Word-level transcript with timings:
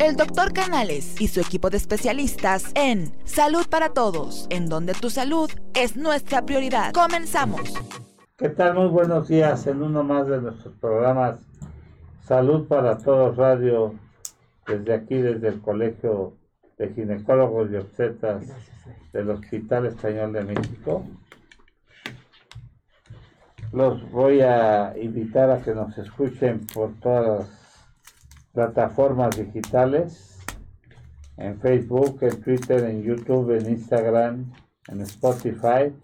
El 0.00 0.14
doctor 0.14 0.52
Canales 0.52 1.20
y 1.20 1.26
su 1.26 1.40
equipo 1.40 1.70
de 1.70 1.76
especialistas 1.76 2.70
en 2.76 3.12
Salud 3.24 3.66
para 3.68 3.88
Todos, 3.88 4.46
en 4.48 4.68
donde 4.68 4.94
tu 4.94 5.10
salud 5.10 5.50
es 5.74 5.96
nuestra 5.96 6.46
prioridad. 6.46 6.92
Comenzamos. 6.92 7.74
¿Qué 8.36 8.48
tal? 8.50 8.74
Muy 8.74 8.86
buenos 8.86 9.26
días 9.26 9.66
en 9.66 9.82
uno 9.82 10.04
más 10.04 10.28
de 10.28 10.40
nuestros 10.40 10.72
programas 10.74 11.40
Salud 12.20 12.68
para 12.68 12.96
Todos 12.98 13.36
Radio, 13.36 13.94
desde 14.68 14.94
aquí, 14.94 15.16
desde 15.16 15.48
el 15.48 15.60
Colegio 15.60 16.34
de 16.76 16.90
Ginecólogos 16.90 17.68
y 17.72 17.76
Obstetras 17.76 18.44
del 19.12 19.30
Hospital 19.30 19.86
Español 19.86 20.32
de 20.32 20.44
México. 20.44 21.04
Los 23.72 24.08
voy 24.12 24.42
a 24.42 24.94
invitar 24.96 25.50
a 25.50 25.60
que 25.60 25.74
nos 25.74 25.98
escuchen 25.98 26.66
por 26.72 26.94
todas 27.00 27.40
las 27.40 27.57
plataformas 28.58 29.36
digitales, 29.36 30.36
en 31.36 31.60
Facebook, 31.60 32.18
en 32.22 32.42
Twitter, 32.42 32.82
en 32.86 33.04
YouTube, 33.04 33.56
en 33.56 33.70
Instagram, 33.70 34.52
en 34.88 35.00
Spotify, 35.02 35.94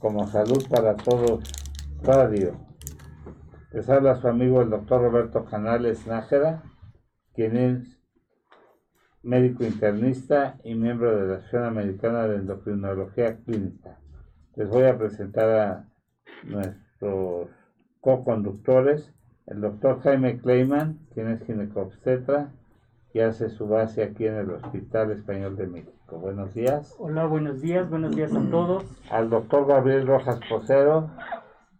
como 0.00 0.26
Salud 0.26 0.66
para 0.68 0.96
Todos 0.96 1.44
Radio. 2.02 2.56
Les 3.70 3.88
habla 3.88 4.20
su 4.20 4.26
amigo 4.26 4.62
el 4.62 4.70
doctor 4.70 5.00
Roberto 5.00 5.44
Canales 5.44 6.08
Nájera, 6.08 6.64
quien 7.34 7.56
es 7.56 8.00
médico 9.22 9.62
internista 9.62 10.58
y 10.64 10.74
miembro 10.74 11.16
de 11.16 11.28
la 11.28 11.34
Asociación 11.34 11.66
Americana 11.66 12.26
de 12.26 12.38
Endocrinología 12.38 13.36
Clínica. 13.44 14.00
Les 14.56 14.68
voy 14.68 14.86
a 14.86 14.98
presentar 14.98 15.48
a 15.50 15.88
nuestros 16.42 17.48
co-conductores, 18.00 19.14
el 19.46 19.60
doctor 19.60 20.00
Jaime 20.02 20.38
Kleiman, 20.38 20.98
quien 21.12 21.28
es 21.28 21.42
ginecobstetra 21.44 22.52
y 23.12 23.20
hace 23.20 23.50
su 23.50 23.66
base 23.66 24.02
aquí 24.02 24.26
en 24.26 24.36
el 24.36 24.50
Hospital 24.50 25.10
Español 25.10 25.56
de 25.56 25.66
México. 25.66 26.18
Buenos 26.18 26.54
días. 26.54 26.94
Hola, 26.98 27.26
buenos 27.26 27.60
días, 27.60 27.88
buenos 27.88 28.14
días 28.14 28.34
a 28.34 28.50
todos. 28.50 28.84
Al 29.10 29.28
doctor 29.28 29.66
Gabriel 29.66 30.06
Rojas 30.06 30.40
Posero, 30.48 31.10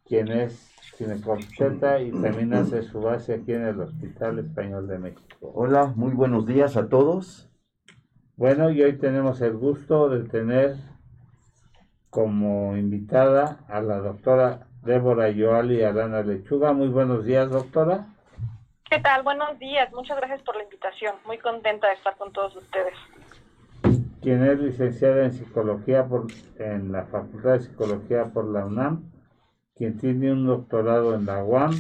quien 0.04 0.28
es 0.28 0.70
ginecobstetra 0.96 2.00
y 2.00 2.10
también 2.10 2.52
hace 2.52 2.82
su 2.82 3.00
base 3.00 3.34
aquí 3.34 3.52
en 3.52 3.62
el 3.62 3.80
Hospital 3.80 4.38
Español 4.38 4.86
de 4.88 4.98
México. 4.98 5.52
Hola, 5.54 5.92
muy 5.96 6.12
buenos 6.12 6.46
días 6.46 6.76
a 6.76 6.88
todos. 6.88 7.48
Bueno, 8.36 8.70
y 8.70 8.82
hoy 8.82 8.98
tenemos 8.98 9.40
el 9.40 9.56
gusto 9.56 10.08
de 10.08 10.24
tener 10.28 10.76
como 12.10 12.76
invitada 12.76 13.64
a 13.68 13.80
la 13.80 13.98
doctora 13.98 14.66
Débora 14.82 15.30
Yoali 15.30 15.82
Arana 15.82 16.22
Lechuga. 16.22 16.72
Muy 16.72 16.88
buenos 16.88 17.24
días, 17.24 17.48
doctora. 17.50 18.06
¿Qué 18.90 18.98
tal? 18.98 19.22
Buenos 19.22 19.58
días. 19.58 19.92
Muchas 19.92 20.16
gracias 20.16 20.42
por 20.42 20.56
la 20.56 20.64
invitación. 20.64 21.14
Muy 21.24 21.38
contenta 21.38 21.86
de 21.86 21.94
estar 21.94 22.16
con 22.16 22.32
todos 22.32 22.56
ustedes. 22.56 22.94
Quien 24.20 24.42
es 24.44 24.58
licenciada 24.58 25.24
en 25.24 25.32
psicología 25.32 26.06
por, 26.06 26.26
en 26.58 26.90
la 26.92 27.04
Facultad 27.06 27.52
de 27.52 27.60
Psicología 27.60 28.32
por 28.32 28.46
la 28.46 28.66
UNAM, 28.66 29.10
quien 29.76 29.98
tiene 29.98 30.32
un 30.32 30.46
doctorado 30.46 31.14
en 31.14 31.26
la 31.26 31.44
UAM 31.44 31.72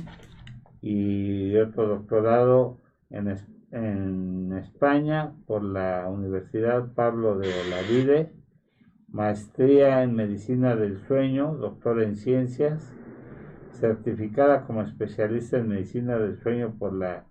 y 0.80 1.56
otro 1.56 1.88
doctorado 1.88 2.78
en, 3.10 3.36
en 3.72 4.58
España 4.58 5.32
por 5.46 5.62
la 5.62 6.08
Universidad 6.08 6.92
Pablo 6.94 7.36
de 7.36 7.52
Olavide 7.66 8.41
maestría 9.12 10.02
en 10.02 10.14
medicina 10.14 10.74
del 10.74 10.98
sueño, 11.06 11.54
doctora 11.54 12.02
en 12.02 12.16
ciencias, 12.16 12.92
certificada 13.72 14.64
como 14.64 14.82
especialista 14.82 15.58
en 15.58 15.68
medicina 15.68 16.18
del 16.18 16.40
sueño 16.40 16.74
por 16.78 16.94
la 16.94 17.26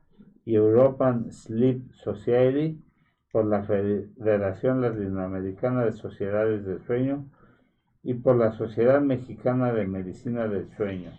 European 0.46 1.32
Sleep 1.32 1.92
Society, 1.94 2.84
por 3.32 3.46
la 3.46 3.64
Federación 3.64 4.82
Latinoamericana 4.82 5.86
de 5.86 5.94
Sociedades 5.94 6.66
del 6.66 6.82
Sueño 6.84 7.26
y 8.04 8.16
por 8.16 8.36
la 8.36 8.52
Sociedad 8.52 9.02
Mexicana 9.02 9.72
de 9.74 9.88
Medicina 9.88 10.48
del 10.48 10.70
Sueño. 10.76 11.12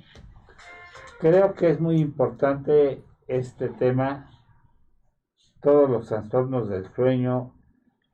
Creo 1.21 1.55
que 1.55 1.71
es 1.71 1.81
muy 1.81 1.99
importante 2.01 3.03
este 3.27 3.69
tema, 3.69 4.31
todos 5.61 5.89
los 5.89 6.09
trastornos 6.09 6.69
del 6.69 6.87
sueño 6.93 7.55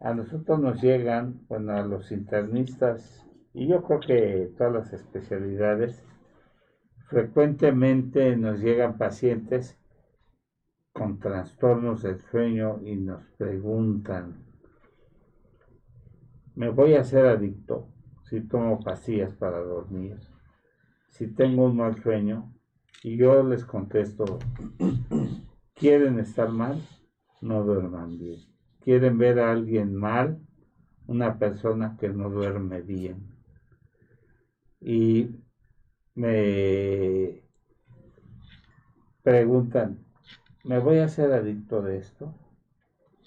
a 0.00 0.14
nosotros 0.14 0.60
nos 0.60 0.80
llegan, 0.80 1.44
bueno, 1.48 1.72
a 1.72 1.82
los 1.82 2.12
internistas, 2.12 3.26
y 3.52 3.66
yo 3.66 3.82
creo 3.82 4.00
que 4.00 4.52
todas 4.56 4.72
las 4.72 4.92
especialidades, 4.92 6.04
frecuentemente 7.08 8.36
nos 8.36 8.60
llegan 8.60 8.96
pacientes 8.96 9.76
con 10.92 11.18
trastornos 11.18 12.02
del 12.02 12.20
sueño 12.20 12.80
y 12.84 12.96
nos 12.96 13.24
preguntan, 13.38 14.44
¿me 16.54 16.70
voy 16.70 16.94
a 16.94 17.00
hacer 17.00 17.26
adicto 17.26 17.88
si 18.24 18.40
tomo 18.42 18.80
pastillas 18.80 19.34
para 19.34 19.58
dormir? 19.58 20.18
Si 21.08 21.26
tengo 21.34 21.66
un 21.66 21.76
mal 21.76 22.00
sueño, 22.00 22.52
y 23.02 23.16
yo 23.16 23.42
les 23.42 23.64
contesto, 23.64 24.38
¿quieren 25.74 26.18
estar 26.18 26.50
mal? 26.50 26.80
No 27.40 27.64
duerman 27.64 28.18
bien 28.18 28.47
quieren 28.88 29.18
ver 29.18 29.38
a 29.38 29.52
alguien 29.52 29.94
mal, 29.94 30.40
una 31.06 31.38
persona 31.38 31.98
que 32.00 32.08
no 32.08 32.30
duerme 32.30 32.80
bien. 32.80 33.18
Y 34.80 35.28
me 36.14 37.42
preguntan, 39.22 39.98
¿me 40.64 40.78
voy 40.78 41.00
a 41.00 41.04
hacer 41.04 41.32
adicto 41.32 41.82
de 41.82 41.98
esto? 41.98 42.34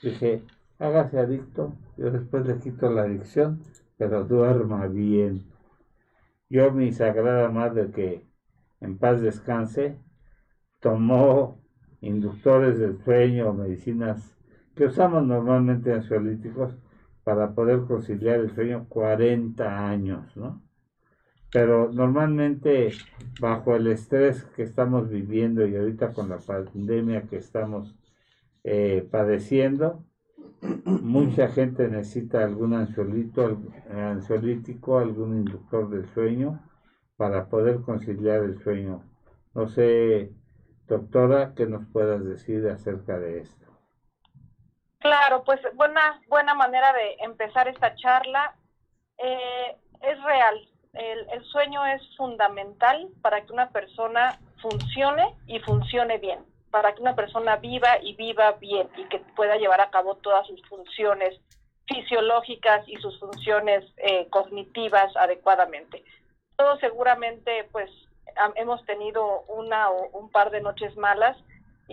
Dije, 0.01 0.41
hágase 0.79 1.19
adicto, 1.19 1.75
yo 1.95 2.09
después 2.09 2.43
le 2.47 2.57
quito 2.57 2.89
la 2.89 3.03
adicción, 3.03 3.61
pero 3.97 4.23
duerma 4.23 4.88
bien. 4.88 5.43
Yo, 6.49 6.72
mi 6.72 6.91
sagrada 6.91 7.51
madre, 7.51 7.91
que 7.91 8.25
en 8.79 8.97
paz 8.97 9.22
descanse, 9.22 9.95
tomó 10.79 11.61
inductores 12.01 12.79
del 12.79 12.97
sueño, 13.03 13.53
medicinas 13.53 14.41
que 14.76 14.86
usamos 14.86 15.26
normalmente 15.26 15.94
ansiolíticos 15.94 16.76
para 17.24 17.54
poder 17.54 17.82
conciliar 17.82 18.40
el 18.40 18.54
sueño 18.54 18.86
40 18.90 19.88
años, 19.90 20.36
¿no? 20.36 20.62
Pero 21.52 21.92
normalmente 21.92 22.92
bajo 23.40 23.76
el 23.76 23.88
estrés 23.88 24.44
que 24.56 24.64
estamos 24.64 25.09
viviendo 25.09 25.68
y 25.68 25.76
ahorita 25.76 26.14
con 26.14 26.30
la 26.30 26.38
pandemia 26.38 27.24
que 27.24 27.38
estamos 27.38 27.96
eh, 28.64 29.08
padeciendo, 29.12 30.06
mucha 30.86 31.50
gente 31.50 31.88
necesita 31.90 32.44
algún 32.44 32.74
ansiolito, 32.74 33.62
ansiolítico, 33.90 35.00
algún 35.00 35.38
inductor 35.38 35.90
del 35.90 36.06
sueño 36.14 36.62
para 37.18 37.48
poder 37.50 37.82
conciliar 37.82 38.44
el 38.44 38.58
sueño. 38.59 39.03
No 39.53 39.68
sé, 39.68 40.32
doctora, 40.88 41.53
¿qué 41.56 41.66
nos 41.66 41.86
puedas 41.88 42.24
decir 42.24 42.68
acerca 42.68 43.20
de 43.20 43.40
esto? 43.42 43.71
Claro, 45.01 45.44
pues 45.44 45.59
buena, 45.73 46.22
buena 46.28 46.53
manera 46.53 46.94
de 46.94 47.17
empezar 47.22 47.67
esta 47.67 47.95
charla. 47.95 48.56
Eh, 49.17 49.75
es 50.01 50.23
real, 50.23 50.69
el, 50.94 51.28
el, 51.31 51.44
sueño 51.45 51.85
es 51.88 52.01
fundamental 52.16 53.09
para 53.22 53.41
que 53.41 53.51
una 53.51 53.69
persona 53.69 54.40
funcione 54.61 55.35
y 55.47 55.59
funcione 55.59 56.19
bien, 56.19 56.40
para 56.69 56.94
que 56.94 57.01
una 57.01 57.16
persona 57.16 57.56
viva 57.57 57.97
y 58.01 58.16
viva 58.16 58.53
bien 58.53 58.90
y 58.95 59.03
que 59.06 59.19
pueda 59.35 59.57
llevar 59.57 59.81
a 59.81 59.90
cabo 59.90 60.16
todas 60.17 60.45
sus 60.47 60.61
funciones 60.67 61.40
fisiológicas 61.88 62.88
y 62.88 62.95
sus 62.97 63.19
funciones 63.19 63.84
eh, 63.97 64.28
cognitivas 64.29 65.16
adecuadamente. 65.17 66.03
Todos 66.57 66.79
seguramente 66.79 67.67
pues 67.72 67.90
hemos 68.56 68.85
tenido 68.85 69.41
una 69.47 69.90
o 69.90 70.09
un 70.19 70.29
par 70.29 70.51
de 70.51 70.61
noches 70.61 70.95
malas 70.95 71.38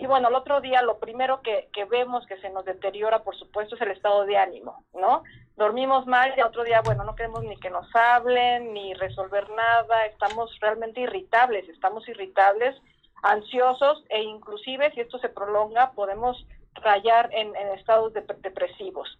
y 0.01 0.05
bueno, 0.07 0.29
el 0.29 0.35
otro 0.35 0.61
día 0.61 0.81
lo 0.81 0.99
primero 0.99 1.41
que, 1.41 1.69
que, 1.73 1.85
vemos 1.85 2.25
que 2.25 2.39
se 2.39 2.49
nos 2.49 2.65
deteriora, 2.65 3.23
por 3.23 3.35
supuesto, 3.35 3.75
es 3.75 3.81
el 3.81 3.91
estado 3.91 4.25
de 4.25 4.37
ánimo, 4.37 4.83
¿no? 4.93 5.23
Dormimos 5.57 6.07
mal 6.07 6.33
y 6.35 6.39
el 6.39 6.45
otro 6.45 6.63
día, 6.63 6.81
bueno, 6.81 7.03
no 7.03 7.15
queremos 7.15 7.43
ni 7.43 7.57
que 7.57 7.69
nos 7.69 7.93
hablen, 7.93 8.73
ni 8.73 8.93
resolver 8.93 9.49
nada, 9.49 10.05
estamos 10.05 10.57
realmente 10.61 11.01
irritables, 11.01 11.67
estamos 11.67 12.07
irritables, 12.07 12.75
ansiosos 13.23 14.03
e 14.09 14.21
inclusive 14.21 14.91
si 14.93 15.01
esto 15.01 15.19
se 15.19 15.29
prolonga 15.29 15.91
podemos 15.91 16.47
rayar 16.75 17.29
en, 17.33 17.55
en 17.55 17.67
estados 17.77 18.13
de, 18.13 18.21
depresivos. 18.41 19.19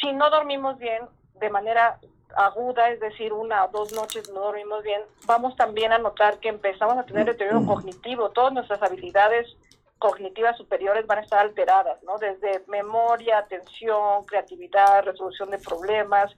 Si 0.00 0.12
no 0.12 0.30
dormimos 0.30 0.78
bien 0.78 1.02
de 1.34 1.50
manera 1.50 2.00
aguda, 2.36 2.90
es 2.90 3.00
decir, 3.00 3.32
una 3.32 3.64
o 3.64 3.68
dos 3.68 3.92
noches 3.92 4.30
no 4.30 4.40
dormimos 4.40 4.82
bien, 4.82 5.02
vamos 5.26 5.56
también 5.56 5.92
a 5.92 5.98
notar 5.98 6.38
que 6.38 6.48
empezamos 6.48 6.96
a 6.96 7.04
tener 7.04 7.26
deterioro 7.26 7.64
cognitivo, 7.64 8.30
todas 8.30 8.52
nuestras 8.52 8.82
habilidades 8.82 9.46
cognitivas 9.98 10.56
superiores 10.56 11.06
van 11.06 11.18
a 11.18 11.22
estar 11.22 11.40
alteradas, 11.40 12.02
¿no? 12.04 12.18
Desde 12.18 12.62
memoria, 12.68 13.38
atención, 13.38 14.24
creatividad, 14.26 15.04
resolución 15.04 15.50
de 15.50 15.58
problemas, 15.58 16.32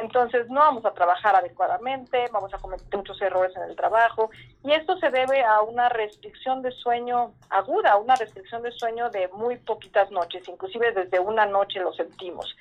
Entonces 0.00 0.48
no 0.48 0.60
vamos 0.60 0.84
a 0.84 0.92
trabajar 0.92 1.36
adecuadamente, 1.36 2.24
vamos 2.32 2.52
a 2.52 2.58
cometer 2.58 2.86
muchos 2.96 3.20
errores 3.22 3.54
en 3.56 3.62
el 3.62 3.76
trabajo 3.76 4.30
y 4.62 4.72
esto 4.72 4.96
se 4.98 5.10
debe 5.10 5.42
a 5.42 5.60
una 5.62 5.88
restricción 5.88 6.62
de 6.62 6.72
sueño 6.72 7.34
aguda, 7.50 7.96
una 7.96 8.16
restricción 8.16 8.62
de 8.62 8.72
sueño 8.72 9.10
de 9.10 9.28
muy 9.28 9.56
poquitas 9.56 10.10
noches, 10.10 10.48
inclusive 10.48 10.92
desde 10.92 11.20
una 11.20 11.46
noche 11.46 11.80
lo 11.80 11.92
sentimos. 11.92 12.56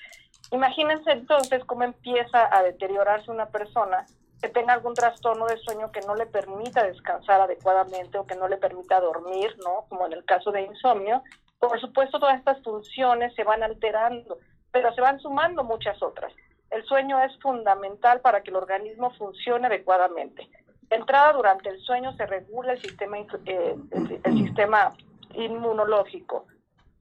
Imagínense 0.53 1.11
entonces 1.11 1.65
cómo 1.65 1.83
empieza 1.83 2.55
a 2.55 2.61
deteriorarse 2.61 3.31
una 3.31 3.47
persona 3.47 4.05
que 4.39 4.49
tenga 4.49 4.73
algún 4.73 4.93
trastorno 4.93 5.47
de 5.47 5.57
sueño 5.57 5.91
que 5.91 6.01
no 6.01 6.13
le 6.13 6.27
permita 6.27 6.83
descansar 6.83 7.41
adecuadamente 7.41 8.19
o 8.19 8.27
que 8.27 8.35
no 8.35 8.47
le 8.47 8.57
permita 8.57 8.99
dormir, 8.99 9.55
¿no? 9.63 9.85
Como 9.89 10.05
en 10.05 10.13
el 10.13 10.23
caso 10.25 10.51
de 10.51 10.61
insomnio. 10.61 11.23
Por 11.57 11.81
supuesto, 11.81 12.19
todas 12.19 12.37
estas 12.37 12.61
funciones 12.61 13.33
se 13.33 13.43
van 13.43 13.63
alterando, 13.63 14.37
pero 14.71 14.93
se 14.93 15.01
van 15.01 15.19
sumando 15.19 15.63
muchas 15.63 15.99
otras. 16.03 16.31
El 16.69 16.83
sueño 16.85 17.19
es 17.23 17.35
fundamental 17.39 18.21
para 18.21 18.43
que 18.43 18.51
el 18.51 18.57
organismo 18.57 19.09
funcione 19.15 19.65
adecuadamente. 19.65 20.47
entrada, 20.91 21.33
durante 21.33 21.69
el 21.69 21.79
sueño 21.79 22.13
se 22.13 22.27
regula 22.27 22.73
el 22.73 22.81
sistema, 22.83 23.17
eh, 23.17 23.75
el, 23.89 24.37
sistema 24.37 24.93
inmunológico. 25.33 26.45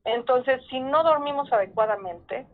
Entonces, 0.04 0.62
si 0.70 0.80
no 0.80 1.02
dormimos 1.02 1.52
adecuadamente, 1.52 2.46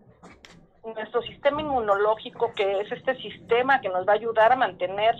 nuestro 0.94 1.22
sistema 1.22 1.60
inmunológico, 1.60 2.52
que 2.54 2.80
es 2.80 2.92
este 2.92 3.16
sistema 3.16 3.80
que 3.80 3.88
nos 3.88 4.06
va 4.06 4.12
a 4.12 4.16
ayudar 4.16 4.52
a 4.52 4.56
mantener 4.56 5.16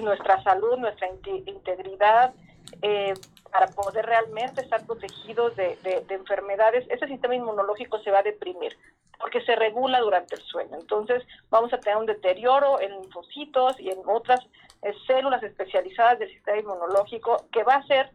nuestra 0.00 0.42
salud, 0.42 0.78
nuestra 0.78 1.08
integridad, 1.46 2.34
eh, 2.82 3.14
para 3.50 3.68
poder 3.68 4.04
realmente 4.04 4.62
estar 4.62 4.84
protegidos 4.84 5.54
de, 5.54 5.76
de, 5.82 6.14
enfermedades, 6.14 6.84
ese 6.90 7.06
sistema 7.06 7.36
inmunológico 7.36 8.00
se 8.00 8.10
va 8.10 8.18
a 8.18 8.22
deprimir 8.22 8.76
porque 9.20 9.40
se 9.42 9.54
regula 9.54 10.00
durante 10.00 10.34
el 10.34 10.42
sueño. 10.42 10.76
Entonces 10.80 11.22
vamos 11.50 11.72
a 11.72 11.78
tener 11.78 11.96
un 11.98 12.06
deterioro 12.06 12.80
en 12.80 12.90
linfocitos 13.00 13.78
y 13.78 13.90
en 13.90 13.98
otras 14.06 14.40
eh, 14.82 14.92
células 15.06 15.42
especializadas 15.44 16.18
del 16.18 16.30
sistema 16.30 16.58
inmunológico 16.58 17.44
que 17.52 17.62
va 17.62 17.74
a 17.74 17.78
hacer 17.78 18.10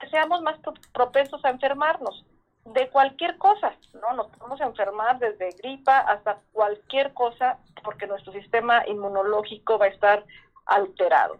que 0.00 0.08
seamos 0.08 0.42
más 0.42 0.58
propensos 0.92 1.44
a 1.44 1.50
enfermarnos 1.50 2.24
de 2.72 2.88
cualquier 2.90 3.36
cosa, 3.38 3.74
¿no? 3.94 4.12
Nos 4.14 4.28
podemos 4.28 4.60
enfermar 4.60 5.18
desde 5.18 5.50
gripa 5.62 5.98
hasta 5.98 6.40
cualquier 6.52 7.12
cosa 7.14 7.58
porque 7.82 8.06
nuestro 8.06 8.32
sistema 8.32 8.86
inmunológico 8.86 9.78
va 9.78 9.86
a 9.86 9.88
estar 9.88 10.24
alterado. 10.66 11.38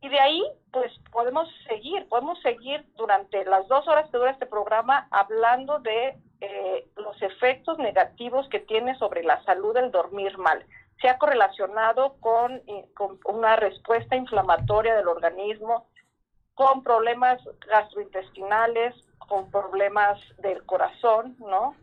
Y 0.00 0.08
de 0.10 0.20
ahí, 0.20 0.44
pues 0.70 0.92
podemos 1.10 1.48
seguir, 1.66 2.06
podemos 2.08 2.38
seguir 2.42 2.84
durante 2.96 3.44
las 3.46 3.66
dos 3.68 3.88
horas 3.88 4.10
que 4.10 4.18
dura 4.18 4.32
este 4.32 4.46
programa 4.46 5.08
hablando 5.10 5.78
de 5.78 6.18
eh, 6.40 6.86
los 6.96 7.20
efectos 7.22 7.78
negativos 7.78 8.46
que 8.50 8.60
tiene 8.60 8.98
sobre 8.98 9.22
la 9.22 9.42
salud 9.44 9.76
el 9.76 9.90
dormir 9.90 10.36
mal. 10.36 10.64
Se 11.00 11.08
ha 11.08 11.18
correlacionado 11.18 12.16
con, 12.20 12.52
eh, 12.66 12.86
con 12.94 13.18
una 13.24 13.56
respuesta 13.56 14.14
inflamatoria 14.14 14.94
del 14.94 15.08
organismo, 15.08 15.86
con 16.54 16.82
problemas 16.82 17.40
gastrointestinales, 17.66 18.94
con 19.26 19.50
problemas 19.50 20.20
del 20.38 20.64
corazón, 20.64 21.36
¿no? 21.38 21.74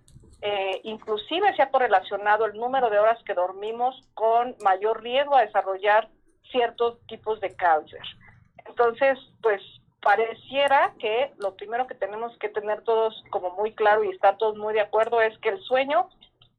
Eh, 0.42 0.82
inclusive 0.84 1.56
se 1.56 1.62
ha 1.62 1.70
correlacionado 1.70 2.46
el 2.46 2.58
número 2.58 2.90
de 2.90 3.00
horas 3.00 3.22
que 3.26 3.36
dormimos 3.36 3.96
con 4.16 4.56
mayor 4.64 5.04
riesgo 5.04 5.36
a 5.36 5.46
desarrollar 5.46 6.10
ciertos 6.52 7.00
tipos 7.08 7.40
de 7.42 7.56
cáncer. 7.56 8.02
Entonces, 8.66 9.20
pues 9.42 9.62
pareciera 10.02 10.94
que 11.00 11.32
lo 11.38 11.56
primero 11.56 11.86
que 11.86 11.94
tenemos 11.94 12.36
que 12.40 12.50
tener 12.50 12.82
todos 12.82 13.24
como 13.30 13.52
muy 13.52 13.74
claro 13.74 14.04
y 14.04 14.10
estar 14.10 14.38
todos 14.38 14.58
muy 14.58 14.74
de 14.74 14.82
acuerdo 14.82 15.22
es 15.22 15.38
que 15.40 15.50
el 15.50 15.62
sueño 15.62 16.10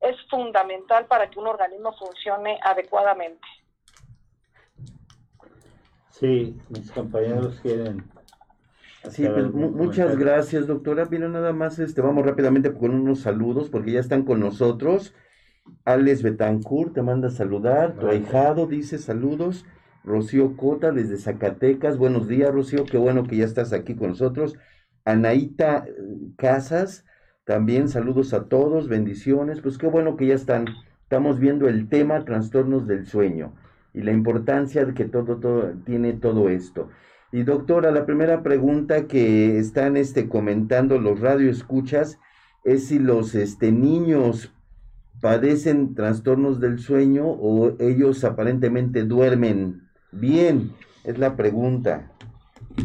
es 0.00 0.16
fundamental 0.30 1.06
para 1.06 1.28
que 1.28 1.38
un 1.38 1.48
organismo 1.48 1.92
funcione 1.94 2.58
adecuadamente. 2.62 3.46
Sí, 6.10 6.56
mis 6.68 6.90
compañeros 6.92 7.58
quieren. 7.62 8.11
Sí, 9.10 9.26
pues, 9.26 9.52
muchas 9.52 10.16
gracias, 10.16 10.66
doctora. 10.66 11.06
Mira, 11.10 11.28
nada 11.28 11.52
más, 11.52 11.78
este, 11.78 12.00
vamos 12.00 12.24
rápidamente 12.24 12.72
con 12.72 12.92
unos 12.92 13.20
saludos 13.20 13.68
porque 13.68 13.92
ya 13.92 14.00
están 14.00 14.24
con 14.24 14.40
nosotros. 14.40 15.14
Alex 15.84 16.22
Betancourt 16.22 16.94
te 16.94 17.02
manda 17.02 17.28
a 17.28 17.30
saludar, 17.30 17.94
tu 17.94 18.06
ahijado 18.08 18.66
dice 18.66 18.98
saludos. 18.98 19.64
Rocío 20.04 20.56
Cota 20.56 20.90
desde 20.90 21.16
Zacatecas. 21.16 21.96
Buenos 21.96 22.26
días, 22.26 22.52
Rocío. 22.52 22.84
Qué 22.84 22.98
bueno 22.98 23.24
que 23.24 23.36
ya 23.36 23.44
estás 23.44 23.72
aquí 23.72 23.94
con 23.94 24.10
nosotros. 24.10 24.58
Anaíta 25.04 25.84
eh, 25.86 25.92
Casas, 26.36 27.04
también 27.44 27.88
saludos 27.88 28.34
a 28.34 28.44
todos, 28.44 28.88
bendiciones. 28.88 29.60
Pues 29.60 29.78
qué 29.78 29.86
bueno 29.86 30.16
que 30.16 30.26
ya 30.26 30.34
están. 30.34 30.66
Estamos 31.02 31.38
viendo 31.38 31.68
el 31.68 31.88
tema 31.88 32.24
trastornos 32.24 32.86
del 32.86 33.06
sueño 33.06 33.54
y 33.92 34.02
la 34.02 34.12
importancia 34.12 34.84
de 34.84 34.94
que 34.94 35.04
todo, 35.04 35.38
todo 35.38 35.72
tiene 35.84 36.14
todo 36.14 36.48
esto. 36.48 36.88
Y 37.32 37.44
doctora, 37.44 37.90
la 37.90 38.04
primera 38.06 38.42
pregunta 38.42 39.06
que 39.06 39.58
están 39.58 39.96
este, 39.96 40.28
comentando 40.28 40.98
los 40.98 41.20
radioescuchas 41.20 42.20
es 42.64 42.88
si 42.88 42.98
los 42.98 43.34
este, 43.34 43.72
niños 43.72 44.52
padecen 45.20 45.94
trastornos 45.94 46.60
del 46.60 46.78
sueño 46.78 47.26
o 47.26 47.74
ellos 47.80 48.24
aparentemente 48.24 49.04
duermen 49.04 49.88
Bien, 50.12 50.74
es 51.04 51.18
la 51.18 51.36
pregunta. 51.36 52.10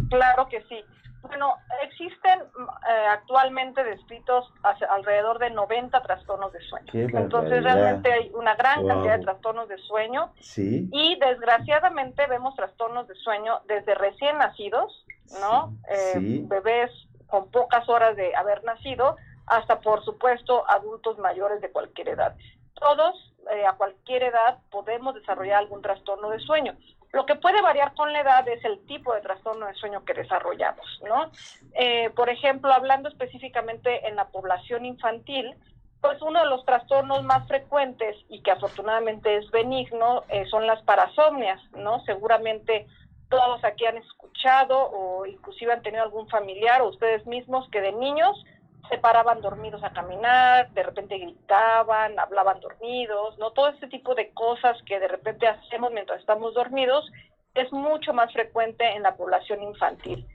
Claro 0.09 0.47
que 0.49 0.61
sí. 0.61 0.77
Bueno, 1.21 1.55
existen 1.83 2.39
eh, 2.39 3.07
actualmente 3.09 3.83
descritos 3.83 4.51
alrededor 4.89 5.39
de 5.39 5.49
90 5.49 6.01
trastornos 6.01 6.53
de 6.53 6.61
sueño. 6.61 6.87
Entonces 6.93 7.63
realmente 7.63 8.11
hay 8.11 8.31
una 8.33 8.55
gran 8.55 8.87
cantidad 8.87 9.17
de 9.17 9.25
trastornos 9.25 9.67
de 9.67 9.77
sueño. 9.79 10.31
Sí. 10.39 10.87
Y 10.91 11.17
desgraciadamente 11.19 12.27
vemos 12.27 12.55
trastornos 12.55 13.07
de 13.07 13.15
sueño 13.15 13.61
desde 13.67 13.95
recién 13.95 14.37
nacidos, 14.37 15.05
¿no? 15.41 15.73
Eh, 15.89 16.41
bebés 16.43 16.91
con 17.27 17.51
pocas 17.51 17.87
horas 17.89 18.15
de 18.15 18.35
haber 18.35 18.63
nacido, 18.63 19.17
hasta 19.47 19.79
por 19.79 20.03
supuesto 20.03 20.69
adultos 20.69 21.17
mayores 21.19 21.61
de 21.61 21.71
cualquier 21.71 22.09
edad. 22.09 22.35
Todos 22.79 23.33
eh, 23.51 23.65
a 23.65 23.73
cualquier 23.73 24.23
edad 24.23 24.59
podemos 24.69 25.15
desarrollar 25.15 25.59
algún 25.59 25.81
trastorno 25.81 26.29
de 26.29 26.39
sueño. 26.39 26.75
Lo 27.13 27.25
que 27.25 27.35
puede 27.35 27.61
variar 27.61 27.93
con 27.95 28.11
la 28.11 28.21
edad 28.21 28.47
es 28.47 28.63
el 28.65 28.85
tipo 28.85 29.13
de 29.13 29.21
trastorno 29.21 29.65
de 29.65 29.73
sueño 29.75 30.03
que 30.03 30.13
desarrollamos, 30.13 30.85
¿no? 31.07 31.31
Eh, 31.73 32.09
por 32.11 32.29
ejemplo, 32.29 32.71
hablando 32.71 33.09
específicamente 33.09 34.07
en 34.07 34.15
la 34.15 34.27
población 34.27 34.85
infantil, 34.85 35.55
pues 36.01 36.21
uno 36.21 36.41
de 36.41 36.49
los 36.49 36.65
trastornos 36.65 37.23
más 37.23 37.47
frecuentes 37.47 38.15
y 38.29 38.41
que 38.41 38.51
afortunadamente 38.51 39.37
es 39.37 39.49
benigno 39.51 40.23
eh, 40.29 40.45
son 40.45 40.67
las 40.67 40.81
parasomnias, 40.83 41.61
¿no? 41.71 42.03
Seguramente 42.05 42.87
todos 43.29 43.63
aquí 43.63 43.85
han 43.85 43.97
escuchado 43.97 44.77
o 44.77 45.25
inclusive 45.25 45.73
han 45.73 45.81
tenido 45.81 46.03
algún 46.03 46.27
familiar 46.29 46.81
o 46.81 46.89
ustedes 46.89 47.25
mismos 47.25 47.67
que 47.71 47.81
de 47.81 47.93
niños 47.93 48.43
se 48.89 48.97
paraban 48.97 49.41
dormidos 49.41 49.83
a 49.83 49.91
caminar, 49.91 50.69
de 50.71 50.83
repente 50.83 51.17
gritaban, 51.17 52.19
hablaban 52.19 52.59
dormidos, 52.59 53.37
¿no? 53.37 53.51
Todo 53.51 53.69
este 53.69 53.87
tipo 53.87 54.15
de 54.15 54.31
cosas 54.33 54.81
que 54.83 54.99
de 54.99 55.07
repente 55.07 55.47
hacemos 55.47 55.91
mientras 55.91 56.19
estamos 56.19 56.53
dormidos 56.53 57.09
es 57.53 57.71
mucho 57.71 58.13
más 58.13 58.31
frecuente 58.33 58.85
en 58.95 59.03
la 59.03 59.15
población 59.15 59.63
infantil. 59.63 60.25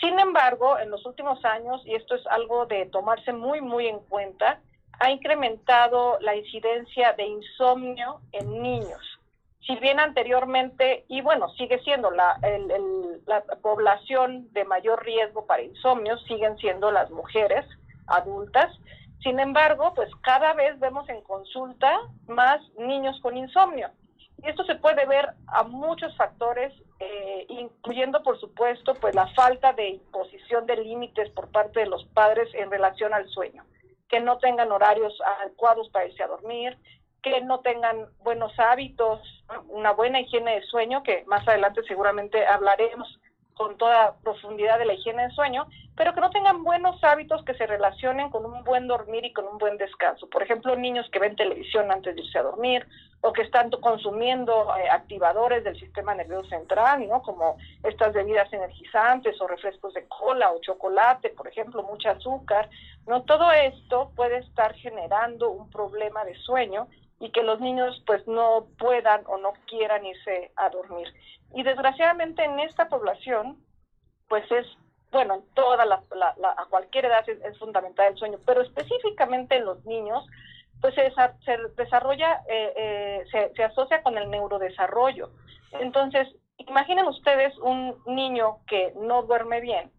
Sin 0.00 0.18
embargo, 0.18 0.78
en 0.78 0.90
los 0.90 1.04
últimos 1.04 1.44
años, 1.44 1.82
y 1.84 1.94
esto 1.94 2.14
es 2.14 2.26
algo 2.28 2.66
de 2.66 2.86
tomarse 2.86 3.32
muy, 3.32 3.60
muy 3.60 3.86
en 3.86 3.98
cuenta, 4.00 4.60
ha 4.98 5.10
incrementado 5.10 6.18
la 6.20 6.36
incidencia 6.36 7.12
de 7.14 7.24
insomnio 7.24 8.20
en 8.32 8.62
niños. 8.62 9.18
Si 9.66 9.76
bien 9.76 10.00
anteriormente, 10.00 11.04
y 11.08 11.20
bueno, 11.20 11.50
sigue 11.50 11.80
siendo 11.80 12.10
la, 12.10 12.38
la 13.26 13.42
población 13.62 14.50
de 14.52 14.64
mayor 14.64 15.04
riesgo 15.04 15.46
para 15.46 15.62
insomnio, 15.62 16.16
siguen 16.18 16.56
siendo 16.56 16.90
las 16.90 17.10
mujeres, 17.10 17.66
adultas. 18.10 18.72
Sin 19.22 19.38
embargo, 19.38 19.92
pues 19.94 20.10
cada 20.22 20.54
vez 20.54 20.78
vemos 20.80 21.08
en 21.08 21.20
consulta 21.22 22.00
más 22.26 22.60
niños 22.78 23.18
con 23.20 23.36
insomnio. 23.36 23.90
Y 24.42 24.48
esto 24.48 24.64
se 24.64 24.76
puede 24.76 25.04
ver 25.06 25.28
a 25.48 25.64
muchos 25.64 26.16
factores, 26.16 26.72
eh, 26.98 27.44
incluyendo, 27.48 28.22
por 28.22 28.40
supuesto, 28.40 28.94
pues 28.94 29.14
la 29.14 29.26
falta 29.34 29.74
de 29.74 29.90
imposición 29.90 30.64
de 30.64 30.76
límites 30.76 31.28
por 31.30 31.50
parte 31.50 31.80
de 31.80 31.86
los 31.86 32.04
padres 32.06 32.48
en 32.54 32.70
relación 32.70 33.12
al 33.12 33.28
sueño, 33.28 33.64
que 34.08 34.20
no 34.20 34.38
tengan 34.38 34.72
horarios 34.72 35.14
adecuados 35.40 35.90
para 35.90 36.06
irse 36.06 36.22
a 36.22 36.28
dormir, 36.28 36.78
que 37.22 37.42
no 37.42 37.60
tengan 37.60 38.06
buenos 38.20 38.58
hábitos, 38.58 39.20
una 39.68 39.92
buena 39.92 40.20
higiene 40.20 40.54
de 40.54 40.62
sueño, 40.62 41.02
que 41.02 41.24
más 41.26 41.46
adelante 41.46 41.82
seguramente 41.86 42.46
hablaremos 42.46 43.20
con 43.54 43.76
toda 43.76 44.14
profundidad 44.22 44.78
de 44.78 44.86
la 44.86 44.94
higiene 44.94 45.22
del 45.22 45.32
sueño, 45.32 45.66
pero 45.96 46.14
que 46.14 46.20
no 46.20 46.30
tengan 46.30 46.64
buenos 46.64 47.02
hábitos 47.04 47.44
que 47.44 47.54
se 47.54 47.66
relacionen 47.66 48.30
con 48.30 48.46
un 48.46 48.64
buen 48.64 48.86
dormir 48.86 49.24
y 49.24 49.32
con 49.32 49.46
un 49.46 49.58
buen 49.58 49.76
descanso. 49.76 50.28
Por 50.28 50.42
ejemplo, 50.42 50.74
niños 50.76 51.08
que 51.10 51.18
ven 51.18 51.36
televisión 51.36 51.90
antes 51.90 52.14
de 52.14 52.22
irse 52.22 52.38
a 52.38 52.42
dormir 52.42 52.86
o 53.20 53.32
que 53.32 53.42
están 53.42 53.70
consumiendo 53.70 54.74
eh, 54.76 54.88
activadores 54.88 55.62
del 55.62 55.78
sistema 55.78 56.14
nervioso 56.14 56.48
central, 56.48 57.06
¿no? 57.06 57.20
Como 57.22 57.58
estas 57.84 58.14
bebidas 58.14 58.50
energizantes 58.52 59.38
o 59.40 59.46
refrescos 59.46 59.92
de 59.92 60.08
cola 60.08 60.50
o 60.52 60.60
chocolate, 60.60 61.30
por 61.30 61.46
ejemplo, 61.46 61.82
mucho 61.82 62.08
azúcar, 62.08 62.70
¿no? 63.06 63.22
Todo 63.24 63.52
esto 63.52 64.10
puede 64.16 64.38
estar 64.38 64.74
generando 64.74 65.50
un 65.50 65.68
problema 65.68 66.24
de 66.24 66.34
sueño 66.36 66.88
y 67.20 67.30
que 67.30 67.42
los 67.42 67.60
niños 67.60 68.02
pues 68.06 68.26
no 68.26 68.66
puedan 68.78 69.22
o 69.26 69.36
no 69.36 69.52
quieran 69.66 70.04
irse 70.04 70.50
a 70.56 70.70
dormir. 70.70 71.06
Y 71.54 71.62
desgraciadamente 71.62 72.42
en 72.42 72.58
esta 72.60 72.88
población 72.88 73.62
pues 74.28 74.50
es, 74.50 74.66
bueno, 75.10 75.42
toda 75.54 75.84
la, 75.84 76.02
a 76.56 76.64
cualquier 76.70 77.06
edad 77.06 77.28
es, 77.28 77.58
fundamental 77.58 78.12
el 78.12 78.18
sueño, 78.18 78.38
pero 78.46 78.62
específicamente 78.62 79.56
en 79.56 79.66
los 79.66 79.84
niños 79.84 80.24
pues 80.80 80.94
se, 80.94 81.12
se 81.44 81.58
desarrolla, 81.76 82.42
eh, 82.48 82.72
eh, 82.76 83.24
se, 83.30 83.52
se 83.54 83.64
asocia 83.64 84.02
con 84.02 84.16
el 84.16 84.30
neurodesarrollo. 84.30 85.30
Entonces, 85.72 86.26
imaginen 86.56 87.06
ustedes 87.06 87.56
un 87.58 87.96
niño 88.06 88.58
que 88.66 88.94
no 88.96 89.22
duerme 89.24 89.60
bien, 89.60 89.90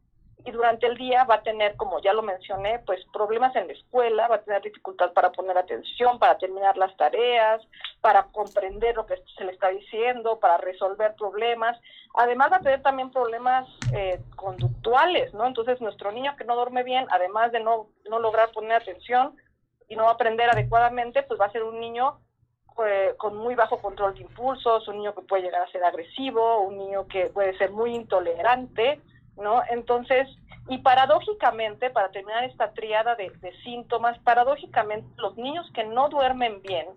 y 0.44 0.52
durante 0.52 0.88
el 0.88 0.98
día 0.98 1.24
va 1.24 1.36
a 1.36 1.44
tener, 1.44 1.76
como 1.76 2.02
ya 2.02 2.14
lo 2.14 2.22
mencioné, 2.22 2.80
pues 2.80 3.04
problemas 3.14 3.56
en 3.56 3.68
la 3.68 3.74
escuela, 3.74 4.28
va 4.28 4.36
a 4.36 4.42
tener 4.42 4.62
dificultad 4.62 5.14
para 5.14 5.32
poner 5.32 5.58
atención, 5.58 6.20
para 6.20 6.38
terminar 6.38 6.78
las 6.78 6.96
tareas, 6.98 7.62
para 8.02 8.24
comprender 8.24 8.96
lo 8.96 9.06
que 9.06 9.16
se 9.38 9.44
le 9.44 9.52
está 9.52 9.70
diciendo, 9.70 10.40
para 10.40 10.58
resolver 10.58 11.16
problemas. 11.16 11.80
Además 12.16 12.52
va 12.52 12.58
a 12.58 12.62
tener 12.62 12.82
también 12.82 13.12
problemas 13.12 13.68
eh, 13.94 14.20
conductuales, 14.36 15.34
¿no? 15.34 15.46
Entonces 15.46 15.80
nuestro 15.82 16.12
niño 16.12 16.36
que 16.38 16.46
no 16.46 16.56
duerme 16.56 16.84
bien, 16.84 17.06
además 17.12 17.52
de 17.52 17.60
no, 17.60 17.88
no 18.10 18.20
lograr 18.20 18.52
poner 18.52 18.74
atención 18.74 19.36
y 19.88 19.96
no 19.96 20.10
aprender 20.10 20.50
adecuadamente, 20.50 21.24
pues 21.24 21.40
va 21.40 21.46
a 21.46 21.52
ser 21.52 21.64
un 21.64 21.80
niño 21.80 22.20
eh, 22.86 23.14
con 23.18 23.38
muy 23.38 23.54
bajo 23.54 23.80
control 23.80 24.16
de 24.16 24.22
impulsos, 24.22 24.88
un 24.88 24.98
niño 24.98 25.14
que 25.14 25.22
puede 25.22 25.44
llegar 25.44 25.62
a 25.62 25.72
ser 25.72 25.84
agresivo, 25.84 26.62
un 26.62 26.78
niño 26.78 27.06
que 27.08 27.28
puede 27.28 27.56
ser 27.58 27.72
muy 27.72 27.94
intolerante, 27.94 29.02
¿no? 29.42 29.62
Entonces, 29.70 30.28
y 30.70 30.78
paradójicamente, 30.80 31.90
para 31.90 32.12
terminar 32.12 32.44
esta 32.46 32.72
triada 32.72 33.16
de, 33.16 33.32
síntomas, 33.64 34.18
paradójicamente 34.20 35.08
los 35.18 35.36
niños 35.38 35.70
que 35.74 35.84
no 35.84 36.10
duermen 36.10 36.62
bien, 36.62 36.88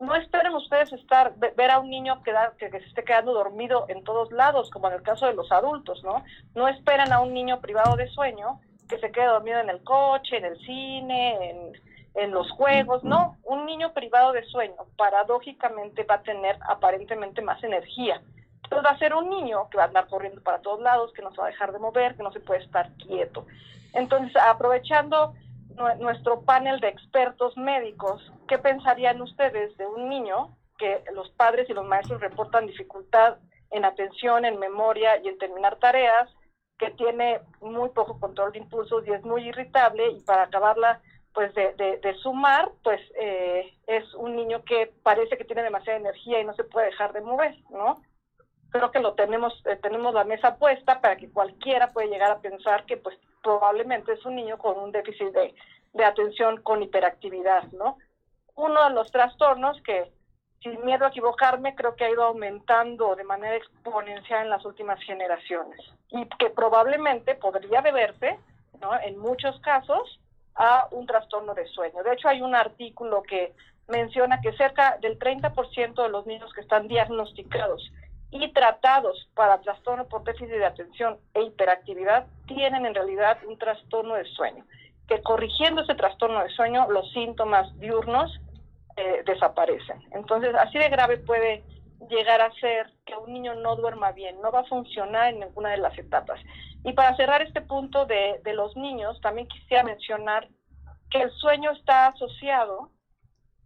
no 0.00 0.16
esperen 0.16 0.54
ustedes 0.54 0.92
estar, 0.92 1.34
ver 1.36 1.70
a 1.70 1.78
un 1.78 1.88
niño 1.88 2.22
que, 2.24 2.32
se 2.58 2.76
esté 2.88 3.04
quedando 3.04 3.32
dormido 3.32 3.86
en 3.88 4.02
todos 4.02 4.32
lados, 4.32 4.70
como 4.70 4.88
en 4.88 4.94
el 4.94 5.02
caso 5.02 5.26
de 5.26 5.34
los 5.34 5.52
adultos, 5.52 6.02
¿no? 6.02 6.24
No 6.56 6.66
esperan 6.66 7.12
a 7.12 7.20
un 7.20 7.32
niño 7.32 7.60
privado 7.60 7.96
de 7.96 8.08
sueño 8.08 8.60
que 8.88 8.98
se 8.98 9.12
quede 9.12 9.26
dormido 9.26 9.60
en 9.60 9.70
el 9.70 9.84
coche, 9.84 10.38
en 10.38 10.44
el 10.44 10.58
cine, 10.58 11.72
en 12.14 12.30
los 12.30 12.50
juegos, 12.50 13.04
no, 13.04 13.38
un 13.44 13.64
niño 13.64 13.92
privado 13.94 14.32
de 14.32 14.44
sueño 14.44 14.74
paradójicamente 14.96 16.04
va 16.04 16.16
a 16.16 16.22
tener 16.22 16.58
aparentemente 16.68 17.40
más 17.40 17.62
energía 17.62 18.20
va 18.70 18.90
a 18.90 18.98
ser 18.98 19.14
un 19.14 19.28
niño 19.28 19.68
que 19.70 19.76
va 19.76 19.84
a 19.84 19.86
andar 19.86 20.08
corriendo 20.08 20.42
para 20.42 20.60
todos 20.60 20.80
lados, 20.80 21.12
que 21.12 21.22
no 21.22 21.30
se 21.32 21.38
va 21.40 21.46
a 21.46 21.50
dejar 21.50 21.72
de 21.72 21.78
mover, 21.78 22.16
que 22.16 22.22
no 22.22 22.32
se 22.32 22.40
puede 22.40 22.62
estar 22.62 22.90
quieto. 22.96 23.46
Entonces, 23.92 24.34
aprovechando 24.36 25.34
nuestro 25.98 26.42
panel 26.42 26.80
de 26.80 26.88
expertos 26.88 27.56
médicos, 27.56 28.32
¿qué 28.46 28.58
pensarían 28.58 29.20
ustedes 29.20 29.76
de 29.76 29.86
un 29.86 30.08
niño 30.08 30.56
que 30.78 31.02
los 31.14 31.30
padres 31.30 31.68
y 31.68 31.74
los 31.74 31.86
maestros 31.86 32.20
reportan 32.20 32.66
dificultad 32.66 33.38
en 33.70 33.84
atención, 33.84 34.44
en 34.44 34.58
memoria 34.58 35.18
y 35.22 35.28
en 35.28 35.38
terminar 35.38 35.76
tareas, 35.76 36.28
que 36.78 36.90
tiene 36.90 37.40
muy 37.60 37.88
poco 37.90 38.18
control 38.18 38.52
de 38.52 38.58
impulsos 38.58 39.06
y 39.06 39.12
es 39.12 39.22
muy 39.24 39.48
irritable 39.48 40.10
y 40.10 40.20
para 40.20 40.44
acabarla 40.44 41.00
pues 41.32 41.54
de, 41.54 41.72
de, 41.76 42.14
sumar, 42.16 42.70
pues 42.82 43.00
eh, 43.18 43.72
es 43.86 44.12
un 44.14 44.36
niño 44.36 44.64
que 44.64 44.92
parece 45.02 45.38
que 45.38 45.44
tiene 45.44 45.62
demasiada 45.62 45.98
energía 45.98 46.40
y 46.40 46.44
no 46.44 46.54
se 46.54 46.64
puede 46.64 46.86
dejar 46.86 47.14
de 47.14 47.22
mover, 47.22 47.56
¿no? 47.70 48.02
Creo 48.72 48.90
que 48.90 49.00
lo 49.00 49.12
tenemos, 49.14 49.52
eh, 49.66 49.76
tenemos 49.76 50.14
la 50.14 50.24
mesa 50.24 50.56
puesta 50.56 51.00
para 51.00 51.16
que 51.16 51.30
cualquiera 51.30 51.92
pueda 51.92 52.08
llegar 52.08 52.30
a 52.32 52.40
pensar 52.40 52.84
que 52.86 52.96
pues 52.96 53.16
probablemente 53.42 54.12
es 54.12 54.24
un 54.24 54.34
niño 54.34 54.58
con 54.58 54.78
un 54.78 54.90
déficit 54.90 55.28
de, 55.28 55.54
de 55.92 56.04
atención 56.04 56.62
con 56.62 56.82
hiperactividad, 56.82 57.64
¿no? 57.72 57.98
Uno 58.54 58.84
de 58.84 58.90
los 58.90 59.10
trastornos 59.10 59.80
que, 59.82 60.10
sin 60.62 60.84
miedo 60.84 61.04
a 61.04 61.08
equivocarme, 61.08 61.74
creo 61.74 61.94
que 61.96 62.04
ha 62.04 62.10
ido 62.10 62.24
aumentando 62.24 63.14
de 63.14 63.24
manera 63.24 63.56
exponencial 63.56 64.44
en 64.44 64.50
las 64.50 64.64
últimas 64.64 65.02
generaciones 65.02 65.80
y 66.08 66.26
que 66.38 66.50
probablemente 66.50 67.34
podría 67.34 67.82
deberse, 67.82 68.38
¿no? 68.80 68.98
En 69.00 69.18
muchos 69.18 69.58
casos, 69.60 70.18
a 70.54 70.88
un 70.90 71.06
trastorno 71.06 71.54
de 71.54 71.66
sueño. 71.68 72.02
De 72.02 72.12
hecho, 72.12 72.28
hay 72.28 72.42
un 72.42 72.54
artículo 72.54 73.22
que 73.22 73.54
menciona 73.88 74.40
que 74.40 74.52
cerca 74.52 74.98
del 75.00 75.18
30% 75.18 76.02
de 76.02 76.08
los 76.08 76.26
niños 76.26 76.52
que 76.54 76.60
están 76.60 76.88
diagnosticados 76.88 77.90
y 78.32 78.50
tratados 78.52 79.28
para 79.34 79.60
trastorno 79.60 80.08
por 80.08 80.24
déficit 80.24 80.48
de 80.48 80.64
atención 80.64 81.18
e 81.34 81.42
hiperactividad 81.42 82.26
tienen 82.46 82.86
en 82.86 82.94
realidad 82.94 83.38
un 83.46 83.58
trastorno 83.58 84.14
de 84.14 84.24
sueño, 84.24 84.64
que 85.06 85.22
corrigiendo 85.22 85.82
ese 85.82 85.94
trastorno 85.94 86.42
de 86.42 86.48
sueño 86.50 86.90
los 86.90 87.12
síntomas 87.12 87.78
diurnos 87.78 88.40
eh, 88.96 89.22
desaparecen. 89.26 90.02
Entonces, 90.12 90.54
así 90.54 90.78
de 90.78 90.88
grave 90.88 91.18
puede 91.18 91.62
llegar 92.08 92.40
a 92.40 92.52
ser 92.54 92.90
que 93.04 93.14
un 93.14 93.32
niño 93.32 93.54
no 93.54 93.76
duerma 93.76 94.12
bien, 94.12 94.40
no 94.40 94.50
va 94.50 94.60
a 94.60 94.64
funcionar 94.64 95.32
en 95.32 95.40
ninguna 95.40 95.70
de 95.70 95.78
las 95.78 95.96
etapas. 95.98 96.40
Y 96.84 96.94
para 96.94 97.14
cerrar 97.16 97.42
este 97.42 97.60
punto 97.60 98.06
de, 98.06 98.40
los 98.54 98.76
niños, 98.76 99.20
también 99.20 99.46
quisiera 99.46 99.84
mencionar 99.84 100.48
que 101.10 101.22
el 101.22 101.30
sueño 101.32 101.70
está 101.72 102.08
asociado 102.08 102.90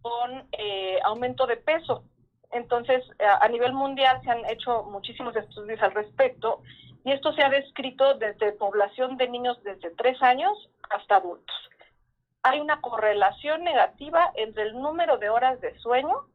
con 0.01 0.47
eh, 0.51 0.99
aumento 1.03 1.47
de 1.47 1.57
peso. 1.57 2.03
Entonces, 2.51 3.03
a 3.19 3.47
nivel 3.49 3.73
mundial 3.73 4.21
se 4.23 4.31
han 4.31 4.45
hecho 4.49 4.83
muchísimos 4.83 5.35
estudios 5.35 5.81
al 5.81 5.93
respecto 5.93 6.61
y 7.03 7.11
esto 7.11 7.33
se 7.33 7.43
ha 7.43 7.49
descrito 7.49 8.15
desde 8.15 8.53
población 8.53 9.17
de 9.17 9.29
niños 9.29 9.61
desde 9.63 9.91
tres 9.91 10.21
años 10.21 10.69
hasta 10.89 11.17
adultos. 11.17 11.55
Hay 12.43 12.59
una 12.59 12.79
correlación 12.81 13.63
negativa 13.63 14.31
entre 14.35 14.63
el 14.63 14.73
número 14.73 15.17
de 15.17 15.29
horas 15.29 15.59
de 15.61 15.77
sueño 15.79 16.27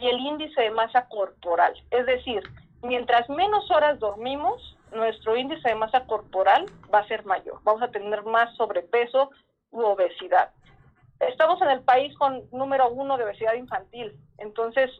y 0.00 0.06
el 0.06 0.18
índice 0.18 0.60
de 0.60 0.70
masa 0.70 1.08
corporal. 1.08 1.74
Es 1.90 2.04
decir, 2.06 2.42
mientras 2.82 3.28
menos 3.28 3.70
horas 3.70 3.98
dormimos, 3.98 4.76
nuestro 4.92 5.36
índice 5.36 5.68
de 5.68 5.74
masa 5.74 6.06
corporal 6.06 6.66
va 6.92 7.00
a 7.00 7.08
ser 7.08 7.24
mayor. 7.24 7.60
Vamos 7.64 7.82
a 7.82 7.90
tener 7.90 8.22
más 8.24 8.54
sobrepeso 8.56 9.30
u 9.70 9.82
obesidad. 9.82 10.50
Estamos 11.20 11.60
en 11.62 11.70
el 11.70 11.80
país 11.82 12.16
con 12.18 12.42
número 12.52 12.88
uno 12.90 13.16
de 13.16 13.24
obesidad 13.24 13.54
infantil. 13.54 14.12
Entonces, 14.38 14.90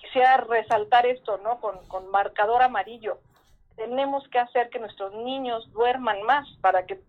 quisiera 0.00 0.36
resaltar 0.36 1.06
esto, 1.06 1.38
¿no? 1.38 1.58
Con, 1.60 2.10
marcador 2.10 2.62
amarillo. 2.62 3.18
Tenemos 3.76 4.26
que 4.28 4.38
hacer 4.38 4.70
que 4.70 4.78
nuestros 4.78 5.12
niños 5.14 5.70
duerman 5.72 6.22
más 6.22 6.46
para 6.60 6.86
que 6.86 7.00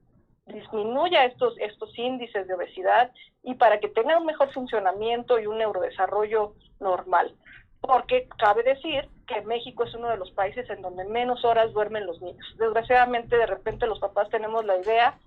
disminuya 0.48 1.26
estos, 1.26 1.56
estos 1.60 1.98
índices 1.98 2.48
de 2.48 2.54
obesidad 2.54 3.12
y 3.44 3.56
para 3.56 3.80
que 3.80 3.90
tengan 3.90 4.20
un 4.20 4.26
mejor 4.26 4.52
funcionamiento 4.52 5.40
y 5.40 5.46
un 5.46 5.60
neurodesarrollo 5.60 6.54
normal. 6.80 7.36
Porque 7.82 8.28
cabe 8.40 8.64
decir 8.64 9.08
que 9.28 9.42
México 9.42 9.84
es 9.84 9.94
uno 9.94 10.10
de 10.10 10.18
los 10.18 10.32
países 10.32 10.68
en 10.72 10.82
donde 10.82 11.06
menos 11.06 11.46
horas 11.46 11.72
duermen 11.74 12.08
los 12.08 12.20
niños. 12.22 12.46
Desgraciadamente, 12.58 13.38
de 13.38 13.46
repente 13.46 13.86
los 13.86 14.00
papás 14.00 14.30
tenemos 14.30 14.66
la 14.66 14.78
idea 14.78 15.20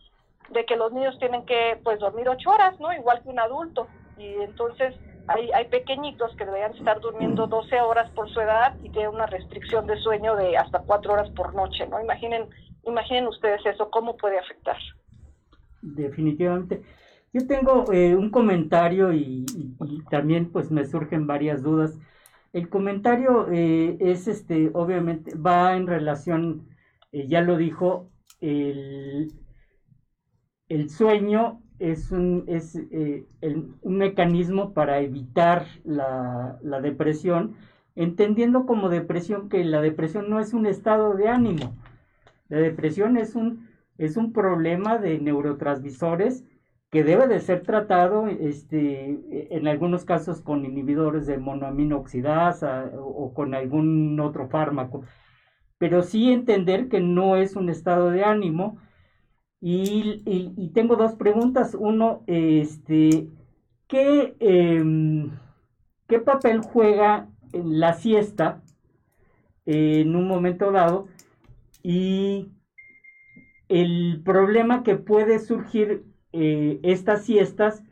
de 0.50 0.64
que 0.64 0.76
los 0.76 0.92
niños 0.92 1.18
tienen 1.18 1.44
que 1.44 1.78
pues 1.84 1.98
dormir 1.98 2.28
ocho 2.28 2.50
horas, 2.50 2.78
¿no? 2.80 2.92
Igual 2.92 3.22
que 3.22 3.28
un 3.28 3.38
adulto. 3.38 3.86
Y 4.16 4.26
entonces 4.42 4.94
hay, 5.26 5.50
hay 5.52 5.66
pequeñitos 5.66 6.34
que 6.36 6.44
deberían 6.44 6.74
estar 6.74 7.00
durmiendo 7.00 7.46
12 7.46 7.80
horas 7.80 8.10
por 8.10 8.28
su 8.30 8.40
edad 8.40 8.76
y 8.82 8.90
tienen 8.90 9.14
una 9.14 9.26
restricción 9.26 9.86
de 9.86 9.96
sueño 9.98 10.36
de 10.36 10.56
hasta 10.56 10.80
4 10.80 11.12
horas 11.12 11.30
por 11.30 11.54
noche, 11.54 11.86
¿no? 11.86 12.00
Imaginen, 12.00 12.48
imaginen 12.84 13.26
ustedes 13.26 13.64
eso, 13.66 13.90
cómo 13.90 14.16
puede 14.16 14.38
afectar. 14.38 14.76
Definitivamente. 15.82 16.82
Yo 17.32 17.46
tengo 17.46 17.92
eh, 17.92 18.16
un 18.16 18.30
comentario 18.30 19.12
y, 19.12 19.44
también 20.10 20.50
pues 20.50 20.70
me 20.70 20.86
surgen 20.86 21.26
varias 21.26 21.62
dudas. 21.62 21.98
El 22.52 22.70
comentario 22.70 23.48
eh, 23.52 23.98
es 24.00 24.26
este, 24.28 24.70
obviamente, 24.72 25.36
va 25.36 25.76
en 25.76 25.86
relación, 25.86 26.66
eh, 27.12 27.26
ya 27.28 27.42
lo 27.42 27.58
dijo, 27.58 28.08
el, 28.40 29.32
el 30.68 30.90
sueño 30.90 31.60
es 31.78 32.10
un, 32.10 32.44
es, 32.46 32.76
eh, 32.76 33.25
un 33.40 33.96
mecanismo 33.96 34.72
para 34.75 35.00
evitar 35.00 35.66
la, 35.84 36.58
depresión, 36.82 37.54
entendiendo 37.94 38.66
como 38.66 38.88
depresión 38.88 39.48
que 39.48 39.64
la 39.64 39.80
depresión 39.80 40.28
no 40.28 40.40
es 40.40 40.52
un 40.52 40.66
estado 40.66 41.14
de 41.14 41.28
ánimo. 41.28 41.76
La 42.48 42.58
depresión 42.58 43.16
es 43.16 43.34
un, 43.34 43.68
es 43.96 44.16
un 44.16 44.32
problema 44.32 44.98
de 44.98 45.18
neurotransmisores 45.18 46.44
que 46.90 47.04
debe 47.04 47.28
de 47.28 47.40
ser 47.40 47.62
tratado 47.62 48.28
este, 48.28 49.18
en 49.54 49.68
algunos 49.68 50.04
casos 50.04 50.40
con 50.40 50.64
inhibidores 50.64 51.26
de 51.26 51.37
monoamino 51.37 51.98
oxidasa 51.98 52.90
o 52.96 53.34
con 53.34 53.54
algún 53.54 54.18
otro 54.20 54.48
fármaco. 54.48 55.02
Pero 55.76 56.02
sí 56.02 56.32
entender 56.32 56.88
que 56.88 57.00
no 57.00 57.37
es 57.37 57.56
un 57.56 57.68
estado 57.68 58.10
de 58.10 58.25
ánimo, 58.25 58.78
y, 59.60 60.70
tengo 60.74 60.96
dos 60.96 61.14
preguntas. 61.14 61.74
Uno, 61.78 62.22
este, 62.26 63.28
¿qué, 63.88 64.36
em, 64.40 65.30
¿qué 66.06 66.20
papel 66.20 66.60
juega 66.60 67.28
la 67.52 67.94
siesta 67.94 68.62
en 69.66 70.14
un 70.14 70.28
momento 70.28 70.70
dado? 70.72 71.08
Y 71.82 72.48
el 73.68 74.22
problema 74.24 74.82
que 74.82 74.96
puede 74.96 75.38
surgir 75.38 76.04
eh, 76.32 76.80
estas 76.82 77.24
siestas 77.24 77.82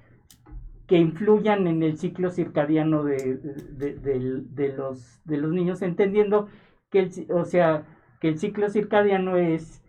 que 0.87 0.99
influyan 0.99 1.67
en 1.67 1.83
el 1.83 1.99
ciclo 1.99 2.31
circadiano 2.31 3.03
de, 3.03 3.37
de, 3.37 4.73
los, 4.77 5.21
de 5.25 5.37
los 5.37 5.51
niños, 5.53 5.83
entendiendo 5.83 6.49
que 6.91 7.01
el, 7.01 7.27
o 7.31 7.45
sea, 7.45 7.85
que 8.21 8.29
el 8.29 8.39
ciclo 8.39 8.69
circadiano 8.71 9.37
es 9.37 9.83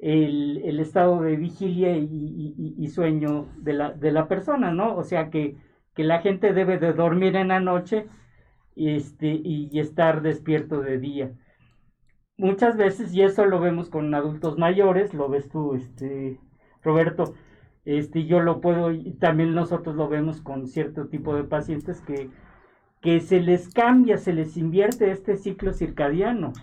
el, 0.00 0.80
estado 0.80 1.20
de 1.22 1.36
vigilia 1.36 1.96
y, 1.96 2.88
sueño 2.88 3.48
de 3.58 3.72
la, 4.12 4.28
persona, 4.28 4.72
¿no? 4.72 4.96
O 4.96 5.04
sea 5.04 5.30
que, 5.30 5.56
que, 5.94 6.04
la 6.04 6.20
gente 6.20 6.52
debe 6.52 6.78
de 6.78 6.92
dormir 6.92 7.36
en 7.36 7.48
la 7.48 7.60
noche 7.60 8.06
este, 8.76 9.40
y 9.42 9.78
estar 9.78 10.22
despierto 10.22 10.80
de 10.80 10.98
día. 10.98 11.32
Muchas 12.40 12.78
veces, 12.78 13.12
y 13.12 13.20
eso 13.20 13.44
lo 13.44 13.60
vemos 13.60 13.90
con 13.90 14.14
adultos 14.14 14.56
mayores, 14.56 15.12
lo 15.12 15.28
ves 15.28 15.50
tú, 15.50 15.74
este, 15.74 16.40
Roberto, 16.82 17.34
este, 17.84 18.24
yo 18.24 18.40
lo 18.40 18.62
puedo, 18.62 18.92
y 18.92 19.12
también 19.18 19.54
nosotros 19.54 19.94
lo 19.94 20.08
vemos 20.08 20.40
con 20.40 20.66
cierto 20.66 21.08
tipo 21.08 21.34
de 21.34 21.44
pacientes 21.44 22.00
que, 22.00 22.30
que 23.02 23.20
se 23.20 23.40
les 23.40 23.68
cambia, 23.74 24.16
se 24.16 24.32
les 24.32 24.56
invierte 24.56 25.10
este 25.10 25.36
ciclo 25.36 25.74
circadiano. 25.74 26.54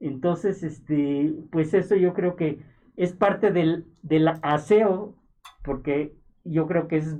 Entonces, 0.00 0.62
este, 0.62 1.32
pues 1.50 1.74
eso 1.74 1.96
yo 1.96 2.14
creo 2.14 2.36
que 2.36 2.60
es 2.96 3.12
parte 3.12 3.50
del, 3.50 3.86
del 4.02 4.28
aseo, 4.42 5.14
porque 5.62 6.14
yo 6.44 6.66
creo 6.66 6.88
que 6.88 6.98
es 6.98 7.16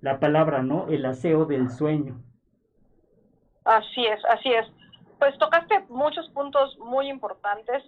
la 0.00 0.20
palabra, 0.20 0.62
¿no? 0.62 0.88
El 0.88 1.04
aseo 1.04 1.44
del 1.44 1.70
sueño. 1.70 2.22
Así 3.64 4.06
es, 4.06 4.24
así 4.26 4.52
es. 4.52 4.66
Pues 5.18 5.36
tocaste 5.38 5.80
muchos 5.88 6.28
puntos 6.30 6.78
muy 6.78 7.08
importantes 7.08 7.82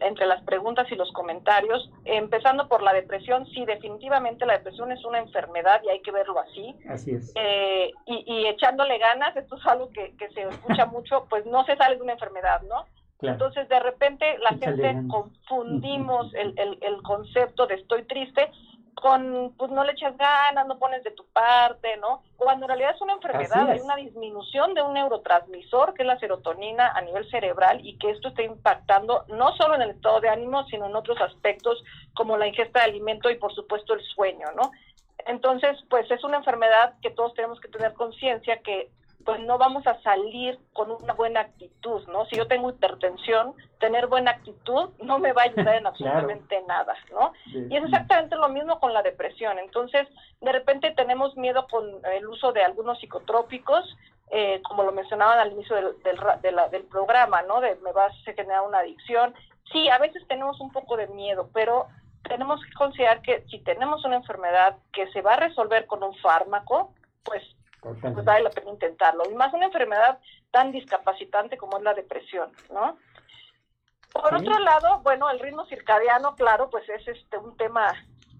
entre 0.00 0.26
las 0.26 0.42
preguntas 0.42 0.90
y 0.90 0.94
los 0.94 1.12
comentarios, 1.12 1.90
empezando 2.06 2.66
por 2.66 2.82
la 2.82 2.94
depresión. 2.94 3.44
Sí, 3.46 3.66
definitivamente 3.66 4.46
la 4.46 4.54
depresión 4.54 4.90
es 4.90 5.04
una 5.04 5.18
enfermedad 5.18 5.82
y 5.84 5.90
hay 5.90 6.00
que 6.00 6.10
verlo 6.10 6.40
así. 6.40 6.74
Así 6.88 7.10
es. 7.10 7.30
Eh, 7.36 7.92
y, 8.06 8.46
echándole 8.46 8.96
ganas, 8.96 9.36
esto 9.36 9.56
es 9.56 9.66
algo 9.66 9.90
que, 9.90 10.14
se 10.34 10.42
escucha 10.42 10.86
mucho, 10.92 11.26
pues 11.28 11.44
no 11.44 11.62
se 11.66 11.76
sale 11.76 11.96
de 11.96 12.02
una 12.02 12.14
enfermedad, 12.14 12.62
¿no? 12.62 12.86
Entonces, 13.22 13.68
de 13.68 13.80
repente, 13.80 14.38
la 14.38 14.50
gente 14.50 14.96
confundimos 15.08 16.34
el, 16.34 16.54
el 16.58 17.02
concepto 17.02 17.66
de 17.66 17.76
estoy 17.76 18.02
triste 18.04 18.50
con, 18.94 19.52
pues 19.56 19.70
no 19.70 19.84
le 19.84 19.92
echas 19.92 20.16
ganas, 20.16 20.66
no 20.66 20.78
pones 20.78 21.02
de 21.02 21.10
tu 21.10 21.24
parte, 21.32 21.96
¿no? 21.96 22.22
Cuando 22.36 22.66
en 22.66 22.68
realidad 22.68 22.94
es 22.94 23.00
una 23.00 23.14
enfermedad, 23.14 23.70
hay 23.70 23.80
una 23.80 23.96
disminución 23.96 24.74
de 24.74 24.82
un 24.82 24.94
neurotransmisor, 24.94 25.94
que 25.94 26.02
es 26.02 26.06
la 26.06 26.18
serotonina 26.18 26.92
a 26.92 27.00
nivel 27.00 27.28
cerebral, 27.28 27.84
y 27.84 27.98
que 27.98 28.10
esto 28.10 28.28
está 28.28 28.42
impactando 28.42 29.24
no 29.28 29.56
solo 29.56 29.74
en 29.74 29.82
el 29.82 29.90
estado 29.90 30.20
de 30.20 30.28
ánimo, 30.28 30.64
sino 30.68 30.86
en 30.86 30.94
otros 30.94 31.20
aspectos 31.20 31.82
como 32.14 32.36
la 32.36 32.46
ingesta 32.46 32.80
de 32.80 32.86
alimento 32.86 33.28
y 33.28 33.36
por 33.36 33.52
supuesto 33.54 33.94
el 33.94 34.02
sueño, 34.02 34.46
¿no? 34.54 34.70
Entonces, 35.26 35.78
pues 35.88 36.10
es 36.10 36.22
una 36.24 36.38
enfermedad 36.38 36.94
que 37.00 37.10
todos 37.10 37.34
tenemos 37.34 37.60
que 37.60 37.68
tener 37.68 37.94
conciencia 37.94 38.58
que 38.58 38.90
pues 39.24 39.40
no 39.40 39.58
vamos 39.58 39.86
a 39.86 40.00
salir 40.02 40.58
con 40.72 40.90
una 40.90 41.14
buena 41.14 41.40
actitud, 41.40 42.06
¿no? 42.08 42.24
Si 42.26 42.36
yo 42.36 42.46
tengo 42.46 42.70
hipertensión, 42.70 43.54
tener 43.78 44.06
buena 44.06 44.32
actitud 44.32 44.90
no 45.02 45.18
me 45.18 45.32
va 45.32 45.42
a 45.42 45.44
ayudar 45.46 45.76
en 45.76 45.86
absolutamente 45.88 46.62
nada, 46.66 46.94
¿no? 47.10 47.32
Y 47.46 47.76
es 47.76 47.84
exactamente 47.84 48.36
lo 48.36 48.48
mismo 48.48 48.80
con 48.80 48.92
la 48.92 49.02
depresión. 49.02 49.58
Entonces, 49.58 50.08
de 50.40 50.52
repente 50.52 50.92
tenemos 50.92 51.36
miedo 51.36 51.66
con 51.68 51.84
el 52.12 52.26
uso 52.26 52.52
de 52.52 52.62
algunos 52.62 52.98
psicotrópicos, 53.00 53.96
eh, 54.30 54.60
como 54.62 54.82
lo 54.82 54.92
mencionaban 54.92 55.38
al 55.38 55.52
inicio 55.52 55.76
del, 55.76 56.02
del, 56.42 56.56
del 56.70 56.84
programa, 56.84 57.42
¿no? 57.42 57.60
De 57.60 57.76
me 57.76 57.92
va 57.92 58.06
a 58.06 58.12
generar 58.24 58.62
una 58.62 58.78
adicción. 58.78 59.34
Sí, 59.72 59.88
a 59.88 59.98
veces 59.98 60.26
tenemos 60.28 60.60
un 60.60 60.70
poco 60.72 60.96
de 60.96 61.06
miedo, 61.08 61.50
pero 61.52 61.86
tenemos 62.28 62.64
que 62.64 62.72
considerar 62.72 63.20
que 63.22 63.44
si 63.50 63.58
tenemos 63.60 64.04
una 64.04 64.16
enfermedad 64.16 64.76
que 64.92 65.10
se 65.12 65.22
va 65.22 65.34
a 65.34 65.40
resolver 65.40 65.86
con 65.86 66.02
un 66.02 66.14
fármaco, 66.16 66.92
pues 67.24 67.42
pues 67.82 68.24
vale 68.24 68.44
la 68.44 68.50
pena 68.50 68.70
intentarlo. 68.70 69.24
Y 69.28 69.34
más 69.34 69.52
una 69.52 69.66
enfermedad 69.66 70.18
tan 70.50 70.70
discapacitante 70.70 71.56
como 71.56 71.78
es 71.78 71.82
la 71.82 71.94
depresión, 71.94 72.52
¿no? 72.72 72.96
Por 74.12 74.34
otro 74.34 74.58
lado, 74.58 75.00
bueno, 75.02 75.28
el 75.30 75.40
ritmo 75.40 75.64
circadiano, 75.66 76.36
claro, 76.36 76.68
pues 76.70 76.88
es 76.88 77.06
este 77.08 77.38
un 77.38 77.56
tema 77.56 77.92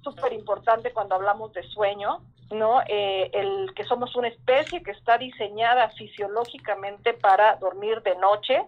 súper 0.02 0.32
importante 0.32 0.92
cuando 0.92 1.14
hablamos 1.14 1.52
de 1.54 1.62
sueño, 1.62 2.20
¿no? 2.50 2.82
Eh, 2.86 3.30
el 3.32 3.72
que 3.74 3.84
somos 3.84 4.14
una 4.14 4.28
especie 4.28 4.82
que 4.82 4.90
está 4.90 5.16
diseñada 5.16 5.88
fisiológicamente 5.90 7.14
para 7.14 7.56
dormir 7.56 8.02
de 8.02 8.14
noche, 8.16 8.64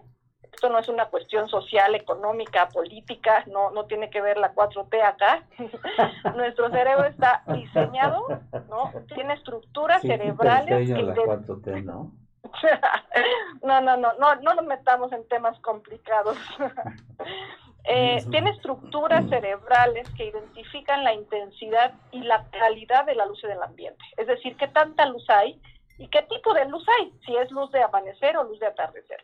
esto 0.55 0.69
no 0.69 0.79
es 0.79 0.87
una 0.87 1.07
cuestión 1.07 1.49
social, 1.49 1.95
económica, 1.95 2.69
política, 2.69 3.43
no, 3.47 3.71
no 3.71 3.85
tiene 3.85 4.09
que 4.09 4.21
ver 4.21 4.37
la 4.37 4.55
4T 4.55 5.03
acá. 5.03 5.43
Nuestro 6.35 6.69
cerebro 6.69 7.05
está 7.05 7.43
diseñado, 7.47 8.25
¿no? 8.69 8.91
Tiene 9.13 9.33
estructuras 9.33 10.01
cerebrales. 10.01 10.87
Que 10.87 11.03
la 11.03 11.13
4T, 11.13 11.83
¿no? 11.83 12.11
no, 13.63 13.81
no, 13.81 13.97
no, 13.97 14.13
no, 14.13 14.35
no 14.35 14.53
nos 14.53 14.65
metamos 14.65 15.11
en 15.11 15.27
temas 15.27 15.59
complicados. 15.59 16.37
eh, 17.83 18.23
tiene 18.31 18.51
estructuras 18.51 19.27
cerebrales 19.27 20.09
que 20.11 20.27
identifican 20.27 21.03
la 21.03 21.13
intensidad 21.13 21.93
y 22.11 22.21
la 22.21 22.45
calidad 22.51 23.05
de 23.05 23.15
la 23.15 23.25
luz 23.25 23.41
del 23.41 23.61
ambiente. 23.61 24.03
Es 24.15 24.27
decir, 24.27 24.55
qué 24.55 24.69
tanta 24.69 25.05
luz 25.07 25.29
hay 25.29 25.61
y 25.97 26.07
qué 26.07 26.21
tipo 26.23 26.53
de 26.53 26.65
luz 26.69 26.85
hay, 26.99 27.13
si 27.25 27.35
es 27.35 27.51
luz 27.51 27.69
de 27.71 27.83
amanecer 27.83 28.37
o 28.37 28.43
luz 28.45 28.59
de 28.59 28.67
atardecer. 28.67 29.21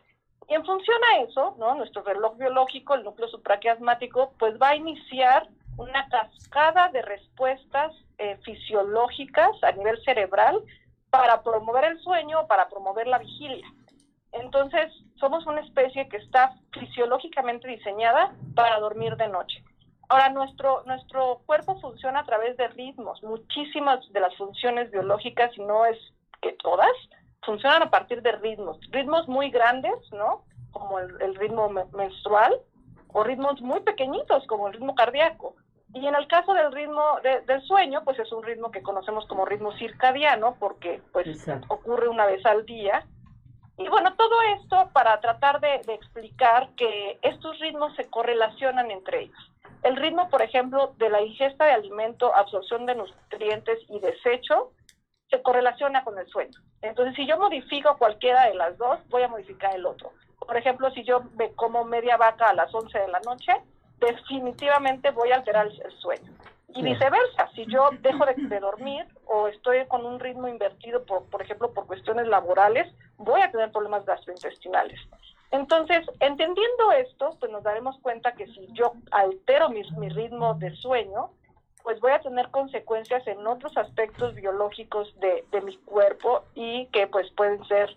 Y 0.48 0.54
en 0.54 0.64
función 0.64 0.98
a 1.04 1.20
eso, 1.20 1.54
¿no? 1.58 1.74
nuestro 1.74 2.02
reloj 2.02 2.36
biológico, 2.36 2.94
el 2.94 3.04
núcleo 3.04 3.28
supraquiasmático, 3.28 4.32
pues 4.38 4.60
va 4.60 4.70
a 4.70 4.76
iniciar 4.76 5.48
una 5.76 6.06
cascada 6.08 6.88
de 6.88 7.02
respuestas 7.02 7.92
eh, 8.18 8.38
fisiológicas 8.44 9.50
a 9.62 9.72
nivel 9.72 10.02
cerebral 10.04 10.62
para 11.10 11.42
promover 11.42 11.84
el 11.84 12.00
sueño 12.00 12.46
para 12.46 12.68
promover 12.68 13.06
la 13.06 13.18
vigilia. 13.18 13.66
Entonces, 14.32 14.90
somos 15.20 15.46
una 15.46 15.60
especie 15.60 16.08
que 16.08 16.16
está 16.16 16.54
fisiológicamente 16.72 17.68
diseñada 17.68 18.34
para 18.54 18.80
dormir 18.80 19.16
de 19.16 19.28
noche. 19.28 19.62
Ahora, 20.08 20.30
nuestro, 20.30 20.82
nuestro 20.84 21.42
cuerpo 21.46 21.78
funciona 21.80 22.20
a 22.20 22.24
través 22.24 22.56
de 22.56 22.68
ritmos. 22.68 23.22
Muchísimas 23.22 24.00
de 24.12 24.20
las 24.20 24.34
funciones 24.36 24.90
biológicas, 24.90 25.56
y 25.56 25.60
no 25.60 25.84
es 25.84 25.98
que 26.40 26.52
todas, 26.62 26.92
funcionan 27.42 27.82
a 27.82 27.90
partir 27.90 28.22
de 28.22 28.32
ritmos, 28.32 28.78
ritmos 28.90 29.28
muy 29.28 29.50
grandes, 29.50 29.94
¿no? 30.12 30.44
Como 30.70 30.98
el, 30.98 31.34
ritmo 31.34 31.68
menstrual, 31.68 32.58
o 33.08 33.24
ritmos 33.24 33.60
muy 33.60 33.80
pequeñitos, 33.80 34.46
como 34.46 34.68
el 34.68 34.74
ritmo 34.74 34.94
cardíaco. 34.94 35.54
Y 35.94 36.06
en 36.06 36.14
el 36.14 36.26
caso 36.26 36.54
del 36.54 36.72
ritmo 36.72 37.02
del 37.22 37.62
sueño, 37.62 38.02
pues 38.04 38.18
es 38.18 38.32
un 38.32 38.42
ritmo 38.42 38.70
que 38.70 38.82
conocemos 38.82 39.26
como 39.26 39.44
ritmo 39.44 39.72
circadiano, 39.72 40.56
porque 40.58 41.02
pues 41.12 41.46
ocurre 41.68 42.08
una 42.08 42.24
vez 42.24 42.44
al 42.46 42.64
día. 42.64 43.06
Y 43.76 43.88
bueno, 43.88 44.14
todo 44.14 44.34
esto 44.56 44.88
para 44.94 45.20
tratar 45.20 45.60
de, 45.60 45.82
de 45.86 45.94
explicar 45.94 46.70
que 46.76 47.18
estos 47.20 47.58
ritmos 47.58 47.94
se 47.96 48.08
correlacionan 48.08 48.90
entre 48.90 49.24
ellos. 49.24 49.52
El 49.82 49.96
ritmo, 49.96 50.30
por 50.30 50.40
ejemplo, 50.40 50.94
de 50.96 51.10
la 51.10 51.20
ingesta 51.20 51.66
de 51.66 51.72
alimento, 51.72 52.34
absorción 52.34 52.86
de 52.86 52.94
nutrientes 52.94 53.78
y 53.88 53.98
desecho, 53.98 54.70
se 55.32 55.42
correlaciona 55.42 56.04
con 56.04 56.18
el 56.18 56.26
sueño. 56.26 56.60
Entonces, 56.82 57.16
si 57.16 57.26
yo 57.26 57.38
modifico 57.38 57.96
cualquiera 57.96 58.44
de 58.48 58.54
las 58.54 58.76
dos, 58.76 58.98
voy 59.08 59.22
a 59.22 59.28
modificar 59.28 59.74
el 59.74 59.86
otro. 59.86 60.12
Por 60.38 60.56
ejemplo, 60.58 60.90
si 60.90 61.04
yo 61.04 61.22
me 61.38 61.52
como 61.52 61.84
media 61.84 62.18
vaca 62.18 62.50
a 62.50 62.54
las 62.54 62.72
11 62.74 62.98
de 62.98 63.08
la 63.08 63.20
noche, 63.20 63.52
definitivamente 63.98 65.10
voy 65.10 65.32
a 65.32 65.36
alterar 65.36 65.68
el 65.68 65.92
sueño. 65.98 66.30
Y 66.74 66.82
viceversa, 66.82 67.48
si 67.54 67.64
yo 67.66 67.90
dejo 68.00 68.26
de, 68.26 68.60
dormir 68.60 69.06
o 69.26 69.48
estoy 69.48 69.86
con 69.86 70.04
un 70.04 70.20
ritmo 70.20 70.48
invertido, 70.48 71.04
por, 71.04 71.24
por 71.24 71.40
ejemplo, 71.40 71.72
por 71.72 71.86
cuestiones 71.86 72.26
laborales, 72.28 72.92
voy 73.16 73.40
a 73.40 73.50
tener 73.50 73.70
problemas 73.72 74.04
gastrointestinales. 74.04 75.00
Entonces, 75.50 76.06
entendiendo 76.20 76.92
esto, 76.92 77.36
pues 77.38 77.50
nos 77.52 77.62
daremos 77.62 77.98
cuenta 78.00 78.32
que 78.32 78.46
si 78.48 78.68
yo 78.72 78.92
altero 79.10 79.70
mi, 79.70 79.82
mi 79.98 80.08
ritmo 80.08 80.54
de 80.54 80.74
sueño, 80.76 81.30
pues 81.82 82.00
voy 82.00 82.12
a 82.12 82.20
tener 82.20 82.50
consecuencias 82.50 83.26
en 83.26 83.46
otros 83.46 83.76
aspectos 83.76 84.34
biológicos 84.34 85.14
de, 85.20 85.60
mi 85.62 85.76
cuerpo 85.78 86.44
y 86.54 86.86
que 86.86 87.06
pues 87.06 87.30
pueden 87.32 87.64
ser 87.66 87.96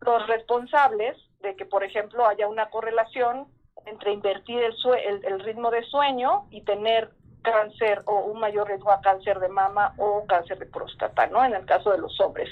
los 0.00 0.26
responsables 0.26 1.16
de 1.40 1.56
que, 1.56 1.66
por 1.66 1.84
ejemplo, 1.84 2.26
haya 2.26 2.48
una 2.48 2.70
correlación 2.70 3.46
entre 3.86 4.12
invertir 4.12 4.60
el, 4.62 5.24
el, 5.24 5.40
ritmo 5.40 5.70
de 5.70 5.82
sueño 5.84 6.46
y 6.50 6.62
tener 6.62 7.10
cáncer 7.42 8.02
o 8.06 8.20
un 8.20 8.40
mayor 8.40 8.68
riesgo 8.68 8.90
a 8.90 9.02
cáncer 9.02 9.38
de 9.38 9.48
mama 9.48 9.94
o 9.98 10.24
cáncer 10.26 10.58
de 10.58 10.66
próstata, 10.66 11.26
¿no? 11.26 11.44
En 11.44 11.54
el 11.54 11.66
caso 11.66 11.90
de 11.90 11.98
los 11.98 12.18
hombres. 12.20 12.48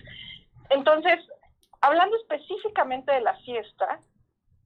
Entonces, 0.69 1.19
hablando 1.81 2.17
específicamente 2.17 3.13
de 3.13 3.23
la 3.23 3.37
siesta, 3.39 3.99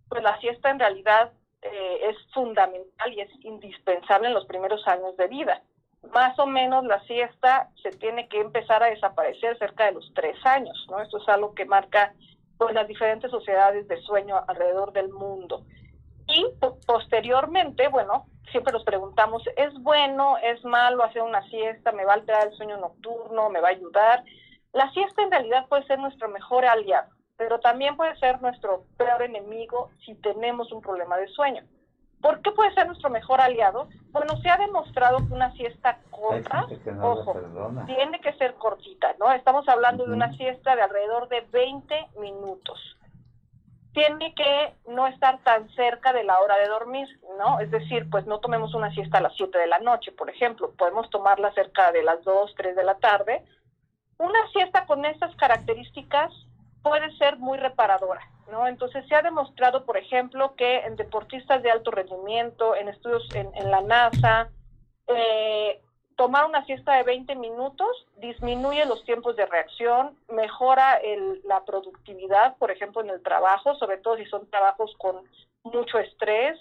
pues 0.08 0.22
la 0.22 0.38
siesta 0.40 0.70
en 0.70 0.80
realidad 0.80 1.32
eh, 1.62 2.00
es 2.10 2.16
fundamental 2.32 3.12
y 3.12 3.20
es 3.20 3.30
indispensable 3.44 4.28
en 4.28 4.34
los 4.34 4.46
primeros 4.46 4.86
años 4.88 5.16
de 5.16 5.28
vida 5.28 5.62
más 6.12 6.38
o 6.38 6.46
menos 6.46 6.84
la 6.84 7.00
siesta 7.04 7.70
se 7.82 7.90
tiene 7.90 8.28
que 8.28 8.40
empezar 8.40 8.82
a 8.82 8.90
desaparecer 8.90 9.58
cerca 9.58 9.86
de 9.86 9.92
los 9.92 10.12
tres 10.14 10.36
años, 10.44 10.86
¿no? 10.90 11.00
Esto 11.00 11.18
es 11.18 11.28
algo 11.28 11.54
que 11.54 11.64
marca 11.64 12.12
pues, 12.58 12.74
las 12.74 12.88
diferentes 12.88 13.30
sociedades 13.30 13.86
de 13.88 14.00
sueño 14.02 14.40
alrededor 14.48 14.92
del 14.92 15.10
mundo. 15.10 15.64
Y 16.28 16.44
posteriormente, 16.86 17.88
bueno, 17.88 18.26
siempre 18.50 18.72
nos 18.72 18.84
preguntamos, 18.84 19.42
¿es 19.56 19.72
bueno, 19.82 20.36
es 20.38 20.64
malo 20.64 21.04
hacer 21.04 21.22
una 21.22 21.42
siesta? 21.48 21.92
¿Me 21.92 22.04
va 22.04 22.12
a 22.12 22.16
alterar 22.16 22.48
el 22.48 22.56
sueño 22.56 22.76
nocturno? 22.78 23.50
¿Me 23.50 23.60
va 23.60 23.68
a 23.68 23.72
ayudar? 23.72 24.24
La 24.72 24.90
siesta 24.92 25.22
en 25.22 25.30
realidad 25.30 25.66
puede 25.68 25.86
ser 25.86 25.98
nuestro 25.98 26.28
mejor 26.28 26.64
aliado, 26.64 27.08
pero 27.36 27.60
también 27.60 27.96
puede 27.96 28.16
ser 28.16 28.40
nuestro 28.42 28.84
peor 28.96 29.22
enemigo 29.22 29.90
si 30.04 30.14
tenemos 30.16 30.72
un 30.72 30.80
problema 30.80 31.16
de 31.16 31.28
sueño. 31.28 31.62
¿Por 32.26 32.42
qué 32.42 32.50
puede 32.50 32.74
ser 32.74 32.88
nuestro 32.88 33.08
mejor 33.08 33.40
aliado? 33.40 33.88
Bueno, 34.10 34.36
se 34.42 34.50
ha 34.50 34.56
demostrado 34.56 35.18
que 35.18 35.32
una 35.32 35.52
siesta 35.52 36.00
corta, 36.10 36.66
ojo, 37.00 37.40
tiene 37.86 38.18
que 38.20 38.32
ser 38.32 38.54
cortita, 38.54 39.14
¿no? 39.20 39.30
Estamos 39.30 39.68
hablando 39.68 40.04
de 40.04 40.12
una 40.12 40.36
siesta 40.36 40.74
de 40.74 40.82
alrededor 40.82 41.28
de 41.28 41.42
20 41.42 42.08
minutos. 42.18 42.80
Tiene 43.92 44.34
que 44.34 44.74
no 44.88 45.06
estar 45.06 45.38
tan 45.44 45.68
cerca 45.76 46.12
de 46.12 46.24
la 46.24 46.40
hora 46.40 46.56
de 46.58 46.66
dormir, 46.66 47.06
¿no? 47.38 47.60
Es 47.60 47.70
decir, 47.70 48.10
pues 48.10 48.26
no 48.26 48.40
tomemos 48.40 48.74
una 48.74 48.90
siesta 48.92 49.18
a 49.18 49.20
las 49.20 49.36
7 49.36 49.56
de 49.56 49.68
la 49.68 49.78
noche, 49.78 50.10
por 50.10 50.28
ejemplo. 50.28 50.72
Podemos 50.76 51.08
tomarla 51.10 51.52
cerca 51.52 51.92
de 51.92 52.02
las 52.02 52.24
2, 52.24 52.54
3 52.56 52.74
de 52.74 52.84
la 52.84 52.96
tarde. 52.96 53.44
Una 54.18 54.50
siesta 54.50 54.84
con 54.86 55.04
estas 55.04 55.32
características 55.36 56.32
puede 56.86 57.10
ser 57.16 57.36
muy 57.38 57.58
reparadora, 57.58 58.20
¿no? 58.50 58.68
Entonces 58.68 59.04
se 59.08 59.14
ha 59.16 59.22
demostrado, 59.22 59.84
por 59.84 59.96
ejemplo, 59.96 60.54
que 60.54 60.78
en 60.78 60.94
deportistas 60.94 61.60
de 61.64 61.70
alto 61.72 61.90
rendimiento, 61.90 62.76
en 62.76 62.88
estudios 62.88 63.28
en, 63.34 63.70
la 63.70 63.80
NASA, 63.80 64.50
eh, 65.08 65.80
tomar 66.14 66.46
una 66.46 66.64
siesta 66.64 66.94
de 66.94 67.02
20 67.02 67.34
minutos 67.34 68.06
disminuye 68.18 68.86
los 68.86 69.04
tiempos 69.04 69.34
de 69.34 69.46
reacción, 69.46 70.16
mejora 70.28 71.00
la 71.44 71.64
productividad, 71.64 72.56
por 72.56 72.70
ejemplo, 72.70 73.02
en 73.02 73.10
el 73.10 73.20
trabajo, 73.20 73.74
sobre 73.74 73.98
todo 73.98 74.16
si 74.16 74.24
son 74.26 74.48
trabajos 74.48 74.94
con 74.96 75.24
mucho 75.64 75.98
estrés, 75.98 76.56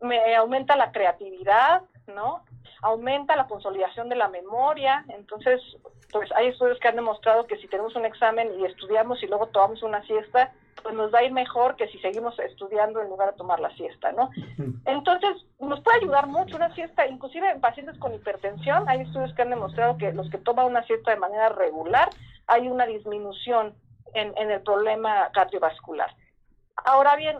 me 0.00 0.34
aumenta 0.34 0.76
la 0.76 0.92
creatividad, 0.92 1.82
¿no? 2.06 2.42
Aumenta 2.82 3.36
la 3.36 3.46
consolidación 3.46 4.08
de 4.08 4.16
la 4.16 4.28
memoria, 4.28 5.04
entonces 5.08 5.60
pues 6.12 6.30
hay 6.32 6.48
estudios 6.48 6.78
que 6.78 6.88
han 6.88 6.96
demostrado 6.96 7.46
que 7.46 7.56
si 7.58 7.68
tenemos 7.68 7.94
un 7.96 8.04
examen 8.04 8.48
y 8.58 8.64
estudiamos 8.64 9.22
y 9.22 9.26
luego 9.26 9.48
tomamos 9.48 9.82
una 9.82 10.02
siesta, 10.04 10.52
pues 10.82 10.94
nos 10.94 11.12
va 11.12 11.18
a 11.18 11.24
ir 11.24 11.32
mejor 11.32 11.76
que 11.76 11.88
si 11.88 11.98
seguimos 11.98 12.38
estudiando 12.38 13.02
en 13.02 13.08
lugar 13.08 13.30
de 13.30 13.36
tomar 13.36 13.60
la 13.60 13.70
siesta, 13.74 14.12
¿no? 14.12 14.30
Entonces, 14.86 15.44
nos 15.58 15.80
puede 15.80 15.98
ayudar 15.98 16.26
mucho 16.28 16.56
una 16.56 16.74
siesta, 16.74 17.06
inclusive 17.06 17.50
en 17.50 17.60
pacientes 17.60 17.98
con 17.98 18.14
hipertensión, 18.14 18.88
hay 18.88 19.02
estudios 19.02 19.34
que 19.34 19.42
han 19.42 19.50
demostrado 19.50 19.98
que 19.98 20.12
los 20.12 20.30
que 20.30 20.38
toman 20.38 20.66
una 20.66 20.84
siesta 20.84 21.10
de 21.10 21.18
manera 21.18 21.48
regular, 21.50 22.08
hay 22.46 22.68
una 22.68 22.86
disminución 22.86 23.74
en, 24.14 24.32
en 24.38 24.50
el 24.50 24.62
problema 24.62 25.30
cardiovascular. 25.32 26.14
Ahora 26.84 27.16
bien, 27.16 27.38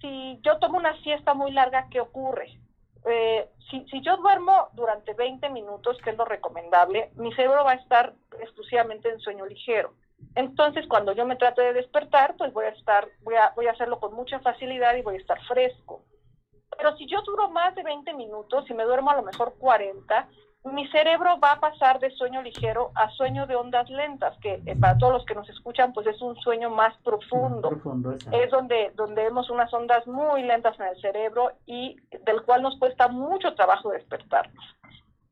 si 0.00 0.40
yo 0.42 0.58
tomo 0.58 0.78
una 0.78 0.96
siesta 1.02 1.34
muy 1.34 1.52
larga, 1.52 1.86
¿qué 1.90 2.00
ocurre? 2.00 2.59
Eh, 3.06 3.48
si, 3.70 3.84
si, 3.86 4.00
yo 4.02 4.16
duermo 4.16 4.68
durante 4.74 5.14
20 5.14 5.48
minutos, 5.50 5.96
que 6.02 6.10
es 6.10 6.18
lo 6.18 6.24
recomendable, 6.24 7.10
mi 7.14 7.32
cerebro 7.32 7.64
va 7.64 7.72
a 7.72 7.76
estar 7.76 8.14
exclusivamente 8.40 9.08
en 9.08 9.20
sueño 9.20 9.46
ligero. 9.46 9.94
Entonces, 10.34 10.86
cuando 10.86 11.12
yo 11.12 11.24
me 11.24 11.36
trate 11.36 11.62
de 11.62 11.72
despertar, 11.72 12.36
pues 12.36 12.52
voy 12.52 12.66
a 12.66 12.70
estar, 12.70 13.08
voy 13.22 13.36
a, 13.36 13.52
voy 13.56 13.66
a 13.66 13.72
hacerlo 13.72 13.98
con 14.00 14.14
mucha 14.14 14.38
facilidad 14.40 14.94
y 14.96 15.02
voy 15.02 15.14
a 15.16 15.18
estar 15.20 15.40
fresco. 15.44 16.02
Pero 16.76 16.96
si 16.96 17.06
yo 17.06 17.22
duro 17.22 17.50
más 17.50 17.74
de 17.74 17.82
20 17.82 18.12
minutos, 18.14 18.68
y 18.68 18.74
me 18.74 18.84
duermo 18.84 19.10
a 19.10 19.16
lo 19.16 19.22
mejor 19.22 19.54
40, 19.58 20.28
mi 20.64 20.86
cerebro 20.88 21.38
va 21.40 21.52
a 21.52 21.60
pasar 21.60 22.00
de 22.00 22.10
sueño 22.10 22.42
ligero 22.42 22.90
a 22.94 23.08
sueño 23.10 23.46
de 23.46 23.56
ondas 23.56 23.88
lentas, 23.88 24.36
que 24.38 24.60
eh, 24.66 24.76
para 24.78 24.98
todos 24.98 25.14
los 25.14 25.24
que 25.24 25.34
nos 25.34 25.48
escuchan, 25.48 25.92
pues 25.92 26.06
es 26.06 26.20
un 26.20 26.36
sueño 26.36 26.68
más 26.68 26.94
profundo. 26.98 27.70
es 28.32 28.50
donde, 28.50 28.92
donde 28.94 29.24
vemos 29.24 29.48
unas 29.48 29.72
ondas 29.72 30.06
muy 30.06 30.42
lentas 30.42 30.78
en 30.78 30.86
el 30.86 31.00
cerebro 31.00 31.52
y 31.66 31.96
del 32.24 32.42
cual 32.42 32.62
nos 32.62 32.78
cuesta 32.78 33.08
mucho 33.08 33.54
trabajo 33.54 33.90
despertarnos. 33.90 34.64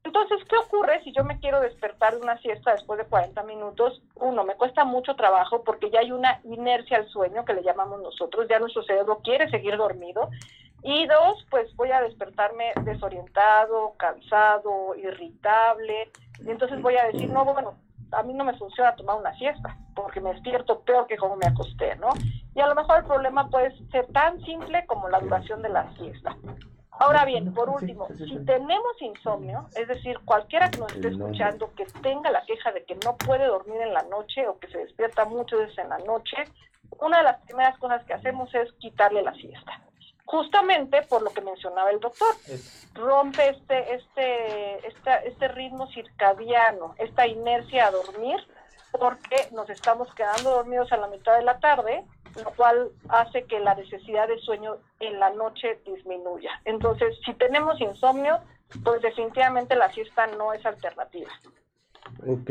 Entonces, 0.05 0.38
¿qué 0.49 0.57
ocurre 0.57 1.03
si 1.05 1.12
yo 1.12 1.23
me 1.23 1.38
quiero 1.38 1.61
despertar 1.61 2.14
de 2.14 2.23
una 2.23 2.38
siesta 2.38 2.73
después 2.73 2.99
de 2.99 3.05
40 3.05 3.43
minutos? 3.43 4.01
Uno, 4.14 4.43
me 4.43 4.55
cuesta 4.55 4.87
mucho 4.87 5.14
trabajo 5.17 5.62
porque 5.62 5.91
ya 5.91 6.01
hay 6.01 6.12
una 6.12 6.41
inercia 6.45 6.97
al 6.97 7.09
sueño 7.09 7.45
que 7.45 7.53
le 7.53 7.62
llamamos 7.62 8.01
nosotros, 8.01 8.47
ya 8.49 8.59
nuestro 8.59 8.83
cerebro 8.85 9.21
quiere 9.23 9.51
seguir 9.51 9.77
dormido 9.77 10.31
y 10.83 11.07
dos, 11.07 11.45
pues 11.51 11.75
voy 11.77 11.91
a 11.91 12.01
despertarme 12.01 12.73
desorientado, 12.85 13.95
cansado, 13.97 14.95
irritable. 14.95 16.11
Y 16.45 16.51
entonces 16.51 16.81
voy 16.81 16.97
a 16.97 17.07
decir, 17.07 17.31
no, 17.31 17.45
bueno, 17.45 17.75
a 18.12 18.23
mí 18.23 18.33
no 18.33 18.45
me 18.45 18.57
funciona 18.57 18.95
tomar 18.95 19.17
una 19.17 19.35
siesta, 19.35 19.77
porque 19.95 20.21
me 20.21 20.33
despierto 20.33 20.81
peor 20.81 21.07
que 21.07 21.17
como 21.17 21.37
me 21.37 21.47
acosté, 21.47 21.97
¿no? 21.97 22.11
Y 22.55 22.61
a 22.61 22.67
lo 22.67 22.75
mejor 22.75 22.99
el 22.99 23.05
problema 23.05 23.49
puede 23.49 23.77
ser 23.91 24.07
tan 24.12 24.41
simple 24.45 24.87
como 24.87 25.09
la 25.09 25.21
duración 25.21 25.62
de 25.62 25.69
la 25.69 25.93
siesta. 25.95 26.37
Ahora 26.91 27.25
bien, 27.25 27.55
por 27.55 27.69
último, 27.69 28.09
si 28.17 28.45
tenemos 28.45 29.01
insomnio, 29.01 29.69
es 29.77 29.87
decir, 29.87 30.19
cualquiera 30.25 30.69
que 30.69 30.79
nos 30.79 30.93
esté 30.93 31.09
escuchando 31.09 31.73
que 31.77 31.85
tenga 32.03 32.31
la 32.31 32.43
queja 32.43 32.73
de 32.73 32.85
que 32.85 32.97
no 33.05 33.17
puede 33.17 33.47
dormir 33.47 33.81
en 33.81 33.95
la 33.95 34.03
noche 34.03 34.49
o 34.49 34.59
que 34.59 34.67
se 34.69 34.79
despierta 34.79 35.25
muchas 35.25 35.61
veces 35.61 35.79
en 35.79 35.91
la 35.91 35.99
noche, 35.99 36.37
una 37.01 37.19
de 37.19 37.25
las 37.25 37.41
primeras 37.43 37.79
cosas 37.79 38.05
que 38.05 38.14
hacemos 38.14 38.53
es 38.53 38.73
quitarle 38.81 39.23
la 39.23 39.35
siesta 39.35 39.81
justamente 40.29 41.01
por 41.09 41.23
lo 41.23 41.31
que 41.31 41.41
mencionaba 41.41 41.91
el 41.91 42.01
doctor. 42.01 42.29
Rompe 42.95 43.49
este, 43.49 43.95
este, 43.95 44.87
este, 44.87 45.11
este 45.27 45.49
ritmo 45.49 45.91
circadiano, 45.91 46.95
esta 46.99 47.27
inercia 47.27 47.87
a 47.87 47.91
dormir, 47.91 48.37
porque 48.93 49.37
nos 49.53 49.71
estamos 49.71 50.12
quedando 50.14 50.51
dormidos 50.51 50.93
a 50.93 50.99
la 50.99 51.09
mitad 51.09 51.35
de 51.38 51.45
la 51.45 51.59
tarde, 51.61 52.05
lo 52.45 52.51
cual 52.51 52.91
hace 53.09 53.45
que 53.45 53.59
la 53.59 53.75
necesidad 53.75 54.29
de 54.29 54.38
sueño 54.41 54.77
en 55.01 55.19
la 55.19 55.31
noche 55.31 55.81
disminuya. 55.87 56.51
Entonces, 56.67 57.17
si 57.25 57.33
tenemos 57.33 57.81
insomnio, 57.81 58.38
pues 58.85 59.01
definitivamente 59.01 59.77
la 59.77 59.91
siesta 59.93 60.27
no 60.27 60.53
es 60.53 60.64
alternativa. 60.67 61.31
Ok. 62.27 62.51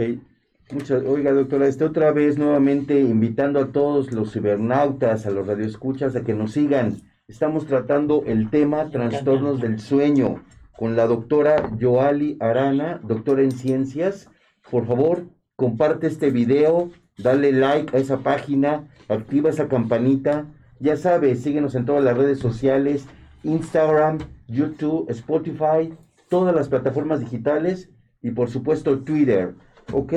Muchas, 0.71 1.03
oiga, 1.03 1.31
doctora, 1.31 1.67
este 1.67 1.85
otra 1.85 2.11
vez 2.11 2.39
nuevamente 2.39 2.99
invitando 2.99 3.59
a 3.59 3.71
todos 3.71 4.11
los 4.11 4.33
cibernautas, 4.33 5.27
a 5.27 5.29
los 5.29 5.45
radioescuchas, 5.45 6.15
a 6.15 6.23
que 6.23 6.33
nos 6.33 6.53
sigan 6.53 7.03
Estamos 7.29 7.65
tratando 7.65 8.23
el 8.25 8.49
tema 8.49 8.89
trastornos 8.89 9.59
del 9.59 9.81
sueño 9.81 10.45
con 10.77 10.95
la 10.95 11.07
doctora 11.07 11.69
Joali 11.77 12.37
Arana, 12.39 13.01
doctora 13.03 13.41
en 13.41 13.51
ciencias. 13.51 14.29
Por 14.71 14.87
favor, 14.87 15.25
comparte 15.57 16.07
este 16.07 16.31
video, 16.31 16.89
dale 17.17 17.51
like 17.51 17.93
a 17.93 17.99
esa 17.99 18.19
página, 18.19 18.87
activa 19.09 19.49
esa 19.49 19.67
campanita. 19.67 20.45
Ya 20.79 20.95
sabes, 20.95 21.41
síguenos 21.41 21.75
en 21.75 21.83
todas 21.83 22.01
las 22.01 22.15
redes 22.15 22.39
sociales, 22.39 23.05
Instagram, 23.43 24.19
YouTube, 24.47 25.09
Spotify, 25.09 25.93
todas 26.29 26.55
las 26.55 26.69
plataformas 26.69 27.19
digitales 27.19 27.89
y 28.21 28.31
por 28.31 28.49
supuesto 28.49 28.99
Twitter. 28.99 29.53
¿Ok? 29.91 30.13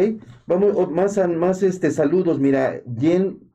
Vamos, 0.47 0.89
más, 0.93 1.19
más 1.29 1.65
este, 1.65 1.91
saludos. 1.91 2.39
Mira, 2.39 2.83
Jen 2.97 3.50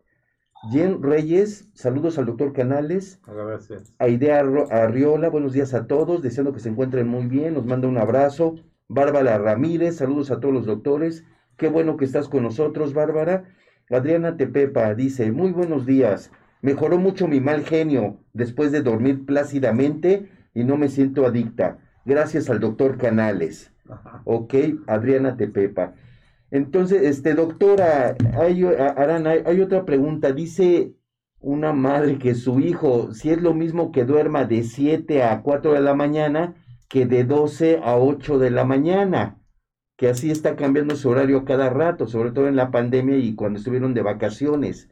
Jen 0.72 1.04
Reyes, 1.04 1.70
saludos 1.74 2.18
al 2.18 2.26
doctor 2.26 2.54
Canales. 2.54 3.20
Gracias. 3.28 3.94
Aidea 4.00 4.40
Arriola, 4.72 5.30
buenos 5.30 5.54
días 5.54 5.74
a 5.74 5.86
todos, 5.86 6.22
deseando 6.22 6.54
que 6.54 6.60
se 6.60 6.70
encuentren 6.70 7.08
muy 7.08 7.28
bien, 7.28 7.54
nos 7.54 7.66
manda 7.66 7.88
un 7.88 7.98
abrazo. 7.98 8.56
Bárbara 8.88 9.38
Ramírez, 9.38 9.98
saludos 9.98 10.32
a 10.32 10.40
todos 10.40 10.54
los 10.54 10.66
doctores. 10.66 11.24
Qué 11.58 11.70
bueno 11.70 11.98
que 11.98 12.06
estás 12.06 12.28
con 12.28 12.44
nosotros, 12.44 12.94
Bárbara. 12.94 13.46
Adriana 13.92 14.38
Tepepa 14.38 14.96
dice, 14.96 15.32
muy 15.32 15.52
buenos 15.52 15.86
días. 15.86 16.32
Mejoró 16.62 16.98
mucho 16.98 17.28
mi 17.28 17.40
mal 17.40 17.64
genio 17.64 18.18
después 18.34 18.72
de 18.72 18.82
dormir 18.82 19.26
plácidamente 19.26 20.30
y 20.56 20.64
no 20.64 20.78
me 20.78 20.90
siento 20.90 21.28
adicta. 21.28 21.78
Gracias 22.06 22.50
al 22.50 22.60
doctor 22.60 22.98
Canales. 22.98 23.72
Ok, 24.24 24.56
Adriana 24.88 25.38
Tepepa. 25.38 25.94
Entonces, 26.56 27.02
este, 27.02 27.34
doctora, 27.34 28.16
hay, 28.40 28.64
Arana, 28.64 29.32
hay 29.46 29.60
otra 29.60 29.84
pregunta. 29.84 30.32
Dice 30.32 30.94
una 31.42 31.74
madre 31.74 32.18
que 32.18 32.34
su 32.34 32.62
hijo, 32.62 33.14
si 33.14 33.30
es 33.30 33.42
lo 33.42 33.54
mismo 33.54 33.92
que 33.92 34.06
duerma 34.06 34.46
de 34.46 34.64
7 34.64 35.22
a 35.24 35.42
4 35.42 35.74
de 35.74 35.82
la 35.82 35.96
mañana, 35.96 36.56
que 36.88 37.06
de 37.06 37.26
12 37.26 37.82
a 37.84 37.98
8 37.98 38.40
de 38.40 38.52
la 38.52 38.64
mañana, 38.64 39.38
que 39.98 40.08
así 40.08 40.32
está 40.32 40.56
cambiando 40.56 40.96
su 40.96 41.10
horario 41.10 41.44
cada 41.44 41.70
rato, 41.70 42.08
sobre 42.08 42.32
todo 42.32 42.48
en 42.48 42.56
la 42.56 42.72
pandemia 42.72 43.18
y 43.18 43.36
cuando 43.36 43.60
estuvieron 43.60 43.94
de 43.94 44.04
vacaciones. 44.04 44.88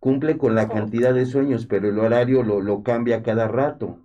Cumple 0.00 0.36
con 0.36 0.56
la 0.56 0.68
cantidad 0.68 1.14
de 1.14 1.26
sueños, 1.26 1.66
pero 1.66 1.88
el 1.88 2.00
horario 2.00 2.42
lo, 2.42 2.60
lo 2.60 2.82
cambia 2.82 3.22
cada 3.22 3.46
rato. 3.46 4.03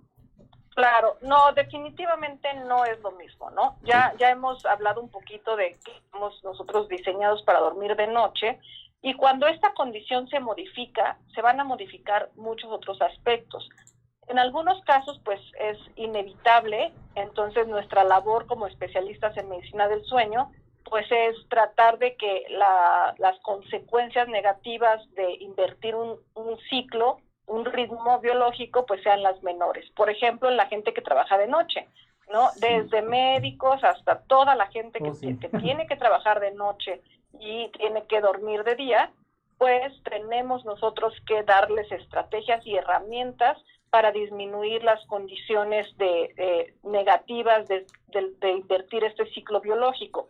Claro, 0.74 1.18
no, 1.22 1.52
definitivamente 1.52 2.52
no 2.66 2.84
es 2.84 3.00
lo 3.00 3.10
mismo, 3.12 3.50
¿no? 3.50 3.76
Ya, 3.82 4.14
ya 4.18 4.30
hemos 4.30 4.64
hablado 4.64 5.00
un 5.00 5.10
poquito 5.10 5.56
de 5.56 5.76
que 5.84 5.92
somos 6.12 6.42
nosotros 6.44 6.88
diseñados 6.88 7.42
para 7.42 7.60
dormir 7.60 7.96
de 7.96 8.06
noche 8.06 8.58
y 9.02 9.14
cuando 9.14 9.46
esta 9.46 9.72
condición 9.74 10.28
se 10.28 10.40
modifica, 10.40 11.18
se 11.34 11.42
van 11.42 11.58
a 11.58 11.64
modificar 11.64 12.30
muchos 12.36 12.70
otros 12.70 13.00
aspectos. 13.02 13.68
En 14.28 14.38
algunos 14.38 14.80
casos, 14.84 15.20
pues 15.24 15.40
es 15.58 15.76
inevitable, 15.96 16.92
entonces 17.16 17.66
nuestra 17.66 18.04
labor 18.04 18.46
como 18.46 18.66
especialistas 18.68 19.36
en 19.36 19.48
medicina 19.48 19.88
del 19.88 20.04
sueño, 20.04 20.52
pues 20.84 21.06
es 21.10 21.36
tratar 21.48 21.98
de 21.98 22.16
que 22.16 22.44
las 22.48 23.38
consecuencias 23.40 24.28
negativas 24.28 25.02
de 25.14 25.34
invertir 25.40 25.94
un, 25.94 26.20
un 26.34 26.58
ciclo 26.68 27.18
un 27.50 27.64
ritmo 27.64 28.20
biológico 28.20 28.86
pues 28.86 29.02
sean 29.02 29.22
las 29.22 29.42
menores. 29.42 29.90
Por 29.90 30.08
ejemplo, 30.08 30.48
en 30.48 30.56
la 30.56 30.66
gente 30.66 30.94
que 30.94 31.02
trabaja 31.02 31.36
de 31.36 31.48
noche, 31.48 31.88
¿no? 32.32 32.48
Desde 32.60 33.02
médicos 33.02 33.82
hasta 33.82 34.20
toda 34.22 34.54
la 34.54 34.66
gente 34.68 35.00
que, 35.00 35.10
oh, 35.10 35.40
que, 35.40 35.48
tiene 35.58 35.86
que 35.86 35.96
trabajar 35.96 36.40
de 36.40 36.52
noche 36.52 37.02
y 37.38 37.68
tiene 37.78 38.04
que 38.06 38.20
dormir 38.20 38.62
de 38.62 38.76
día, 38.76 39.10
pues 39.58 39.92
tenemos 40.04 40.64
nosotros 40.64 41.12
que 41.26 41.42
darles 41.42 41.90
estrategias 41.90 42.64
y 42.66 42.76
herramientas 42.76 43.58
para 43.90 44.12
disminuir 44.12 44.84
las 44.84 45.04
condiciones 45.06 45.86
de, 45.98 46.72
negativas 46.84 47.66
de, 47.68 47.84
invertir 48.50 49.04
este 49.04 49.26
ciclo 49.32 49.60
biológico. 49.60 50.28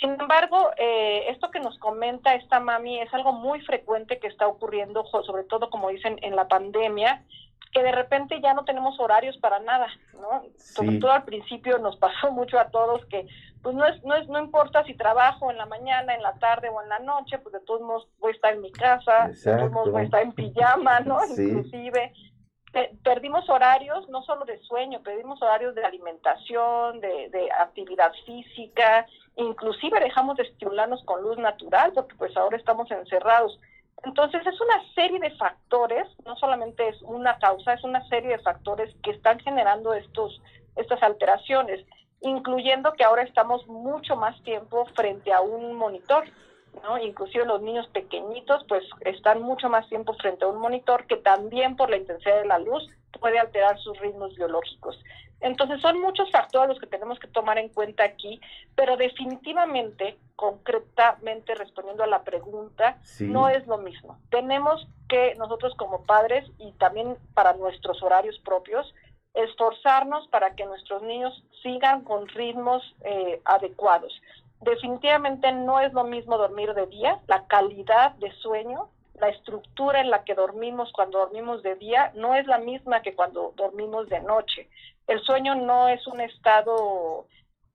Sin 0.00 0.10
embargo, 0.10 0.70
eh, 0.76 1.24
esto 1.28 1.50
que 1.50 1.58
nos 1.58 1.76
comenta 1.78 2.34
esta 2.34 2.60
mami 2.60 3.00
es 3.00 3.12
algo 3.12 3.32
muy 3.32 3.60
frecuente 3.62 4.18
que 4.18 4.28
está 4.28 4.46
ocurriendo, 4.46 5.04
sobre 5.06 5.44
todo 5.44 5.70
como 5.70 5.88
dicen 5.88 6.18
en 6.22 6.36
la 6.36 6.46
pandemia, 6.46 7.24
que 7.72 7.82
de 7.82 7.92
repente 7.92 8.40
ya 8.40 8.54
no 8.54 8.64
tenemos 8.64 8.98
horarios 9.00 9.36
para 9.38 9.58
nada, 9.58 9.88
¿no? 10.14 10.44
Sobre 10.56 10.98
todo 10.98 11.12
al 11.12 11.24
principio 11.24 11.78
nos 11.78 11.96
pasó 11.96 12.30
mucho 12.32 12.58
a 12.58 12.70
todos 12.70 13.04
que 13.06 13.26
pues 13.62 13.74
no 13.74 13.84
es, 13.86 14.02
no 14.04 14.14
es, 14.14 14.28
no 14.28 14.38
importa 14.38 14.84
si 14.84 14.94
trabajo 14.94 15.50
en 15.50 15.58
la 15.58 15.66
mañana, 15.66 16.14
en 16.14 16.22
la 16.22 16.34
tarde 16.34 16.68
o 16.68 16.80
en 16.80 16.88
la 16.88 17.00
noche, 17.00 17.38
pues 17.38 17.52
de 17.52 17.60
todos 17.60 17.80
modos 17.80 18.08
voy 18.20 18.30
a 18.30 18.34
estar 18.36 18.54
en 18.54 18.62
mi 18.62 18.70
casa, 18.70 19.28
de 19.28 19.56
todos 19.56 19.72
modos 19.72 19.92
voy 19.92 20.02
a 20.02 20.04
estar 20.04 20.22
en 20.22 20.32
pijama, 20.32 21.00
¿no? 21.00 21.18
Inclusive 21.28 22.12
perdimos 23.02 23.48
horarios 23.48 24.08
no 24.08 24.22
solo 24.22 24.44
de 24.44 24.58
sueño, 24.60 25.02
perdimos 25.02 25.40
horarios 25.42 25.74
de 25.74 25.84
alimentación, 25.84 27.00
de, 27.00 27.28
de, 27.30 27.50
actividad 27.50 28.12
física, 28.26 29.06
inclusive 29.38 30.00
dejamos 30.00 30.36
de 30.36 30.42
estimularnos 30.42 31.02
con 31.04 31.22
luz 31.22 31.38
natural 31.38 31.92
porque 31.94 32.14
pues 32.16 32.36
ahora 32.36 32.56
estamos 32.56 32.90
encerrados. 32.90 33.58
Entonces 34.04 34.46
es 34.46 34.60
una 34.60 34.94
serie 34.94 35.18
de 35.18 35.30
factores, 35.36 36.06
no 36.24 36.36
solamente 36.36 36.88
es 36.88 37.00
una 37.02 37.38
causa, 37.38 37.72
es 37.72 37.82
una 37.82 38.06
serie 38.08 38.30
de 38.30 38.38
factores 38.38 38.94
que 39.02 39.12
están 39.12 39.38
generando 39.40 39.94
estos, 39.94 40.40
estas 40.76 41.02
alteraciones, 41.02 41.84
incluyendo 42.20 42.92
que 42.92 43.04
ahora 43.04 43.22
estamos 43.22 43.66
mucho 43.66 44.16
más 44.16 44.40
tiempo 44.42 44.86
frente 44.94 45.32
a 45.32 45.40
un 45.40 45.74
monitor. 45.74 46.24
¿No? 46.82 46.98
Inclusive 46.98 47.44
los 47.44 47.62
niños 47.62 47.86
pequeñitos 47.88 48.64
pues 48.68 48.84
están 49.00 49.42
mucho 49.42 49.68
más 49.68 49.88
tiempo 49.88 50.14
frente 50.14 50.44
a 50.44 50.48
un 50.48 50.60
monitor 50.60 51.06
que 51.06 51.16
también 51.16 51.76
por 51.76 51.90
la 51.90 51.96
intensidad 51.96 52.40
de 52.40 52.46
la 52.46 52.58
luz 52.58 52.88
puede 53.20 53.38
alterar 53.38 53.78
sus 53.78 53.98
ritmos 53.98 54.34
biológicos. 54.36 54.98
Entonces 55.40 55.80
son 55.80 56.00
muchos 56.00 56.30
factores 56.30 56.68
los 56.68 56.80
que 56.80 56.86
tenemos 56.86 57.18
que 57.18 57.28
tomar 57.28 57.58
en 57.58 57.68
cuenta 57.68 58.04
aquí, 58.04 58.40
pero 58.74 58.96
definitivamente, 58.96 60.18
concretamente 60.34 61.54
respondiendo 61.54 62.02
a 62.02 62.08
la 62.08 62.24
pregunta, 62.24 62.98
no 63.20 63.48
es 63.48 63.66
lo 63.66 63.78
mismo. 63.78 64.18
Tenemos 64.30 64.88
que 65.08 65.34
nosotros 65.36 65.74
como 65.76 66.04
padres 66.04 66.44
y 66.58 66.72
también 66.72 67.16
para 67.34 67.52
nuestros 67.54 68.02
horarios 68.02 68.38
propios, 68.40 68.92
esforzarnos 69.34 70.26
para 70.28 70.56
que 70.56 70.66
nuestros 70.66 71.02
niños 71.02 71.44
sigan 71.62 72.02
con 72.02 72.26
ritmos 72.28 72.82
eh, 73.02 73.40
adecuados. 73.44 74.12
Definitivamente 74.60 75.52
no 75.52 75.80
es 75.80 75.92
lo 75.92 76.04
mismo 76.04 76.36
dormir 76.36 76.74
de 76.74 76.86
día, 76.86 77.20
la 77.26 77.46
calidad 77.46 78.12
de 78.16 78.32
sueño, 78.32 78.88
la 79.20 79.28
estructura 79.28 80.00
en 80.00 80.10
la 80.10 80.24
que 80.24 80.34
dormimos 80.34 80.92
cuando 80.92 81.18
dormimos 81.18 81.62
de 81.62 81.76
día 81.76 82.12
no 82.14 82.34
es 82.34 82.46
la 82.46 82.58
misma 82.58 83.02
que 83.02 83.14
cuando 83.14 83.52
dormimos 83.56 84.08
de 84.08 84.20
noche. 84.20 84.68
El 85.06 85.20
sueño 85.22 85.54
no 85.54 85.88
es 85.88 86.06
un 86.06 86.20
estado 86.20 87.26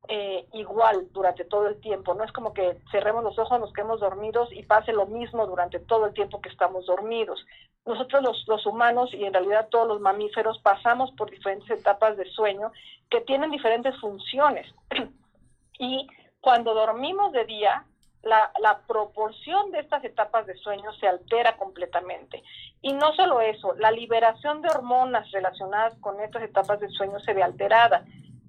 eh, 0.10 0.46
igual 0.54 1.08
durante 1.14 1.46
todo 1.46 1.68
el 1.68 1.80
tiempo, 1.80 2.14
no 2.14 2.26
es 2.26 2.32
como 2.34 2.54
que 2.54 2.78
cerremos 2.92 3.24
los 3.24 3.40
ojos, 3.40 3.60
nos 3.60 3.72
quedemos 3.72 4.02
dormidos 4.02 4.50
y 4.52 4.64
pase 4.64 4.92
lo 4.92 5.06
mismo 5.06 5.48
durante 5.48 5.80
todo 5.80 6.08
el 6.08 6.14
tiempo 6.14 6.42
que 6.42 6.50
estamos 6.50 6.86
dormidos. 6.86 7.46
Nosotros 7.86 8.22
los, 8.24 8.48
los 8.48 8.66
humanos 8.66 9.14
y 9.14 9.24
en 9.24 9.34
realidad 9.34 9.70
todos 9.70 9.88
los 9.88 10.02
mamíferos 10.02 10.60
pasamos 10.60 11.12
por 11.12 11.32
diferentes 11.32 11.70
etapas 11.70 12.18
de 12.18 12.30
sueño 12.32 12.72
que 13.10 13.22
tienen 13.22 13.52
diferentes 13.52 13.98
funciones 14.00 14.68
y 15.80 16.08
cuando 16.44 16.74
dormimos 16.74 17.32
de 17.32 17.46
día, 17.46 17.86
la, 18.22 18.82
proporción 18.86 19.72
de 19.72 19.80
estas 19.80 20.04
etapas 20.04 20.46
de 20.46 20.56
sueño 20.56 20.92
se 21.00 21.08
altera 21.08 21.56
completamente. 21.56 22.44
Y 22.82 22.92
no 22.92 23.14
solo 23.14 23.40
eso, 23.40 23.74
la 23.76 23.92
liberación 23.92 24.62
de 24.62 24.68
hormonas 24.68 25.32
relacionadas 25.32 25.98
con 26.02 26.20
estas 26.20 26.44
etapas 26.44 26.82
de 26.82 26.90
sueño 26.90 27.18
se 27.22 27.34
ve 27.34 27.44
alterada. 27.44 28.04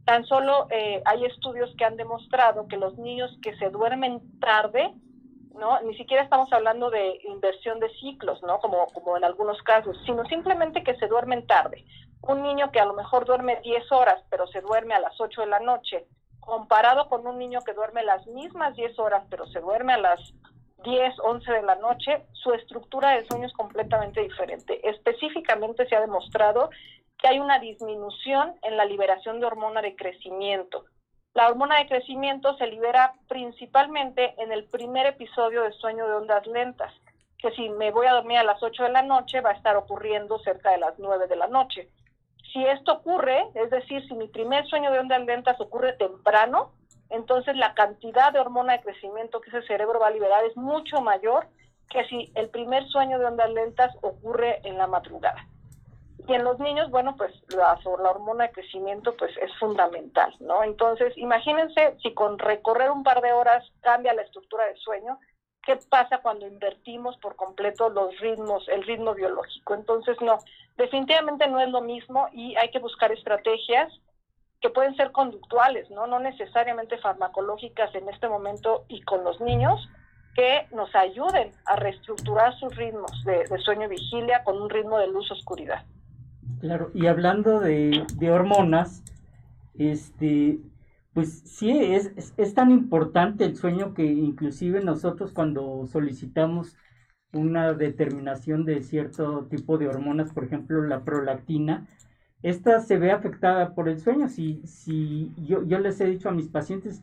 Tan 0.04 0.24
solo 0.26 0.66
eh, 0.70 1.02
hay 1.04 1.24
estudios 1.24 1.72
que 1.78 1.84
han 1.84 1.96
demostrado 1.96 2.66
que 2.66 2.78
los 2.78 2.98
niños 2.98 3.30
que 3.40 3.56
se 3.58 3.70
duermen 3.70 4.40
tarde, 4.40 4.92
¿no? 5.54 5.80
Ni 5.82 5.96
siquiera 5.96 6.24
estamos 6.24 6.52
hablando 6.52 6.90
de 6.90 7.20
inversión 7.28 7.78
de 7.78 7.90
ciclos, 8.00 8.42
¿no? 8.42 8.58
Como, 8.58 8.86
como 8.86 9.16
en 9.16 9.22
algunos 9.22 9.62
casos, 9.62 9.96
sino 10.04 10.24
simplemente 10.24 10.82
que 10.82 10.96
se 10.96 11.06
duermen 11.06 11.46
tarde. 11.46 11.84
Un 12.22 12.42
niño 12.42 12.72
que 12.72 12.80
a 12.80 12.86
lo 12.86 12.94
mejor 12.94 13.24
duerme 13.24 13.60
10 13.62 13.92
horas, 13.92 14.20
pero 14.30 14.48
se 14.48 14.62
duerme 14.62 14.94
a 14.94 15.00
las 15.00 15.20
8 15.20 15.42
de 15.42 15.46
la 15.46 15.60
noche, 15.60 16.08
comparado 16.44 17.08
con 17.08 17.26
un 17.26 17.38
niño 17.38 17.60
que 17.62 17.72
duerme 17.72 18.02
las 18.02 18.26
mismas 18.26 18.76
10 18.76 18.98
horas, 18.98 19.24
pero 19.30 19.46
se 19.46 19.60
duerme 19.60 19.94
a 19.94 19.98
las 19.98 20.20
10, 20.84 21.14
11 21.18 21.52
de 21.52 21.62
la 21.62 21.76
noche, 21.76 22.26
su 22.32 22.52
estructura 22.52 23.12
de 23.12 23.26
sueño 23.26 23.46
es 23.46 23.52
completamente 23.54 24.20
diferente. 24.20 24.86
Específicamente 24.88 25.86
se 25.88 25.96
ha 25.96 26.00
demostrado 26.00 26.70
que 27.18 27.28
hay 27.28 27.38
una 27.38 27.58
disminución 27.58 28.54
en 28.62 28.76
la 28.76 28.84
liberación 28.84 29.40
de 29.40 29.46
hormona 29.46 29.80
de 29.80 29.96
crecimiento. 29.96 30.84
La 31.32 31.48
hormona 31.48 31.78
de 31.78 31.88
crecimiento 31.88 32.56
se 32.58 32.66
libera 32.66 33.14
principalmente 33.28 34.34
en 34.36 34.52
el 34.52 34.64
primer 34.64 35.06
episodio 35.06 35.62
de 35.62 35.72
sueño 35.72 36.06
de 36.06 36.14
ondas 36.14 36.46
lentas, 36.46 36.92
que 37.38 37.50
si 37.52 37.70
me 37.70 37.90
voy 37.90 38.06
a 38.06 38.12
dormir 38.12 38.38
a 38.38 38.44
las 38.44 38.62
8 38.62 38.84
de 38.84 38.90
la 38.90 39.02
noche 39.02 39.40
va 39.40 39.50
a 39.50 39.54
estar 39.54 39.76
ocurriendo 39.76 40.38
cerca 40.40 40.70
de 40.70 40.78
las 40.78 40.98
9 40.98 41.26
de 41.26 41.36
la 41.36 41.48
noche 41.48 41.88
si 42.54 42.64
esto 42.64 42.92
ocurre, 42.92 43.48
es 43.54 43.68
decir, 43.68 44.06
si 44.06 44.14
mi 44.14 44.28
primer 44.28 44.64
sueño 44.66 44.92
de 44.92 45.00
ondas 45.00 45.24
lentas 45.24 45.60
ocurre 45.60 45.94
temprano, 45.94 46.70
entonces 47.10 47.56
la 47.56 47.74
cantidad 47.74 48.32
de 48.32 48.38
hormona 48.38 48.74
de 48.74 48.82
crecimiento 48.82 49.40
que 49.40 49.50
ese 49.50 49.66
cerebro 49.66 49.98
va 49.98 50.06
a 50.06 50.12
liberar 50.12 50.44
es 50.44 50.56
mucho 50.56 51.00
mayor 51.00 51.48
que 51.90 52.04
si 52.06 52.30
el 52.36 52.48
primer 52.50 52.86
sueño 52.86 53.18
de 53.18 53.26
ondas 53.26 53.50
lentas 53.50 53.92
ocurre 54.02 54.60
en 54.62 54.78
la 54.78 54.86
madrugada. 54.86 55.46
Y 56.28 56.32
en 56.32 56.44
los 56.44 56.58
niños, 56.60 56.90
bueno, 56.90 57.16
pues 57.16 57.32
la, 57.54 57.78
la 58.02 58.10
hormona 58.10 58.44
de 58.44 58.52
crecimiento 58.52 59.14
pues 59.16 59.36
es 59.36 59.54
fundamental, 59.58 60.32
¿no? 60.38 60.62
Entonces, 60.62 61.12
imagínense 61.16 61.96
si 62.02 62.14
con 62.14 62.38
recorrer 62.38 62.90
un 62.90 63.02
par 63.02 63.20
de 63.20 63.32
horas 63.32 63.64
cambia 63.80 64.14
la 64.14 64.22
estructura 64.22 64.64
del 64.66 64.78
sueño, 64.78 65.18
qué 65.66 65.78
pasa 65.88 66.18
cuando 66.18 66.46
invertimos 66.46 67.16
por 67.18 67.36
completo 67.36 67.88
los 67.88 68.18
ritmos, 68.20 68.68
el 68.68 68.82
ritmo 68.84 69.14
biológico. 69.14 69.74
Entonces, 69.74 70.16
no, 70.20 70.38
definitivamente 70.76 71.46
no 71.48 71.60
es 71.60 71.68
lo 71.70 71.80
mismo 71.80 72.28
y 72.32 72.56
hay 72.56 72.70
que 72.70 72.78
buscar 72.78 73.12
estrategias 73.12 73.92
que 74.60 74.70
pueden 74.70 74.96
ser 74.96 75.12
conductuales, 75.12 75.90
¿no? 75.90 76.06
No 76.06 76.20
necesariamente 76.20 76.98
farmacológicas 76.98 77.94
en 77.94 78.08
este 78.08 78.28
momento 78.28 78.84
y 78.88 79.02
con 79.02 79.24
los 79.24 79.40
niños, 79.40 79.88
que 80.34 80.66
nos 80.74 80.92
ayuden 80.94 81.52
a 81.66 81.76
reestructurar 81.76 82.58
sus 82.58 82.74
ritmos 82.74 83.12
de, 83.24 83.46
sueño 83.58 83.88
vigilia 83.88 84.42
con 84.42 84.60
un 84.60 84.68
ritmo 84.68 84.98
de 84.98 85.06
luz-oscuridad. 85.06 85.84
Claro, 86.60 86.90
y 86.94 87.06
hablando 87.06 87.60
de, 87.60 88.04
de 88.16 88.30
hormonas, 88.30 89.04
este, 89.78 90.58
pues 91.14 91.42
sí, 91.46 91.70
es, 91.70 92.12
es, 92.36 92.54
tan 92.54 92.70
importante 92.70 93.44
el 93.44 93.56
sueño 93.56 93.94
que 93.94 94.04
inclusive 94.04 94.82
nosotros 94.82 95.32
cuando 95.32 95.86
solicitamos 95.86 96.76
una 97.32 97.72
determinación 97.74 98.64
de 98.64 98.82
cierto 98.82 99.46
tipo 99.50 99.78
de 99.78 99.88
hormonas, 99.88 100.32
por 100.32 100.44
ejemplo 100.44 100.82
la 100.82 101.04
prolactina, 101.04 101.86
esta 102.44 102.80
se 102.80 102.98
ve 102.98 103.12
afectada 103.12 103.74
por 103.74 103.88
el 103.88 104.00
sueño. 104.00 104.28
Si, 104.28 104.60
si 104.66 105.32
yo, 105.46 105.64
yo 105.64 105.78
les 105.80 106.00
he 106.00 106.06
dicho 106.06 106.28
a 106.28 106.32
mis 106.32 106.48
pacientes, 106.48 107.02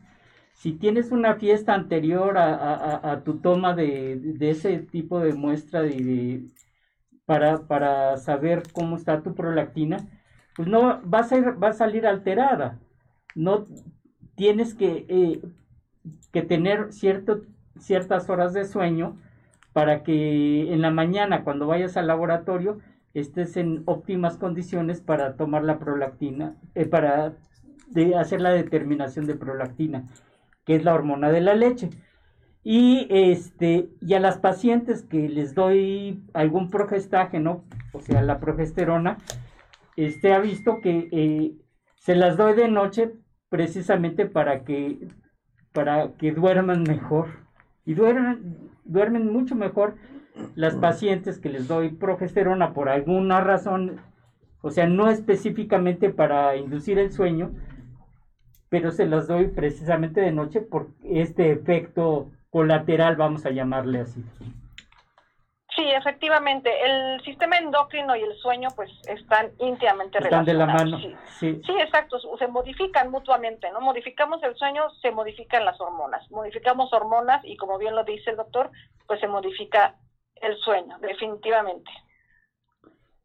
si 0.54 0.72
tienes 0.72 1.10
una 1.12 1.36
fiesta 1.36 1.74
anterior 1.74 2.38
a, 2.38 3.22
tu 3.24 3.38
toma 3.40 3.74
de, 3.74 4.36
ese 4.40 4.78
tipo 4.78 5.20
de 5.20 5.34
muestra 5.34 5.82
de, 5.82 6.44
para, 7.26 7.66
para 7.66 8.16
saber 8.18 8.62
cómo 8.72 8.96
está 8.96 9.22
tu 9.22 9.34
prolactina, 9.34 9.98
pues 10.56 10.68
no 10.68 11.00
vas 11.04 11.32
a, 11.32 11.40
va 11.52 11.68
a 11.70 11.72
salir 11.72 12.06
alterada. 12.06 12.80
No, 13.34 13.66
tienes 14.42 14.74
que, 14.74 15.06
eh, 15.08 15.40
que 16.32 16.42
tener 16.42 16.92
cierto, 16.92 17.42
ciertas 17.78 18.28
horas 18.28 18.52
de 18.52 18.64
sueño 18.64 19.16
para 19.72 20.02
que 20.02 20.72
en 20.72 20.82
la 20.82 20.90
mañana 20.90 21.44
cuando 21.44 21.68
vayas 21.68 21.96
al 21.96 22.08
laboratorio 22.08 22.80
estés 23.14 23.56
en 23.56 23.84
óptimas 23.86 24.38
condiciones 24.38 25.00
para 25.00 25.36
tomar 25.36 25.62
la 25.62 25.78
prolactina, 25.78 26.56
eh, 26.74 26.86
para 26.86 27.36
hacer 28.18 28.40
la 28.40 28.50
determinación 28.50 29.26
de 29.26 29.36
prolactina, 29.36 30.08
que 30.64 30.74
es 30.74 30.82
la 30.82 30.94
hormona 30.94 31.30
de 31.30 31.40
la 31.40 31.54
leche. 31.54 31.90
Y, 32.64 33.06
este, 33.10 33.90
y 34.00 34.14
a 34.14 34.18
las 34.18 34.38
pacientes 34.38 35.04
que 35.04 35.28
les 35.28 35.54
doy 35.54 36.24
algún 36.34 36.68
progestágeno, 36.68 37.62
o 37.92 38.00
sea, 38.00 38.22
la 38.22 38.40
progesterona, 38.40 39.18
este, 39.94 40.32
ha 40.32 40.40
visto 40.40 40.80
que 40.80 41.08
eh, 41.12 41.52
se 41.94 42.16
las 42.16 42.36
doy 42.36 42.56
de 42.56 42.66
noche 42.66 43.12
precisamente 43.52 44.24
para 44.24 44.64
que, 44.64 45.08
para 45.74 46.12
que 46.14 46.32
duerman 46.32 46.84
mejor. 46.84 47.26
Y 47.84 47.92
duermen, 47.92 48.70
duermen 48.86 49.30
mucho 49.30 49.54
mejor 49.54 49.96
las 50.54 50.74
pacientes 50.76 51.38
que 51.38 51.50
les 51.50 51.68
doy 51.68 51.90
progesterona 51.90 52.72
por 52.72 52.88
alguna 52.88 53.42
razón, 53.42 54.00
o 54.62 54.70
sea, 54.70 54.86
no 54.86 55.10
específicamente 55.10 56.08
para 56.08 56.56
inducir 56.56 56.98
el 56.98 57.12
sueño, 57.12 57.50
pero 58.70 58.90
se 58.90 59.04
las 59.04 59.28
doy 59.28 59.48
precisamente 59.48 60.22
de 60.22 60.32
noche 60.32 60.62
por 60.62 60.88
este 61.04 61.52
efecto 61.52 62.30
colateral, 62.48 63.16
vamos 63.16 63.44
a 63.44 63.50
llamarle 63.50 64.00
así. 64.00 64.24
Sí, 65.74 65.90
efectivamente, 65.90 66.70
el 66.84 67.22
sistema 67.22 67.56
endocrino 67.56 68.14
y 68.14 68.22
el 68.22 68.36
sueño 68.36 68.68
pues 68.76 68.90
están 69.08 69.52
íntimamente 69.58 70.18
están 70.18 70.44
de 70.44 70.52
la 70.52 70.66
mano. 70.66 70.98
Sí. 70.98 71.16
sí. 71.64 71.74
exacto, 71.80 72.18
se 72.38 72.46
modifican 72.48 73.10
mutuamente, 73.10 73.70
¿no? 73.70 73.80
Modificamos 73.80 74.42
el 74.42 74.54
sueño, 74.56 74.90
se 75.00 75.10
modifican 75.10 75.64
las 75.64 75.80
hormonas. 75.80 76.30
Modificamos 76.30 76.92
hormonas 76.92 77.42
y 77.44 77.56
como 77.56 77.78
bien 77.78 77.94
lo 77.94 78.04
dice 78.04 78.30
el 78.30 78.36
doctor, 78.36 78.70
pues 79.06 79.20
se 79.20 79.28
modifica 79.28 79.94
el 80.42 80.56
sueño, 80.58 80.98
definitivamente. 80.98 81.90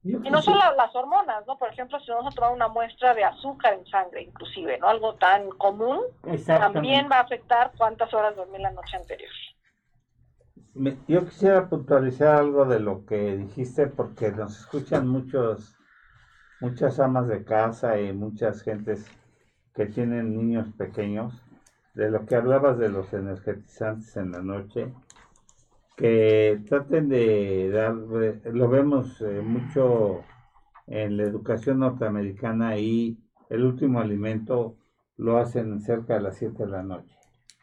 Y 0.04 0.30
no 0.30 0.42
solo 0.42 0.62
las 0.78 0.96
hormonas, 0.96 1.46
¿no? 1.48 1.58
Por 1.58 1.70
ejemplo, 1.70 2.00
si 2.00 2.12
vamos 2.12 2.32
a 2.32 2.36
tomar 2.36 2.54
una 2.54 2.70
muestra 2.70 3.14
de 3.14 3.26
azúcar 3.26 3.74
en 3.74 3.86
sangre, 3.88 4.22
inclusive, 4.22 4.78
¿no? 4.78 4.88
Algo 4.88 5.16
tan 5.16 5.50
común, 5.50 6.02
también 6.46 7.10
va 7.12 7.18
a 7.18 7.22
afectar 7.22 7.72
cuántas 7.78 8.14
horas 8.14 8.38
dormí 8.38 8.58
la 8.60 8.72
noche 8.72 8.96
anterior. 8.96 9.32
Yo 11.08 11.26
quisiera 11.26 11.70
puntualizar 11.70 12.36
algo 12.36 12.66
de 12.66 12.80
lo 12.80 13.06
que 13.06 13.38
dijiste 13.38 13.88
porque 13.88 14.32
nos 14.32 14.60
escuchan 14.60 15.08
muchos, 15.08 15.76
muchas 16.62 17.00
amas 17.00 17.28
de 17.28 17.44
casa 17.44 18.00
y 18.00 18.14
muchas 18.14 18.62
gentes 18.62 19.06
que 19.74 19.86
tienen 19.88 20.36
niños 20.36 20.68
pequeños, 20.78 21.34
de 21.94 22.12
lo 22.12 22.26
que 22.26 22.36
hablabas 22.36 22.78
de 22.78 22.90
los 22.90 23.12
energetizantes 23.14 24.16
en 24.18 24.32
la 24.32 24.42
noche 24.42 24.94
que 25.98 26.62
traten 26.70 27.10
de 27.10 27.72
dar, 27.72 27.96
lo 27.96 28.70
vemos 28.70 29.20
eh, 29.22 29.42
mucho 29.44 30.22
en 30.86 31.18
la 31.18 31.24
educación 31.24 31.80
norteamericana 31.80 32.78
y 32.78 33.18
el 33.50 33.66
último 33.66 34.00
alimento 34.00 34.76
lo 35.18 35.38
hacen 35.38 35.82
cerca 35.82 36.14
de 36.14 36.22
las 36.22 36.38
7 36.38 36.66
de 36.66 36.70
la 36.70 36.84
noche. 36.84 37.18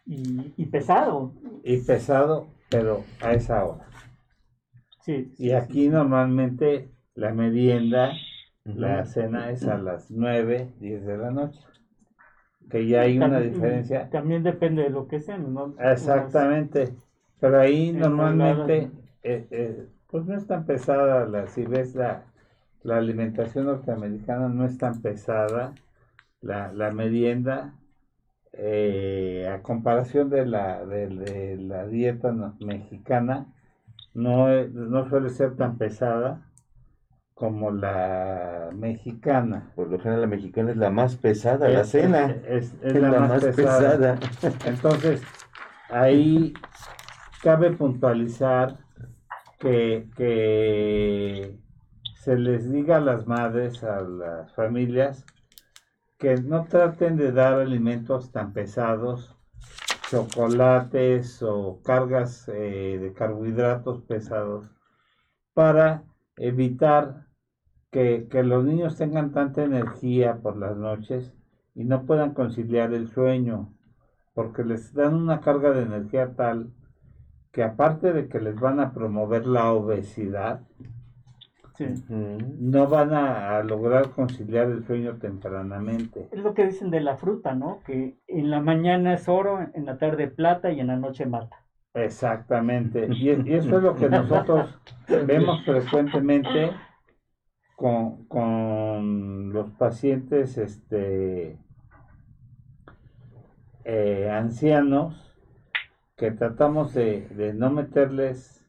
Y, 0.05 0.67
pesado. 0.67 1.33
Y 1.63 1.79
pesado, 1.79 2.49
pero 2.75 3.05
a 3.21 3.33
esa 3.33 3.65
hora. 3.65 3.87
Sí, 5.01 5.33
y 5.39 5.53
aquí 5.53 5.89
normalmente 5.89 6.89
la 7.15 7.33
merienda, 7.33 8.13
la 8.65 9.05
cena 9.05 9.51
es 9.51 9.65
a 9.65 9.79
las 9.79 10.11
9, 10.11 10.73
10 10.81 11.07
de 11.07 11.17
la 11.17 11.31
noche. 11.31 11.61
Que 12.69 12.87
ya 12.89 13.03
hay 13.03 13.19
una 13.19 13.39
diferencia. 13.39 14.11
También 14.11 14.43
depende 14.43 14.83
de 14.83 14.91
lo 14.91 15.07
que 15.07 15.21
sean, 15.21 15.55
¿no? 15.55 15.75
Exactamente. 15.79 16.95
Pero 17.39 17.61
ahí 17.61 17.93
normalmente, 17.93 18.91
eh, 19.23 19.47
eh, 19.51 19.87
pues 20.09 20.25
no 20.25 20.37
es 20.37 20.47
tan 20.47 20.65
pesada, 20.65 21.27
la, 21.27 21.47
si 21.47 21.65
ves 21.65 21.95
la, 21.95 22.25
la 22.83 22.97
alimentación 22.97 23.67
norteamericana 23.67 24.49
no 24.49 24.65
es 24.65 24.79
tan 24.79 25.01
pesada, 25.01 25.75
la, 26.41 26.73
la 26.73 26.91
merienda, 26.91 27.75
eh, 28.57 29.51
a 29.53 29.63
comparación 29.63 30.31
de 30.31 30.47
la, 30.47 30.85
de, 30.85 31.57
la 31.59 31.87
dieta 31.87 32.33
mexicana, 32.61 33.53
no, 34.15 34.49
no 34.67 35.09
suele 35.09 35.31
ser 35.31 35.57
tan 35.57 35.77
pesada 35.77 36.49
como 37.35 37.73
la 37.73 38.71
mexicana. 38.73 39.73
Por 39.75 39.91
lo 39.91 39.99
general 39.99 40.23
la 40.23 40.27
mexicana 40.29 40.71
es 40.71 40.77
la 40.77 40.91
más 40.91 41.17
pesada, 41.17 41.69
la 41.69 41.85
cena. 41.85 42.37
Es, 42.47 42.75
la, 42.83 43.21
más, 43.21 43.45
pesada. 43.45 44.19
Entonces, 44.67 45.21
ahí 45.91 46.55
cabe 47.43 47.73
puntualizar 47.73 48.79
que, 49.59 51.59
se 52.15 52.39
les 52.39 52.71
diga 52.71 52.97
a 52.97 53.01
las 53.01 53.27
madres, 53.27 53.85
a 53.85 54.01
las 54.01 54.53
familias, 54.55 55.27
que 56.19 56.37
no 56.37 56.65
traten 56.65 57.17
de 57.17 57.33
dar 57.33 57.55
alimentos 57.55 58.31
tan 58.33 58.53
pesados, 58.53 59.37
chocolates 60.11 61.43
o 61.43 61.81
cargas 61.83 62.49
eh, 62.49 62.99
de 63.01 63.13
carbohidratos 63.13 64.03
pesados, 64.03 64.71
para 65.53 66.05
evitar 66.37 67.27
que, 67.91 68.27
que, 68.31 68.43
los 68.43 68.65
niños 68.65 68.97
tengan 68.97 69.33
tanta 69.33 69.63
energía 69.63 70.39
por 70.43 70.57
las 70.57 70.77
noches 70.77 71.33
y 71.75 71.85
no 71.85 72.07
puedan 72.07 72.35
conciliar 72.35 72.93
el 72.93 73.09
sueño, 73.09 73.73
porque 74.35 74.65
les 74.65 74.93
dan 74.95 75.15
una 75.15 75.41
carga 75.41 75.71
de 75.71 75.83
energía 75.83 76.35
tal 76.35 76.73
que 77.55 77.63
aparte 77.63 78.13
de 78.13 78.29
que 78.29 78.41
les 78.41 78.59
van 78.59 78.81
a 78.81 78.93
promover 78.93 79.47
la 79.47 79.73
obesidad, 79.73 80.63
no 81.79 82.87
van 82.87 83.13
a, 83.13 83.63
lograr 83.63 84.11
conciliar 84.11 84.71
el 84.71 84.85
sueño 84.85 85.17
tempranamente. 85.17 86.29
Es 86.31 86.41
lo 86.41 86.55
que 86.55 86.67
dicen 86.67 86.91
de 86.91 87.01
la 87.01 87.17
fruta, 87.17 87.55
¿no? 87.55 87.81
Que 87.85 88.17
en 88.27 88.51
la 88.51 88.61
mañana 88.61 89.15
es 89.15 89.29
oro, 89.29 89.61
en 89.75 89.87
la 89.87 89.99
tarde 89.99 90.29
plata 90.29 90.71
y 90.71 90.81
en 90.81 90.89
la 90.89 90.97
noche 90.97 91.27
mata. 91.27 91.65
Exactamente. 91.95 93.09
Y, 93.11 93.31
eso 93.31 93.77
es 93.77 93.83
lo 93.83 93.95
que 93.95 94.09
nosotros 94.09 94.79
vemos 95.27 95.65
frecuentemente 95.65 96.71
con, 97.77 98.25
con 98.27 99.53
los 99.53 99.71
pacientes 99.71 100.59
este, 100.59 101.59
eh, 103.85 104.31
ancianos 104.31 105.25
que 106.17 106.31
tratamos 106.31 106.95
de, 106.95 107.53
no 107.55 107.71
meterles 107.71 108.65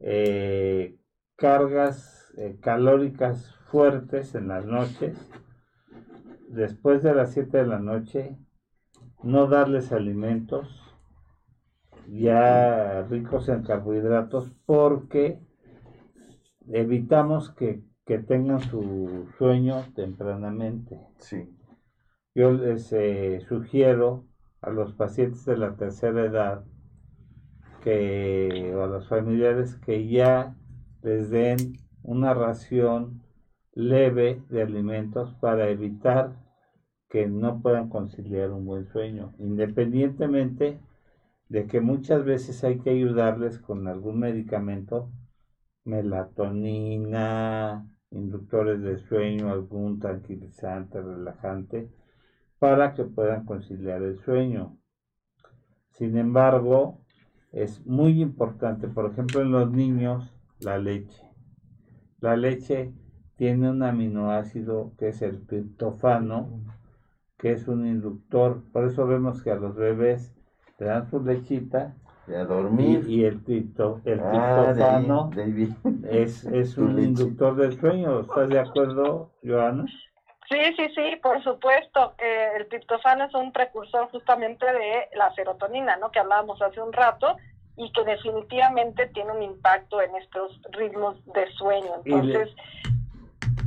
eh, 0.00 0.96
cargas 1.42 2.32
eh, 2.36 2.56
calóricas 2.60 3.52
fuertes 3.66 4.36
en 4.36 4.46
las 4.46 4.64
noches, 4.64 5.28
después 6.48 7.02
de 7.02 7.16
las 7.16 7.32
7 7.32 7.58
de 7.58 7.66
la 7.66 7.80
noche, 7.80 8.38
no 9.24 9.48
darles 9.48 9.90
alimentos 9.90 10.80
ya 12.06 13.02
ricos 13.10 13.48
en 13.48 13.64
carbohidratos 13.64 14.52
porque 14.66 15.40
evitamos 16.68 17.50
que, 17.50 17.82
tengan 18.28 18.60
su 18.60 19.26
sueño 19.38 19.86
tempranamente. 19.96 21.00
Sí. 21.16 21.48
Yo 22.34 22.52
les 22.52 22.92
eh, 22.92 23.40
sugiero 23.48 24.26
a 24.60 24.70
los 24.70 24.92
pacientes 24.92 25.46
de 25.46 25.56
la 25.56 25.76
tercera 25.76 26.24
edad 26.26 26.64
que, 27.82 28.72
o 28.76 28.84
a 28.84 28.86
los 28.86 29.08
familiares 29.08 29.76
que 29.76 30.06
ya 30.06 30.54
les 31.02 31.30
den 31.30 31.78
una 32.02 32.34
ración 32.34 33.22
leve 33.74 34.42
de 34.48 34.62
alimentos 34.62 35.34
para 35.40 35.68
evitar 35.68 36.36
que 37.08 37.26
no 37.26 37.60
puedan 37.60 37.88
conciliar 37.88 38.50
un 38.50 38.64
buen 38.64 38.86
sueño, 38.86 39.34
independientemente 39.38 40.80
de 41.48 41.66
que 41.66 41.80
muchas 41.80 42.24
veces 42.24 42.64
hay 42.64 42.78
que 42.78 42.90
ayudarles 42.90 43.58
con 43.58 43.86
algún 43.86 44.18
medicamento, 44.18 45.10
melatonina, 45.84 47.86
inductores 48.10 48.80
de 48.80 48.98
sueño, 48.98 49.50
algún 49.50 50.00
tranquilizante, 50.00 51.02
relajante, 51.02 51.90
para 52.58 52.94
que 52.94 53.04
puedan 53.04 53.44
conciliar 53.44 54.02
el 54.02 54.18
sueño. 54.20 54.78
Sin 55.90 56.16
embargo, 56.16 57.00
es 57.50 57.84
muy 57.84 58.22
importante, 58.22 58.88
por 58.88 59.10
ejemplo, 59.10 59.42
en 59.42 59.50
los 59.50 59.70
niños, 59.70 60.31
la 60.64 60.78
leche. 60.78 61.22
La 62.20 62.36
leche 62.36 62.92
tiene 63.36 63.70
un 63.70 63.82
aminoácido 63.82 64.92
que 64.98 65.08
es 65.08 65.22
el 65.22 65.46
triptofano, 65.46 66.60
que 67.38 67.52
es 67.52 67.66
un 67.66 67.86
inductor. 67.86 68.62
Por 68.72 68.84
eso 68.86 69.06
vemos 69.06 69.42
que 69.42 69.50
a 69.50 69.56
los 69.56 69.74
bebés 69.74 70.34
le 70.78 70.86
dan 70.86 71.10
su 71.10 71.20
lechita 71.20 71.94
y 72.28 72.34
a 72.34 72.44
dormir. 72.44 73.04
Y, 73.08 73.24
el, 73.24 73.42
el 73.46 74.20
ah, 74.22 74.72
triptofano 74.74 75.30
es, 76.08 76.44
es 76.44 76.78
un 76.78 76.98
inductor 76.98 77.56
del 77.56 77.78
sueño. 77.78 78.20
¿Estás 78.20 78.48
de 78.48 78.60
acuerdo, 78.60 79.32
Joana? 79.42 79.86
Sí, 80.48 80.58
sí, 80.76 80.88
sí, 80.94 81.16
por 81.22 81.42
supuesto. 81.42 82.14
Eh, 82.18 82.50
el 82.58 82.68
triptofano 82.68 83.24
es 83.24 83.34
un 83.34 83.52
precursor 83.52 84.08
justamente 84.10 84.66
de 84.66 85.08
la 85.16 85.32
serotonina, 85.34 85.96
¿no? 85.96 86.10
Que 86.10 86.20
hablábamos 86.20 86.60
hace 86.60 86.80
un 86.80 86.92
rato 86.92 87.36
y 87.76 87.90
que 87.92 88.04
definitivamente 88.04 89.06
tiene 89.08 89.32
un 89.32 89.42
impacto 89.42 90.00
en 90.02 90.14
estos 90.16 90.60
ritmos 90.72 91.16
de 91.32 91.50
sueño. 91.52 91.90
Entonces, 92.04 92.54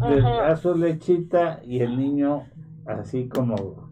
le, 0.08 0.22
da 0.22 0.56
su 0.56 0.76
lechita 0.76 1.60
y 1.64 1.82
el 1.82 1.98
niño, 1.98 2.46
así 2.86 3.28
como, 3.30 3.90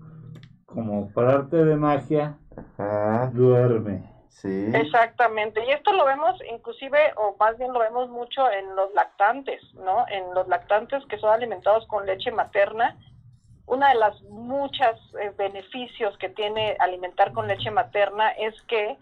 como 0.65 1.11
por 1.11 1.25
arte 1.25 1.63
de 1.63 1.75
magia, 1.75 2.37
duerme. 3.33 4.13
Exactamente, 4.45 5.63
y 5.65 5.71
esto 5.71 5.93
lo 5.93 6.05
vemos 6.05 6.37
inclusive, 6.51 6.99
o 7.15 7.35
más 7.39 7.57
bien 7.57 7.71
lo 7.71 7.79
vemos 7.79 8.09
mucho 8.09 8.51
en 8.51 8.75
los 8.75 8.93
lactantes, 8.93 9.61
¿no? 9.75 10.05
En 10.09 10.33
los 10.33 10.47
lactantes 10.49 11.05
que 11.05 11.17
son 11.17 11.29
alimentados 11.29 11.87
con 11.87 12.05
leche 12.05 12.29
materna, 12.29 12.97
una 13.67 13.89
de 13.89 13.95
las 13.95 14.21
muchas 14.23 14.99
eh, 15.21 15.31
beneficios 15.37 16.17
que 16.17 16.27
tiene 16.27 16.75
alimentar 16.79 17.31
con 17.31 17.47
leche 17.47 17.71
materna 17.71 18.31
es 18.31 18.53
que 18.63 18.97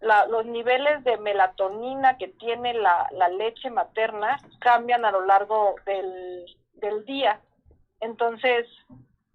los 0.00 0.46
niveles 0.46 1.02
de 1.04 1.16
melatonina 1.18 2.16
que 2.18 2.28
tiene 2.28 2.74
la, 2.74 3.08
la, 3.12 3.28
leche 3.28 3.70
materna 3.70 4.38
cambian 4.60 5.04
a 5.04 5.10
lo 5.10 5.24
largo 5.24 5.76
del, 5.86 6.44
del 6.74 7.04
día. 7.06 7.40
Entonces, 8.00 8.66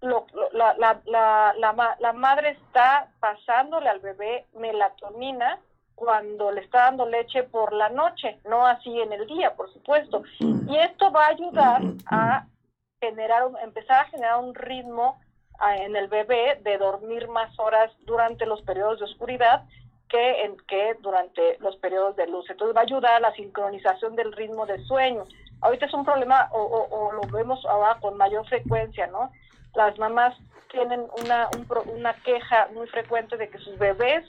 la, 0.00 0.74
la, 0.78 1.00
la, 1.04 1.96
la, 1.98 2.12
madre 2.12 2.50
está 2.50 3.08
pasándole 3.20 3.88
al 3.88 4.00
bebé 4.00 4.46
melatonina 4.54 5.58
cuando 5.94 6.50
le 6.50 6.62
está 6.62 6.84
dando 6.84 7.06
leche 7.06 7.44
por 7.44 7.72
la 7.72 7.88
noche, 7.88 8.40
no 8.48 8.66
así 8.66 9.00
en 9.00 9.12
el 9.12 9.26
día, 9.26 9.54
por 9.54 9.72
supuesto. 9.72 10.22
Y 10.40 10.76
esto 10.76 11.12
va 11.12 11.26
a 11.26 11.30
ayudar 11.30 11.82
a 12.06 12.46
generar, 13.00 13.44
empezar 13.62 14.00
a 14.00 14.08
generar 14.08 14.38
un 14.38 14.54
ritmo 14.54 15.20
en 15.76 15.94
el 15.94 16.08
bebé 16.08 16.60
de 16.62 16.78
dormir 16.78 17.28
más 17.28 17.56
horas 17.58 17.92
durante 18.00 18.46
los 18.46 18.62
periodos 18.62 18.98
de 18.98 19.04
oscuridad 19.04 19.64
que, 20.12 20.44
en, 20.44 20.56
que 20.68 20.94
durante 21.00 21.56
los 21.60 21.74
periodos 21.76 22.14
de 22.16 22.26
luz. 22.26 22.48
Entonces 22.50 22.76
va 22.76 22.80
a 22.80 22.84
ayudar 22.84 23.14
a 23.14 23.20
la 23.20 23.32
sincronización 23.32 24.14
del 24.14 24.32
ritmo 24.32 24.66
de 24.66 24.78
sueño. 24.84 25.24
Ahorita 25.62 25.86
es 25.86 25.94
un 25.94 26.04
problema, 26.04 26.50
o, 26.52 26.60
o, 26.60 27.12
lo 27.12 27.22
vemos 27.32 27.64
ahora 27.64 27.96
con 28.00 28.18
mayor 28.18 28.46
frecuencia, 28.46 29.06
¿no? 29.06 29.32
Las 29.74 29.98
mamás 29.98 30.36
tienen 30.70 31.06
una, 31.18 31.48
una 31.86 32.12
queja 32.22 32.68
muy 32.74 32.86
frecuente 32.88 33.38
de 33.38 33.48
que 33.48 33.58
sus 33.58 33.78
bebés 33.78 34.24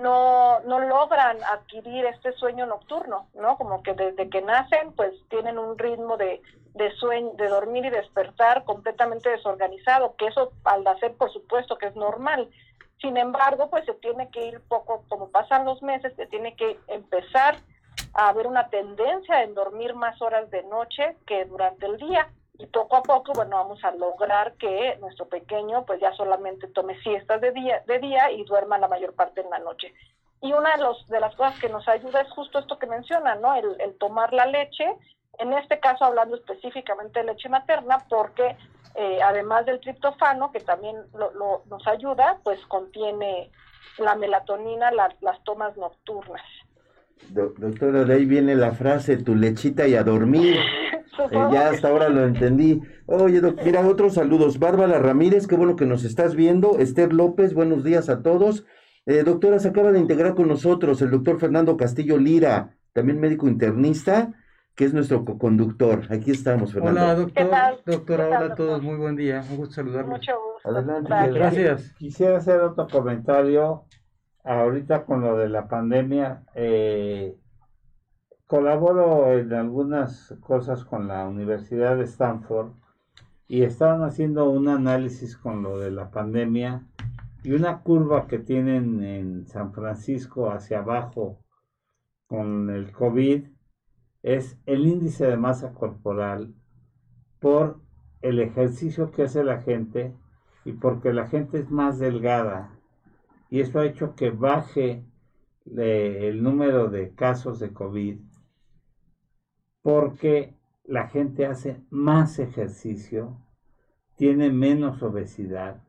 no, 0.00 0.60
no 0.60 0.78
logran 0.80 1.36
adquirir 1.44 2.06
este 2.06 2.32
sueño 2.32 2.64
nocturno, 2.64 3.26
¿no? 3.34 3.58
Como 3.58 3.82
que 3.82 3.92
desde 3.92 4.30
que 4.30 4.40
nacen, 4.40 4.92
pues 4.92 5.12
tienen 5.28 5.58
un 5.58 5.76
ritmo 5.76 6.16
de, 6.16 6.40
de 6.74 6.92
sueño, 6.92 7.32
de 7.34 7.48
dormir 7.48 7.84
y 7.84 7.90
despertar 7.90 8.64
completamente 8.64 9.28
desorganizado, 9.28 10.14
que 10.16 10.28
eso 10.28 10.52
al 10.64 10.82
nacer, 10.82 11.12
por 11.14 11.30
supuesto, 11.30 11.76
que 11.76 11.88
es 11.88 11.96
normal. 11.96 12.48
Sin 13.00 13.16
embargo, 13.16 13.70
pues 13.70 13.84
se 13.86 13.94
tiene 13.94 14.30
que 14.30 14.46
ir 14.46 14.60
poco, 14.68 15.04
como 15.08 15.30
pasan 15.30 15.64
los 15.64 15.82
meses, 15.82 16.14
se 16.16 16.26
tiene 16.26 16.54
que 16.54 16.78
empezar 16.88 17.56
a 18.14 18.28
haber 18.28 18.46
una 18.46 18.68
tendencia 18.68 19.42
en 19.42 19.54
dormir 19.54 19.94
más 19.94 20.20
horas 20.20 20.50
de 20.50 20.62
noche 20.64 21.16
que 21.26 21.44
durante 21.46 21.86
el 21.86 21.96
día 21.96 22.28
y 22.60 22.66
poco 22.66 22.96
a 22.96 23.02
poco, 23.02 23.32
bueno, 23.32 23.56
vamos 23.56 23.82
a 23.84 23.90
lograr 23.92 24.52
que 24.54 24.96
nuestro 25.00 25.26
pequeño 25.26 25.86
pues 25.86 25.98
ya 25.98 26.12
solamente 26.12 26.66
tome 26.68 27.00
siestas 27.00 27.40
de 27.40 27.52
día, 27.52 27.82
de 27.86 27.98
día 28.00 28.30
y 28.30 28.44
duerma 28.44 28.76
la 28.76 28.88
mayor 28.88 29.14
parte 29.14 29.40
en 29.40 29.48
la 29.48 29.60
noche. 29.60 29.94
Y 30.42 30.52
una 30.52 30.76
de, 30.76 30.82
los, 30.82 31.06
de 31.08 31.20
las 31.20 31.34
cosas 31.36 31.58
que 31.58 31.70
nos 31.70 31.88
ayuda 31.88 32.20
es 32.20 32.30
justo 32.32 32.58
esto 32.58 32.78
que 32.78 32.86
menciona, 32.86 33.34
¿no? 33.36 33.54
El, 33.54 33.80
el 33.80 33.96
tomar 33.96 34.34
la 34.34 34.44
leche, 34.44 34.86
en 35.38 35.52
este 35.52 35.80
caso 35.80 36.04
hablando 36.04 36.36
específicamente 36.36 37.20
de 37.20 37.26
leche 37.26 37.48
materna, 37.48 37.98
porque 38.08 38.56
eh, 38.94 39.18
además 39.22 39.66
del 39.66 39.80
triptofano, 39.80 40.50
que 40.52 40.60
también 40.60 40.96
lo, 41.14 41.62
nos 41.68 41.86
ayuda, 41.86 42.38
pues 42.42 42.58
contiene 42.66 43.50
la 43.98 44.16
melatonina, 44.16 44.90
las 44.92 45.44
tomas 45.44 45.76
nocturnas. 45.76 46.42
doctora, 47.30 48.04
de 48.04 48.14
ahí 48.14 48.24
viene 48.24 48.54
la 48.54 48.72
frase, 48.72 49.16
tu 49.16 49.34
lechita 49.34 49.86
y 49.86 49.94
a 49.94 50.02
dormir. 50.02 50.58
Eh, 51.30 51.48
ya 51.52 51.68
hasta 51.68 51.88
ahora 51.88 52.08
lo 52.08 52.24
entendí. 52.24 52.80
Oye, 53.04 53.42
mira, 53.62 53.86
otros 53.86 54.14
saludos. 54.14 54.58
Bárbara 54.58 54.98
Ramírez, 54.98 55.46
qué 55.46 55.54
bueno 55.54 55.76
que 55.76 55.84
nos 55.84 56.04
estás 56.04 56.34
viendo. 56.34 56.78
Esther 56.78 57.12
López, 57.12 57.52
buenos 57.52 57.84
días 57.84 58.08
a 58.08 58.22
todos. 58.22 58.64
Eh, 59.04 59.22
doctora, 59.22 59.58
se 59.58 59.68
acaba 59.68 59.92
de 59.92 59.98
integrar 59.98 60.34
con 60.34 60.48
nosotros 60.48 61.02
el 61.02 61.10
doctor 61.10 61.38
Fernando 61.38 61.76
Castillo 61.76 62.16
Lira, 62.16 62.76
también 62.94 63.20
médico 63.20 63.48
internista, 63.48 64.32
que 64.80 64.86
es 64.86 64.94
nuestro 64.94 65.26
co-conductor. 65.26 66.06
Aquí 66.08 66.30
estamos, 66.30 66.72
Fernando. 66.72 67.02
Hola, 67.02 67.14
doctor. 67.14 67.82
Doctora, 67.84 68.26
hola 68.28 68.40
a 68.40 68.54
todos. 68.54 68.82
Muy 68.82 68.96
buen 68.96 69.14
día. 69.14 69.44
Un 69.50 69.58
gusto 69.58 69.74
saludarlos. 69.74 70.12
Mucho 70.12 70.32
gusto. 70.54 70.70
Adelante. 70.70 71.38
Gracias. 71.38 71.92
Quisiera 71.98 72.38
hacer 72.38 72.62
otro 72.62 72.88
comentario 72.88 73.84
ahorita 74.42 75.04
con 75.04 75.20
lo 75.20 75.36
de 75.36 75.50
la 75.50 75.68
pandemia. 75.68 76.44
Eh, 76.54 77.36
colaboro 78.46 79.34
en 79.34 79.52
algunas 79.52 80.34
cosas 80.40 80.82
con 80.86 81.08
la 81.08 81.28
Universidad 81.28 81.98
de 81.98 82.04
Stanford 82.04 82.72
y 83.48 83.64
estaban 83.64 84.02
haciendo 84.02 84.48
un 84.48 84.68
análisis 84.68 85.36
con 85.36 85.62
lo 85.62 85.78
de 85.78 85.90
la 85.90 86.10
pandemia 86.10 86.86
y 87.42 87.52
una 87.52 87.82
curva 87.82 88.26
que 88.26 88.38
tienen 88.38 89.04
en 89.04 89.46
San 89.46 89.74
Francisco 89.74 90.50
hacia 90.50 90.78
abajo 90.78 91.38
con 92.28 92.70
el 92.70 92.92
COVID 92.92 93.59
es 94.22 94.58
el 94.66 94.86
índice 94.86 95.26
de 95.26 95.36
masa 95.36 95.72
corporal 95.72 96.54
por 97.40 97.80
el 98.20 98.40
ejercicio 98.40 99.10
que 99.10 99.22
hace 99.24 99.44
la 99.44 99.60
gente 99.60 100.14
y 100.64 100.72
porque 100.72 101.12
la 101.12 101.26
gente 101.26 101.58
es 101.58 101.70
más 101.70 101.98
delgada 101.98 102.70
y 103.48 103.60
eso 103.60 103.80
ha 103.80 103.86
hecho 103.86 104.14
que 104.14 104.30
baje 104.30 105.04
eh, 105.76 106.18
el 106.28 106.42
número 106.42 106.88
de 106.88 107.14
casos 107.14 107.58
de 107.58 107.72
COVID 107.72 108.18
porque 109.82 110.54
la 110.84 111.08
gente 111.08 111.46
hace 111.46 111.80
más 111.90 112.38
ejercicio, 112.38 113.36
tiene 114.16 114.50
menos 114.50 115.02
obesidad 115.02 115.82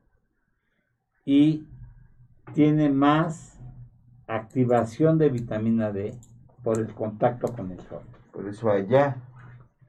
y 1.25 1.65
tiene 2.53 2.89
más 2.89 3.59
activación 4.27 5.17
de 5.17 5.29
vitamina 5.29 5.91
D 5.91 6.15
por 6.63 6.77
el 6.79 6.93
contacto 6.93 7.53
con 7.53 7.71
el 7.71 7.79
sol. 7.81 8.03
Por 8.31 8.47
eso 8.47 8.69
allá, 8.69 9.17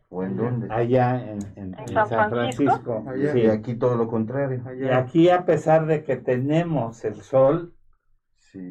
¿o 0.09 0.25
en 0.25 0.37
dónde? 0.37 0.69
Allá 0.71 1.33
en, 1.33 1.41
San 1.89 2.31
Francisco. 2.31 3.05
Y 3.17 3.47
aquí 3.47 3.75
todo 3.75 3.97
lo 3.97 4.09
contrario. 4.09 4.63
Y 4.79 4.89
aquí 4.89 5.29
a 5.29 5.45
pesar 5.45 5.87
de 5.87 6.03
que 6.03 6.17
tenemos 6.17 7.05
el 7.05 7.17
sol, 7.17 7.75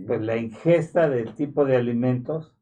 pues 0.05 0.21
la 0.21 0.37
ingesta 0.37 1.09
del 1.09 1.33
tipo 1.33 1.65
de 1.65 1.75
alimentos 1.75 2.55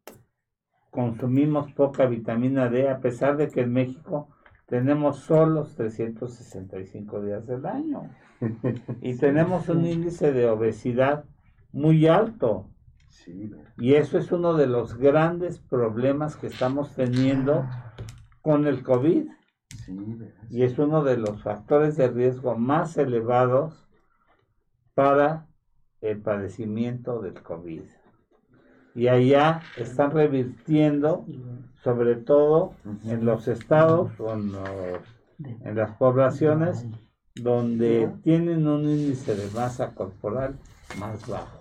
consumimos 0.90 1.72
poca 1.74 2.06
vitamina 2.06 2.70
D, 2.70 2.90
a 2.90 3.00
pesar 3.00 3.38
de 3.38 3.50
que 3.50 3.62
en 3.62 3.74
México 3.74 4.30
tenemos 4.68 5.20
solo 5.20 5.64
365 5.66 7.22
días 7.22 7.46
del 7.48 7.66
año. 7.66 8.10
Y 9.02 9.18
tenemos 9.18 9.68
un 9.68 9.86
índice 9.86 10.32
de 10.32 10.48
obesidad 10.48 11.26
muy 11.74 12.08
alto. 12.08 12.70
Y 13.78 13.94
eso 13.94 14.18
es 14.18 14.32
uno 14.32 14.54
de 14.54 14.68
los 14.68 14.98
grandes 14.98 15.60
problemas 15.60 16.36
que 16.36 16.48
estamos 16.48 16.94
teniendo 16.96 17.66
con 18.42 18.68
el 18.68 18.84
COVID. 18.84 19.28
Y 20.50 20.64
es 20.64 20.78
uno 20.80 21.04
de 21.04 21.18
los 21.18 21.42
factores 21.42 21.98
de 21.98 22.08
riesgo 22.08 22.56
más 22.56 22.98
elevados 22.98 23.88
para 24.94 25.48
el 26.02 26.22
padecimiento 26.22 27.22
del 27.22 27.42
COVID. 27.42 27.84
Y 28.96 29.08
allá 29.08 29.62
están 29.78 30.12
revirtiendo, 30.12 31.26
sobre 31.84 32.16
todo 32.16 32.74
en 33.06 33.26
los 33.26 33.48
estados 33.48 34.12
o 34.20 34.34
en, 34.34 34.52
las 35.76 35.96
poblaciones 35.96 36.86
donde 37.36 38.12
tienen 38.24 38.68
un 38.68 38.84
índice 38.84 39.36
de 39.36 39.50
masa 39.52 39.94
corporal 39.94 40.56
más 41.00 41.26
bajo. 41.28 41.60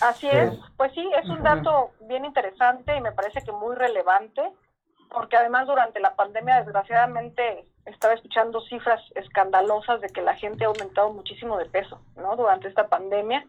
Así 0.00 0.28
es, 0.28 0.52
pues 0.76 0.92
sí, 0.92 1.10
es 1.20 1.28
un 1.28 1.42
dato 1.42 1.90
bien 2.02 2.24
interesante 2.24 2.96
y 2.96 3.00
me 3.00 3.12
parece 3.12 3.42
que 3.42 3.52
muy 3.52 3.74
relevante, 3.74 4.42
porque 5.10 5.36
además 5.36 5.66
durante 5.66 6.00
la 6.00 6.14
pandemia 6.14 6.62
desgraciadamente 6.62 7.66
estaba 7.84 8.14
escuchando 8.14 8.60
cifras 8.62 9.00
escandalosas 9.14 10.00
de 10.00 10.08
que 10.08 10.22
la 10.22 10.34
gente 10.34 10.64
ha 10.64 10.68
aumentado 10.68 11.12
muchísimo 11.12 11.58
de 11.58 11.66
peso, 11.66 12.00
¿no? 12.16 12.36
Durante 12.36 12.68
esta 12.68 12.88
pandemia 12.88 13.46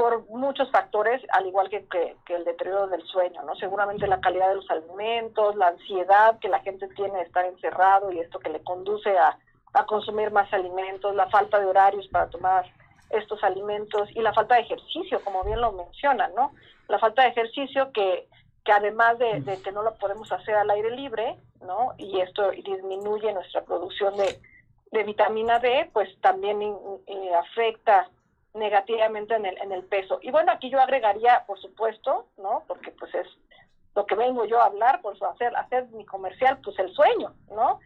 por 0.00 0.26
muchos 0.30 0.70
factores, 0.70 1.20
al 1.30 1.46
igual 1.46 1.68
que, 1.68 1.86
que, 2.24 2.34
el 2.34 2.44
deterioro 2.44 2.86
del 2.86 3.02
sueño, 3.02 3.42
¿no? 3.42 3.54
Seguramente 3.56 4.06
la 4.06 4.20
calidad 4.20 4.48
de 4.48 4.54
los 4.54 4.70
alimentos, 4.70 5.56
la 5.56 5.68
ansiedad 5.68 6.38
que 6.38 6.48
la 6.48 6.60
gente 6.60 6.88
tiene 6.96 7.18
de 7.18 7.24
estar 7.24 7.44
encerrado 7.44 8.10
y 8.10 8.18
esto 8.18 8.38
que 8.38 8.48
le 8.48 8.64
conduce 8.64 9.10
a, 9.18 9.38
a 9.74 9.84
consumir 9.84 10.30
más 10.30 10.50
alimentos, 10.54 11.14
la 11.14 11.28
falta 11.28 11.60
de 11.60 11.66
horarios 11.66 12.08
para 12.08 12.30
tomar 12.30 12.64
estos 13.10 13.42
alimentos 13.42 14.08
y 14.14 14.20
la 14.20 14.32
falta 14.32 14.54
de 14.54 14.62
ejercicio, 14.62 15.22
como 15.24 15.44
bien 15.44 15.60
lo 15.60 15.72
mencionan, 15.72 16.34
¿no? 16.34 16.52
La 16.88 16.98
falta 16.98 17.22
de 17.22 17.28
ejercicio 17.28 17.92
que, 17.92 18.28
que 18.64 18.72
además 18.72 19.18
de, 19.18 19.42
que 19.62 19.72
no 19.72 19.82
lo 19.82 19.94
podemos 19.94 20.30
hacer 20.32 20.54
al 20.54 20.70
aire 20.70 20.90
libre, 20.90 21.36
¿no? 21.60 21.94
Y 21.98 22.20
esto 22.20 22.50
disminuye 22.50 23.32
nuestra 23.32 23.62
producción 23.62 24.16
de, 24.16 24.40
de 24.92 25.02
vitamina 25.04 25.58
D, 25.58 25.90
pues 25.92 26.08
también 26.20 26.60
afecta 27.36 28.08
negativamente 28.54 29.34
en 29.34 29.46
el, 29.46 29.58
en 29.58 29.72
el 29.72 29.84
peso. 29.84 30.18
Y 30.22 30.30
bueno, 30.30 30.52
aquí 30.52 30.70
yo 30.70 30.80
agregaría, 30.80 31.44
por 31.46 31.60
supuesto, 31.60 32.26
¿no? 32.38 32.64
Porque 32.66 32.90
pues 32.92 33.14
es 33.14 33.26
lo 33.94 34.06
que 34.06 34.14
vengo 34.14 34.44
yo 34.44 34.60
a 34.60 34.66
hablar, 34.66 35.00
por 35.00 35.16
hacer, 35.24 35.54
hacer 35.56 35.86
mi 35.88 36.04
comercial, 36.04 36.58
pues 36.62 36.78
el 36.78 36.92
sueño, 36.92 37.34
¿no? 37.50 37.80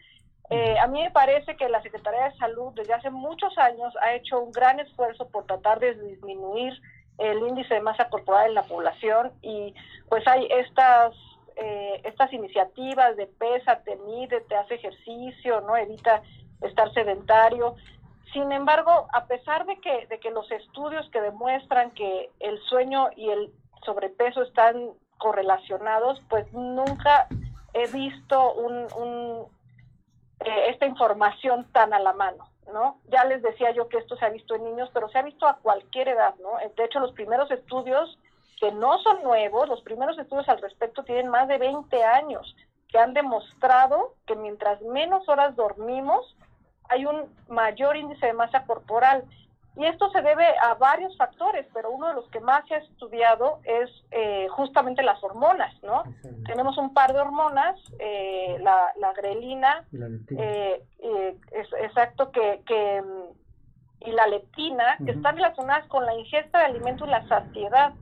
Eh, 0.50 0.78
a 0.78 0.86
mí 0.86 1.02
me 1.02 1.10
parece 1.10 1.56
que 1.56 1.68
la 1.68 1.82
Secretaría 1.82 2.28
de 2.28 2.36
Salud 2.36 2.72
desde 2.74 2.92
hace 2.92 3.10
muchos 3.10 3.56
años 3.56 3.94
ha 4.02 4.14
hecho 4.14 4.40
un 4.40 4.52
gran 4.52 4.78
esfuerzo 4.78 5.28
por 5.28 5.46
tratar 5.46 5.80
de 5.80 5.94
disminuir 5.94 6.74
el 7.18 7.38
índice 7.38 7.74
de 7.74 7.80
masa 7.80 8.08
corporal 8.08 8.48
en 8.48 8.54
la 8.54 8.64
población 8.64 9.32
y 9.40 9.74
pues 10.08 10.26
hay 10.26 10.46
estas 10.50 11.14
eh, 11.56 12.00
estas 12.02 12.32
iniciativas 12.32 13.16
de 13.16 13.26
pesa, 13.26 13.80
te 13.84 13.94
mide, 13.96 14.40
te 14.42 14.56
hace 14.56 14.74
ejercicio, 14.74 15.60
no 15.60 15.76
evita 15.76 16.22
estar 16.62 16.92
sedentario. 16.92 17.76
Sin 18.32 18.50
embargo, 18.50 19.06
a 19.12 19.26
pesar 19.26 19.64
de 19.64 19.78
que, 19.78 20.06
de 20.08 20.18
que 20.18 20.32
los 20.32 20.50
estudios 20.50 21.08
que 21.10 21.20
demuestran 21.20 21.92
que 21.92 22.30
el 22.40 22.58
sueño 22.62 23.08
y 23.16 23.30
el 23.30 23.52
sobrepeso 23.84 24.42
están 24.42 24.90
correlacionados, 25.18 26.20
pues 26.28 26.52
nunca 26.52 27.28
he 27.72 27.86
visto 27.86 28.54
un, 28.54 29.46
eh, 30.44 30.70
esta 30.70 30.86
información 30.86 31.66
tan 31.72 31.92
a 31.92 31.98
la 31.98 32.12
mano, 32.12 32.48
¿no? 32.72 33.00
Ya 33.08 33.24
les 33.24 33.42
decía 33.42 33.70
yo 33.72 33.88
que 33.88 33.98
esto 33.98 34.16
se 34.16 34.24
ha 34.24 34.30
visto 34.30 34.54
en 34.54 34.64
niños, 34.64 34.90
pero 34.92 35.08
se 35.08 35.18
ha 35.18 35.22
visto 35.22 35.46
a 35.46 35.56
cualquier 35.56 36.08
edad, 36.08 36.34
¿no? 36.40 36.50
De 36.76 36.84
hecho, 36.84 37.00
los 37.00 37.12
primeros 37.12 37.50
estudios 37.50 38.18
que 38.60 38.72
no 38.72 38.98
son 39.00 39.22
nuevos, 39.22 39.68
los 39.68 39.82
primeros 39.82 40.18
estudios 40.18 40.48
al 40.48 40.60
respecto 40.60 41.04
tienen 41.04 41.28
más 41.28 41.48
de 41.48 41.58
20 41.58 42.04
años, 42.04 42.56
que 42.88 42.98
han 42.98 43.12
demostrado 43.12 44.14
que 44.26 44.36
mientras 44.36 44.80
menos 44.82 45.28
horas 45.28 45.56
dormimos, 45.56 46.36
hay 46.88 47.06
un 47.06 47.34
mayor 47.48 47.96
índice 47.96 48.26
de 48.26 48.32
masa 48.32 48.64
corporal. 48.64 49.24
Y 49.76 49.84
esto 49.86 50.08
se 50.10 50.22
debe 50.22 50.46
a 50.62 50.74
varios 50.74 51.16
factores, 51.16 51.66
pero 51.74 51.90
uno 51.90 52.08
de 52.08 52.14
los 52.14 52.28
que 52.30 52.38
más 52.38 52.66
se 52.68 52.74
ha 52.74 52.78
estudiado 52.78 53.58
es 53.64 53.90
eh, 54.12 54.46
justamente 54.50 55.02
las 55.02 55.22
hormonas, 55.22 55.74
¿no? 55.82 56.04
Tenemos 56.46 56.78
un 56.78 56.94
par 56.94 57.12
de 57.12 57.20
hormonas, 57.20 57.76
eh, 57.98 58.56
la, 58.60 58.92
la, 59.00 59.12
grelina, 59.14 59.84
eh, 60.38 60.80
es, 61.50 61.68
exacto, 61.80 62.30
que, 62.30 62.62
que, 62.64 63.02
y 64.00 64.12
la 64.12 64.28
leptina, 64.28 64.96
que 65.04 65.10
están 65.10 65.36
relacionadas 65.36 65.88
con 65.88 66.06
la 66.06 66.14
ingesta 66.14 66.60
de 66.60 66.66
alimentos 66.66 67.08
y 67.08 67.10
la 67.10 67.26
saciedad. 67.26 67.94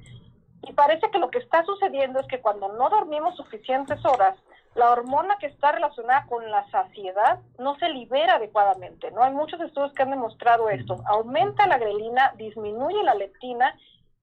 Y 0.69 0.75
parece 0.75 1.11
que 1.11 1.19
lo 1.19 1.31
que 1.31 1.39
está 1.39 1.65
sucediendo 1.65 2.21
es 2.21 2.27
que 2.27 2.41
cuando 2.41 2.69
no 2.75 2.91
dormimos 2.91 3.35
suficientes 3.37 4.05
horas, 4.05 4.37
la 4.75 4.91
hormona 4.91 5.37
que 5.39 5.47
está 5.47 5.73
relacionada 5.73 6.27
con 6.27 6.51
la 6.51 6.69
saciedad 6.71 7.41
no 7.59 7.77
se 7.79 7.89
libera 7.91 8.37
adecuadamente, 8.37 9.11
¿no? 9.11 9.23
Hay 9.23 9.33
muchos 9.33 9.61
estudios 9.61 9.93
que 9.93 10.03
han 10.03 10.11
demostrado 10.11 10.71
esto. 10.71 11.03
Aumenta 11.07 11.67
la 11.67 11.79
grelina, 11.79 12.33
disminuye 12.37 13.03
la 13.03 13.15
leptina 13.15 13.77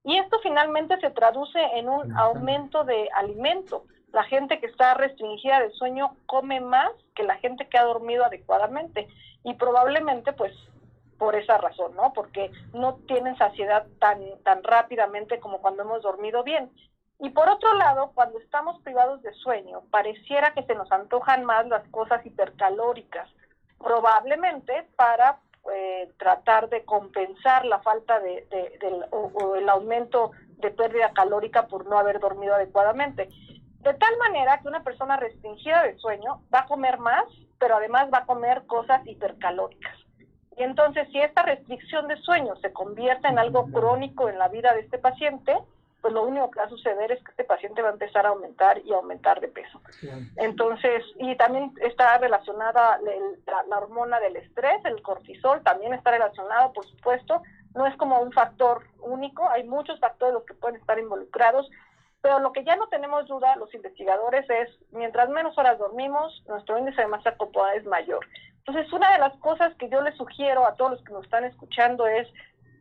y 0.04 0.18
esto 0.18 0.40
finalmente 0.42 1.00
se 1.02 1.12
traduce 1.12 1.60
en 1.76 1.88
un 1.88 2.18
aumento 2.18 2.84
de 2.84 3.10
alimento. 3.16 3.84
La 4.12 4.24
gente 4.24 4.60
que 4.60 4.66
está 4.66 4.96
restringida 4.96 5.60
de 5.60 5.70
sueño 5.72 6.16
come 6.26 6.62
más 6.62 6.92
que 7.16 7.24
la 7.24 7.36
gente 7.36 7.68
que 7.68 7.78
ha 7.78 7.84
dormido 7.84 8.26
adecuadamente 8.26 9.08
y 9.44 9.54
probablemente 9.54 10.34
pues 10.34 10.54
por 11.20 11.36
esa 11.36 11.58
razón, 11.58 11.96
¿no? 11.96 12.14
Porque 12.14 12.50
no 12.74 12.96
tienen 13.08 13.38
saciedad 13.38 13.86
tan 14.00 14.20
tan 14.44 14.64
rápidamente 14.64 15.40
como 15.40 15.60
cuando 15.60 15.84
hemos 15.84 16.02
dormido 16.02 16.44
bien. 16.44 16.72
Y 17.20 17.30
por 17.32 17.50
otro 17.50 17.74
lado, 17.74 18.12
cuando 18.16 18.40
estamos 18.40 18.82
privados 18.82 19.22
de 19.22 19.34
sueño, 19.34 19.82
pareciera 19.92 20.54
que 20.54 20.64
se 20.64 20.74
nos 20.74 20.90
antojan 20.92 21.44
más 21.44 21.68
las 21.68 21.86
cosas 21.90 22.26
hipercalóricas, 22.26 23.30
probablemente 23.78 24.88
para 24.96 25.40
eh, 25.74 26.10
tratar 26.18 26.70
de 26.70 26.86
compensar 26.86 27.66
la 27.66 27.80
falta 27.80 28.20
de, 28.22 28.48
del, 28.80 29.06
o, 29.12 29.56
el 29.56 29.68
aumento 29.68 30.32
de 30.58 30.72
pérdida 30.72 31.12
calórica 31.12 31.68
por 31.68 31.86
no 31.86 32.00
haber 32.00 32.20
dormido 32.20 32.56
adecuadamente. 32.56 33.28
De 33.82 33.94
tal 33.94 34.18
manera 34.18 34.60
que 34.62 34.70
una 34.70 34.84
persona 34.84 35.18
restringida 35.18 35.84
de 35.84 35.98
sueño 35.98 36.42
va 36.54 36.62
a 36.62 36.68
comer 36.68 37.00
más, 37.00 37.26
pero 37.60 37.76
además 37.76 38.10
va 38.14 38.20
a 38.20 38.26
comer 38.26 38.66
cosas 38.66 39.06
hipercalóricas. 39.06 39.96
Y 40.58 40.64
entonces, 40.64 41.08
si 41.12 41.20
esta 41.20 41.44
restricción 41.44 42.08
de 42.08 42.18
sueño 42.18 42.56
se 42.58 42.72
convierte 42.72 43.28
en 43.28 43.40
algo 43.40 43.66
crónico 43.72 44.30
en 44.30 44.40
la 44.40 44.48
vida 44.48 44.74
de 44.74 44.82
este 44.82 44.98
paciente, 44.98 45.58
pues 46.02 46.14
lo 46.14 46.24
único 46.24 46.50
que 46.50 46.60
va 46.60 46.66
a 46.66 46.70
suceder 46.70 47.12
es 47.12 47.24
que 47.24 47.32
este 47.32 47.44
paciente 47.44 47.82
va 47.82 47.90
a 47.90 47.94
empezar 47.94 48.26
a 48.26 48.30
aumentar 48.30 48.80
y 48.86 48.94
aumentar 48.94 49.42
de 49.42 49.50
peso. 49.50 49.82
Entonces, 50.38 51.04
y 51.18 51.36
también 51.36 51.74
está 51.82 52.18
relacionada 52.18 53.00
la, 53.68 53.78
hormona 53.78 54.20
del 54.20 54.38
estrés, 54.38 54.84
el 54.86 55.02
cortisol, 55.02 55.62
también 55.64 55.94
está 55.94 56.12
relacionado, 56.12 56.72
por 56.74 56.86
supuesto, 56.88 57.42
no 57.76 57.86
es 57.86 57.96
como 57.98 58.20
un 58.22 58.32
factor 58.32 58.84
único, 59.02 59.48
hay 59.50 59.64
muchos 59.64 60.00
factores 60.00 60.34
los 60.34 60.46
que 60.46 60.54
pueden 60.54 60.80
estar 60.80 60.98
involucrados, 60.98 61.70
pero 62.22 62.40
lo 62.40 62.52
que 62.52 62.64
ya 62.64 62.76
no 62.76 62.88
tenemos 62.88 63.28
duda 63.28 63.56
los 63.56 63.74
investigadores 63.74 64.50
es, 64.50 64.70
mientras 64.92 65.30
menos 65.30 65.58
horas 65.58 65.78
dormimos, 65.78 66.44
nuestro 66.48 66.78
índice 66.78 67.02
de 67.02 67.08
masa 67.08 67.36
corporal 67.36 67.78
es 67.78 67.86
mayor. 67.86 68.26
Entonces, 68.60 68.92
una 68.94 69.12
de 69.14 69.20
las 69.20 69.36
cosas 69.38 69.74
que 69.76 69.90
yo 69.90 70.02
les 70.02 70.16
sugiero 70.16 70.66
a 70.68 70.76
todos 70.76 70.92
los 70.92 71.04
que 71.04 71.14
nos 71.14 71.24
están 71.24 71.44
escuchando 71.46 72.08
es, 72.08 72.28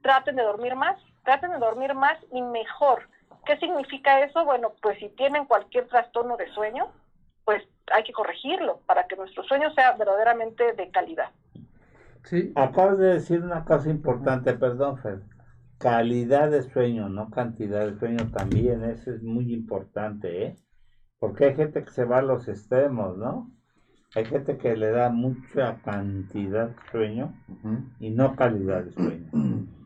traten 0.03 0.37
de 0.37 0.43
dormir 0.43 0.75
más, 0.77 0.97
traten 1.25 1.51
de 1.51 1.59
dormir 1.59 1.95
más 1.95 2.19
y 2.33 2.43
mejor. 2.43 3.09
¿Qué 3.47 3.57
significa 3.59 4.21
eso? 4.25 4.45
Bueno, 4.45 4.73
pues 4.83 4.99
si 4.99 5.09
tienen 5.11 5.47
cualquier 5.47 5.89
trastorno 5.89 6.37
de 6.37 6.53
sueño, 6.53 6.89
pues 7.45 7.63
hay 7.93 8.05
que 8.05 8.13
corregirlo 8.13 8.81
para 8.87 9.07
que 9.07 9.17
nuestro 9.17 9.43
sueño 9.45 9.73
sea 9.73 9.93
verdaderamente 9.97 10.73
de 10.75 10.91
calidad. 10.91 11.31
Sí. 12.25 12.53
Acabas 12.57 12.99
de 12.99 13.15
decir 13.15 13.43
una 13.43 13.65
cosa 13.65 13.89
importante, 13.89 14.53
perdón, 14.53 14.99
Fer. 14.99 15.21
Calidad 15.79 16.51
de 16.51 16.63
sueño, 16.63 17.09
no 17.09 17.31
cantidad 17.31 17.87
de 17.87 17.99
sueño 17.99 18.31
también, 18.33 18.85
eso 18.85 19.13
es 19.13 19.23
muy 19.23 19.53
importante, 19.55 20.45
¿eh? 20.45 20.57
Porque 21.19 21.47
hay 21.47 21.55
gente 21.55 21.85
que 21.85 21.91
se 21.91 22.05
va 22.05 22.19
a 22.19 22.23
los 22.23 22.49
extremos, 22.49 23.17
¿no? 23.17 23.51
Hay 24.15 24.25
gente 24.25 24.59
que 24.59 24.77
le 24.77 24.91
da 24.91 25.11
mucha 25.11 25.77
cantidad 25.83 26.69
de 26.69 26.91
sueño 26.91 27.35
y 28.01 28.11
no 28.11 28.37
calidad 28.37 28.85
de 28.85 28.93
sueño. 28.93 29.31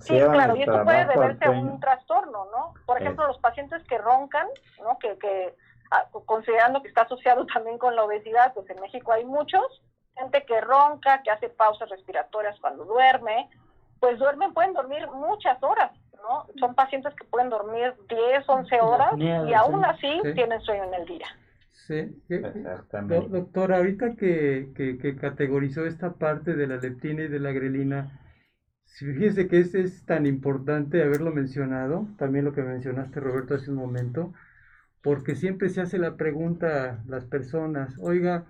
Sí, 0.00 0.14
claro, 0.18 0.56
y 0.56 0.62
esto 0.62 0.82
puede 0.82 1.04
deberse 1.04 1.44
a 1.44 1.50
un 1.50 1.78
trastorno, 1.78 2.46
¿no? 2.50 2.74
Por 2.86 3.00
ejemplo, 3.00 3.26
los 3.26 3.38
pacientes 3.38 3.82
que 3.86 3.98
roncan, 3.98 4.46
¿no? 4.82 4.98
Que, 4.98 5.18
que 5.18 5.54
ah, 5.90 6.06
considerando 6.24 6.80
que 6.82 6.88
está 6.88 7.02
asociado 7.02 7.44
también 7.54 7.76
con 7.76 7.94
la 7.94 8.04
obesidad, 8.04 8.54
pues 8.54 8.68
en 8.70 8.80
México 8.80 9.12
hay 9.12 9.26
muchos, 9.26 9.82
gente 10.16 10.42
que 10.46 10.60
ronca, 10.62 11.22
que 11.22 11.30
hace 11.30 11.50
pausas 11.50 11.90
respiratorias 11.90 12.58
cuando 12.60 12.86
duerme, 12.86 13.50
pues 14.00 14.18
duermen, 14.18 14.54
pueden 14.54 14.72
dormir 14.72 15.06
muchas 15.08 15.62
horas, 15.62 15.92
¿no? 16.16 16.46
Son 16.58 16.74
pacientes 16.74 17.14
que 17.14 17.24
pueden 17.24 17.50
dormir 17.50 17.94
10, 18.08 18.48
11 18.48 18.80
horas 18.80 19.18
y 19.18 19.52
aún 19.52 19.84
así 19.84 20.20
tienen 20.34 20.62
sueño 20.62 20.84
en 20.84 20.94
el 20.94 21.04
día. 21.06 21.26
Sí, 21.72 22.22
doctora, 23.28 23.76
ahorita 23.76 24.14
que, 24.16 24.72
que, 24.74 24.96
que 24.96 25.16
categorizó 25.16 25.84
esta 25.84 26.12
parte 26.12 26.54
de 26.54 26.66
la 26.66 26.76
leptina 26.76 27.24
y 27.24 27.28
de 27.28 27.40
la 27.40 27.52
grelina, 27.52 28.23
Fíjese 28.96 29.48
que 29.48 29.58
es, 29.58 29.74
es 29.74 30.04
tan 30.04 30.24
importante 30.24 31.02
haberlo 31.02 31.32
mencionado, 31.32 32.06
también 32.16 32.44
lo 32.44 32.52
que 32.52 32.62
mencionaste 32.62 33.18
Roberto 33.18 33.56
hace 33.56 33.72
un 33.72 33.76
momento, 33.76 34.32
porque 35.02 35.34
siempre 35.34 35.68
se 35.68 35.80
hace 35.80 35.98
la 35.98 36.16
pregunta 36.16 37.02
las 37.08 37.24
personas, 37.24 37.96
oiga, 37.98 38.46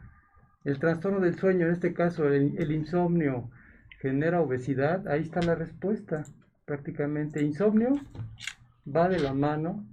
el 0.64 0.78
trastorno 0.78 1.20
del 1.20 1.38
sueño, 1.38 1.66
en 1.66 1.72
este 1.72 1.94
caso 1.94 2.28
el, 2.28 2.70
insomnio, 2.70 3.50
genera 4.00 4.42
obesidad, 4.42 5.08
ahí 5.08 5.22
está 5.22 5.40
la 5.40 5.54
respuesta, 5.54 6.24
prácticamente. 6.66 7.42
Insomnio 7.42 7.94
va 8.86 9.08
de 9.08 9.20
la 9.20 9.32
mano 9.32 9.86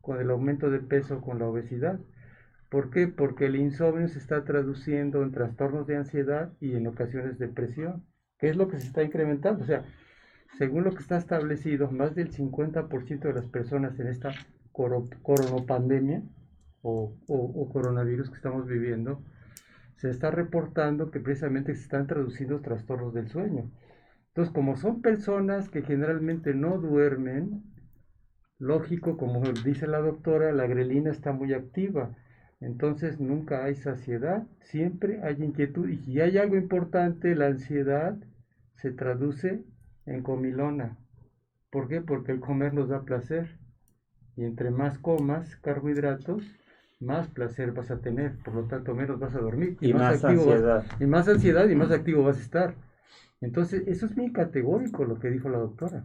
con 0.00 0.20
el 0.20 0.30
aumento 0.30 0.68
de 0.68 0.80
peso 0.80 1.20
con 1.20 1.38
la 1.38 1.46
obesidad. 1.46 2.00
¿Por 2.70 2.90
qué? 2.90 3.06
Porque 3.06 3.46
el 3.46 3.54
insomnio 3.54 4.08
se 4.08 4.18
está 4.18 4.44
traduciendo 4.44 5.22
en 5.22 5.30
trastornos 5.30 5.86
de 5.86 5.96
ansiedad 5.96 6.52
y 6.60 6.74
en 6.74 6.88
ocasiones 6.88 7.38
depresión 7.38 8.04
es 8.48 8.56
lo 8.56 8.68
que 8.68 8.78
se 8.80 8.86
está 8.86 9.02
incrementando. 9.02 9.62
O 9.62 9.66
sea, 9.66 9.84
según 10.58 10.84
lo 10.84 10.90
que 10.90 11.02
está 11.02 11.16
establecido, 11.16 11.90
más 11.90 12.14
del 12.14 12.30
50% 12.30 13.20
de 13.20 13.32
las 13.32 13.46
personas 13.46 13.98
en 13.98 14.08
esta 14.08 14.32
coronopandemia 14.72 16.22
o, 16.82 17.14
o, 17.26 17.68
coronavirus 17.70 18.30
que 18.30 18.36
estamos 18.36 18.66
viviendo, 18.66 19.22
se 19.96 20.10
está 20.10 20.30
reportando 20.30 21.10
que 21.10 21.20
precisamente 21.20 21.74
se 21.74 21.82
están 21.82 22.06
traduciendo 22.06 22.60
trastornos 22.60 23.14
del 23.14 23.28
sueño. 23.28 23.70
Entonces, 24.28 24.52
como 24.52 24.76
son 24.76 25.02
personas 25.02 25.68
que 25.68 25.82
generalmente 25.82 26.54
no 26.54 26.78
duermen, 26.78 27.62
lógico, 28.58 29.16
como 29.16 29.42
dice 29.64 29.86
la 29.86 30.00
doctora, 30.00 30.52
la 30.52 30.66
grelina 30.66 31.10
está 31.10 31.32
muy 31.32 31.52
activa. 31.52 32.16
Entonces 32.60 33.18
nunca 33.18 33.64
hay 33.64 33.74
saciedad, 33.74 34.46
siempre 34.60 35.20
hay 35.22 35.42
inquietud. 35.42 35.88
Y 35.88 35.98
si 35.98 36.20
hay 36.20 36.38
algo 36.38 36.56
importante, 36.56 37.34
la 37.34 37.46
ansiedad 37.46 38.16
se 38.82 38.90
traduce 38.90 39.62
en 40.06 40.22
comilona. 40.22 40.98
¿Por 41.70 41.88
qué? 41.88 42.00
Porque 42.00 42.32
el 42.32 42.40
comer 42.40 42.74
nos 42.74 42.88
da 42.88 43.02
placer. 43.02 43.56
Y 44.36 44.44
entre 44.44 44.70
más 44.70 44.98
comas 44.98 45.56
carbohidratos, 45.56 46.42
más 47.00 47.28
placer 47.28 47.72
vas 47.72 47.90
a 47.90 48.00
tener. 48.00 48.36
Por 48.44 48.54
lo 48.54 48.64
tanto, 48.64 48.94
menos 48.94 49.20
vas 49.20 49.34
a 49.36 49.40
dormir. 49.40 49.76
Y, 49.80 49.94
más, 49.94 50.24
ansiedad. 50.24 50.84
y 50.98 51.06
más 51.06 51.28
ansiedad 51.28 51.68
y 51.68 51.76
más 51.76 51.92
activo 51.92 52.24
vas 52.24 52.38
a 52.38 52.42
estar. 52.42 52.74
Entonces, 53.40 53.84
eso 53.86 54.06
es 54.06 54.16
muy 54.16 54.32
categórico 54.32 55.04
lo 55.04 55.18
que 55.18 55.30
dijo 55.30 55.48
la 55.48 55.58
doctora. 55.58 56.04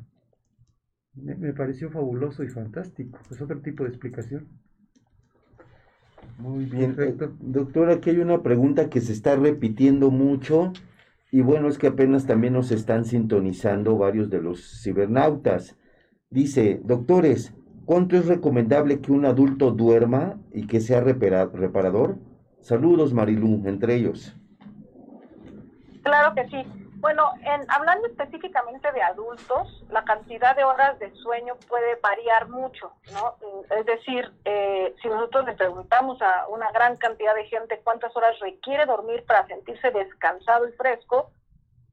Me, 1.15 1.35
me 1.35 1.53
pareció 1.53 1.89
fabuloso 1.89 2.43
y 2.43 2.49
fantástico. 2.49 3.17
Es 3.31 3.41
otro 3.41 3.59
tipo 3.59 3.83
de 3.83 3.89
explicación. 3.89 4.47
Muy 6.37 6.65
bien. 6.65 6.95
Perfecto. 6.95 7.35
doctora, 7.39 7.95
aquí 7.95 8.11
hay 8.11 8.19
una 8.19 8.43
pregunta 8.43 8.89
que 8.89 9.01
se 9.01 9.13
está 9.13 9.35
repitiendo 9.35 10.11
mucho 10.11 10.73
y 11.37 11.41
bueno, 11.41 11.67
es 11.67 11.77
que 11.77 11.85
apenas 11.85 12.25
también 12.25 12.53
nos 12.53 12.71
están 12.71 13.05
sintonizando 13.05 13.95
varios 13.95 14.31
de 14.31 14.41
los 14.41 14.81
cibernautas. 14.81 15.77
Dice, 16.31 16.81
doctores, 16.83 17.53
¿cuánto 17.85 18.17
es 18.17 18.25
recomendable 18.25 19.01
que 19.01 19.11
un 19.11 19.23
adulto 19.23 19.69
duerma 19.69 20.39
y 20.51 20.65
que 20.65 20.79
sea 20.79 20.99
reparador? 20.99 22.17
Saludos, 22.59 23.13
Marilú, 23.13 23.61
entre 23.67 23.93
ellos. 23.97 24.35
Claro 26.01 26.33
que 26.33 26.47
sí. 26.47 26.86
Bueno, 26.99 27.33
en, 27.43 27.69
hablando 27.69 28.07
específicamente 28.07 28.91
de 28.91 29.01
adultos, 29.03 29.85
la 29.89 30.03
cantidad 30.03 30.55
de 30.55 30.63
horas 30.63 30.97
de 30.97 31.13
sueño 31.15 31.55
puede 31.67 31.95
variar 31.95 32.49
mucho, 32.49 32.91
¿no? 33.13 33.35
Es 33.69 33.85
decir, 33.85 34.31
eh, 34.45 34.95
si 35.01 35.07
nosotros 35.07 35.45
le 35.45 35.53
preguntamos 35.53 36.19
a 36.21 36.47
una 36.47 36.71
gran 36.71 36.97
cantidad 36.97 37.35
de 37.35 37.45
gente 37.45 37.81
cuántas 37.83 38.15
horas 38.15 38.39
requiere 38.39 38.85
dormir 38.87 39.23
para 39.25 39.45
sentirse 39.45 39.91
descansado 39.91 40.67
y 40.67 40.71
fresco, 40.71 41.29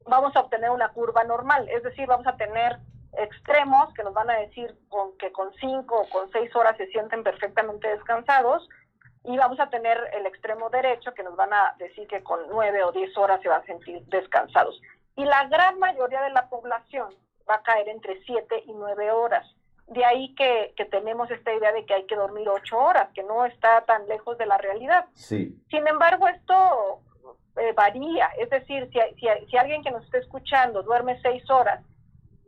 vamos 0.07 0.35
a 0.35 0.41
obtener 0.41 0.71
una 0.71 0.89
curva 0.89 1.23
normal, 1.23 1.69
es 1.69 1.83
decir, 1.83 2.07
vamos 2.07 2.25
a 2.25 2.35
tener 2.35 2.77
extremos 3.17 3.93
que 3.93 4.03
nos 4.03 4.13
van 4.13 4.29
a 4.29 4.39
decir 4.39 4.75
con, 4.89 5.15
que 5.17 5.31
con 5.31 5.53
cinco 5.59 6.01
o 6.01 6.09
con 6.09 6.31
seis 6.31 6.53
horas 6.55 6.75
se 6.77 6.87
sienten 6.87 7.23
perfectamente 7.23 7.87
descansados 7.87 8.67
y 9.23 9.37
vamos 9.37 9.59
a 9.59 9.69
tener 9.69 9.97
el 10.13 10.25
extremo 10.25 10.69
derecho 10.69 11.13
que 11.13 11.23
nos 11.23 11.35
van 11.35 11.53
a 11.53 11.75
decir 11.77 12.07
que 12.07 12.21
con 12.23 12.41
nueve 12.49 12.83
o 12.83 12.91
diez 12.91 13.15
horas 13.17 13.41
se 13.41 13.49
van 13.49 13.61
a 13.61 13.65
sentir 13.65 14.03
descansados. 14.05 14.79
Y 15.15 15.25
la 15.25 15.47
gran 15.47 15.79
mayoría 15.79 16.21
de 16.21 16.31
la 16.31 16.49
población 16.49 17.13
va 17.49 17.55
a 17.55 17.63
caer 17.63 17.89
entre 17.89 18.21
siete 18.23 18.63
y 18.65 18.73
nueve 18.73 19.11
horas. 19.11 19.45
De 19.87 20.03
ahí 20.03 20.33
que, 20.35 20.73
tenemos 20.89 21.29
esta 21.29 21.53
idea 21.53 21.71
de 21.71 21.85
que 21.85 21.93
hay 21.93 22.05
que 22.05 22.15
dormir 22.15 22.49
ocho 22.49 22.77
horas, 22.77 23.09
que 23.13 23.23
no 23.23 23.45
está 23.45 23.81
tan 23.85 24.07
lejos 24.07 24.37
de 24.37 24.47
la 24.47 24.57
realidad. 24.57 25.05
Sí. 25.13 25.61
Sin 25.69 25.87
embargo, 25.87 26.27
esto 26.27 27.01
eh, 27.57 27.71
varía. 27.73 28.27
Es 28.39 28.49
decir, 28.49 28.89
si, 28.91 28.99
si, 29.19 29.27
si 29.49 29.57
alguien 29.57 29.83
que 29.83 29.91
nos 29.91 30.03
está 30.03 30.17
escuchando 30.17 30.81
duerme 30.81 31.21
seis 31.21 31.47
horas 31.49 31.81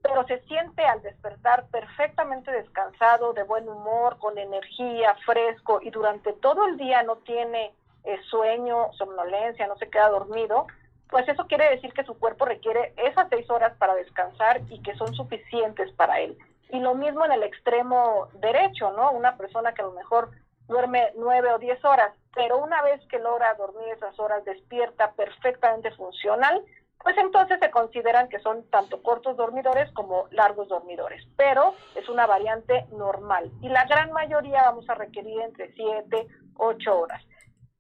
pero 0.08 0.26
se 0.26 0.40
siente 0.44 0.84
al 0.84 1.02
despertar 1.02 1.68
perfectamente 1.68 2.52
descansado, 2.52 3.34
de 3.34 3.44
buen 3.44 3.68
humor, 3.68 4.18
con 4.20 4.38
energía, 4.38 5.16
fresco 5.26 5.80
y 5.82 5.90
durante 5.90 6.34
todo 6.34 6.66
el 6.68 6.78
día 6.78 7.04
no 7.04 7.18
tiene 7.18 7.74
eh, 8.04 8.18
sueño, 8.30 8.92
somnolencia, 8.94 9.68
no 9.68 9.76
se 9.78 9.90
queda 9.90 10.10
dormido, 10.10 10.68
pues 11.10 11.28
eso 11.28 11.48
quiere 11.48 11.70
decir 11.70 11.94
que 11.94 12.04
su 12.04 12.18
cuerpo 12.18 12.46
requiere 12.46 12.94
esas 12.98 13.28
seis 13.30 13.50
horas 13.50 13.74
para 13.78 13.96
descansar 13.96 14.62
y 14.70 14.82
que 14.82 14.96
son 14.96 15.14
suficientes 15.14 15.92
para 15.94 16.20
él. 16.20 16.38
Y 16.70 16.80
lo 16.80 16.96
mismo 16.96 17.26
en 17.26 17.32
el 17.32 17.44
extremo 17.44 18.28
derecho, 18.36 18.92
¿no? 18.92 19.12
Una 19.12 19.38
persona 19.38 19.74
que 19.74 19.82
a 19.82 19.86
lo 19.86 19.94
mejor 19.94 20.32
duerme 20.68 21.12
nueve 21.16 21.54
o 21.54 21.60
diez 21.60 21.84
horas, 21.86 22.12
pero 22.36 22.58
una 22.58 22.82
vez 22.82 23.02
que 23.08 23.20
logra 23.20 23.54
dormir 23.54 23.88
esas 23.90 24.20
horas 24.20 24.44
despierta 24.44 25.14
perfectamente 25.14 25.92
funcional, 25.92 26.62
pues 27.02 27.18
entonces 27.18 27.58
se 27.62 27.72
consideran 27.72 28.28
que 28.28 28.40
son 28.40 28.64
tanto 28.70 29.02
cortos 29.02 29.38
dormidores 29.38 29.90
como 29.94 30.28
largos 30.32 30.68
dormidores, 30.68 31.26
pero 31.38 31.74
es 31.96 32.10
una 32.10 32.26
variante 32.26 32.86
normal 32.92 33.50
y 33.62 33.70
la 33.70 33.86
gran 33.86 34.12
mayoría 34.12 34.64
vamos 34.64 34.90
a 34.90 34.96
requerir 34.96 35.40
entre 35.42 35.72
7, 35.74 36.28
8 36.56 37.00
horas. 37.00 37.24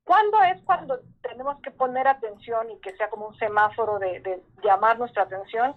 ¿Cuándo 0.07 0.41
es 0.43 0.61
cuando 0.61 1.01
tenemos 1.21 1.59
que 1.61 1.69
poner 1.69 2.07
atención 2.07 2.71
y 2.71 2.77
que 2.77 2.95
sea 2.95 3.09
como 3.09 3.27
un 3.27 3.37
semáforo 3.37 3.99
de, 3.99 4.41
llamar 4.63 4.97
nuestra 4.97 5.23
atención? 5.23 5.75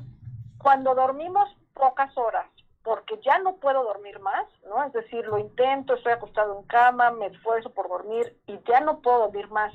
Cuando 0.57 0.95
dormimos 0.95 1.53
pocas 1.75 2.17
horas, 2.17 2.47
porque 2.85 3.19
ya 3.25 3.41
no 3.41 3.57
puedo 3.57 3.83
dormir 3.83 4.21
más, 4.21 4.47
¿no? 4.69 4.85
Es 4.85 4.93
decir, 4.93 5.27
lo 5.27 5.37
intento, 5.37 5.95
estoy 5.95 6.13
acostado 6.13 6.61
en 6.61 6.65
cama, 6.69 7.11
me 7.11 7.27
esfuerzo 7.27 7.71
por 7.71 7.89
dormir 7.89 8.37
y 8.47 8.57
ya 8.69 8.79
no 8.79 9.01
puedo 9.01 9.19
dormir 9.19 9.51
más, 9.51 9.75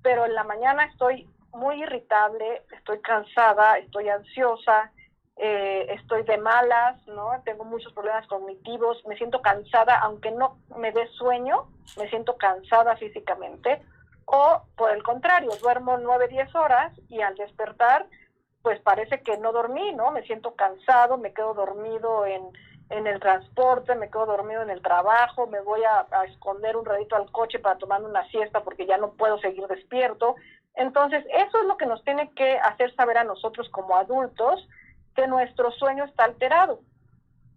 pero 0.00 0.26
en 0.26 0.34
la 0.34 0.44
mañana 0.44 0.84
estoy 0.84 1.28
muy 1.52 1.82
irritable, 1.82 2.62
estoy 2.70 3.00
cansada, 3.00 3.78
estoy 3.78 4.10
ansiosa, 4.10 4.92
eh, 5.40 5.86
estoy 5.94 6.24
de 6.24 6.36
malas, 6.36 7.06
¿no? 7.06 7.30
Tengo 7.44 7.64
muchos 7.64 7.92
problemas 7.92 8.26
cognitivos, 8.26 9.04
me 9.06 9.16
siento 9.16 9.40
cansada, 9.40 9.96
aunque 10.00 10.32
no 10.32 10.58
me 10.76 10.90
dé 10.90 11.06
sueño, 11.12 11.68
me 11.96 12.08
siento 12.10 12.36
cansada 12.36 12.96
físicamente. 12.96 13.80
O 14.24 14.62
por 14.76 14.90
el 14.90 15.04
contrario, 15.04 15.50
duermo 15.62 15.96
9, 15.96 16.26
10 16.26 16.54
horas 16.56 16.92
y 17.08 17.20
al 17.20 17.36
despertar, 17.36 18.06
pues 18.62 18.80
parece 18.80 19.22
que 19.22 19.38
no 19.38 19.52
dormí, 19.52 19.94
¿no? 19.94 20.10
Me 20.10 20.24
siento 20.24 20.56
cansado, 20.56 21.18
me 21.18 21.32
quedo 21.32 21.54
dormido 21.54 22.26
en, 22.26 22.42
en 22.90 23.06
el 23.06 23.20
transporte, 23.20 23.94
me 23.94 24.10
quedo 24.10 24.26
dormido 24.26 24.62
en 24.62 24.70
el 24.70 24.82
trabajo, 24.82 25.46
me 25.46 25.60
voy 25.60 25.84
a, 25.84 26.04
a 26.10 26.24
esconder 26.24 26.76
un 26.76 26.84
ratito 26.84 27.14
al 27.14 27.30
coche 27.30 27.60
para 27.60 27.78
tomar 27.78 28.02
una 28.02 28.28
siesta 28.28 28.64
porque 28.64 28.86
ya 28.86 28.98
no 28.98 29.12
puedo 29.12 29.38
seguir 29.38 29.68
despierto. 29.68 30.34
Entonces, 30.74 31.24
eso 31.32 31.60
es 31.60 31.64
lo 31.66 31.76
que 31.76 31.86
nos 31.86 32.02
tiene 32.02 32.32
que 32.34 32.58
hacer 32.58 32.92
saber 32.96 33.18
a 33.18 33.24
nosotros 33.24 33.68
como 33.70 33.96
adultos 33.96 34.68
que 35.18 35.26
nuestro 35.26 35.72
sueño 35.72 36.04
está 36.04 36.26
alterado. 36.26 36.78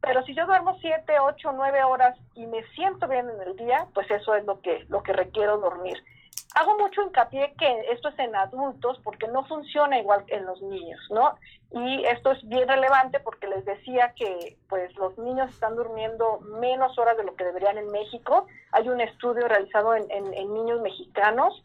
Pero 0.02 0.24
si 0.26 0.34
yo 0.34 0.48
duermo 0.48 0.80
siete, 0.82 1.20
ocho, 1.20 1.52
nueve 1.52 1.84
horas 1.84 2.18
y 2.34 2.48
me 2.48 2.64
siento 2.74 3.08
bien 3.08 3.30
en 3.30 3.40
el 3.40 3.56
día, 3.56 3.86
pues 3.94 4.10
eso 4.10 4.34
es 4.34 4.44
lo 4.46 4.62
que, 4.62 4.84
lo 4.90 5.04
que 5.04 5.14
requiero 5.14 5.60
dormir. 5.60 6.04
Hago 6.56 6.76
mucho 6.80 7.04
hincapié 7.04 7.54
que 7.60 7.82
esto 7.92 8.10
es 8.10 8.18
en 8.18 8.36
adultos 8.36 9.00
porque 9.04 9.28
no 9.28 9.46
funciona 9.46 10.00
igual 10.00 10.26
que 10.26 10.38
en 10.38 10.48
los 10.48 10.60
niños, 10.64 11.00
¿no? 11.12 11.38
Y 11.70 12.04
esto 12.06 12.32
es 12.32 12.44
bien 12.50 12.68
relevante 12.68 13.20
porque 13.20 13.48
les 13.48 13.64
decía 13.64 14.14
que 14.16 14.58
pues 14.68 14.94
los 14.96 15.16
niños 15.20 15.52
están 15.52 15.76
durmiendo 15.76 16.40
menos 16.60 16.98
horas 16.98 17.16
de 17.16 17.26
lo 17.26 17.36
que 17.36 17.44
deberían 17.44 17.78
en 17.78 17.92
México. 17.92 18.48
Hay 18.72 18.90
un 18.90 19.00
estudio 19.02 19.48
realizado 19.48 19.94
en, 19.94 20.10
en 20.10 20.54
niños 20.54 20.82
mexicanos 20.82 21.62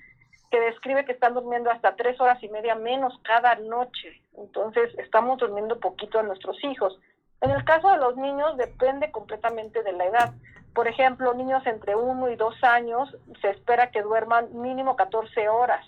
que 0.56 0.60
describe 0.60 1.04
que 1.04 1.12
están 1.12 1.34
durmiendo 1.34 1.70
hasta 1.70 1.96
tres 1.96 2.18
horas 2.18 2.42
y 2.42 2.48
media 2.48 2.74
menos 2.74 3.12
cada 3.24 3.56
noche. 3.56 4.22
Entonces, 4.38 4.90
estamos 4.96 5.38
durmiendo 5.38 5.78
poquito 5.80 6.18
a 6.18 6.22
nuestros 6.22 6.56
hijos. 6.64 6.98
En 7.42 7.50
el 7.50 7.62
caso 7.64 7.90
de 7.90 7.98
los 7.98 8.16
niños, 8.16 8.56
depende 8.56 9.10
completamente 9.10 9.82
de 9.82 9.92
la 9.92 10.06
edad. 10.06 10.32
Por 10.74 10.88
ejemplo, 10.88 11.34
niños 11.34 11.66
entre 11.66 11.94
uno 11.94 12.30
y 12.30 12.36
dos 12.36 12.54
años 12.64 13.14
se 13.42 13.50
espera 13.50 13.90
que 13.90 14.00
duerman 14.00 14.48
mínimo 14.62 14.96
14 14.96 15.46
horas. 15.50 15.84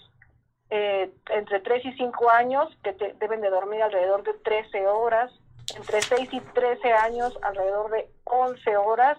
Eh, 0.68 1.10
entre 1.30 1.60
3 1.60 1.86
y 1.86 1.92
5 1.94 2.28
años, 2.28 2.68
que 2.82 2.92
deben 3.18 3.40
de 3.40 3.48
dormir 3.48 3.82
alrededor 3.82 4.22
de 4.22 4.34
13 4.34 4.86
horas. 4.86 5.32
Entre 5.74 6.02
6 6.02 6.28
y 6.30 6.40
13 6.40 6.92
años, 6.92 7.38
alrededor 7.40 7.90
de 7.90 8.10
11 8.24 8.76
horas. 8.76 9.16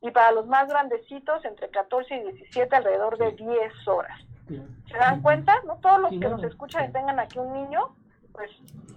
Y 0.00 0.10
para 0.10 0.32
los 0.32 0.46
más 0.46 0.66
grandecitos, 0.70 1.44
entre 1.44 1.68
14 1.68 2.14
y 2.14 2.32
17, 2.32 2.74
alrededor 2.74 3.18
de 3.18 3.32
10 3.32 3.88
horas. 3.88 4.26
¿Se 4.48 4.96
dan 4.96 5.22
cuenta? 5.22 5.54
No 5.66 5.76
todos 5.76 6.00
los 6.00 6.10
que 6.10 6.28
nos 6.28 6.42
escuchan 6.44 6.88
y 6.88 6.92
tengan 6.92 7.18
aquí 7.18 7.38
un 7.38 7.52
niño, 7.52 7.96
pues 8.32 8.50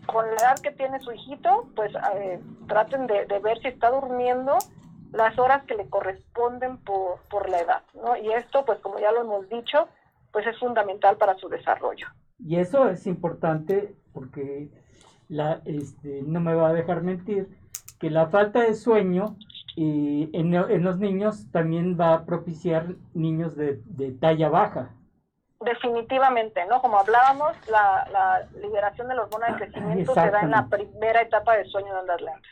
con 0.06 0.26
la 0.26 0.34
edad 0.34 0.60
que 0.60 0.72
tiene 0.72 1.00
su 1.00 1.12
hijito, 1.12 1.68
pues 1.76 1.92
eh, 2.16 2.40
traten 2.68 3.08
de, 3.08 3.26
ver 3.40 3.60
si 3.60 3.68
está 3.68 3.90
durmiendo 3.92 4.58
las 5.12 5.38
horas 5.40 5.64
que 5.66 5.76
le 5.76 5.90
corresponden 5.90 6.78
por, 6.78 7.20
por 7.30 7.50
la 7.50 7.60
edad, 7.60 7.82
¿no? 7.96 8.16
Y 8.16 8.32
esto, 8.32 8.64
pues 8.66 8.80
como 8.80 9.00
ya 9.00 9.12
lo 9.12 9.22
hemos 9.22 9.50
dicho, 9.50 9.88
pues 10.32 10.46
es 10.46 10.58
fundamental 10.60 11.18
para 11.18 11.36
su 11.36 11.50
desarrollo. 11.50 12.08
Y 12.40 12.58
eso 12.58 12.88
es 12.90 13.08
importante 13.08 13.96
porque 14.14 14.70
la, 15.28 15.62
este, 15.66 16.22
no 16.24 16.40
me 16.40 16.54
va 16.54 16.70
a 16.70 16.74
dejar 16.74 17.02
mentir 17.02 17.48
que 18.00 18.10
la 18.10 18.28
falta 18.28 18.62
de 18.62 18.76
sueño 18.76 19.36
eh, 19.78 20.30
en, 20.34 20.54
en, 20.54 20.84
los 20.84 21.00
niños 21.00 21.52
también 21.52 21.98
va 22.00 22.14
a 22.14 22.26
propiciar 22.26 22.96
niños 23.14 23.56
de, 23.56 23.82
de 23.86 24.12
talla 24.12 24.50
baja. 24.50 24.92
Definitivamente, 25.62 26.66
¿no? 26.68 26.82
Como 26.82 27.00
hablábamos, 27.00 27.52
la, 27.70 28.08
la 28.12 28.48
liberación 28.62 29.10
de 29.10 29.16
la 29.16 29.24
hormona 29.24 29.48
de 29.48 29.56
crecimiento 29.58 30.14
se 30.14 30.32
da 30.32 30.42
en 30.42 30.52
la 30.52 30.68
primera 30.68 31.22
etapa 31.22 31.58
del 31.58 31.70
sueño 31.70 31.94
de 31.94 32.00
ondas 32.00 32.22
lentas. 32.22 32.52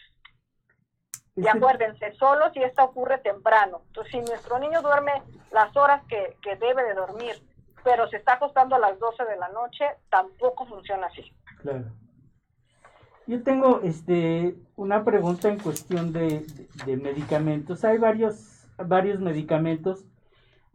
Y 1.38 1.48
acuérdense, 1.48 2.14
solo 2.16 2.52
si 2.52 2.64
esto 2.64 2.84
ocurre 2.84 3.20
temprano. 3.20 3.82
Entonces, 3.88 4.12
si 4.12 4.20
nuestro 4.20 4.58
niño 4.60 4.82
duerme 4.82 5.12
las 5.52 5.76
horas 5.78 6.02
que, 6.10 6.36
que 6.42 6.56
debe 6.56 6.84
de 6.84 6.96
dormir, 6.96 7.36
pero 7.84 8.10
se 8.10 8.18
está 8.18 8.34
acostando 8.34 8.76
a 8.76 8.80
las 8.80 9.00
12 9.00 9.24
de 9.24 9.38
la 9.38 9.48
noche, 9.50 9.86
tampoco 10.10 10.66
funciona 10.66 11.08
así. 11.08 11.32
Claro. 11.62 11.86
Yo 13.28 13.44
tengo 13.44 13.82
este 13.84 14.56
una 14.76 15.06
pregunta 15.06 15.48
en 15.48 15.60
cuestión 15.60 16.12
de, 16.12 16.46
de 16.86 16.98
medicamentos. 16.98 17.86
Hay 17.86 18.00
varios, 18.00 18.68
varios 18.78 19.20
medicamentos 19.20 20.06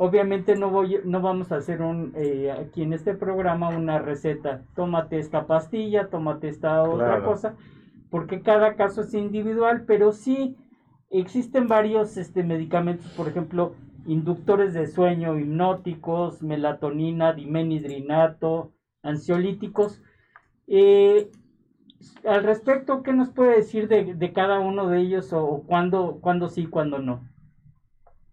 Obviamente 0.05 0.57
no 0.57 0.69
voy, 0.69 0.99
no 1.05 1.21
vamos 1.21 1.53
a 1.53 1.59
hacer 1.59 1.81
un 1.81 2.13
eh, 2.17 2.51
aquí 2.51 2.83
en 2.83 2.93
este 2.93 3.15
programa 3.15 3.69
una 3.69 4.01
receta. 4.01 4.65
Tómate 4.75 5.21
esta 5.21 5.47
pastilla, 5.47 6.09
tómate 6.09 6.49
esta 6.49 6.83
otra 6.83 7.23
cosa, 7.23 7.55
porque 8.11 8.43
cada 8.43 8.75
caso 8.75 9.03
es 9.03 9.15
individual, 9.15 9.85
pero 9.87 10.11
sí 10.11 10.57
existen 11.09 11.69
varios 11.69 12.17
este, 12.17 12.43
medicamentos, 12.43 13.13
por 13.13 13.29
ejemplo, 13.29 13.77
inductores 14.05 14.75
de 14.75 14.89
sueño, 14.89 15.39
hipnóticos, 15.39 16.43
melatonina, 16.43 17.33
dimenhidrinato, 17.33 18.73
ansiolíticos. 19.05 20.03
Eh, 20.67 21.31
al 22.27 22.43
respecto, 22.43 23.05
¿qué 23.05 23.13
nos 23.13 23.31
puede 23.31 23.55
decir 23.55 23.87
de, 23.87 24.15
de 24.15 24.33
cada 24.33 24.59
uno 24.59 24.89
de 24.89 24.99
ellos 24.99 25.33
o 25.33 25.63
cuándo, 25.65 26.19
cuándo 26.21 26.49
sí, 26.49 26.67
cuándo 26.67 26.99
no? 26.99 27.21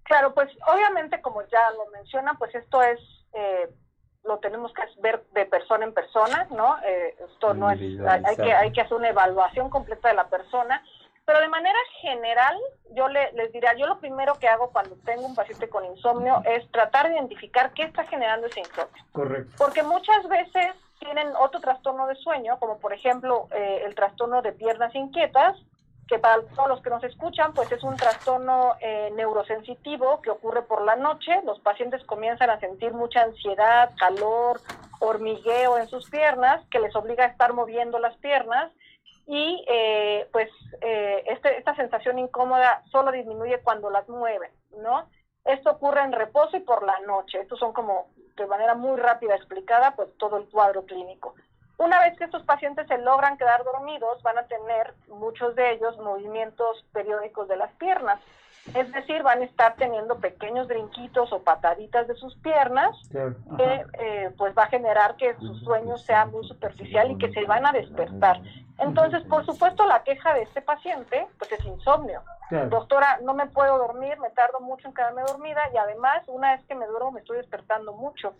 Claro, 0.09 0.33
pues 0.33 0.49
obviamente 0.65 1.21
como 1.21 1.43
ya 1.43 1.69
lo 1.77 1.85
mencionan, 1.91 2.35
pues 2.39 2.53
esto 2.55 2.81
es, 2.81 2.99
eh, 3.33 3.69
lo 4.23 4.39
tenemos 4.39 4.73
que 4.73 4.81
ver 5.03 5.23
de 5.33 5.45
persona 5.45 5.85
en 5.85 5.93
persona, 5.93 6.47
¿no? 6.49 6.77
Eh, 6.83 7.15
esto 7.29 7.53
no 7.53 7.69
es, 7.69 7.79
hay 7.79 8.35
que, 8.35 8.51
hay 8.51 8.71
que 8.71 8.81
hacer 8.81 8.97
una 8.97 9.09
evaluación 9.09 9.69
completa 9.69 10.09
de 10.09 10.15
la 10.15 10.27
persona, 10.27 10.83
pero 11.25 11.41
de 11.41 11.47
manera 11.47 11.77
general, 12.01 12.57
yo 12.95 13.07
le, 13.07 13.31
les 13.33 13.51
diría, 13.51 13.75
yo 13.75 13.85
lo 13.85 13.99
primero 13.99 14.33
que 14.39 14.47
hago 14.47 14.71
cuando 14.71 14.95
tengo 15.05 15.27
un 15.27 15.35
paciente 15.35 15.69
con 15.69 15.85
insomnio 15.85 16.41
es 16.43 16.67
tratar 16.71 17.07
de 17.07 17.13
identificar 17.13 17.71
qué 17.73 17.83
está 17.83 18.03
generando 18.05 18.47
ese 18.47 18.61
insomnio. 18.61 19.03
Correcto. 19.11 19.53
Porque 19.59 19.83
muchas 19.83 20.27
veces 20.27 20.73
tienen 20.97 21.27
otro 21.39 21.59
trastorno 21.59 22.07
de 22.07 22.15
sueño, 22.15 22.57
como 22.57 22.79
por 22.79 22.93
ejemplo 22.93 23.47
eh, 23.51 23.83
el 23.85 23.93
trastorno 23.93 24.41
de 24.41 24.53
piernas 24.53 24.95
inquietas, 24.95 25.55
que 26.09 26.17
para 26.17 26.41
todos 26.41 26.67
los 26.67 26.81
que 26.81 26.89
nos 26.89 27.03
escuchan, 27.03 27.53
pues 27.53 27.71
es 27.71 27.83
un 27.83 27.95
trastorno 27.95 28.73
eh, 28.81 29.11
neurosensitivo 29.15 30.21
que 30.21 30.31
ocurre 30.31 30.63
por 30.63 30.83
la 30.83 30.95
noche. 30.95 31.39
Los 31.45 31.59
pacientes 31.59 32.03
comienzan 32.05 32.49
a 32.49 32.59
sentir 32.59 32.93
mucha 32.93 33.21
ansiedad, 33.21 33.91
calor, 33.97 34.59
hormigueo 34.99 35.77
en 35.77 35.87
sus 35.87 36.09
piernas, 36.09 36.65
que 36.71 36.79
les 36.79 36.95
obliga 36.95 37.25
a 37.25 37.27
estar 37.27 37.53
moviendo 37.53 37.99
las 37.99 38.17
piernas. 38.17 38.71
Y 39.27 39.63
eh, 39.69 40.27
pues 40.31 40.49
este, 40.81 41.59
esta 41.59 41.75
sensación 41.75 42.17
incómoda 42.17 42.81
solo 42.91 43.11
disminuye 43.11 43.61
cuando 43.61 43.91
las 43.91 44.09
mueven, 44.09 44.49
¿no? 44.81 45.07
Esto 45.45 45.71
ocurre 45.71 46.01
en 46.01 46.11
reposo 46.11 46.57
y 46.57 46.61
por 46.61 46.83
la 46.83 46.99
noche. 47.01 47.39
Estos 47.39 47.59
son 47.59 47.71
como 47.71 48.07
de 48.35 48.47
manera 48.47 48.73
muy 48.73 48.97
rápida 48.97 49.35
explicada, 49.35 49.95
pues 49.95 50.09
todo 50.17 50.37
el 50.37 50.49
cuadro 50.49 50.85
clínico. 50.85 51.35
Una 51.79 51.97
vez 52.01 52.17
que 52.17 52.25
estos 52.25 52.43
pacientes 52.43 52.87
se 52.87 52.97
logran 52.97 53.37
quedar 53.37 53.63
dormidos, 53.63 54.21
van 54.21 54.37
a 54.37 54.43
tener 54.43 54.93
muchos 55.07 55.55
de 55.55 55.71
ellos 55.71 55.97
movimientos 55.99 56.85
periódicos 56.91 57.47
de 57.47 57.55
las 57.55 57.71
piernas. 57.75 58.19
Es 58.75 58.91
decir, 58.91 59.23
van 59.23 59.41
a 59.41 59.45
estar 59.45 59.75
teniendo 59.77 60.19
pequeños 60.19 60.67
brinquitos 60.67 61.31
o 61.31 61.41
pataditas 61.41 62.05
de 62.05 62.15
sus 62.15 62.35
piernas, 62.39 62.97
que 63.09 63.85
eh, 63.97 64.29
pues 64.37 64.53
va 64.57 64.63
a 64.63 64.67
generar 64.67 65.15
que 65.15 65.33
su 65.35 65.55
sueño 65.55 65.97
sea 65.97 66.25
muy 66.25 66.45
superficial 66.45 67.11
y 67.11 67.17
que 67.17 67.31
se 67.31 67.45
van 67.45 67.65
a 67.65 67.71
despertar. 67.71 68.41
Entonces, 68.77 69.23
por 69.23 69.45
supuesto, 69.45 69.85
la 69.87 70.03
queja 70.03 70.33
de 70.33 70.43
este 70.43 70.61
paciente 70.61 71.27
pues 71.37 71.49
es 71.53 71.63
insomnio. 71.65 72.21
Doctora, 72.69 73.19
no 73.23 73.33
me 73.33 73.47
puedo 73.47 73.77
dormir, 73.77 74.19
me 74.19 74.31
tardo 74.31 74.59
mucho 74.59 74.87
en 74.87 74.93
quedarme 74.93 75.21
dormida 75.21 75.61
y 75.73 75.77
además, 75.77 76.23
una 76.27 76.55
vez 76.55 76.65
que 76.65 76.75
me 76.75 76.87
duermo, 76.87 77.11
me 77.11 77.21
estoy 77.21 77.37
despertando 77.37 77.93
mucho. 77.93 78.33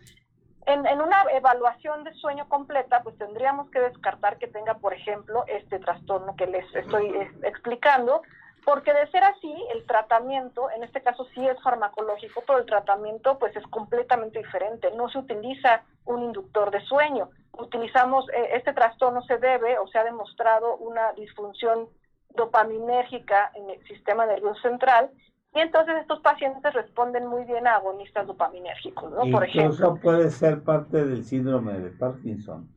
En, 0.65 0.85
en, 0.85 1.01
una 1.01 1.23
evaluación 1.31 2.03
de 2.03 2.13
sueño 2.13 2.47
completa, 2.47 3.01
pues 3.01 3.17
tendríamos 3.17 3.69
que 3.71 3.79
descartar 3.79 4.37
que 4.37 4.47
tenga, 4.47 4.75
por 4.75 4.93
ejemplo, 4.93 5.43
este 5.47 5.79
trastorno 5.79 6.35
que 6.35 6.47
les 6.47 6.65
estoy 6.75 7.07
eh, 7.07 7.31
explicando, 7.43 8.21
porque 8.65 8.93
de 8.93 9.09
ser 9.09 9.23
así, 9.23 9.51
el 9.73 9.85
tratamiento, 9.85 10.69
en 10.71 10.83
este 10.83 11.01
caso 11.01 11.25
sí 11.33 11.47
es 11.47 11.59
farmacológico, 11.63 12.43
pero 12.45 12.59
el 12.59 12.65
tratamiento 12.65 13.39
pues 13.39 13.55
es 13.55 13.63
completamente 13.67 14.39
diferente. 14.39 14.91
No 14.91 15.09
se 15.09 15.17
utiliza 15.17 15.81
un 16.05 16.23
inductor 16.23 16.69
de 16.69 16.81
sueño. 16.81 17.29
Utilizamos, 17.53 18.29
eh, 18.29 18.49
este 18.53 18.73
trastorno 18.73 19.23
se 19.23 19.37
debe 19.37 19.79
o 19.79 19.87
se 19.87 19.97
ha 19.97 20.03
demostrado 20.03 20.77
una 20.77 21.13
disfunción 21.13 21.87
dopaminérgica 22.35 23.51
en 23.55 23.69
el 23.69 23.83
sistema 23.87 24.25
nervioso 24.25 24.61
central 24.61 25.09
y 25.53 25.59
entonces 25.59 25.95
estos 26.01 26.19
pacientes 26.21 26.73
responden 26.73 27.25
muy 27.25 27.43
bien 27.45 27.67
a 27.67 27.75
agonistas 27.75 28.27
dopaminérgicos, 28.27 29.11
¿no? 29.11 29.31
Por 29.31 29.43
ejemplo. 29.43 29.95
puede 30.01 30.29
ser 30.29 30.63
parte 30.63 31.03
del 31.03 31.23
síndrome 31.23 31.73
de 31.73 31.89
Parkinson. 31.89 32.69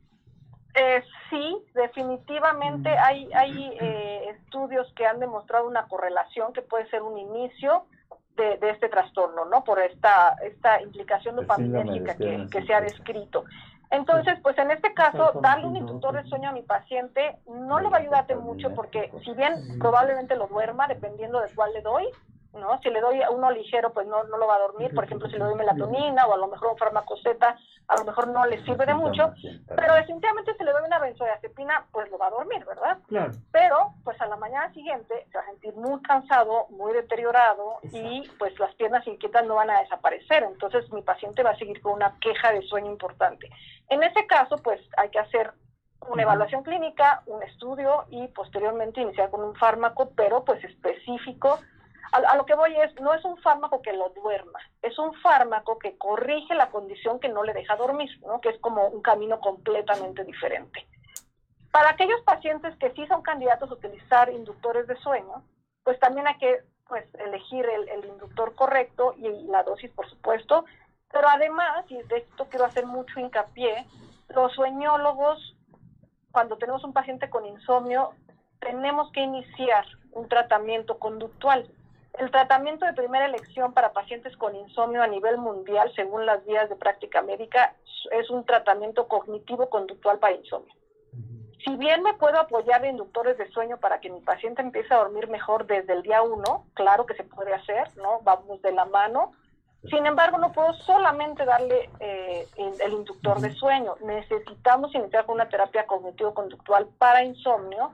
Eh, 0.75 1.03
sí, 1.29 1.55
definitivamente 1.75 2.89
mm. 2.89 2.97
hay, 2.99 3.29
hay 3.33 3.77
eh, 3.79 4.29
estudios 4.29 4.91
que 4.95 5.05
han 5.05 5.19
demostrado 5.19 5.67
una 5.67 5.87
correlación 5.87 6.51
que 6.51 6.63
puede 6.63 6.89
ser 6.89 7.03
un 7.03 7.17
inicio 7.17 7.85
de, 8.35 8.57
este 8.61 8.89
trastorno, 8.89 9.45
¿no? 9.45 9.63
Por 9.63 9.79
esta, 9.79 10.35
esta 10.41 10.81
implicación 10.81 11.35
dopaminérgica 11.35 12.15
que, 12.15 12.47
que 12.49 12.65
se 12.65 12.73
ha 12.73 12.81
descrito. 12.81 13.45
Entonces, 13.91 14.39
pues 14.41 14.57
en 14.57 14.71
este 14.71 14.91
caso, 14.95 15.39
darle 15.39 15.67
un 15.67 15.77
inductor 15.77 16.15
de 16.15 16.27
sueño 16.27 16.49
a 16.49 16.51
mi 16.53 16.63
paciente 16.63 17.37
no 17.47 17.79
le 17.79 17.89
va 17.89 17.97
a 17.97 17.99
ayudarte 17.99 18.35
mucho 18.35 18.73
porque 18.73 19.11
si 19.23 19.33
bien 19.33 19.77
probablemente 19.77 20.35
lo 20.35 20.47
duerma, 20.47 20.87
dependiendo 20.87 21.39
de 21.39 21.53
cuál 21.53 21.73
le 21.73 21.81
doy, 21.81 22.07
¿no? 22.53 22.79
Si 22.81 22.89
le 22.89 23.01
doy 23.01 23.21
a 23.21 23.29
uno 23.29 23.51
ligero, 23.51 23.91
pues 23.93 24.07
no, 24.07 24.23
no 24.25 24.37
lo 24.37 24.47
va 24.47 24.55
a 24.55 24.59
dormir, 24.59 24.93
por 24.93 25.03
ejemplo, 25.03 25.27
si 25.27 25.33
le 25.33 25.43
doy 25.43 25.55
melatonina 25.55 26.27
o 26.27 26.33
a 26.33 26.37
lo 26.37 26.47
mejor 26.47 26.71
un 26.71 26.77
fármaco 26.77 27.17
Z, 27.17 27.57
a 27.87 27.97
lo 27.97 28.05
mejor 28.05 28.27
no 28.27 28.45
le 28.45 28.63
sirve 28.63 28.85
de 28.85 28.93
mucho, 28.93 29.33
pero 29.75 29.95
definitivamente 29.95 30.55
si 30.55 30.63
le 30.63 30.71
doy 30.71 30.83
una 30.85 30.99
benzodiazepina, 30.99 31.87
pues 31.91 32.09
lo 32.11 32.17
va 32.17 32.27
a 32.27 32.31
dormir, 32.31 32.63
¿verdad? 32.65 32.99
Claro. 33.07 33.31
Pero, 33.51 33.93
pues 34.03 34.19
a 34.21 34.27
la 34.27 34.37
mañana 34.37 34.71
siguiente 34.73 35.27
se 35.31 35.37
va 35.37 35.43
a 35.43 35.47
sentir 35.47 35.75
muy 35.75 36.01
cansado, 36.01 36.67
muy 36.69 36.93
deteriorado 36.93 37.79
y 37.91 38.29
pues 38.37 38.57
las 38.59 38.73
piernas 38.75 39.05
inquietas 39.07 39.45
no 39.45 39.55
van 39.55 39.71
a 39.71 39.81
desaparecer, 39.81 40.43
entonces 40.43 40.91
mi 40.91 41.01
paciente 41.01 41.43
va 41.43 41.51
a 41.51 41.57
seguir 41.57 41.81
con 41.81 41.93
una 41.93 42.17
queja 42.19 42.51
de 42.51 42.61
sueño 42.63 42.91
importante. 42.91 43.49
En 43.89 44.03
ese 44.03 44.25
caso, 44.27 44.57
pues 44.57 44.79
hay 44.97 45.09
que 45.09 45.19
hacer 45.19 45.53
una 46.09 46.23
evaluación 46.23 46.63
clínica, 46.63 47.23
un 47.25 47.41
estudio 47.43 48.05
y 48.09 48.27
posteriormente 48.27 49.01
iniciar 49.01 49.29
con 49.29 49.43
un 49.43 49.55
fármaco, 49.55 50.11
pero 50.15 50.43
pues 50.43 50.63
específico 50.63 51.59
a, 52.11 52.35
lo 52.35 52.45
que 52.45 52.55
voy 52.55 52.75
es, 52.75 52.93
no 53.01 53.13
es 53.13 53.23
un 53.25 53.37
fármaco 53.37 53.81
que 53.81 53.93
lo 53.93 54.09
duerma, 54.09 54.59
es 54.81 54.97
un 54.99 55.13
fármaco 55.21 55.79
que 55.79 55.97
corrige 55.97 56.53
la 56.53 56.69
condición 56.69 57.19
que 57.19 57.29
no 57.29 57.43
le 57.43 57.53
deja 57.53 57.75
dormir, 57.75 58.09
¿no? 58.21 58.41
que 58.41 58.49
es 58.49 58.59
como 58.59 58.87
un 58.87 59.01
camino 59.01 59.39
completamente 59.39 60.23
diferente. 60.23 60.85
Para 61.71 61.89
aquellos 61.89 62.21
pacientes 62.21 62.75
que 62.77 62.91
sí 62.91 63.07
son 63.07 63.23
candidatos 63.23 63.71
a 63.71 63.73
utilizar 63.73 64.31
inductores 64.31 64.85
de 64.87 64.95
sueño, 64.97 65.43
pues 65.83 65.99
también 65.99 66.27
hay 66.27 66.37
que 66.37 66.59
pues, 66.87 67.05
elegir 67.15 67.65
el, 67.65 67.89
el 67.89 68.05
inductor 68.05 68.53
correcto 68.53 69.15
y 69.17 69.29
la 69.47 69.63
dosis, 69.63 69.89
por 69.91 70.07
supuesto, 70.09 70.65
pero 71.11 71.27
además, 71.29 71.85
y 71.89 72.01
de 72.03 72.17
esto 72.17 72.47
quiero 72.49 72.65
hacer 72.65 72.85
mucho 72.85 73.19
hincapié, 73.19 73.85
los 74.29 74.51
sueñólogos, 74.53 75.55
cuando 76.31 76.57
tenemos 76.57 76.83
un 76.83 76.93
paciente 76.93 77.29
con 77.29 77.45
insomnio, 77.45 78.13
tenemos 78.59 79.11
que 79.11 79.21
iniciar 79.21 79.85
un 80.11 80.27
tratamiento 80.27 80.97
conductual. 80.97 81.69
El 82.19 82.29
tratamiento 82.29 82.85
de 82.85 82.93
primera 82.93 83.25
elección 83.25 83.73
para 83.73 83.91
pacientes 83.91 84.37
con 84.37 84.55
insomnio 84.55 85.01
a 85.01 85.07
nivel 85.07 85.37
mundial, 85.37 85.91
según 85.95 86.25
las 86.25 86.45
vías 86.45 86.69
de 86.69 86.75
práctica 86.75 87.21
médica, 87.23 87.75
es 88.11 88.29
un 88.29 88.45
tratamiento 88.45 89.07
cognitivo-conductual 89.07 90.19
para 90.19 90.35
insomnio. 90.35 90.73
Si 91.65 91.75
bien 91.77 92.03
me 92.03 92.13
puedo 92.13 92.39
apoyar 92.39 92.81
de 92.81 92.89
inductores 92.89 93.37
de 93.37 93.49
sueño 93.49 93.77
para 93.77 93.99
que 93.99 94.09
mi 94.09 94.19
paciente 94.19 94.61
empiece 94.61 94.93
a 94.93 94.97
dormir 94.97 95.27
mejor 95.29 95.65
desde 95.65 95.93
el 95.93 96.03
día 96.03 96.21
uno, 96.21 96.65
claro 96.73 97.05
que 97.05 97.15
se 97.15 97.23
puede 97.23 97.53
hacer, 97.53 97.87
¿no? 97.97 98.19
Vamos 98.23 98.61
de 98.61 98.73
la 98.73 98.85
mano. 98.85 99.31
Sin 99.89 100.05
embargo, 100.05 100.37
no 100.37 100.51
puedo 100.51 100.73
solamente 100.73 101.45
darle 101.45 101.89
eh, 101.99 102.47
el 102.57 102.93
inductor 102.93 103.39
de 103.39 103.53
sueño. 103.53 103.95
Necesitamos 104.01 104.93
iniciar 104.93 105.25
con 105.25 105.35
una 105.35 105.49
terapia 105.49 105.87
cognitivo-conductual 105.87 106.87
para 106.97 107.23
insomnio 107.23 107.93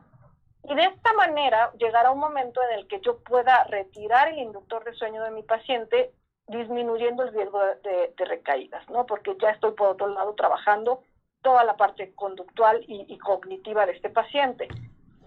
y 0.63 0.75
de 0.75 0.83
esta 0.83 1.13
manera 1.13 1.71
llegará 1.77 2.11
un 2.11 2.19
momento 2.19 2.61
en 2.63 2.79
el 2.79 2.87
que 2.87 2.99
yo 3.01 3.19
pueda 3.19 3.63
retirar 3.65 4.29
el 4.29 4.39
inductor 4.39 4.83
de 4.83 4.93
sueño 4.93 5.23
de 5.23 5.31
mi 5.31 5.43
paciente, 5.43 6.11
disminuyendo 6.47 7.23
el 7.23 7.33
riesgo 7.33 7.59
de, 7.83 8.13
recaídas, 8.17 8.87
¿no? 8.89 9.05
Porque 9.05 9.35
ya 9.41 9.51
estoy 9.51 9.71
por 9.71 9.89
otro 9.89 10.07
lado 10.07 10.33
trabajando 10.35 11.03
toda 11.41 11.63
la 11.63 11.77
parte 11.77 12.13
conductual 12.15 12.83
y 12.87 13.17
cognitiva 13.19 13.85
de 13.85 13.93
este 13.93 14.09
paciente. 14.09 14.67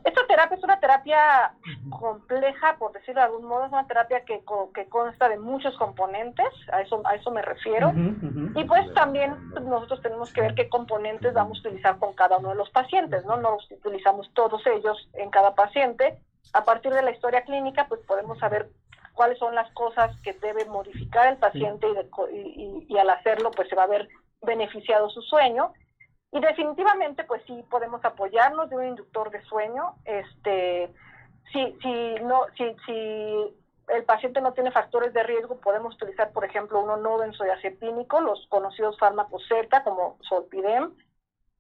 Esta 0.05 0.26
terapia 0.26 0.57
es 0.57 0.64
una 0.64 0.80
terapia 0.80 1.55
compleja, 1.90 2.76
por 2.78 2.92
decirlo 2.92 3.20
de 3.20 3.26
algún 3.26 3.44
modo, 3.44 3.66
es 3.66 3.72
una 3.72 3.86
terapia 3.86 4.24
que, 4.24 4.42
que 4.74 4.88
consta 4.88 5.28
de 5.28 5.38
muchos 5.38 5.76
componentes, 5.76 6.48
a 6.72 6.80
eso, 6.80 7.00
a 7.05 7.14
eso 7.14 7.30
me 7.30 7.42
refiero. 7.42 7.92
Y 8.55 8.64
pues 8.64 8.92
también 8.94 9.36
nosotros 9.62 10.03
tenemos 10.03 10.32
que 10.32 10.40
ver 10.40 10.55
qué 10.55 10.68
componentes 10.68 11.34
vamos 11.34 11.59
a 11.59 11.68
utilizar 11.68 11.98
con 11.98 12.14
cada 12.14 12.38
uno 12.38 12.50
de 12.50 12.57
los 12.57 12.70
pacientes, 12.70 13.24
¿no? 13.24 13.36
No 13.36 13.59
utilizamos 13.70 14.28
todos 14.34 14.66
ellos 14.66 15.09
en 15.14 15.30
cada 15.30 15.55
paciente. 15.55 16.18
A 16.53 16.64
partir 16.64 16.92
de 16.92 17.03
la 17.03 17.12
historia 17.12 17.42
clínica, 17.42 17.86
pues 17.88 18.00
podemos 18.07 18.38
saber 18.38 18.70
cuáles 19.14 19.38
son 19.38 19.55
las 19.55 19.70
cosas 19.72 20.11
que 20.22 20.32
debe 20.34 20.64
modificar 20.64 21.28
el 21.28 21.36
paciente 21.36 21.86
y, 22.32 22.36
y, 22.36 22.86
y 22.88 22.98
al 22.98 23.11
hacerlo, 23.11 23.50
pues 23.53 23.68
se 23.68 23.76
va 23.76 23.84
a 23.84 23.88
ver 23.88 24.09
beneficiado 24.42 25.09
su 25.11 25.22
sueño 25.22 25.72
y 26.32 26.40
definitivamente, 26.40 27.24
pues 27.24 27.42
sí 27.46 27.62
podemos 27.70 28.02
apoyarnos 28.04 28.70
de 28.70 28.76
un 28.76 28.86
inductor 28.86 29.30
de 29.30 29.42
sueño. 29.42 29.96
Este, 30.06 30.90
si, 31.52 31.76
si, 31.82 32.14
no, 32.24 32.46
si, 32.56 32.74
si 32.86 33.54
el 33.88 34.04
paciente 34.04 34.40
no 34.40 34.54
tiene 34.54 34.70
factores 34.70 35.12
de 35.12 35.22
riesgo, 35.22 35.60
podemos 35.60 35.94
utilizar, 35.96 36.32
por 36.32 36.46
ejemplo, 36.46 36.80
uno 36.80 36.96
no 36.96 37.18
benzodiazepínico, 37.18 38.22
los 38.22 38.46
conocidos 38.48 38.98
fármacos 38.98 39.46
Z, 39.46 39.84
como 39.84 40.16
Solpidem, 40.22 40.92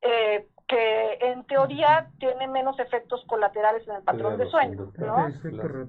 eh, 0.00 0.48
que 0.66 1.18
en 1.20 1.44
teoría 1.44 2.08
tiene 2.18 2.48
menos 2.48 2.78
efectos 2.78 3.22
colaterales 3.26 3.86
en 3.86 3.96
el 3.96 4.02
patrón 4.02 4.38
de 4.38 4.48
sueño, 4.48 4.90
¿no? 4.96 5.28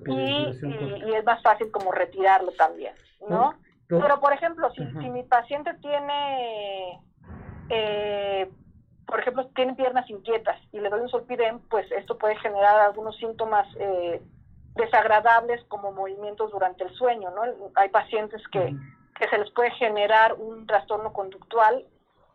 Y, 0.07 1.07
y, 1.07 1.13
es 1.15 1.23
más 1.23 1.41
fácil 1.41 1.71
como 1.71 1.93
retirarlo 1.93 2.51
también, 2.51 2.93
¿no? 3.29 3.53
Pero, 3.87 4.19
por 4.19 4.33
ejemplo, 4.33 4.69
si, 4.71 4.85
si 4.85 5.09
mi 5.09 5.23
paciente 5.23 5.73
tiene 5.75 6.99
eh, 7.69 8.49
por 9.05 9.19
ejemplo, 9.19 9.45
tienen 9.55 9.75
piernas 9.75 10.09
inquietas 10.09 10.59
y 10.71 10.79
le 10.79 10.89
doy 10.89 11.01
un 11.01 11.09
solpidem, 11.09 11.59
pues 11.69 11.91
esto 11.91 12.17
puede 12.17 12.35
generar 12.37 12.79
algunos 12.79 13.17
síntomas 13.17 13.67
eh, 13.79 14.21
desagradables 14.75 15.63
como 15.65 15.91
movimientos 15.91 16.51
durante 16.51 16.83
el 16.83 16.93
sueño, 16.95 17.29
¿no? 17.31 17.43
Hay 17.75 17.89
pacientes 17.89 18.41
que, 18.47 18.75
que 19.19 19.27
se 19.29 19.37
les 19.37 19.51
puede 19.51 19.71
generar 19.71 20.33
un 20.33 20.65
trastorno 20.65 21.13
conductual 21.13 21.85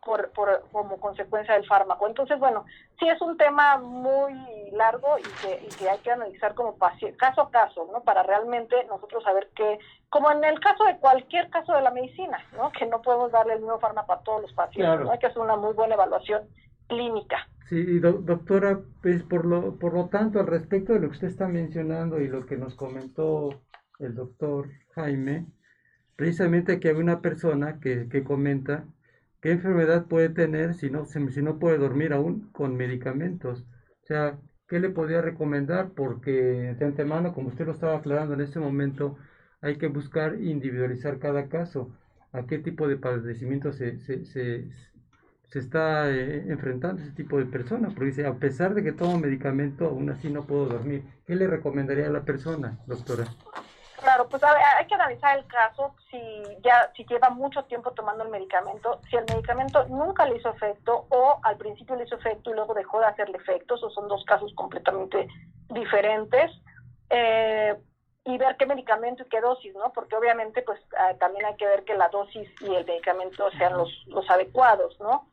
por, 0.03 0.31
por, 0.31 0.63
como 0.71 0.97
consecuencia 0.99 1.53
del 1.53 1.65
fármaco. 1.65 2.07
Entonces, 2.07 2.39
bueno, 2.39 2.65
sí 2.99 3.07
es 3.07 3.21
un 3.21 3.37
tema 3.37 3.77
muy 3.77 4.33
largo 4.71 5.17
y 5.19 5.23
que, 5.41 5.65
y 5.65 5.69
que 5.75 5.89
hay 5.89 5.99
que 5.99 6.11
analizar 6.11 6.53
como 6.55 6.77
paciente, 6.77 7.17
caso 7.17 7.41
a 7.41 7.51
caso, 7.51 7.87
¿no? 7.91 8.01
Para 8.01 8.23
realmente 8.23 8.75
nosotros 8.85 9.23
saber 9.23 9.49
qué, 9.55 9.79
como 10.09 10.31
en 10.31 10.43
el 10.43 10.59
caso 10.59 10.83
de 10.85 10.97
cualquier 10.97 11.49
caso 11.49 11.73
de 11.73 11.81
la 11.81 11.91
medicina, 11.91 12.39
¿no? 12.55 12.71
Que 12.71 12.85
no 12.85 13.01
podemos 13.01 13.31
darle 13.31 13.53
el 13.53 13.59
mismo 13.59 13.79
fármaco 13.79 14.13
a 14.13 14.21
todos 14.21 14.41
los 14.43 14.53
pacientes, 14.53 15.01
¿no? 15.01 15.11
Hay 15.11 15.19
que 15.19 15.27
hacer 15.27 15.41
una 15.41 15.55
muy 15.55 15.73
buena 15.73 15.95
evaluación 15.95 16.43
clínica. 16.87 17.47
Sí, 17.67 17.99
doctora, 17.99 18.79
pues 19.03 19.21
por 19.23 19.45
lo, 19.45 19.77
por 19.77 19.93
lo 19.93 20.07
tanto, 20.07 20.39
al 20.39 20.47
respecto 20.47 20.93
de 20.93 21.01
lo 21.01 21.07
que 21.07 21.13
usted 21.13 21.27
está 21.27 21.47
mencionando 21.47 22.19
y 22.19 22.27
lo 22.27 22.47
que 22.47 22.57
nos 22.57 22.73
comentó 22.73 23.61
el 23.99 24.15
doctor 24.15 24.69
Jaime, 24.95 25.45
precisamente 26.15 26.79
que 26.79 26.89
hay 26.89 26.95
una 26.95 27.21
persona 27.21 27.79
que, 27.79 28.09
que 28.09 28.23
comenta 28.23 28.85
qué 29.41 29.51
enfermedad 29.51 30.05
puede 30.07 30.29
tener 30.29 30.73
si 30.75 30.89
no, 30.89 31.05
si 31.05 31.41
no 31.41 31.59
puede 31.59 31.77
dormir 31.77 32.13
aún 32.13 32.49
con 32.51 32.75
medicamentos. 32.75 33.65
O 34.03 34.05
sea, 34.05 34.39
¿qué 34.67 34.79
le 34.79 34.89
podría 34.89 35.21
recomendar? 35.21 35.91
Porque 35.95 36.31
de 36.77 36.85
antemano, 36.85 37.33
como 37.33 37.49
usted 37.49 37.65
lo 37.65 37.73
estaba 37.73 37.97
aclarando 37.97 38.33
en 38.33 38.41
este 38.41 38.59
momento, 38.59 39.17
hay 39.61 39.77
que 39.77 39.87
buscar 39.87 40.35
individualizar 40.41 41.19
cada 41.19 41.47
caso, 41.49 41.91
a 42.31 42.45
qué 42.45 42.59
tipo 42.59 42.87
de 42.87 42.97
padecimiento 42.97 43.73
se, 43.73 43.97
se, 43.99 44.25
se, 44.25 44.69
está 45.53 46.11
eh, 46.11 46.45
enfrentando 46.47 47.01
ese 47.01 47.11
tipo 47.11 47.39
de 47.39 47.45
personas, 47.45 47.93
porque 47.93 48.09
dice, 48.11 48.25
a 48.27 48.35
pesar 48.35 48.75
de 48.75 48.83
que 48.83 48.91
tomo 48.91 49.17
medicamento, 49.19 49.85
aún 49.87 50.09
así 50.09 50.29
no 50.29 50.45
puedo 50.45 50.67
dormir. 50.67 51.03
¿Qué 51.25 51.35
le 51.35 51.47
recomendaría 51.47 52.07
a 52.07 52.11
la 52.11 52.23
persona, 52.23 52.79
doctora? 52.85 53.25
Claro, 54.01 54.29
pues 54.29 54.41
hay 54.43 54.87
que 54.87 54.95
analizar 54.95 55.37
el 55.37 55.45
caso 55.47 55.93
si 56.09 56.43
ya 56.63 56.91
si 56.95 57.05
lleva 57.05 57.29
mucho 57.29 57.63
tiempo 57.65 57.91
tomando 57.91 58.23
el 58.23 58.29
medicamento, 58.29 59.01
si 59.09 59.17
el 59.17 59.25
medicamento 59.29 59.85
nunca 59.87 60.25
le 60.25 60.37
hizo 60.37 60.49
efecto 60.49 61.05
o 61.09 61.39
al 61.43 61.57
principio 61.57 61.95
le 61.95 62.05
hizo 62.05 62.15
efecto 62.15 62.49
y 62.49 62.53
luego 62.53 62.73
dejó 62.73 62.99
de 62.99 63.07
hacerle 63.07 63.37
efectos, 63.37 63.83
o 63.83 63.89
son 63.89 64.07
dos 64.07 64.23
casos 64.25 64.53
completamente 64.55 65.27
diferentes. 65.69 66.51
Eh, 67.09 67.75
y 68.25 68.37
ver 68.37 68.57
qué 68.57 68.65
medicamento 68.65 69.23
y 69.23 69.29
qué 69.29 69.41
dosis, 69.41 69.73
¿no? 69.75 69.91
Porque 69.91 70.15
obviamente 70.15 70.61
pues 70.61 70.79
ah, 70.97 71.13
también 71.19 71.45
hay 71.45 71.55
que 71.55 71.65
ver 71.65 71.83
que 71.83 71.95
la 71.95 72.09
dosis 72.09 72.49
y 72.61 72.75
el 72.75 72.85
medicamento 72.85 73.49
sean 73.51 73.75
los, 73.75 73.89
los 74.07 74.29
adecuados, 74.29 74.99
¿no? 74.99 75.27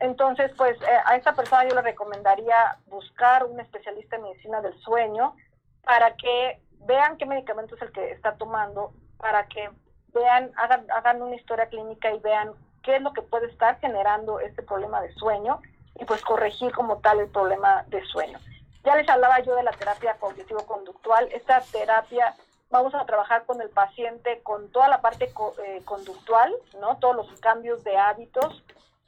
Entonces, 0.00 0.50
pues 0.56 0.80
eh, 0.82 0.98
a 1.04 1.16
esta 1.16 1.34
persona 1.34 1.68
yo 1.68 1.74
le 1.74 1.82
recomendaría 1.82 2.78
buscar 2.86 3.44
un 3.44 3.60
especialista 3.60 4.16
en 4.16 4.22
medicina 4.22 4.60
del 4.62 4.76
sueño 4.80 5.36
para 5.84 6.16
que 6.16 6.60
vean 6.86 7.16
qué 7.16 7.26
medicamento 7.26 7.74
es 7.74 7.82
el 7.82 7.92
que 7.92 8.10
está 8.10 8.36
tomando, 8.36 8.92
para 9.18 9.46
que 9.46 9.70
vean, 10.12 10.50
hagan, 10.56 10.86
hagan 10.90 11.22
una 11.22 11.36
historia 11.36 11.66
clínica 11.66 12.12
y 12.12 12.18
vean 12.20 12.52
qué 12.82 12.96
es 12.96 13.02
lo 13.02 13.12
que 13.12 13.22
puede 13.22 13.46
estar 13.46 13.78
generando 13.80 14.40
este 14.40 14.62
problema 14.62 15.00
de 15.00 15.12
sueño 15.14 15.60
y 15.98 16.04
pues 16.04 16.22
corregir 16.22 16.72
como 16.72 16.98
tal 16.98 17.20
el 17.20 17.28
problema 17.28 17.84
de 17.88 18.02
sueño. 18.06 18.38
Ya 18.84 18.96
les 18.96 19.08
hablaba 19.08 19.40
yo 19.40 19.54
de 19.54 19.62
la 19.62 19.72
terapia 19.72 20.16
cognitivo-conductual. 20.18 21.28
Esta 21.32 21.60
terapia 21.60 22.34
vamos 22.70 22.94
a 22.94 23.04
trabajar 23.04 23.44
con 23.44 23.60
el 23.60 23.68
paciente 23.68 24.40
con 24.42 24.70
toda 24.70 24.88
la 24.88 25.02
parte 25.02 25.30
eh, 25.64 25.82
conductual, 25.84 26.54
¿no? 26.80 26.96
Todos 26.96 27.16
los 27.16 27.40
cambios 27.40 27.84
de 27.84 27.96
hábitos, 27.96 28.62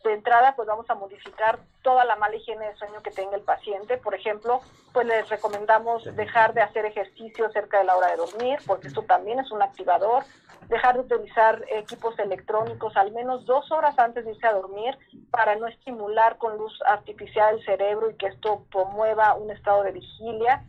de 0.09 0.15
entrada 0.15 0.55
pues 0.57 0.69
vamos 0.69 0.89
a 0.89 0.95
modificar 0.95 1.61
toda 1.83 2.05
la 2.05 2.17
mala 2.17 2.37
higiene 2.37 2.67
de 2.69 2.77
sueño 2.77 3.03
que 3.03 3.11
tenga 3.11 3.37
el 3.37 3.43
paciente. 3.43 3.99
Por 3.99 4.15
ejemplo, 4.15 4.61
pues 4.93 5.07
les 5.07 5.29
recomendamos 5.29 6.05
dejar 6.17 6.55
de 6.55 6.63
hacer 6.63 6.85
ejercicio 6.85 7.51
cerca 7.51 7.79
de 7.79 7.85
la 7.85 7.97
hora 7.97 8.09
de 8.09 8.17
dormir, 8.17 8.59
porque 8.67 8.89
esto 8.89 9.03
también 9.03 9.39
es 9.39 9.51
un 9.51 9.63
activador. 9.63 10.25
Dejar 10.69 10.95
de 10.95 11.15
utilizar 11.15 11.65
equipos 11.69 12.19
electrónicos 12.19 12.97
al 12.97 13.13
menos 13.13 13.45
dos 13.45 13.71
horas 13.73 13.99
antes 13.99 14.25
de 14.25 14.33
irse 14.33 14.47
a 14.47 14.53
dormir 14.53 14.97
para 15.31 15.57
no 15.57 15.67
estimular 15.67 16.39
con 16.39 16.57
luz 16.57 16.79
artificial 16.87 17.57
el 17.57 17.65
cerebro 17.65 18.11
y 18.11 18.17
que 18.17 18.27
esto 18.27 18.65
promueva 18.71 19.35
un 19.35 19.51
estado 19.51 19.83
de 19.83 19.93
vigilia. 19.93 20.65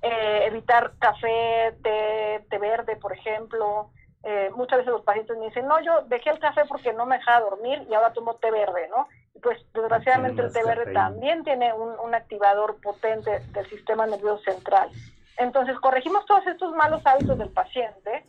Eh, 0.00 0.46
evitar 0.46 0.94
café, 0.98 1.76
té, 1.82 2.44
té 2.50 2.58
verde, 2.58 2.96
por 2.96 3.12
ejemplo, 3.12 3.90
eh, 4.24 4.50
muchas 4.54 4.78
veces 4.78 4.92
los 4.92 5.02
pacientes 5.02 5.36
me 5.36 5.46
dicen, 5.46 5.66
no, 5.66 5.80
yo 5.80 6.02
dejé 6.02 6.30
el 6.30 6.38
café 6.38 6.62
porque 6.68 6.92
no 6.92 7.06
me 7.06 7.18
dejaba 7.18 7.40
dormir 7.40 7.86
y 7.90 7.94
ahora 7.94 8.12
tomo 8.12 8.34
té 8.34 8.50
verde, 8.50 8.88
¿no? 8.88 9.08
Pues 9.42 9.58
desgraciadamente 9.74 10.42
el 10.42 10.52
té 10.52 10.62
verde 10.64 10.92
también 10.92 11.42
tiene 11.42 11.72
un, 11.72 11.98
un, 11.98 12.14
activador 12.14 12.80
potente 12.80 13.40
del 13.40 13.68
sistema 13.68 14.06
nervioso 14.06 14.42
central. 14.44 14.90
Entonces 15.38 15.76
corregimos 15.80 16.24
todos 16.26 16.46
estos 16.46 16.72
malos 16.74 17.04
hábitos 17.04 17.36
del 17.38 17.50
paciente 17.50 18.24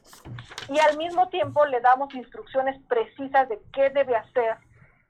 y 0.70 0.80
al 0.80 0.98
mismo 0.98 1.30
tiempo 1.30 1.66
le 1.66 1.80
damos 1.82 2.14
instrucciones 2.16 2.82
precisas 2.88 3.48
de 3.50 3.62
qué 3.72 3.89
debe 3.91 4.16
hacer 4.16 4.58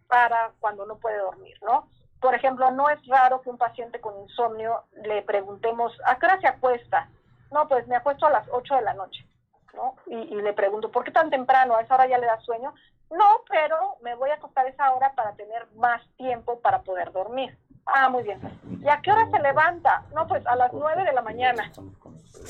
para 0.07 0.51
cuando 0.59 0.85
no 0.85 0.97
puede 0.97 1.17
dormir, 1.19 1.55
¿no? 1.61 1.87
Por 2.19 2.35
ejemplo, 2.35 2.71
no 2.71 2.89
es 2.89 3.05
raro 3.07 3.41
que 3.41 3.49
un 3.49 3.57
paciente 3.57 4.01
con 4.01 4.19
insomnio 4.21 4.83
le 5.03 5.21
preguntemos, 5.21 5.93
¿a 6.05 6.17
qué 6.17 6.25
hora 6.25 6.39
se 6.39 6.47
acuesta? 6.47 7.09
No, 7.51 7.67
pues 7.67 7.87
me 7.87 7.95
acuesto 7.95 8.25
a 8.25 8.31
las 8.31 8.47
8 8.49 8.75
de 8.75 8.81
la 8.81 8.93
noche. 8.93 9.25
¿No? 9.73 9.95
Y, 10.07 10.35
le 10.35 10.53
pregunto, 10.53 10.91
¿por 10.91 11.03
qué 11.03 11.11
tan 11.11 11.29
temprano? 11.29 11.75
¿A 11.75 11.81
esa 11.81 11.95
hora 11.95 12.07
ya 12.07 12.17
le 12.17 12.27
da 12.27 12.39
sueño? 12.41 12.73
No, 13.11 13.41
pero 13.49 13.97
me 14.01 14.15
voy 14.15 14.29
a 14.29 14.35
acostar 14.35 14.67
esa 14.67 14.91
hora 14.93 15.13
para 15.13 15.33
tener 15.33 15.67
más 15.75 16.01
tiempo 16.17 16.59
para 16.59 16.81
poder 16.81 17.11
dormir. 17.11 17.57
Ah, 17.85 18.09
muy 18.09 18.23
bien. 18.23 18.39
¿Y 18.81 18.87
a 18.87 19.01
qué 19.01 19.11
hora 19.11 19.29
se 19.29 19.39
levanta? 19.39 20.03
No, 20.15 20.27
pues 20.27 20.45
a 20.47 20.55
las 20.55 20.71
nueve 20.73 21.03
de 21.03 21.13
la 21.13 21.21
mañana. 21.21 21.71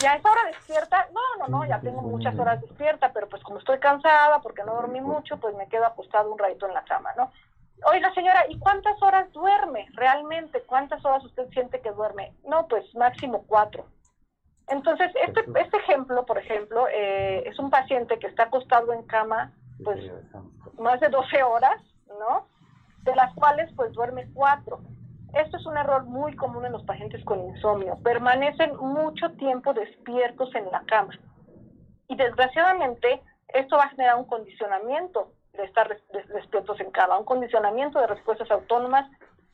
¿Y 0.02 0.06
a 0.06 0.16
esa 0.16 0.32
hora 0.32 0.46
despierta? 0.46 1.08
No, 1.12 1.22
no, 1.40 1.48
no, 1.58 1.66
ya 1.66 1.80
tengo 1.82 2.02
muchas 2.02 2.38
horas 2.38 2.62
despierta, 2.62 3.12
pero 3.12 3.28
pues 3.28 3.44
como 3.44 3.60
estoy 3.60 3.80
cansada 3.80 4.42
porque 4.42 4.64
no 4.64 4.76
dormí 4.76 5.02
mucho, 5.02 5.38
pues 5.38 5.56
me 5.56 5.68
quedo 5.68 5.86
acostado 5.86 6.32
un 6.32 6.38
ratito 6.38 6.68
en 6.68 6.74
la 6.74 6.84
cama, 6.84 7.12
¿no? 7.18 7.32
Oiga, 7.86 8.14
señora, 8.14 8.46
¿y 8.48 8.58
cuántas 8.60 9.02
horas 9.02 9.32
duerme 9.34 9.88
realmente? 9.94 10.62
¿Cuántas 10.62 11.04
horas 11.04 11.24
usted 11.26 11.50
siente 11.50 11.82
que 11.82 11.92
duerme? 11.92 12.34
No, 12.48 12.68
pues 12.68 12.84
máximo 12.96 13.44
cuatro. 13.46 13.86
Entonces, 14.70 15.12
este, 15.26 15.44
este 15.60 15.78
ejemplo, 15.78 16.26
por 16.26 16.38
ejemplo, 16.38 16.88
eh, 16.88 17.44
es 17.46 17.60
un 17.60 17.70
paciente 17.70 18.18
que 18.20 18.28
está 18.28 18.44
acostado 18.44 18.94
en 18.94 19.04
cama, 19.04 19.52
pues, 19.84 20.00
más 20.80 21.00
de 21.00 21.10
12 21.10 21.44
horas, 21.44 21.82
¿no? 22.08 22.48
De 23.04 23.16
las 23.16 23.34
cuales, 23.36 23.70
pues, 23.76 23.92
duerme 23.94 24.28
4. 24.34 24.80
Esto 25.34 25.58
es 25.58 25.66
un 25.66 25.78
error 25.78 26.06
muy 26.06 26.36
común 26.36 26.66
en 26.66 26.72
los 26.72 26.84
pacientes 26.84 27.24
con 27.26 27.42
insomnio. 27.42 27.98
Permanecen 28.04 28.78
mucho 28.78 29.32
tiempo 29.32 29.74
despiertos 29.74 30.54
en 30.56 30.72
la 30.72 30.84
cama. 30.86 31.14
Y 32.08 32.16
desgraciadamente, 32.16 33.22
esto 33.50 33.78
va 33.78 33.84
a 33.86 33.90
generar 33.90 34.16
un 34.18 34.26
condicionamiento 34.26 35.32
de 35.54 35.66
estar 35.66 35.98
despiertos 36.34 36.80
en 36.80 36.92
cama, 36.92 37.18
un 37.18 37.26
condicionamiento 37.26 38.00
de 38.00 38.08
respuestas 38.08 38.50
autónomas 38.52 39.10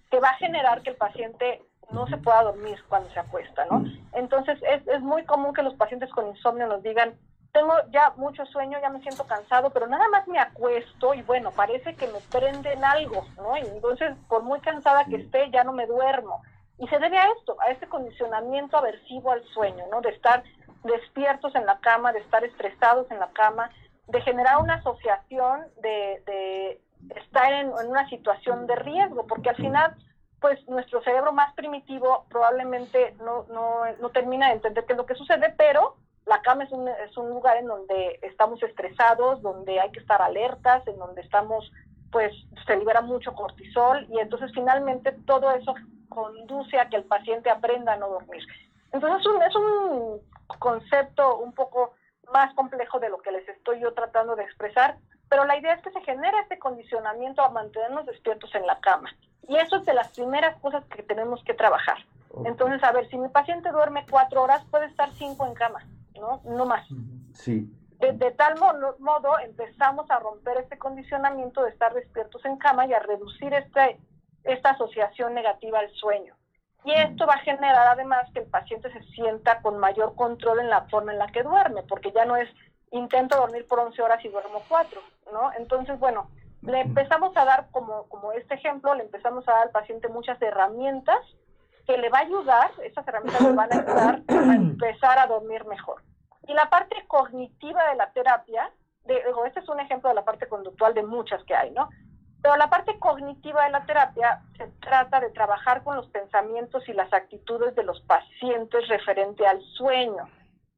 que 0.09 0.19
va 0.19 0.29
a 0.29 0.37
generar 0.37 0.81
que 0.81 0.91
el 0.91 0.95
paciente 0.97 1.61
no 1.91 2.07
se 2.07 2.17
pueda 2.17 2.43
dormir 2.43 2.77
cuando 2.87 3.09
se 3.11 3.19
acuesta, 3.19 3.65
¿no? 3.65 3.83
Entonces 4.13 4.59
es, 4.61 4.87
es 4.87 5.01
muy 5.01 5.23
común 5.25 5.53
que 5.53 5.63
los 5.63 5.73
pacientes 5.75 6.09
con 6.11 6.27
insomnio 6.27 6.67
nos 6.67 6.83
digan, 6.83 7.15
tengo 7.51 7.73
ya 7.91 8.13
mucho 8.15 8.45
sueño, 8.45 8.77
ya 8.79 8.89
me 8.89 9.01
siento 9.01 9.25
cansado, 9.25 9.71
pero 9.71 9.87
nada 9.87 10.07
más 10.09 10.27
me 10.27 10.39
acuesto 10.39 11.13
y 11.13 11.21
bueno, 11.23 11.51
parece 11.51 11.95
que 11.95 12.07
me 12.07 12.19
prenden 12.31 12.83
algo, 12.83 13.25
¿no? 13.37 13.57
Y 13.57 13.61
entonces, 13.61 14.15
por 14.27 14.43
muy 14.43 14.59
cansada 14.59 15.05
que 15.05 15.15
esté, 15.15 15.49
ya 15.49 15.63
no 15.63 15.73
me 15.73 15.87
duermo. 15.87 16.41
Y 16.77 16.87
se 16.87 16.99
debe 16.99 17.17
a 17.17 17.25
esto, 17.37 17.57
a 17.59 17.71
este 17.71 17.87
condicionamiento 17.87 18.77
aversivo 18.77 19.31
al 19.31 19.43
sueño, 19.45 19.83
¿no? 19.91 20.01
De 20.01 20.09
estar 20.09 20.43
despiertos 20.83 21.55
en 21.55 21.65
la 21.65 21.79
cama, 21.79 22.13
de 22.13 22.19
estar 22.19 22.43
estresados 22.43 23.09
en 23.11 23.19
la 23.19 23.29
cama, 23.29 23.69
de 24.07 24.21
generar 24.21 24.61
una 24.61 24.75
asociación 24.75 25.65
de, 25.81 26.23
de 26.25 26.81
estar 27.15 27.51
en, 27.51 27.71
en 27.81 27.87
una 27.89 28.07
situación 28.09 28.67
de 28.67 28.75
riesgo, 28.75 29.25
porque 29.27 29.49
al 29.49 29.55
final 29.55 29.95
pues 30.39 30.65
nuestro 30.67 31.01
cerebro 31.03 31.31
más 31.31 31.53
primitivo 31.53 32.25
probablemente 32.29 33.15
no, 33.19 33.45
no, 33.49 33.81
no 33.99 34.09
termina 34.09 34.47
de 34.47 34.53
entender 34.53 34.85
qué 34.85 34.93
es 34.93 34.97
lo 34.97 35.05
que 35.05 35.15
sucede, 35.15 35.53
pero 35.57 35.95
la 36.25 36.41
cama 36.41 36.63
es 36.63 36.71
un, 36.71 36.87
es 36.87 37.17
un 37.17 37.29
lugar 37.29 37.57
en 37.57 37.67
donde 37.67 38.19
estamos 38.21 38.61
estresados, 38.63 39.41
donde 39.41 39.79
hay 39.79 39.91
que 39.91 39.99
estar 39.99 40.21
alertas, 40.21 40.87
en 40.87 40.97
donde 40.97 41.21
estamos, 41.21 41.71
pues 42.11 42.31
se 42.65 42.77
libera 42.77 43.01
mucho 43.01 43.33
cortisol 43.33 44.05
y 44.09 44.19
entonces 44.19 44.51
finalmente 44.53 45.11
todo 45.25 45.51
eso 45.51 45.73
conduce 46.07 46.79
a 46.79 46.89
que 46.89 46.97
el 46.97 47.03
paciente 47.03 47.49
aprenda 47.49 47.93
a 47.93 47.97
no 47.97 48.09
dormir. 48.09 48.43
Entonces 48.91 49.21
es 49.21 49.25
un, 49.27 49.41
es 49.41 49.55
un 49.55 50.21
concepto 50.59 51.37
un 51.39 51.53
poco 51.53 51.93
más 52.33 52.53
complejo 52.55 52.99
de 52.99 53.09
lo 53.09 53.19
que 53.19 53.31
les 53.31 53.47
estoy 53.47 53.79
yo 53.79 53.93
tratando 53.93 54.35
de 54.35 54.43
expresar, 54.43 54.97
pero 55.29 55.45
la 55.45 55.57
idea 55.57 55.73
es 55.73 55.81
que 55.81 55.91
se 55.91 56.01
genere 56.01 56.39
este 56.41 56.57
condicionamiento 56.57 57.41
a 57.41 57.49
mantenernos 57.49 58.05
despiertos 58.05 58.53
en 58.55 58.65
la 58.65 58.79
cama. 58.79 59.09
Y 59.47 59.55
eso 59.57 59.77
es 59.77 59.85
de 59.85 59.93
las 59.93 60.09
primeras 60.09 60.59
cosas 60.59 60.83
que 60.85 61.03
tenemos 61.03 61.43
que 61.43 61.53
trabajar. 61.53 61.97
Entonces, 62.45 62.83
a 62.83 62.91
ver, 62.91 63.09
si 63.09 63.17
mi 63.17 63.29
paciente 63.29 63.71
duerme 63.71 64.05
cuatro 64.09 64.43
horas, 64.43 64.63
puede 64.69 64.85
estar 64.85 65.09
cinco 65.13 65.45
en 65.47 65.53
cama, 65.55 65.83
¿no? 66.19 66.41
No 66.45 66.65
más. 66.65 66.87
Sí. 67.33 67.67
De, 67.99 68.31
tal 68.31 68.57
modo, 68.59 69.39
empezamos 69.39 70.09
a 70.09 70.19
romper 70.19 70.57
este 70.57 70.77
condicionamiento 70.77 71.63
de 71.63 71.71
estar 71.71 71.93
despiertos 71.93 72.45
en 72.45 72.57
cama 72.57 72.85
y 72.85 72.93
a 72.93 72.99
reducir 72.99 73.53
este, 73.53 73.99
esta 74.45 74.69
asociación 74.69 75.33
negativa 75.33 75.79
al 75.79 75.89
sueño. 75.91 76.33
Y 76.85 76.93
esto 76.93 77.27
va 77.27 77.33
a 77.33 77.39
generar 77.39 77.87
además 77.87 78.27
que 78.33 78.39
el 78.39 78.47
paciente 78.47 78.91
se 78.91 79.03
sienta 79.11 79.61
con 79.61 79.77
mayor 79.79 80.15
control 80.15 80.61
en 80.61 80.69
la 80.69 80.83
forma 80.83 81.11
en 81.11 81.19
la 81.19 81.27
que 81.27 81.43
duerme, 81.43 81.83
porque 81.83 82.11
ya 82.11 82.25
no 82.25 82.35
es 82.35 82.49
intento 82.91 83.37
dormir 83.37 83.67
por 83.67 83.79
11 83.79 84.01
horas 84.01 84.23
y 84.23 84.29
duermo 84.29 84.63
4, 84.67 85.01
¿no? 85.33 85.51
Entonces, 85.57 85.99
bueno, 85.99 86.29
le 86.61 86.81
empezamos 86.81 87.35
a 87.37 87.45
dar, 87.45 87.67
como, 87.71 88.07
como 88.09 88.31
este 88.31 88.55
ejemplo, 88.55 88.93
le 88.95 89.03
empezamos 89.03 89.47
a 89.47 89.51
dar 89.51 89.61
al 89.63 89.71
paciente 89.71 90.07
muchas 90.07 90.41
herramientas 90.41 91.19
que 91.85 91.97
le 91.97 92.09
va 92.09 92.19
a 92.19 92.21
ayudar, 92.21 92.71
esas 92.83 93.07
herramientas 93.07 93.41
le 93.41 93.53
van 93.53 93.73
a 93.73 93.77
ayudar 93.77 94.21
a 94.27 94.33
empezar 94.55 95.19
a 95.19 95.27
dormir 95.27 95.65
mejor. 95.65 96.03
Y 96.47 96.53
la 96.53 96.69
parte 96.69 96.95
cognitiva 97.07 97.89
de 97.89 97.95
la 97.95 98.11
terapia, 98.11 98.71
de, 99.05 99.23
este 99.47 99.59
es 99.59 99.69
un 99.69 99.79
ejemplo 99.79 100.09
de 100.09 100.15
la 100.15 100.25
parte 100.25 100.47
conductual 100.47 100.93
de 100.93 101.03
muchas 101.03 101.43
que 101.43 101.55
hay, 101.55 101.71
¿no? 101.71 101.89
Pero 102.41 102.55
la 102.55 102.69
parte 102.69 102.97
cognitiva 102.99 103.65
de 103.65 103.71
la 103.71 103.85
terapia 103.85 104.41
se 104.57 104.67
trata 104.79 105.19
de 105.19 105.29
trabajar 105.31 105.83
con 105.83 105.97
los 105.97 106.07
pensamientos 106.07 106.87
y 106.87 106.93
las 106.93 107.11
actitudes 107.11 107.75
de 107.75 107.83
los 107.83 107.99
pacientes 108.01 108.87
referente 108.87 109.45
al 109.45 109.61
sueño. 109.77 110.29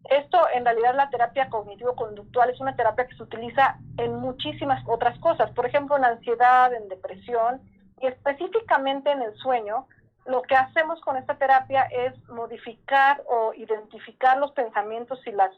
Esto, 0.06 0.40
en 0.52 0.66
realidad, 0.66 0.96
la 0.96 1.12
terapia 1.12 1.50
cognitivo-conductual 1.50 2.50
es 2.50 2.60
una 2.60 2.76
terapia 2.76 3.06
que 3.06 3.16
se 3.16 3.22
utiliza 3.22 3.78
en 3.98 4.16
muchísimas 4.16 4.84
otras 4.88 5.18
cosas, 5.20 5.52
por 5.52 5.68
ejemplo, 5.68 5.96
en 5.96 6.06
ansiedad, 6.06 6.74
en 6.74 6.90
depresión 6.90 7.62
y 8.00 8.08
específicamente 8.08 9.12
en 9.12 9.22
el 9.22 9.36
sueño. 9.36 9.86
Lo 10.26 10.42
que 10.42 10.56
hacemos 10.56 11.00
con 11.02 11.18
esta 11.18 11.36
terapia 11.36 11.84
es 11.84 12.18
modificar 12.30 13.22
o 13.28 13.54
identificar 13.54 14.38
los 14.40 14.52
pensamientos 14.54 15.20
y 15.28 15.32
las, 15.32 15.52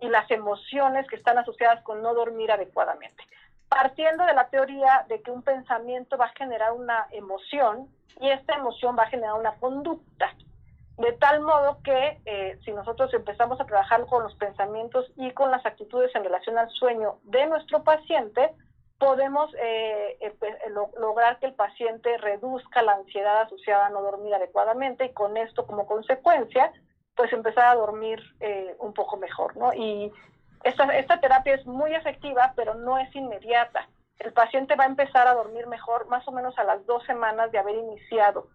y 0.00 0.08
las 0.08 0.30
emociones 0.30 1.06
que 1.08 1.16
están 1.16 1.36
asociadas 1.36 1.82
con 1.82 2.00
no 2.00 2.14
dormir 2.14 2.50
adecuadamente 2.50 3.22
partiendo 3.68 4.24
de 4.24 4.34
la 4.34 4.48
teoría 4.48 5.04
de 5.08 5.22
que 5.22 5.30
un 5.30 5.42
pensamiento 5.42 6.16
va 6.16 6.26
a 6.26 6.36
generar 6.36 6.72
una 6.72 7.06
emoción 7.10 7.88
y 8.20 8.30
esta 8.30 8.54
emoción 8.54 8.96
va 8.98 9.04
a 9.04 9.10
generar 9.10 9.34
una 9.34 9.54
conducta. 9.56 10.34
De 10.96 11.12
tal 11.12 11.40
modo 11.40 11.78
que 11.84 12.20
eh, 12.24 12.58
si 12.64 12.72
nosotros 12.72 13.14
empezamos 13.14 13.60
a 13.60 13.66
trabajar 13.66 14.04
con 14.06 14.24
los 14.24 14.34
pensamientos 14.34 15.10
y 15.16 15.30
con 15.30 15.50
las 15.50 15.64
actitudes 15.64 16.12
en 16.16 16.24
relación 16.24 16.58
al 16.58 16.68
sueño 16.70 17.18
de 17.22 17.46
nuestro 17.46 17.84
paciente, 17.84 18.50
podemos 18.98 19.54
eh, 19.60 20.16
eh, 20.20 20.34
pues, 20.40 20.56
lograr 20.98 21.38
que 21.38 21.46
el 21.46 21.54
paciente 21.54 22.18
reduzca 22.18 22.82
la 22.82 22.94
ansiedad 22.94 23.42
asociada 23.42 23.86
a 23.86 23.90
no 23.90 24.02
dormir 24.02 24.34
adecuadamente 24.34 25.04
y 25.04 25.12
con 25.12 25.36
esto 25.36 25.66
como 25.68 25.86
consecuencia, 25.86 26.72
pues 27.14 27.32
empezar 27.32 27.68
a 27.68 27.74
dormir 27.76 28.20
un 28.78 28.92
poco 28.92 29.16
mejor, 29.16 29.56
¿no? 29.56 29.72
Y 29.74 30.12
esta, 30.64 31.20
terapia 31.20 31.54
es 31.54 31.66
muy 31.66 31.94
efectiva, 31.94 32.52
pero 32.56 32.74
no 32.74 32.98
es 32.98 33.14
inmediata. 33.14 33.88
El 34.18 34.32
paciente 34.32 34.74
va 34.74 34.84
a 34.84 34.88
empezar 34.88 35.26
a 35.28 35.34
dormir 35.34 35.66
mejor 35.66 36.08
más 36.08 36.26
o 36.26 36.32
menos 36.32 36.58
a 36.58 36.64
las 36.64 36.84
dos 36.86 37.04
semanas 37.04 37.52
de 37.52 37.58
haber 37.58 37.76
iniciado. 37.76 38.48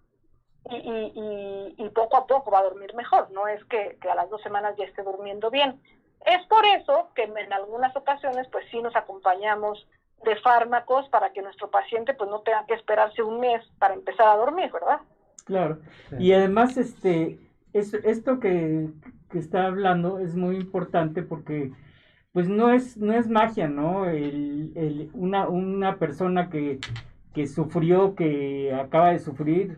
Y, 0.70 1.89
poco 1.93 2.18
a 2.18 2.26
poco 2.26 2.49
va 2.49 2.60
a 2.60 2.64
dormir 2.64 2.95
mejor, 2.95 3.30
no 3.32 3.47
es 3.47 3.64
que, 3.66 3.97
a 4.10 4.16
las 4.16 4.30
dos 4.30 4.41
semanas 4.41 4.76
ya 4.78 4.86
esté 4.86 5.04
durmiendo 5.04 5.51
bien. 5.51 5.80
Es 6.26 6.43
por 6.47 6.66
eso 6.66 7.10
que 7.14 7.24
en 7.24 7.54
algunas 7.54 7.95
ocasiones 7.95 8.47
pues 8.51 8.66
sí 8.72 8.82
nos 8.82 8.95
acompañamos 8.95 9.86
de 10.24 10.36
fármacos 10.38 11.08
para 11.10 11.32
que 11.34 11.41
nuestro 11.41 11.70
paciente 11.70 12.14
pues 12.14 12.30
no 12.30 12.39
tenga 12.41 12.66
que 12.66 12.74
esperarse 12.74 13.22
un 13.22 13.41
mes 13.41 13.62
para 13.78 13.93
empezar 13.93 14.28
a 14.28 14.38
dormir, 14.38 14.72
¿verdad? 14.72 15.01
Claro. 15.45 15.80
Y 16.18 16.32
además 16.32 16.78
este 16.78 17.39
esto 17.74 18.39
que, 18.39 18.88
que 19.30 19.39
está 19.39 19.66
hablando 19.66 20.20
es 20.20 20.36
muy 20.36 20.56
importante 20.56 21.24
porque 21.24 21.72
pues 22.34 22.49
no 22.49 22.73
es, 22.73 22.97
no 22.97 23.13
es 23.13 23.29
magia, 23.29 23.67
¿no? 23.67 24.05
El, 24.09 25.09
una, 25.13 25.47
una 25.47 25.97
persona 25.97 26.49
que, 26.49 26.79
sufrió, 27.47 28.15
que 28.15 28.73
acaba 28.73 29.11
de 29.11 29.19
sufrir, 29.19 29.77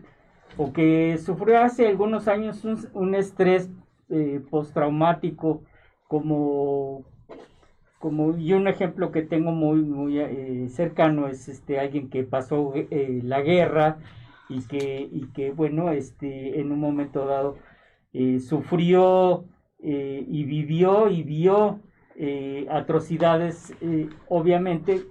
o 0.56 0.72
que 0.72 1.18
sufrió 1.18 1.60
hace 1.60 1.86
algunos 1.86 2.28
años 2.28 2.64
un, 2.94 3.14
estrés 3.14 3.70
eh, 4.08 4.40
postraumático, 4.50 5.62
como, 6.08 7.04
como, 7.98 8.36
y 8.38 8.54
un 8.54 8.68
ejemplo 8.68 9.12
que 9.12 9.20
tengo 9.20 9.52
muy, 9.52 9.82
muy 9.82 10.18
eh, 10.18 10.68
cercano 10.70 11.28
es 11.28 11.48
este 11.48 11.78
alguien 11.78 12.08
que 12.08 12.24
pasó 12.24 12.72
eh, 12.74 13.20
la 13.22 13.42
guerra 13.42 13.98
y 14.48 14.62
que, 14.62 15.06
y 15.12 15.26
que, 15.34 15.50
bueno, 15.50 15.90
este, 15.90 16.58
en 16.58 16.72
un 16.72 16.80
momento 16.80 17.26
dado 17.26 17.58
sufrió 18.40 19.44
y 19.78 20.44
vivió 20.44 21.10
y 21.10 21.22
vio 21.22 21.80
eh, 22.18 22.66
atrocidades, 22.70 23.74
eh, 23.82 24.08
obviamente 24.28 25.04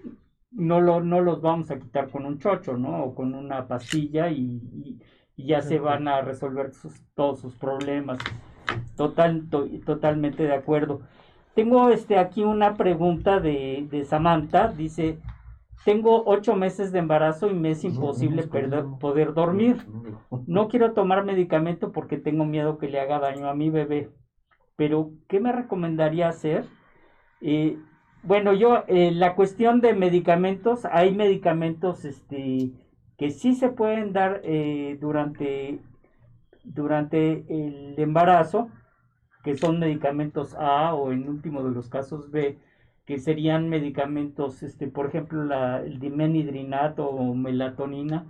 no, 0.51 0.81
lo, 0.81 1.01
no 1.01 1.21
los 1.21 1.41
vamos 1.41 1.69
a 1.69 1.77
quitar 1.77 2.09
con 2.09 2.25
un 2.25 2.39
chocho, 2.39 2.77
¿no? 2.77 3.03
O 3.03 3.15
con 3.15 3.35
una 3.35 3.67
pastilla 3.67 4.29
y, 4.29 4.99
ya 5.37 5.61
se 5.61 5.79
van 5.79 6.07
a 6.07 6.21
resolver 6.21 6.71
todos 7.13 7.41
sus 7.41 7.53
problemas. 7.55 8.17
Total, 8.95 9.43
totalmente 9.85 10.43
de 10.43 10.53
acuerdo. 10.53 11.01
Tengo 11.53 11.89
este, 11.89 12.17
aquí 12.17 12.43
una 12.43 12.75
pregunta 12.75 13.41
de, 13.41 13.85
de 13.91 14.05
Samantha. 14.05 14.69
Dice, 14.69 15.19
tengo 15.83 16.23
ocho 16.25 16.55
meses 16.55 16.91
de 16.91 16.99
embarazo 16.99 17.51
y 17.51 17.53
me 17.53 17.71
es 17.71 17.83
imposible 17.83 18.43
poder 18.43 19.33
dormir. 19.33 19.85
No 20.47 20.69
quiero 20.69 20.93
tomar 20.93 21.25
medicamento 21.25 21.91
porque 21.91 22.17
tengo 22.17 22.45
miedo 22.45 22.77
que 22.77 22.87
le 22.87 22.99
haga 22.99 23.19
daño 23.19 23.49
a 23.49 23.53
mi 23.53 23.69
bebé. 23.69 24.09
Pero, 24.77 25.11
¿qué 25.27 25.39
me 25.39 25.51
recomendaría 25.51 26.29
hacer? 26.29 26.65
Eh, 27.47 27.77
bueno, 28.23 28.53
yo, 28.53 28.85
eh, 28.87 29.11
la 29.11 29.35
cuestión 29.35 29.79
de 29.79 29.93
medicamentos, 29.93 30.83
hay 30.85 31.13
medicamentos 31.13 32.03
este, 32.03 32.71
que 33.19 33.29
sí 33.29 33.53
se 33.53 33.69
pueden 33.69 34.13
dar 34.13 34.41
eh, 34.43 34.97
durante, 34.99 35.79
durante 36.63 37.45
el 37.47 37.93
embarazo, 37.99 38.71
que 39.43 39.55
son 39.55 39.79
medicamentos 39.79 40.55
A 40.55 40.95
o 40.95 41.11
en 41.11 41.29
último 41.29 41.63
de 41.63 41.69
los 41.69 41.87
casos 41.87 42.31
B, 42.31 42.57
que 43.05 43.19
serían 43.19 43.69
medicamentos, 43.69 44.63
este, 44.63 44.87
por 44.87 45.05
ejemplo, 45.05 45.43
la, 45.43 45.83
el 45.83 45.99
dimenhidrinato 45.99 47.07
o 47.07 47.35
melatonina, 47.35 48.25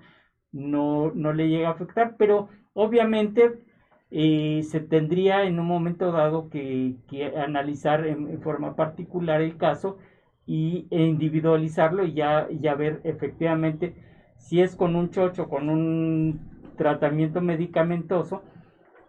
no, 0.52 1.14
no 1.16 1.32
le 1.32 1.48
llega 1.48 1.70
a 1.70 1.72
afectar, 1.72 2.18
pero 2.18 2.50
obviamente 2.74 3.64
eh, 4.12 4.62
se 4.64 4.80
tendría 4.80 5.44
en 5.44 5.60
un 5.60 5.68
momento 5.68 6.12
dado 6.12 6.50
que, 6.50 6.96
analizar 7.38 8.06
en, 8.06 8.42
forma 8.42 8.76
particular 8.76 9.42
el 9.42 9.58
caso 9.58 9.98
y, 10.46 10.88
e 10.92 11.04
individualizarlo 11.04 12.06
y 12.06 12.14
ya, 12.14 12.48
ya 12.50 12.76
ver 12.76 13.02
efectivamente 13.04 13.96
si 14.38 14.62
es 14.62 14.76
con 14.76 14.96
un 14.96 15.10
chocho, 15.10 15.50
con 15.50 15.70
un 15.70 16.40
tratamiento 16.78 17.42
medicamentoso 17.42 18.44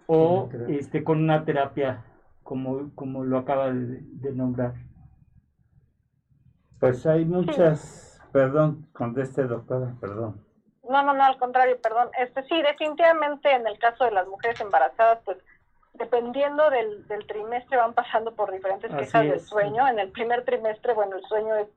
o 0.07 0.49
este, 0.69 1.05
con 1.05 1.19
una 1.19 1.45
terapia 1.45 2.05
como, 2.43 2.95
como 2.95 3.25
lo 3.25 3.39
acaba 3.39 3.73
de, 3.73 4.01
de 4.03 4.33
nombrar. 4.33 4.75
Pues 6.79 7.07
hay 7.07 7.25
muchas, 7.25 8.21
perdón, 8.33 8.87
conteste 8.93 9.45
doctora, 9.45 9.95
perdón. 10.01 10.46
No, 10.89 11.03
no, 11.03 11.15
no, 11.15 11.25
al 11.25 11.39
contrario, 11.39 11.79
perdón. 11.81 12.11
Este 12.19 12.43
sí, 12.45 12.63
definitivamente 12.63 13.51
en 13.51 13.67
el 13.67 13.79
caso 13.79 14.05
de 14.05 14.11
las 14.13 14.27
mujeres 14.29 14.61
embarazadas, 14.61 15.19
pues 15.25 15.39
dependiendo 15.95 16.69
del, 16.71 17.07
del 17.09 17.27
trimestre 17.27 17.77
van 17.79 17.95
pasando 17.95 18.35
por 18.35 18.53
diferentes 18.53 18.91
quejas 18.95 19.25
del 19.25 19.41
sueño. 19.41 19.87
En 19.89 19.99
el 19.99 20.11
primer 20.11 20.45
trimestre, 20.45 20.93
bueno, 20.93 21.17
el 21.17 21.25
sueño 21.25 21.57
es, 21.57 21.69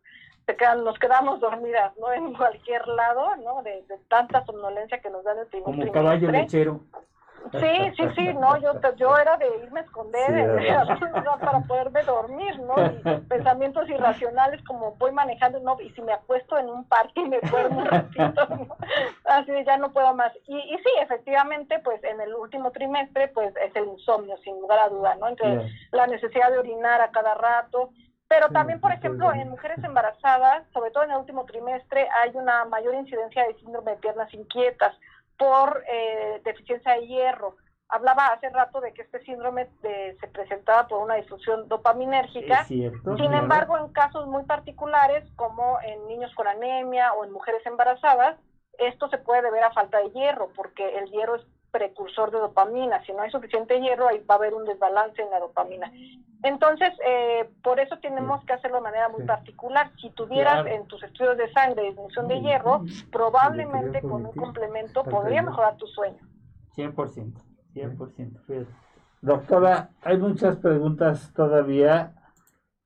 se 0.46 0.56
quedan, 0.56 0.84
nos 0.84 0.98
quedamos 1.00 1.40
dormidas, 1.40 1.96
¿no? 1.98 2.12
En 2.12 2.34
cualquier 2.34 2.88
lado, 2.88 3.36
¿no? 3.38 3.62
De, 3.64 3.84
de 3.88 3.98
tanta 4.10 4.44
somnolencia 4.46 5.00
que 5.00 5.10
nos 5.10 5.24
da 5.24 5.32
el 5.34 5.48
primer 5.48 5.64
Como 5.64 5.76
trimestre. 5.78 6.02
caballo 6.02 6.32
lechero. 6.32 6.80
Sí, 7.52 7.92
sí, 7.98 8.04
sí, 8.16 8.34
no, 8.36 8.58
yo, 8.58 8.74
yo 8.96 9.18
era 9.18 9.36
de 9.38 9.48
irme 9.64 9.80
a 9.80 9.84
esconder 9.84 10.72
para 11.40 11.60
poderme 11.62 12.04
dormir, 12.04 12.60
¿no? 12.60 12.76
Y 12.86 13.20
pensamientos 13.30 13.90
irracionales 13.90 14.64
como 14.66 14.96
voy 14.96 15.12
manejando, 15.12 15.60
no, 15.60 15.80
y 15.82 15.90
si 15.92 16.02
me 16.02 16.14
acuesto 16.14 16.58
en 16.58 16.70
un 16.70 16.86
parque 16.86 17.22
y 17.22 17.30
me 17.30 17.40
duermo 17.42 17.80
un 17.80 17.86
ratito, 17.86 18.48
¿no? 18.50 18.78
así 19.26 19.52
ya 19.66 19.78
no 19.78 19.92
puedo 19.92 20.14
más. 20.14 20.32
Y, 20.48 20.58
y 20.58 20.78
sí, 20.78 20.90
efectivamente, 21.02 21.80
pues 21.80 22.04
en 22.04 22.22
el 22.22 22.34
último 22.36 22.72
trimestre, 22.72 23.30
pues 23.30 23.56
es 23.58 23.76
el 23.76 23.88
insomnio, 23.88 24.38
sin 24.38 24.60
lugar 24.60 24.80
a 24.80 24.90
duda, 24.90 25.16
¿no? 25.16 25.28
Entonces, 25.28 25.72
la 25.92 26.08
necesidad 26.08 26.52
de 26.52 26.60
orinar 26.60 27.02
a 27.02 27.12
cada 27.12 27.34
rato, 27.36 27.92
pero 28.28 28.48
también, 28.50 28.80
por 28.80 28.92
ejemplo, 28.92 29.34
en 29.34 29.50
mujeres 29.50 29.84
embarazadas, 29.84 30.64
sobre 30.72 30.92
todo 30.92 31.04
en 31.04 31.12
el 31.12 31.18
último 31.18 31.46
trimestre, 31.46 32.08
hay 32.22 32.30
una 32.36 32.64
mayor 32.66 32.94
incidencia 32.94 33.44
de 33.48 33.56
síndrome 33.56 33.92
de 33.92 33.98
piernas 33.98 34.32
inquietas 34.34 34.96
por 35.40 35.84
eh, 35.92 36.42
deficiencia 36.44 36.94
de 36.94 37.08
hierro. 37.08 37.56
Hablaba 37.88 38.28
hace 38.28 38.50
rato 38.50 38.82
de 38.82 38.94
que 38.94 39.02
este 39.02 39.24
síndrome 39.24 39.68
eh, 39.82 40.16
se 40.20 40.28
presentaba 40.28 40.88
por 40.88 41.02
una 41.02 41.16
disfunción 41.16 41.68
dopaminérgica. 41.68 42.66
Sin 42.66 43.34
embargo, 43.34 43.78
en 43.80 43.92
casos 43.94 44.28
muy 44.28 44.44
particulares, 44.44 45.24
como 45.36 45.80
en 45.82 46.08
niños 46.08 46.32
con 46.36 46.48
anemia 46.48 47.14
o 47.14 47.26
en 47.26 47.32
mujeres 47.32 47.66
embarazadas, 47.66 48.38
esto 48.78 49.10
se 49.10 49.18
puede 49.18 49.42
deber 49.42 49.64
a 49.64 49.72
falta 49.72 49.98
de 49.98 50.12
hierro, 50.12 50.52
porque 50.56 51.00
el 51.00 51.10
hierro 51.10 51.38
es 51.38 51.46
precursor 51.72 52.32
de 52.32 52.40
dopamina. 52.40 53.04
Si 53.06 53.12
no 53.14 53.22
hay 53.22 53.32
suficiente 53.32 53.80
hierro, 53.80 54.08
ahí 54.08 54.20
va 54.30 54.36
a 54.36 54.38
haber 54.38 54.54
un 54.54 54.66
desbalance 54.66 55.22
en 55.22 55.30
la 55.30 55.40
dopamina. 55.40 55.92
Entonces, 56.44 56.90
eh, 57.06 57.50
por 57.64 57.80
eso 57.80 57.98
tenemos 58.02 58.44
que 58.46 58.54
hacerlo 58.54 58.78
de 58.78 58.84
manera 58.84 59.10
muy 59.10 59.26
particular. 59.26 59.92
Si 60.00 60.10
tuvieras 60.12 60.66
en 60.68 60.88
tus 60.88 61.04
estudios 61.04 61.38
de 61.38 61.52
sangre 61.52 61.84
disminución 61.84 62.28
de 62.28 62.42
hierro, 62.42 62.84
probablemente 63.12 64.02
con 64.02 64.26
un 64.26 64.34
complemento 64.34 65.04
podría 65.04 65.42
mejorar 65.42 65.76
tu 65.78 65.86
sueño. 65.88 66.20
100%, 66.76 67.34
100%. 67.74 68.68
Doctora, 69.22 69.90
hay 70.02 70.18
muchas 70.18 70.56
preguntas 70.58 71.34
todavía, 71.34 72.14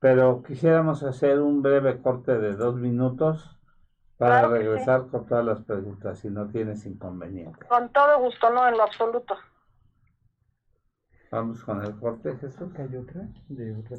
pero 0.00 0.42
quisiéramos 0.42 1.04
hacer 1.04 1.40
un 1.40 1.62
breve 1.62 2.02
corte 2.02 2.36
de 2.38 2.56
dos 2.56 2.74
minutos 2.74 3.54
para 4.16 4.46
regresar 4.48 5.08
con 5.08 5.26
todas 5.26 5.44
las 5.44 5.62
preguntas, 5.62 6.18
si 6.18 6.28
no 6.28 6.46
tienes 6.48 6.86
inconveniente. 6.86 7.66
Con 7.66 7.88
todo 7.90 8.20
gusto, 8.20 8.50
no 8.50 8.68
en 8.68 8.76
lo 8.76 8.84
absoluto. 8.84 9.36
Vamos 11.30 11.64
con 11.64 11.84
el 11.84 11.98
corte, 11.98 12.36
Jesús. 12.36 12.70
¿Hay 12.78 12.96
otra? 12.96 13.26
De 13.48 13.74
otra 13.76 13.98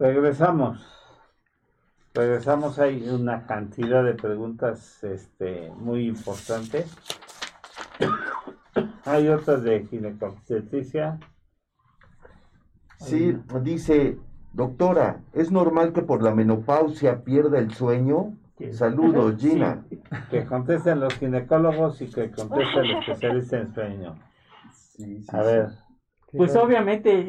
Regresamos. 0.00 0.82
Regresamos, 2.14 2.78
hay 2.78 3.06
una 3.06 3.46
cantidad 3.46 4.02
de 4.02 4.14
preguntas 4.14 5.04
este, 5.04 5.70
muy 5.76 6.08
importantes. 6.08 6.90
hay 9.04 9.28
otras 9.28 9.62
de 9.62 9.86
ginecobstetricia. 9.86 11.20
Sí, 12.96 13.36
dice, 13.62 14.18
doctora, 14.54 15.20
¿es 15.34 15.52
normal 15.52 15.92
que 15.92 16.00
por 16.00 16.22
la 16.22 16.34
menopausia 16.34 17.22
pierda 17.22 17.58
el 17.58 17.70
sueño? 17.74 18.38
Saludos, 18.72 19.36
Gina. 19.38 19.84
Que 20.30 20.46
contesten 20.46 21.00
los 21.00 21.12
ginecólogos 21.18 22.00
y 22.00 22.10
que 22.10 22.30
contesten 22.30 22.90
los 22.90 23.06
especialistas 23.06 23.60
en 23.60 23.74
sueño. 23.74 24.14
A 25.28 25.42
ver. 25.42 25.68
Pues 26.32 26.56
obviamente 26.56 27.26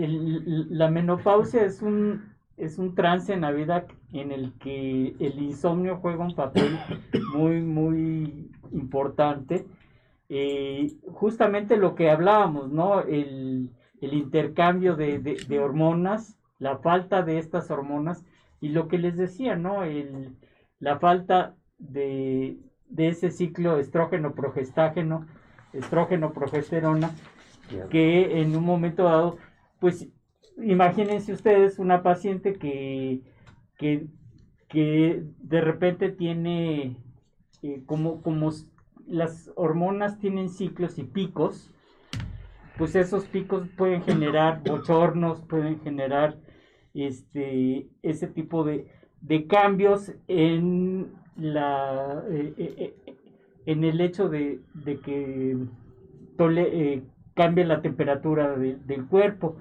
la 0.69 0.89
menopausia 0.89 1.65
es 1.65 1.81
un 1.81 2.30
es 2.61 2.77
un 2.77 2.93
trance 2.93 3.33
en 3.33 3.41
la 3.41 3.51
vida 3.51 3.87
en 4.13 4.31
el 4.31 4.53
que 4.59 5.15
el 5.19 5.41
insomnio 5.41 5.97
juega 5.97 6.23
un 6.23 6.35
papel 6.35 6.77
muy, 7.33 7.59
muy 7.59 8.51
importante. 8.71 9.65
Eh, 10.29 10.93
justamente 11.11 11.75
lo 11.75 11.95
que 11.95 12.11
hablábamos, 12.11 12.71
¿no? 12.71 13.01
El, 13.01 13.71
intercambio 13.99 14.95
de, 14.95 15.59
hormonas, 15.59 16.37
la 16.59 16.77
falta 16.77 17.23
de 17.23 17.39
estas 17.39 17.69
hormonas 17.71 18.23
y 18.59 18.69
lo 18.69 18.87
que 18.87 18.99
les 18.99 19.17
decía, 19.17 19.55
¿no? 19.55 19.83
El, 19.83 20.35
la 20.79 20.99
falta 20.99 21.55
de, 21.79 22.57
de 22.89 23.07
ese 23.07 23.31
ciclo 23.31 23.79
estrógeno-progestágeno, 23.79 25.25
estrógeno-progesterona, 25.73 27.11
que 27.89 28.41
en 28.41 28.55
un 28.55 28.65
momento 28.65 29.03
dado, 29.03 29.37
pues 29.79 30.07
imagínense 30.63 31.33
ustedes 31.33 31.79
una 31.79 32.03
paciente 32.03 32.53
que, 32.53 33.21
que, 33.77 35.23
de 35.39 35.61
repente 35.61 36.09
tiene 36.09 36.95
eh, 37.61 37.83
como, 37.85 38.21
como 38.21 38.51
las 39.07 39.51
hormonas 39.55 40.19
tienen 40.19 40.49
ciclos 40.49 40.97
y 40.97 41.03
picos, 41.03 41.69
pues 42.77 42.95
esos 42.95 43.25
picos 43.25 43.67
pueden 43.77 44.01
generar 44.03 44.61
bochornos, 44.63 45.41
pueden 45.41 45.79
generar 45.81 46.37
este, 46.93 47.87
ese 48.01 48.27
tipo 48.27 48.63
de, 48.63 48.87
cambios 49.47 50.13
en, 50.27 51.11
la, 51.35 52.23
eh, 52.29 52.53
eh, 52.57 53.15
en 53.65 53.83
el 53.83 54.01
hecho 54.01 54.29
de, 54.29 54.61
que 55.03 55.57
cambie 57.35 57.65
la 57.65 57.81
temperatura 57.81 58.55
del 58.55 59.05
cuerpo. 59.07 59.57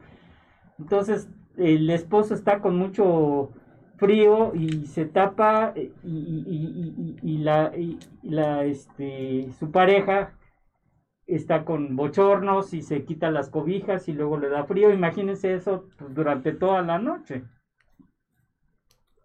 Entonces, 0.80 1.28
el 1.56 1.90
esposo 1.90 2.34
está 2.34 2.60
con 2.60 2.76
mucho 2.76 3.52
frío 3.96 4.54
y 4.54 4.86
se 4.86 5.04
tapa 5.04 5.72
eh, 5.76 5.92
y, 6.02 7.38
la, 7.38 7.72
la 8.22 8.64
este, 8.64 9.50
su 9.58 9.70
pareja 9.70 10.34
está 11.26 11.64
con 11.64 11.96
bochornos 11.96 12.72
y 12.72 12.82
se 12.82 13.04
quita 13.04 13.30
las 13.30 13.50
cobijas 13.50 14.08
y 14.08 14.12
luego 14.12 14.38
le 14.38 14.48
da 14.48 14.64
frío. 14.64 14.92
Imagínense 14.92 15.54
eso 15.54 15.86
pues, 15.98 16.14
durante 16.14 16.52
toda 16.52 16.82
la 16.82 16.98
noche. 16.98 17.44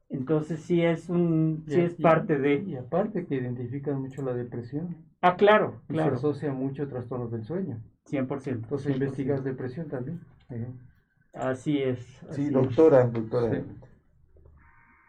Entonces 0.10 0.60
sí 0.60 0.82
es 0.82 1.10
un 1.10 1.64
sí 1.68 1.80
es 1.80 1.96
parte 1.96 2.38
de 2.38 2.56
y 2.56 2.76
aparte 2.76 3.26
que 3.26 3.36
identifican 3.36 4.02
mucho 4.02 4.22
la 4.22 4.34
depresión. 4.34 4.96
Ah, 5.22 5.36
claro, 5.36 5.82
claro. 5.88 6.12
se 6.12 6.18
asocia 6.18 6.54
mucho 6.54 6.88
trastornos 6.88 7.32
del 7.32 7.44
sueño. 7.44 7.82
100%. 8.06 8.48
Entonces 8.48 8.94
investigas 8.94 9.44
depresión 9.44 9.88
también. 9.88 10.22
Así 11.36 11.82
es. 11.84 12.00
sí, 12.32 12.50
doctora, 12.50 13.04
doctora. 13.06 13.62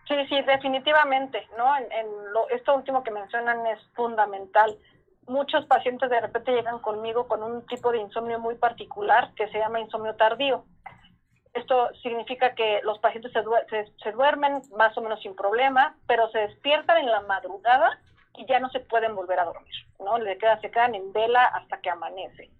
Sí. 0.08 0.26
sí, 0.28 0.42
definitivamente, 0.42 1.46
¿no? 1.56 1.76
En, 1.76 2.32
lo, 2.32 2.48
esto 2.50 2.74
último 2.74 3.02
que 3.02 3.12
mencionan 3.12 3.66
es 3.66 3.78
fundamental. 3.94 4.76
Muchos 5.28 5.64
pacientes 5.66 6.10
de 6.10 6.20
repente 6.20 6.52
llegan 6.52 6.80
conmigo 6.80 7.26
con 7.28 7.42
un 7.42 7.64
tipo 7.66 7.92
de 7.92 7.98
insomnio 7.98 8.38
muy 8.38 8.56
particular 8.56 9.32
que 9.34 9.48
se 9.48 9.58
llama 9.58 9.80
insomnio 9.80 10.14
tardío. 10.16 10.64
Esto 11.54 11.88
significa 12.02 12.54
que 12.54 12.80
los 12.82 12.98
pacientes 12.98 13.32
se, 13.32 13.84
se, 14.02 14.12
duermen 14.12 14.60
más 14.76 14.96
o 14.98 15.00
menos 15.00 15.20
sin 15.22 15.34
problema, 15.34 15.96
pero 16.06 16.28
se 16.30 16.38
despiertan 16.38 16.98
en 16.98 17.10
la 17.10 17.22
madrugada 17.22 17.98
y 18.34 18.46
ya 18.46 18.60
no 18.60 18.68
se 18.70 18.80
pueden 18.80 19.14
volver 19.14 19.40
a 19.40 19.44
dormir, 19.46 19.74
¿no? 19.98 20.18
Le 20.18 20.36
quedan, 20.36 20.60
se 20.60 20.70
quedan 20.70 20.94
en 20.94 21.12
vela 21.12 21.46
hasta 21.46 21.80
que 21.80 21.88
amanece 21.88 22.50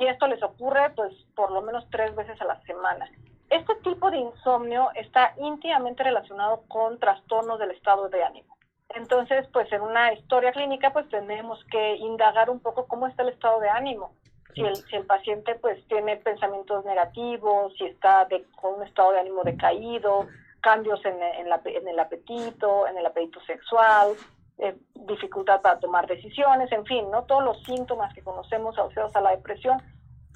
y 0.00 0.06
esto 0.06 0.26
les 0.26 0.42
ocurre 0.42 0.90
pues 0.96 1.12
por 1.36 1.52
lo 1.52 1.62
menos 1.62 1.86
tres 1.90 2.16
veces 2.16 2.40
a 2.40 2.46
la 2.46 2.60
semana. 2.62 3.08
Este 3.50 3.74
tipo 3.76 4.10
de 4.10 4.16
insomnio 4.16 4.90
está 4.94 5.34
íntimamente 5.38 6.02
relacionado 6.02 6.62
con 6.68 6.98
trastornos 6.98 7.58
del 7.58 7.72
estado 7.72 8.08
de 8.08 8.24
ánimo. 8.24 8.56
Entonces, 8.88 9.46
pues 9.52 9.70
en 9.72 9.82
una 9.82 10.12
historia 10.14 10.52
clínica, 10.52 10.92
pues 10.92 11.08
tenemos 11.10 11.62
que 11.70 11.96
indagar 11.96 12.48
un 12.48 12.60
poco 12.60 12.86
cómo 12.86 13.06
está 13.06 13.22
el 13.22 13.28
estado 13.28 13.60
de 13.60 13.68
ánimo. 13.68 14.14
Si 14.54 14.62
el, 14.62 14.74
si 14.74 14.96
el 14.96 15.06
paciente 15.06 15.54
pues 15.56 15.86
tiene 15.86 16.16
pensamientos 16.16 16.84
negativos, 16.84 17.72
si 17.76 17.84
está 17.84 18.24
de, 18.24 18.44
con 18.60 18.74
un 18.74 18.82
estado 18.86 19.12
de 19.12 19.20
ánimo 19.20 19.44
decaído, 19.44 20.26
cambios 20.60 21.04
en, 21.04 21.22
en, 21.22 21.48
la, 21.48 21.60
en 21.64 21.86
el 21.86 21.98
apetito, 22.00 22.86
en 22.88 22.98
el 22.98 23.06
apetito 23.06 23.40
sexual, 23.42 24.14
eh, 24.62 24.76
dificultad 24.94 25.62
para 25.62 25.80
tomar 25.80 26.06
decisiones, 26.06 26.70
en 26.70 26.84
fin, 26.84 27.10
¿no? 27.10 27.24
Todos 27.24 27.42
los 27.42 27.62
síntomas 27.64 28.12
que 28.14 28.22
conocemos 28.22 28.78
asociados 28.78 29.16
a 29.16 29.20
la 29.20 29.30
depresión. 29.30 29.80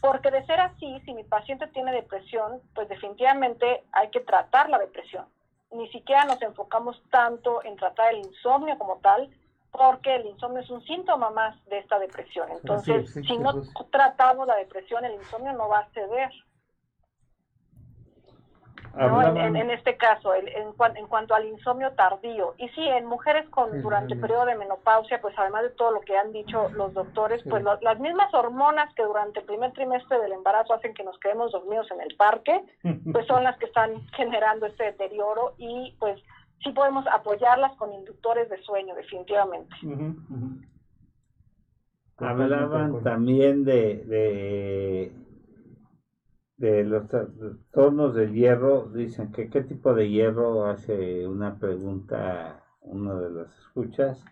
Porque 0.00 0.30
de 0.30 0.44
ser 0.46 0.60
así, 0.60 1.00
si 1.04 1.14
mi 1.14 1.24
paciente 1.24 1.66
tiene 1.68 1.92
depresión, 1.92 2.60
pues 2.74 2.88
definitivamente 2.88 3.84
hay 3.92 4.10
que 4.10 4.20
tratar 4.20 4.68
la 4.68 4.78
depresión. 4.78 5.26
Ni 5.72 5.88
siquiera 5.90 6.24
nos 6.24 6.40
enfocamos 6.42 7.02
tanto 7.10 7.62
en 7.64 7.76
tratar 7.76 8.14
el 8.14 8.18
insomnio 8.18 8.78
como 8.78 8.96
tal, 8.98 9.30
porque 9.70 10.14
el 10.14 10.26
insomnio 10.26 10.60
es 10.60 10.70
un 10.70 10.82
síntoma 10.84 11.30
más 11.30 11.62
de 11.66 11.78
esta 11.78 11.98
depresión. 11.98 12.48
Entonces, 12.50 13.12
si 13.12 13.36
no 13.38 13.62
tratamos 13.90 14.46
la 14.46 14.56
depresión, 14.56 15.04
el 15.04 15.14
insomnio 15.14 15.52
no 15.52 15.68
va 15.68 15.80
a 15.80 15.88
ceder. 15.90 16.30
En, 18.96 19.70
este 19.70 19.96
caso, 19.96 20.34
en, 20.34 20.46
en, 20.48 21.06
cuanto 21.08 21.34
al 21.34 21.46
insomnio 21.46 21.92
tardío. 21.92 22.54
Y 22.58 22.68
sí, 22.70 22.86
en 22.86 23.06
mujeres 23.06 23.48
con 23.50 23.82
durante 23.82 24.14
el 24.14 24.20
periodo 24.20 24.46
de 24.46 24.54
menopausia, 24.54 25.20
pues 25.20 25.34
además 25.36 25.62
de 25.64 25.70
todo 25.70 25.90
lo 25.90 26.00
que 26.00 26.16
han 26.16 26.32
dicho 26.32 26.68
los 26.70 26.94
doctores, 26.94 27.42
pues 27.48 27.64
las 27.80 27.98
mismas 27.98 28.32
hormonas 28.32 28.94
que 28.94 29.02
durante 29.02 29.40
el 29.40 29.46
primer 29.46 29.72
trimestre 29.72 30.18
del 30.20 30.32
embarazo 30.32 30.74
hacen 30.74 30.94
que 30.94 31.02
nos 31.02 31.18
quedemos 31.18 31.52
dormidos 31.52 31.90
en 31.90 32.00
el 32.00 32.14
parque, 32.16 32.62
pues 33.12 33.26
son 33.26 33.42
las 33.42 33.58
que 33.58 33.66
están 33.66 34.06
generando 34.16 34.66
este 34.66 34.84
deterioro 34.84 35.54
y 35.58 35.94
pues 35.98 36.20
sí 36.62 36.70
podemos 36.70 37.06
apoyarlas 37.08 37.72
con 37.76 37.92
inductores 37.92 38.48
de 38.48 38.62
sueño, 38.62 38.94
definitivamente. 38.94 39.74
Hablaban 42.18 43.02
también 43.02 43.64
de, 43.64 44.04
de, 44.04 45.12
de 46.56 46.84
los 46.84 47.08
trastornos 47.08 48.14
de 48.14 48.32
hierro, 48.32 48.88
dicen 48.94 49.32
que 49.32 49.50
qué 49.50 49.62
tipo 49.62 49.94
de 49.94 50.08
hierro 50.08 50.66
hace 50.66 51.26
una 51.26 51.56
pregunta 51.56 52.62
uno 52.82 53.18
de 53.20 53.30
las 53.30 53.58
escuchas. 53.58 54.24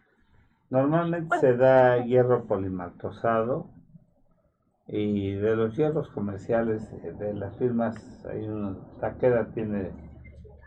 Normalmente 0.70 1.28
pues 1.28 1.40
se 1.40 1.57
da 1.57 1.99
hierro 2.05 2.44
polimaltosado 2.44 3.66
y 4.86 5.32
de 5.32 5.57
los 5.57 5.77
hierros 5.77 6.09
comerciales 6.09 6.89
de 7.19 7.35
las 7.35 7.57
firmas, 7.57 8.24
hay 8.27 8.47
una, 8.47 8.77
Taqueda 9.01 9.47
tiene 9.53 9.90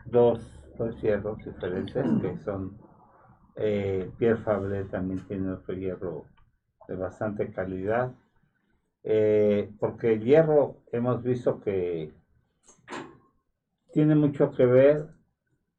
dos 0.06 0.56
dos 0.78 1.00
hierros 1.02 1.38
diferentes 1.44 2.06
que 2.22 2.38
son 2.44 2.78
eh, 3.56 4.12
Pierre 4.18 4.42
Fabre 4.42 4.84
también 4.86 5.26
tiene 5.28 5.52
otro 5.52 5.74
hierro 5.74 6.26
de 6.88 6.96
bastante 6.96 7.52
calidad 7.52 8.12
eh, 9.06 9.72
porque 9.80 10.14
el 10.14 10.24
hierro 10.24 10.82
hemos 10.92 11.24
visto 11.24 11.62
que 11.62 12.12
tiene 13.94 14.16
mucho 14.16 14.52
que 14.52 14.66
ver 14.66 15.08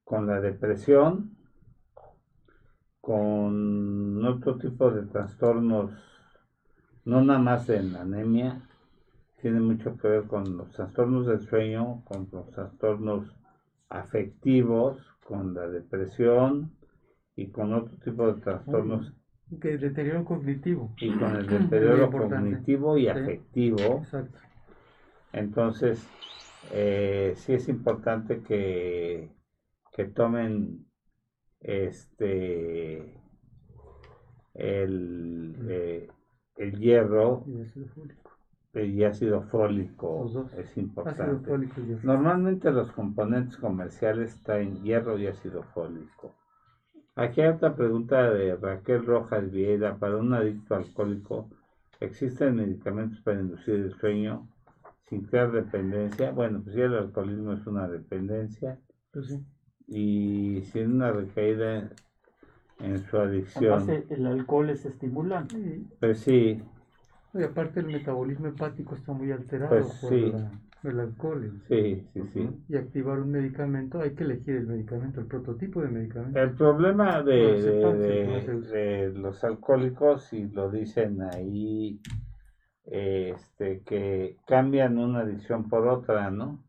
con 0.05 0.27
la 0.27 0.41
depresión 0.41 1.37
con 3.01 4.25
otro 4.25 4.57
tipo 4.57 4.91
de 4.91 5.03
trastornos 5.03 5.91
no 7.05 7.23
nada 7.23 7.39
más 7.39 7.69
en 7.69 7.93
la 7.93 8.01
anemia 8.03 8.63
tiene 9.41 9.61
mucho 9.61 9.97
que 9.99 10.09
ver 10.09 10.25
con 10.25 10.57
los 10.57 10.71
trastornos 10.71 11.27
del 11.27 11.43
sueño 11.47 12.03
con 12.07 12.29
los 12.33 12.51
trastornos 12.51 13.37
afectivos, 13.89 14.99
con 15.25 15.55
la 15.55 15.67
depresión 15.69 16.73
y 17.35 17.49
con 17.49 17.73
otro 17.73 17.97
tipo 17.99 18.33
de 18.33 18.41
trastornos. 18.41 19.13
Que 19.61 19.75
el 19.75 19.81
deterioro 19.81 20.25
cognitivo. 20.25 20.93
Y 20.99 21.13
con 21.13 21.37
el 21.37 21.47
deterioro 21.47 22.11
cognitivo 22.11 22.99
y 22.99 23.09
afectivo. 23.09 23.99
Exacto. 24.03 24.39
Entonces, 25.33 26.09
eh, 26.73 27.35
sí 27.37 27.55
es 27.55 27.69
importante 27.69 28.43
que, 28.43 29.31
que 29.93 30.05
tomen 30.07 30.87
este 31.61 33.21
el, 34.55 35.55
eh, 35.69 36.09
el 36.57 36.79
hierro 36.79 37.45
y 38.75 39.05
ácido 39.05 39.43
fólico 39.43 40.49
es 40.57 40.77
importante. 40.77 41.51
Normalmente 42.03 42.71
los 42.71 42.91
componentes 42.93 43.57
comerciales 43.57 44.43
traen 44.43 44.83
hierro 44.83 45.19
y 45.19 45.27
ácido 45.27 45.63
fólico. 45.63 46.35
Aquí 47.17 47.41
hay 47.41 47.49
otra 47.49 47.75
pregunta 47.75 48.31
de 48.31 48.57
Raquel 48.57 49.05
Rojas 49.05 49.51
Vieira. 49.51 49.97
Para 49.97 50.17
un 50.17 50.33
adicto 50.35 50.75
alcohólico, 50.75 51.49
¿existen 52.01 52.57
medicamentos 52.57 53.21
para 53.23 53.41
inducir 53.41 53.75
el 53.75 53.95
sueño 53.95 54.47
sin 55.09 55.23
crear 55.23 55.51
dependencia? 55.51 56.31
Bueno, 56.31 56.61
pues 56.63 56.77
si 56.77 56.83
el 56.83 56.95
alcoholismo 56.95 57.55
es 57.55 57.67
una 57.67 57.89
dependencia. 57.89 58.79
Pues 59.13 59.39
y 59.89 60.63
sin 60.73 60.97
una 60.97 61.13
recaída 61.13 61.91
en 62.81 63.07
su 63.07 63.17
adicción. 63.17 63.89
el 64.11 64.27
alcohol 64.27 64.71
es 64.71 64.85
estimulante. 64.85 65.81
Pues 66.01 66.19
sí, 66.21 66.61
y 67.39 67.43
aparte 67.43 67.81
el 67.81 67.87
metabolismo 67.87 68.49
hepático 68.49 68.95
está 68.95 69.13
muy 69.13 69.31
alterado 69.31 69.69
pues 69.69 69.87
por 70.01 70.13
el 70.89 71.01
alcohol. 71.01 71.63
Sí, 71.69 72.07
sí, 72.13 72.23
sí. 72.33 72.51
Y 72.69 72.77
activar 72.77 73.21
un 73.21 73.31
medicamento, 73.31 74.01
hay 74.01 74.15
que 74.15 74.25
elegir 74.25 74.57
el 74.57 74.67
medicamento, 74.67 75.21
el 75.21 75.27
prototipo 75.27 75.83
de 75.83 75.89
medicamento. 75.89 76.39
El 76.39 76.53
problema 76.53 77.23
de, 77.23 77.61
de, 77.63 79.13
los 79.15 79.43
alcohólicos, 79.45 80.33
y 80.33 80.49
lo 80.49 80.71
dicen 80.71 81.23
ahí, 81.23 82.01
este, 82.85 83.83
que 83.83 84.37
cambian 84.47 84.99
una 84.99 85.21
adicción 85.21 85.69
por 85.69 85.87
otra, 85.89 86.31
¿no? 86.31 86.65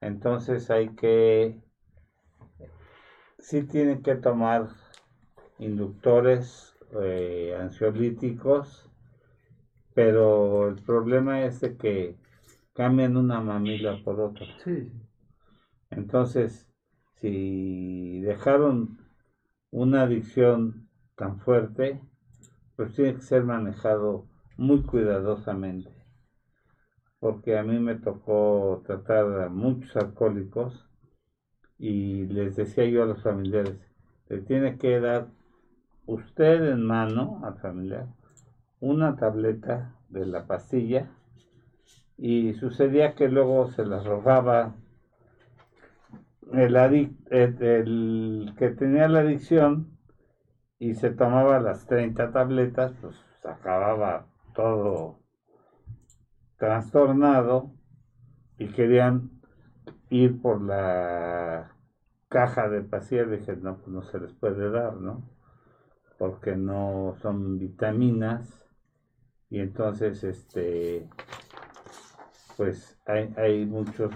Entonces 0.00 0.70
hay 0.70 0.90
que, 0.90 1.60
sí 3.38 3.62
tienen 3.64 4.02
que 4.02 4.14
tomar 4.14 4.68
inductores 5.58 6.76
eh, 7.02 7.56
ansiolíticos 7.60 8.88
pero 9.98 10.68
el 10.68 10.76
problema 10.76 11.42
es 11.42 11.60
de 11.60 11.76
que 11.76 12.14
cambian 12.78 13.16
una 13.16 13.40
mamila 13.40 14.00
por 14.04 14.20
otra. 14.20 14.46
Sí. 14.62 14.92
Entonces, 15.90 16.70
si 17.16 18.20
dejaron 18.20 19.00
una 19.72 20.02
adicción 20.02 20.88
tan 21.16 21.40
fuerte, 21.40 22.00
pues 22.76 22.94
tiene 22.94 23.16
que 23.16 23.22
ser 23.22 23.42
manejado 23.42 24.28
muy 24.56 24.84
cuidadosamente. 24.84 25.90
Porque 27.18 27.58
a 27.58 27.64
mí 27.64 27.80
me 27.80 27.96
tocó 27.96 28.80
tratar 28.86 29.42
a 29.42 29.48
muchos 29.48 29.96
alcohólicos 29.96 30.88
y 31.78 32.26
les 32.26 32.54
decía 32.54 32.84
yo 32.84 33.02
a 33.02 33.06
los 33.06 33.24
familiares, 33.24 33.76
le 34.28 34.38
tiene 34.42 34.78
que 34.78 35.00
dar 35.00 35.26
usted 36.06 36.70
en 36.70 36.86
mano 36.86 37.40
al 37.42 37.58
familiar 37.58 38.06
una 38.78 39.16
tableta 39.16 39.96
de 40.10 40.26
la 40.26 40.46
pastilla 40.46 41.17
y 42.18 42.52
sucedía 42.54 43.14
que 43.14 43.28
luego 43.28 43.70
se 43.70 43.86
las 43.86 44.04
robaba 44.04 44.74
el, 46.52 46.76
el, 47.30 48.54
que 48.58 48.70
tenía 48.70 49.08
la 49.08 49.20
adicción 49.20 49.96
y 50.80 50.94
se 50.94 51.10
tomaba 51.10 51.60
las 51.60 51.86
30 51.86 52.32
tabletas, 52.32 52.92
pues 53.00 53.16
acababa 53.44 54.26
todo 54.54 55.20
trastornado 56.56 57.70
y 58.58 58.66
querían 58.68 59.30
ir 60.10 60.42
por 60.42 60.60
la 60.60 61.72
caja 62.28 62.68
de 62.68 62.82
pastillas. 62.82 63.30
Dije, 63.30 63.56
no, 63.56 63.76
pues 63.76 63.88
no 63.88 64.02
se 64.02 64.18
les 64.18 64.32
puede 64.32 64.70
dar, 64.70 64.96
¿no? 64.96 65.22
Porque 66.18 66.56
no 66.56 67.14
son 67.22 67.58
vitaminas 67.60 68.64
y 69.50 69.60
entonces 69.60 70.24
este 70.24 71.08
pues 72.58 72.98
hay, 73.06 73.32
hay 73.36 73.64
muchos 73.64 74.12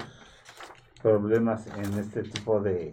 problemas 1.00 1.64
en 1.78 1.96
este 1.96 2.24
tipo 2.24 2.60
de, 2.60 2.92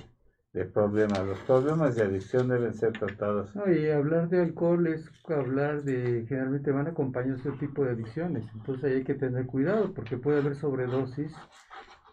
problemas. 0.73 1.25
Los 1.25 1.39
problemas 1.39 1.95
de 1.95 2.03
adicción 2.03 2.49
deben 2.49 2.73
ser 2.75 2.93
tratados. 2.93 3.51
y 3.67 3.89
hablar 3.89 4.29
de 4.29 4.41
alcohol 4.43 4.85
es 4.85 5.09
hablar 5.27 5.81
de, 5.81 6.25
generalmente 6.27 6.71
van 6.71 6.87
acompañados 6.87 7.43
de 7.43 7.51
tipo 7.53 7.83
de 7.83 7.91
adicciones, 7.91 8.45
entonces 8.53 8.95
hay 8.95 9.03
que 9.03 9.15
tener 9.15 9.47
cuidado 9.47 9.91
porque 9.93 10.17
puede 10.17 10.39
haber 10.39 10.55
sobredosis, 10.55 11.35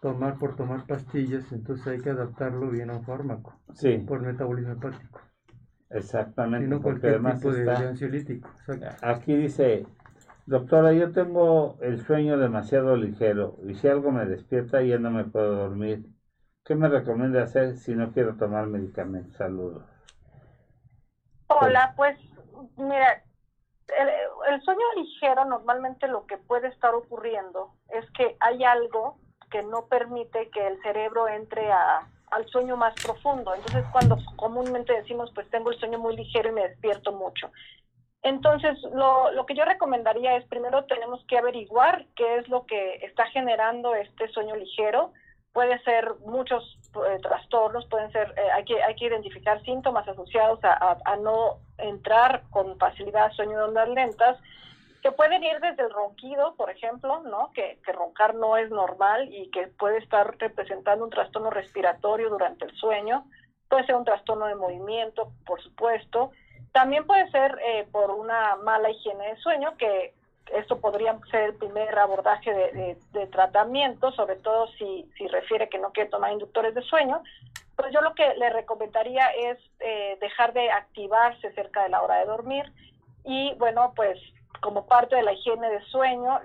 tomar 0.00 0.38
por 0.38 0.56
tomar 0.56 0.86
pastillas, 0.86 1.52
entonces 1.52 1.86
hay 1.86 2.00
que 2.00 2.10
adaptarlo 2.10 2.70
bien 2.70 2.88
a 2.88 2.96
un 2.96 3.04
fármaco, 3.04 3.60
sí. 3.74 3.98
por 3.98 4.22
metabolismo 4.22 4.72
hepático. 4.72 5.20
Exactamente, 5.90 6.78
porque 6.78 7.08
además 7.08 7.40
tipo 7.40 7.52
de 7.52 7.70
ansiolítico. 7.70 8.48
Aquí 9.02 9.36
dice, 9.36 9.86
Doctora, 10.46 10.92
yo 10.92 11.10
tengo 11.10 11.76
el 11.82 12.06
sueño 12.06 12.38
demasiado 12.38 12.96
ligero 12.96 13.56
y 13.66 13.74
si 13.74 13.88
algo 13.88 14.12
me 14.12 14.26
despierta 14.26 14.80
ya 14.80 14.96
no 14.96 15.10
me 15.10 15.24
puedo 15.24 15.56
dormir. 15.56 16.06
¿Qué 16.64 16.76
me 16.76 16.88
recomienda 16.88 17.42
hacer 17.42 17.76
si 17.78 17.96
no 17.96 18.12
quiero 18.12 18.36
tomar 18.36 18.66
medicamentos? 18.66 19.36
Saludos. 19.36 19.82
Hola, 21.48 21.94
pues 21.96 22.16
mira, 22.76 23.24
el, 24.48 24.62
sueño 24.62 24.84
ligero 24.96 25.44
normalmente 25.46 26.06
lo 26.06 26.26
que 26.26 26.38
puede 26.38 26.68
estar 26.68 26.94
ocurriendo 26.94 27.72
es 27.88 28.08
que 28.12 28.36
hay 28.38 28.62
algo 28.62 29.18
que 29.50 29.64
no 29.64 29.86
permite 29.86 30.48
que 30.50 30.64
el 30.64 30.80
cerebro 30.82 31.26
entre 31.26 31.72
a, 31.72 32.08
al 32.30 32.46
sueño 32.46 32.76
más 32.76 32.94
profundo. 33.02 33.52
Entonces 33.52 33.84
cuando 33.90 34.16
comúnmente 34.36 34.92
decimos 34.92 35.32
pues 35.34 35.50
tengo 35.50 35.72
el 35.72 35.78
sueño 35.78 35.98
muy 35.98 36.16
ligero 36.16 36.50
y 36.50 36.52
me 36.52 36.68
despierto 36.68 37.10
mucho. 37.10 37.50
Entonces, 38.26 38.76
lo, 38.92 39.30
lo, 39.30 39.46
que 39.46 39.54
yo 39.54 39.64
recomendaría 39.64 40.36
es 40.36 40.44
primero 40.46 40.84
tenemos 40.86 41.24
que 41.28 41.38
averiguar 41.38 42.06
qué 42.16 42.38
es 42.38 42.48
lo 42.48 42.66
que 42.66 42.96
está 42.96 43.26
generando 43.26 43.94
este 43.94 44.26
sueño 44.32 44.56
ligero 44.56 45.12
puede 45.52 45.78
ser 45.84 46.12
muchos 46.26 46.76
eh, 47.08 47.18
trastornos, 47.22 47.86
pueden 47.86 48.10
ser, 48.10 48.34
eh, 48.36 48.50
hay, 48.52 48.64
que, 48.64 48.82
hay 48.82 48.96
que 48.96 49.06
identificar 49.06 49.62
síntomas 49.62 50.06
asociados 50.08 50.58
a, 50.64 51.16
no 51.22 51.60
entrar 51.78 52.42
con 52.50 52.76
facilidad 52.78 53.26
a 53.26 53.30
sueño 53.30 53.56
de 53.56 53.64
ondas 53.64 53.88
lentas, 53.90 54.38
que 55.02 55.12
pueden 55.12 55.44
ir 55.44 55.60
desde 55.60 55.84
el 55.84 55.90
ronquido, 55.90 56.56
por 56.56 56.68
ejemplo, 56.68 57.22
¿no? 57.22 57.52
Que, 57.54 57.78
que, 57.86 57.92
roncar 57.92 58.34
no 58.34 58.56
es 58.56 58.70
normal 58.70 59.32
y 59.32 59.50
que 59.50 59.68
puede 59.68 59.98
estar 59.98 60.36
representando 60.36 61.04
un 61.04 61.10
trastorno 61.10 61.50
respiratorio 61.50 62.28
durante 62.28 62.64
el 62.64 62.74
sueño, 62.74 63.24
puede 63.70 63.86
ser 63.86 63.94
un 63.94 64.04
trastorno 64.04 64.46
de 64.46 64.56
movimiento, 64.56 65.30
por 65.46 65.62
supuesto, 65.62 66.32
también 66.76 67.06
puede 67.06 67.30
ser 67.30 67.58
eh, 67.64 67.88
por 67.90 68.10
una 68.10 68.56
mala 68.56 68.90
higiene 68.90 69.28
de 69.28 69.36
sueño, 69.36 69.74
que 69.78 70.12
esto 70.52 70.78
podría 70.78 71.18
ser 71.30 71.44
el 71.44 71.54
primer 71.54 71.98
abordaje 71.98 72.52
de, 72.52 73.26
tratamiento, 73.28 74.12
sobre 74.12 74.36
todo 74.36 74.68
si, 74.76 75.10
si, 75.16 75.26
refiere 75.26 75.70
que 75.70 75.78
no 75.78 75.90
quiere 75.92 76.10
tomar 76.10 76.32
inductores 76.32 76.74
de 76.74 76.82
sueño. 76.82 77.22
Pues 77.76 77.94
yo 77.94 78.02
lo 78.02 78.14
que 78.14 78.34
le 78.34 78.50
recomendaría 78.50 79.26
es 79.30 79.58
eh, 79.80 80.18
dejar 80.20 80.52
de 80.52 80.70
activarse 80.70 81.50
cerca 81.54 81.82
de 81.82 81.88
la 81.88 82.02
hora 82.02 82.16
de 82.18 82.26
dormir 82.26 82.70
y 83.24 83.54
bueno, 83.54 83.94
pues 83.96 84.18
como 84.60 84.86
parte 84.86 85.16
de 85.16 85.22
la 85.22 85.32
higiene 85.32 85.70
de 85.70 85.80
sueño 85.86 86.40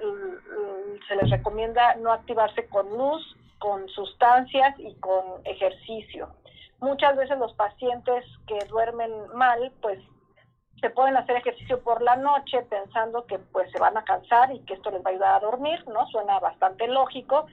se 1.10 1.16
les 1.18 1.30
recomienda 1.30 1.96
no 1.96 2.14
activarse 2.14 2.68
con 2.68 2.90
luz, 2.98 3.36
con 3.60 3.90
sustancias 3.90 4.80
y 4.80 4.96
con 4.96 5.42
ejercicio. 5.44 6.30
Muchas 6.80 7.18
veces 7.18 7.38
los 7.38 7.54
pacientes 7.54 8.24
que 8.48 8.58
duermen 8.70 9.12
mal, 9.36 9.74
pues 9.82 10.00
se 10.82 10.90
pueden 10.90 11.16
hacer 11.16 11.38
ejercicio 11.38 11.80
por 11.82 12.02
la 12.02 12.16
noche 12.16 12.64
pensando 12.70 13.26
que 13.28 13.38
pues 13.38 13.72
se 13.72 13.80
van 13.80 13.96
a 13.98 14.04
cansar 14.04 14.52
y 14.52 14.60
que 14.62 14.74
esto 14.74 14.90
les 14.90 15.04
va 15.06 15.10
a 15.10 15.14
ayudar 15.14 15.36
a 15.36 15.40
dormir, 15.40 15.88
¿no? 15.88 16.08
Suena 16.08 16.40
bastante 16.40 16.88
lógico. 16.88 17.46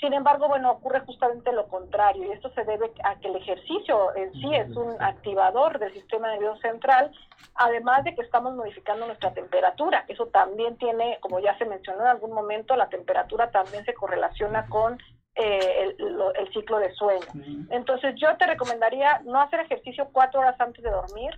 Sin 0.00 0.12
embargo, 0.14 0.48
bueno, 0.48 0.72
ocurre 0.72 0.98
justamente 1.00 1.52
lo 1.52 1.68
contrario 1.68 2.24
y 2.24 2.32
esto 2.32 2.50
se 2.54 2.64
debe 2.64 2.90
a 3.04 3.20
que 3.20 3.28
el 3.28 3.36
ejercicio 3.36 4.16
en 4.16 4.32
sí 4.32 4.52
es 4.52 4.68
un 4.76 5.00
activador 5.00 5.78
del 5.78 5.92
sistema 5.92 6.28
nervioso 6.32 6.60
central, 6.60 7.12
además 7.54 8.02
de 8.02 8.16
que 8.16 8.22
estamos 8.22 8.52
modificando 8.56 9.06
nuestra 9.06 9.32
temperatura. 9.32 10.04
Eso 10.08 10.26
también 10.26 10.76
tiene, 10.76 11.18
como 11.20 11.38
ya 11.38 11.56
se 11.56 11.66
mencionó 11.66 12.00
en 12.00 12.08
algún 12.08 12.32
momento, 12.32 12.74
la 12.74 12.88
temperatura 12.88 13.52
también 13.52 13.84
se 13.84 13.94
correlaciona 13.94 14.66
con 14.66 14.98
eh, 15.36 15.94
el, 15.98 16.20
el, 16.36 16.52
ciclo 16.52 16.80
de 16.80 16.92
sueño. 16.94 17.26
Entonces 17.70 18.16
yo 18.16 18.36
te 18.38 18.46
recomendaría 18.46 19.20
no 19.24 19.40
hacer 19.40 19.60
ejercicio 19.60 20.08
cuatro 20.12 20.40
horas 20.40 20.60
antes 20.60 20.82
de 20.82 20.90
dormir, 20.90 21.30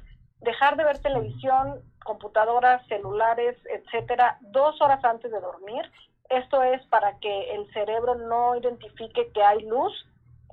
dejar 0.45 0.77
de 0.77 0.85
ver 0.85 0.99
televisión, 0.99 1.81
computadoras, 2.05 2.87
celulares, 2.87 3.57
etcétera, 3.67 4.39
dos 4.41 4.81
horas 4.81 5.03
antes 5.05 5.31
de 5.31 5.41
dormir. 5.41 5.91
Esto 6.29 6.63
es 6.63 6.85
para 6.87 7.19
que 7.19 7.55
el 7.55 7.71
cerebro 7.73 8.15
no 8.15 8.57
identifique 8.57 9.31
que 9.33 9.43
hay 9.43 9.63
luz. 9.65 9.93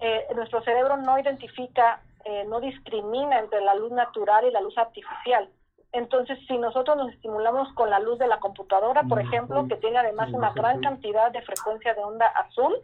Eh, 0.02 0.28
nuestro 0.36 0.64
cerebro 0.64 0.98
no 0.98 1.20
identifica, 1.20 2.02
eh, 2.26 2.46
no 2.48 2.60
discrimina 2.60 3.40
entre 3.40 3.62
la 3.62 3.76
luz 3.76 3.92
natural 3.92 4.46
y 4.46 4.52
la 4.52 4.62
luz 4.62 4.78
artificial. 4.78 5.50
Entonces, 5.94 6.40
si 6.48 6.58
nosotros 6.58 6.96
nos 6.96 7.12
estimulamos 7.14 7.72
con 7.74 7.90
la 7.90 8.00
luz 8.00 8.18
de 8.18 8.28
la 8.28 8.40
computadora, 8.40 9.04
por 9.04 9.20
ejemplo, 9.20 9.68
que 9.68 9.76
tiene 9.76 9.98
además 9.98 10.30
una 10.32 10.52
gran 10.52 10.80
cantidad 10.80 11.32
de 11.32 11.42
frecuencia 11.42 11.94
de 11.94 12.02
onda 12.02 12.28
azul, 12.28 12.78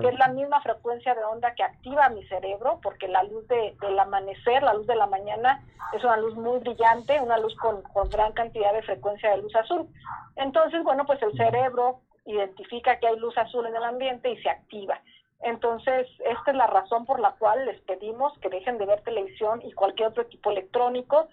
que 0.00 0.08
es 0.08 0.18
la 0.18 0.28
misma 0.28 0.60
frecuencia 0.60 1.14
de 1.14 1.24
onda 1.24 1.54
que 1.54 1.62
activa 1.62 2.08
mi 2.08 2.26
cerebro, 2.26 2.80
porque 2.82 3.08
la 3.08 3.22
luz 3.22 3.46
de, 3.48 3.76
del 3.80 3.98
amanecer, 3.98 4.62
la 4.62 4.74
luz 4.74 4.86
de 4.86 4.96
la 4.96 5.06
mañana, 5.06 5.62
es 5.92 6.02
una 6.04 6.16
luz 6.16 6.34
muy 6.34 6.58
brillante, 6.58 7.20
una 7.20 7.38
luz 7.38 7.54
con, 7.56 7.82
con 7.82 8.08
gran 8.10 8.32
cantidad 8.32 8.72
de 8.72 8.82
frecuencia 8.82 9.30
de 9.30 9.42
luz 9.42 9.54
azul. 9.56 9.88
Entonces, 10.36 10.82
bueno, 10.82 11.04
pues 11.06 11.22
el 11.22 11.32
cerebro 11.36 12.00
identifica 12.24 12.98
que 12.98 13.06
hay 13.06 13.18
luz 13.18 13.36
azul 13.38 13.66
en 13.66 13.76
el 13.76 13.84
ambiente 13.84 14.30
y 14.30 14.42
se 14.42 14.50
activa. 14.50 15.00
Entonces, 15.40 16.08
esta 16.24 16.50
es 16.50 16.56
la 16.56 16.66
razón 16.66 17.06
por 17.06 17.20
la 17.20 17.32
cual 17.32 17.66
les 17.66 17.80
pedimos 17.82 18.36
que 18.40 18.48
dejen 18.48 18.78
de 18.78 18.86
ver 18.86 19.02
televisión 19.02 19.60
y 19.62 19.72
cualquier 19.72 20.08
otro 20.08 20.22
equipo 20.22 20.50
electrónico. 20.50 21.28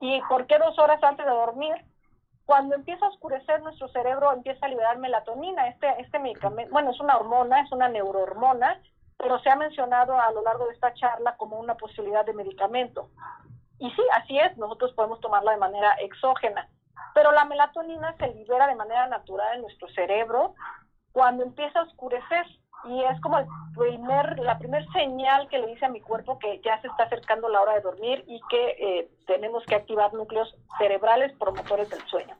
¿Y 0.00 0.20
por 0.28 0.46
qué 0.46 0.58
dos 0.58 0.78
horas 0.78 1.02
antes 1.02 1.26
de 1.26 1.32
dormir? 1.32 1.74
Cuando 2.48 2.76
empieza 2.76 3.04
a 3.04 3.10
oscurecer, 3.10 3.60
nuestro 3.60 3.88
cerebro 3.88 4.32
empieza 4.32 4.64
a 4.64 4.70
liberar 4.70 4.96
melatonina. 4.96 5.68
Este, 5.68 5.86
este 6.00 6.18
medicamento, 6.18 6.72
bueno, 6.72 6.92
es 6.92 6.98
una 6.98 7.18
hormona, 7.18 7.60
es 7.60 7.70
una 7.72 7.90
neurohormona, 7.90 8.80
pero 9.18 9.38
se 9.40 9.50
ha 9.50 9.56
mencionado 9.56 10.18
a 10.18 10.32
lo 10.32 10.40
largo 10.40 10.66
de 10.66 10.72
esta 10.72 10.94
charla 10.94 11.36
como 11.36 11.60
una 11.60 11.74
posibilidad 11.74 12.24
de 12.24 12.32
medicamento. 12.32 13.10
Y 13.78 13.90
sí, 13.90 14.02
así 14.14 14.38
es, 14.38 14.56
nosotros 14.56 14.94
podemos 14.94 15.20
tomarla 15.20 15.50
de 15.50 15.58
manera 15.58 15.92
exógena, 16.00 16.70
pero 17.12 17.32
la 17.32 17.44
melatonina 17.44 18.16
se 18.16 18.28
libera 18.28 18.66
de 18.66 18.76
manera 18.76 19.06
natural 19.08 19.56
en 19.56 19.60
nuestro 19.60 19.86
cerebro 19.90 20.54
cuando 21.12 21.42
empieza 21.44 21.80
a 21.80 21.82
oscurecer 21.82 22.46
y 22.84 23.02
es 23.04 23.20
como 23.20 23.38
el 23.38 23.46
primer, 23.76 24.38
la 24.38 24.58
primer 24.58 24.86
señal 24.92 25.48
que 25.48 25.58
le 25.58 25.66
dice 25.68 25.86
a 25.86 25.90
mi 25.90 26.00
cuerpo 26.00 26.38
que 26.38 26.60
ya 26.64 26.80
se 26.80 26.86
está 26.88 27.04
acercando 27.04 27.48
la 27.48 27.60
hora 27.60 27.74
de 27.74 27.80
dormir 27.80 28.24
y 28.26 28.40
que 28.48 28.76
eh, 28.78 29.10
tenemos 29.26 29.64
que 29.64 29.74
activar 29.74 30.12
núcleos 30.14 30.54
cerebrales 30.78 31.36
promotores 31.38 31.90
del 31.90 32.02
sueño. 32.06 32.36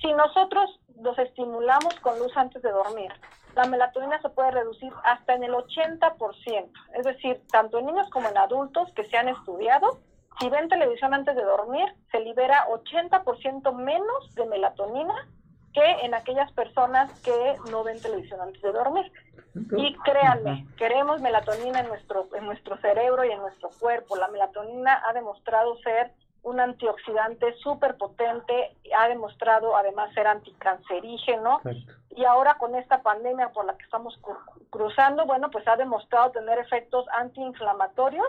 Si 0.00 0.12
nosotros 0.12 0.80
los 1.00 1.18
estimulamos 1.18 1.94
con 2.00 2.18
luz 2.18 2.36
antes 2.36 2.62
de 2.62 2.70
dormir, 2.70 3.12
la 3.54 3.66
melatonina 3.66 4.20
se 4.20 4.30
puede 4.30 4.50
reducir 4.50 4.92
hasta 5.04 5.34
en 5.34 5.44
el 5.44 5.52
80%, 5.52 6.70
es 6.94 7.04
decir, 7.04 7.40
tanto 7.50 7.78
en 7.78 7.86
niños 7.86 8.08
como 8.10 8.28
en 8.28 8.38
adultos 8.38 8.90
que 8.94 9.04
se 9.04 9.16
han 9.16 9.28
estudiado, 9.28 9.98
si 10.40 10.48
ven 10.48 10.68
televisión 10.68 11.14
antes 11.14 11.36
de 11.36 11.44
dormir, 11.44 11.86
se 12.10 12.20
libera 12.20 12.66
80% 12.68 13.72
menos 13.74 14.34
de 14.34 14.46
melatonina 14.46 15.28
que 15.72 15.90
en 16.02 16.14
aquellas 16.14 16.50
personas 16.52 17.10
que 17.20 17.56
no 17.70 17.82
ven 17.84 18.00
televisión 18.00 18.40
antes 18.40 18.60
de 18.60 18.72
dormir. 18.72 19.10
Y 19.76 19.94
créanme, 19.98 20.66
queremos 20.76 21.20
melatonina 21.20 21.80
en 21.80 21.88
nuestro, 21.88 22.28
en 22.34 22.46
nuestro 22.46 22.76
cerebro 22.78 23.24
y 23.24 23.30
en 23.30 23.40
nuestro 23.40 23.70
cuerpo. 23.78 24.16
La 24.16 24.28
melatonina 24.28 25.02
ha 25.06 25.12
demostrado 25.12 25.76
ser 25.78 26.12
un 26.42 26.58
antioxidante 26.58 27.54
súper 27.58 27.96
potente, 27.96 28.76
ha 28.98 29.08
demostrado 29.08 29.76
además 29.76 30.12
ser 30.12 30.26
anticancerígeno 30.26 31.60
y 32.10 32.24
ahora 32.24 32.56
con 32.58 32.74
esta 32.74 33.02
pandemia 33.02 33.50
por 33.50 33.64
la 33.64 33.76
que 33.76 33.84
estamos 33.84 34.18
cruzando, 34.70 35.24
bueno, 35.24 35.50
pues 35.50 35.66
ha 35.68 35.76
demostrado 35.76 36.32
tener 36.32 36.58
efectos 36.58 37.06
antiinflamatorios 37.16 38.26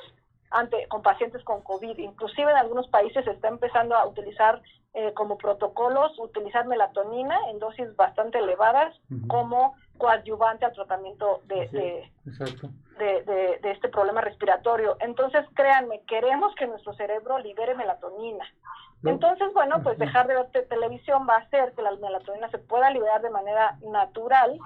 ante, 0.54 0.88
con 0.88 1.02
pacientes 1.02 1.44
con 1.44 1.62
COVID. 1.62 1.98
Inclusive 1.98 2.52
en 2.52 2.58
algunos 2.58 2.88
países 2.88 3.26
se 3.26 3.32
está 3.32 3.50
empezando 3.50 3.96
a 3.96 4.06
utilizar 4.06 4.62
eh, 4.94 5.12
como 5.14 5.38
protocolos, 5.38 6.18
utilizar 6.20 6.68
melatonina 6.68 7.38
en 7.50 7.60
dosis 7.60 7.96
bastante 7.96 8.38
elevadas 8.38 8.96
como 9.28 9.76
coadyuvante 9.98 10.66
al 10.66 10.74
tratamiento 10.74 11.42
de, 11.46 11.68
de, 13.00 13.60
de, 13.60 13.72
este 13.72 13.90
problema 13.90 14.22
respiratorio. 14.22 14.98
Entonces, 15.00 15.46
créanme, 15.56 16.02
queremos 16.08 16.54
que 16.56 16.68
nuestro 16.68 16.94
cerebro 16.94 17.40
libere 17.40 17.74
melatonina. 17.76 18.46
Entonces, 19.04 19.52
bueno, 19.54 19.82
pues 19.84 19.98
dejar 19.98 20.28
de 20.28 20.36
ver 20.36 20.68
televisión 20.70 21.28
va 21.28 21.36
a 21.36 21.40
hacer 21.40 21.74
que 21.74 21.82
la 21.82 21.92
melatonina 21.96 22.50
se 22.52 22.60
pueda 22.60 22.90
liberar 22.92 23.22
de 23.22 23.32
manera 23.32 23.78
natural 23.82 24.58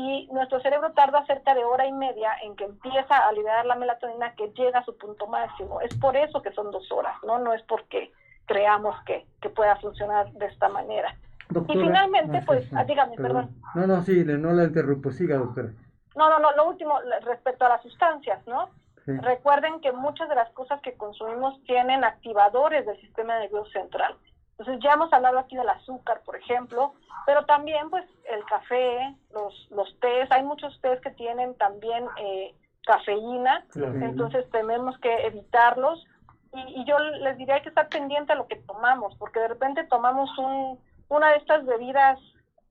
y 0.00 0.28
nuestro 0.32 0.60
cerebro 0.60 0.92
tarda 0.92 1.26
cerca 1.26 1.56
de 1.56 1.64
hora 1.64 1.84
y 1.84 1.92
media 1.92 2.30
en 2.44 2.54
que 2.54 2.66
empieza 2.66 3.16
a 3.16 3.32
liberar 3.32 3.66
la 3.66 3.74
melatonina 3.74 4.32
que 4.36 4.52
llega 4.52 4.78
a 4.78 4.84
su 4.84 4.96
punto 4.96 5.26
máximo. 5.26 5.80
Es 5.80 5.92
por 5.96 6.16
eso 6.16 6.40
que 6.40 6.52
son 6.52 6.70
dos 6.70 6.90
horas, 6.92 7.16
¿no? 7.26 7.40
No 7.40 7.52
es 7.52 7.62
porque 7.64 8.12
creamos 8.46 8.94
que, 9.04 9.26
que 9.42 9.50
pueda 9.50 9.74
funcionar 9.80 10.30
de 10.34 10.46
esta 10.46 10.68
manera. 10.68 11.16
y 11.50 11.72
finalmente, 11.72 12.40
pues, 12.46 12.72
ah, 12.74 12.84
dígame, 12.84 13.16
perdón. 13.16 13.50
No, 13.74 13.88
no, 13.88 14.00
sí, 14.02 14.24
no 14.24 14.52
la 14.52 14.64
interrumpo, 14.64 15.10
siga, 15.10 15.36
doctora. 15.36 15.70
No, 16.14 16.30
no, 16.30 16.38
no, 16.38 16.52
lo 16.52 16.68
último, 16.68 16.94
respecto 17.24 17.66
a 17.66 17.70
las 17.70 17.82
sustancias, 17.82 18.46
¿no? 18.46 18.70
Recuerden 19.04 19.80
que 19.80 19.90
muchas 19.90 20.28
de 20.28 20.36
las 20.36 20.50
cosas 20.50 20.80
que 20.80 20.92
consumimos 20.92 21.60
tienen 21.64 22.04
activadores 22.04 22.86
del 22.86 23.00
sistema 23.00 23.36
nervioso 23.40 23.70
central. 23.72 24.14
Entonces 24.58 24.82
ya 24.82 24.92
hemos 24.94 25.12
hablado 25.12 25.38
aquí 25.38 25.56
del 25.56 25.68
azúcar, 25.68 26.20
por 26.24 26.34
ejemplo, 26.34 26.92
pero 27.26 27.44
también 27.44 27.90
pues 27.90 28.04
el 28.28 28.44
café, 28.44 29.14
los, 29.32 29.68
los 29.70 30.00
tés, 30.00 30.30
hay 30.32 30.42
muchos 30.42 30.80
tés 30.80 31.00
que 31.00 31.10
tienen 31.10 31.54
también 31.54 32.06
eh, 32.16 32.54
cafeína, 32.84 33.64
entonces 33.74 34.50
tenemos 34.50 34.98
que 34.98 35.26
evitarlos. 35.26 36.04
Y, 36.52 36.84
yo 36.86 36.98
les 36.98 37.36
diría 37.36 37.60
que 37.60 37.68
estar 37.68 37.88
pendiente 37.88 38.32
a 38.32 38.36
lo 38.36 38.48
que 38.48 38.56
tomamos, 38.56 39.14
porque 39.16 39.38
de 39.38 39.48
repente 39.48 39.84
tomamos 39.84 40.36
un, 40.38 40.80
una 41.08 41.30
de 41.30 41.36
estas 41.36 41.64
bebidas, 41.64 42.18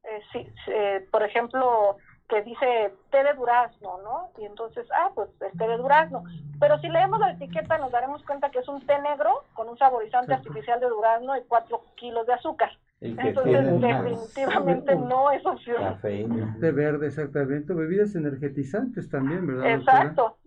eh, 0.03 0.51
eh, 0.68 1.07
por 1.09 1.23
ejemplo, 1.23 1.97
que 2.29 2.41
dice 2.41 2.93
té 3.09 3.23
de 3.23 3.33
durazno, 3.33 3.99
¿no? 4.03 4.29
Y 4.37 4.45
entonces, 4.45 4.85
ah, 4.93 5.11
pues 5.15 5.29
es 5.41 5.57
té 5.57 5.67
de 5.67 5.77
durazno. 5.77 6.23
Pero 6.59 6.77
si 6.79 6.89
leemos 6.89 7.19
la 7.19 7.31
etiqueta 7.31 7.77
nos 7.77 7.91
daremos 7.91 8.23
cuenta 8.23 8.49
que 8.49 8.59
es 8.59 8.67
un 8.67 8.85
té 8.85 8.99
negro 9.01 9.43
con 9.53 9.69
un 9.69 9.77
saborizante 9.77 10.33
artificial 10.33 10.79
de 10.79 10.87
durazno 10.87 11.37
y 11.37 11.41
cuatro 11.47 11.83
kilos 11.95 12.25
de 12.27 12.33
azúcar. 12.33 12.71
Entonces, 12.99 13.79
definitivamente 13.79 14.95
no 14.95 15.29
es 15.31 15.45
opción. 15.45 15.99
De 16.01 16.71
verde, 16.71 17.07
exactamente. 17.07 17.73
Bebidas 17.73 18.15
energetizantes 18.15 19.07
también, 19.09 19.45
¿verdad? 19.45 19.71
Exacto. 19.71 20.37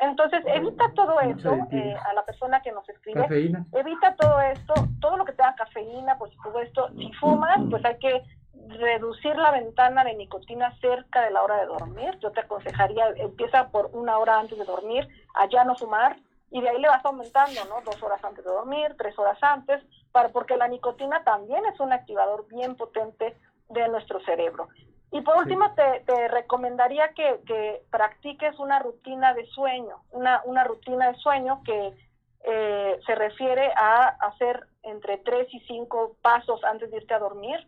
Entonces, 0.00 0.42
evita 0.46 0.90
todo 0.94 1.20
eso 1.20 1.54
eh, 1.70 1.94
a 2.02 2.14
la 2.14 2.24
persona 2.24 2.62
que 2.62 2.72
nos 2.72 2.88
escribe. 2.88 3.26
Evita 3.72 4.16
todo 4.16 4.40
esto, 4.40 4.74
todo 5.00 5.18
lo 5.18 5.24
que 5.26 5.32
tenga 5.32 5.54
cafeína, 5.54 6.16
por 6.16 6.30
supuesto. 6.30 6.88
Si 6.96 7.12
fumas, 7.20 7.58
pues 7.68 7.84
hay 7.84 7.98
que 7.98 8.22
reducir 8.68 9.36
la 9.36 9.50
ventana 9.50 10.04
de 10.04 10.14
nicotina 10.14 10.76
cerca 10.80 11.22
de 11.22 11.30
la 11.30 11.42
hora 11.42 11.56
de 11.60 11.66
dormir. 11.66 12.18
Yo 12.20 12.32
te 12.32 12.40
aconsejaría, 12.40 13.08
empieza 13.16 13.68
por 13.68 13.90
una 13.92 14.18
hora 14.18 14.38
antes 14.38 14.58
de 14.58 14.64
dormir, 14.64 15.08
allá 15.34 15.64
no 15.64 15.76
fumar, 15.76 16.16
y 16.50 16.60
de 16.60 16.68
ahí 16.68 16.80
le 16.80 16.88
vas 16.88 17.04
aumentando, 17.04 17.64
¿no? 17.66 17.80
Dos 17.82 18.02
horas 18.02 18.22
antes 18.24 18.44
de 18.44 18.50
dormir, 18.50 18.94
tres 18.96 19.18
horas 19.18 19.38
antes, 19.42 19.82
para, 20.12 20.30
porque 20.30 20.56
la 20.56 20.68
nicotina 20.68 21.22
también 21.24 21.64
es 21.66 21.78
un 21.80 21.92
activador 21.92 22.46
bien 22.48 22.74
potente 22.76 23.36
de 23.68 23.88
nuestro 23.88 24.20
cerebro. 24.20 24.68
Y 25.10 25.20
por 25.22 25.38
último, 25.38 25.72
te, 25.74 26.00
te, 26.00 26.28
recomendaría 26.28 27.08
que, 27.14 27.40
que, 27.46 27.82
practiques 27.90 28.58
una 28.58 28.78
rutina 28.78 29.32
de 29.34 29.46
sueño, 29.46 30.02
una, 30.10 30.42
una 30.44 30.64
rutina 30.64 31.12
de 31.12 31.18
sueño 31.18 31.62
que 31.64 31.94
eh, 32.44 33.00
se 33.06 33.14
refiere 33.14 33.72
a 33.74 34.08
hacer 34.20 34.66
entre 34.82 35.18
tres 35.18 35.48
y 35.52 35.60
cinco 35.60 36.16
pasos 36.22 36.62
antes 36.64 36.90
de 36.90 36.98
irte 36.98 37.14
a 37.14 37.18
dormir, 37.18 37.66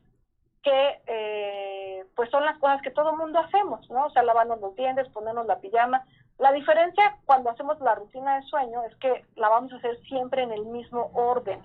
que 0.63 1.01
eh, 1.07 2.05
pues 2.15 2.31
son 2.31 2.45
las 2.45 2.59
cosas 2.59 2.83
que 2.83 2.91
todo 2.91 3.17
mundo 3.17 3.39
hacemos, 3.39 3.89
¿no? 3.91 4.07
O 4.07 4.11
sea, 4.11 4.23
lavarnos 4.23 4.61
los 4.61 4.77
dientes, 4.77 5.09
ponernos 5.09 5.47
la 5.47 5.61
pijama. 5.61 6.05
La 6.39 6.53
diferencia 6.53 7.17
cuando 7.27 7.51
hacemos 7.51 7.81
la 7.81 7.95
rutina 7.95 8.37
de 8.37 8.43
sueño 8.43 8.83
es 8.85 8.95
que 8.97 9.25
la 9.37 9.49
vamos 9.49 9.73
a 9.73 9.77
hacer 9.77 9.99
siempre 10.03 10.43
en 10.43 10.53
el 10.53 10.67
mismo 10.67 11.11
orden. 11.15 11.61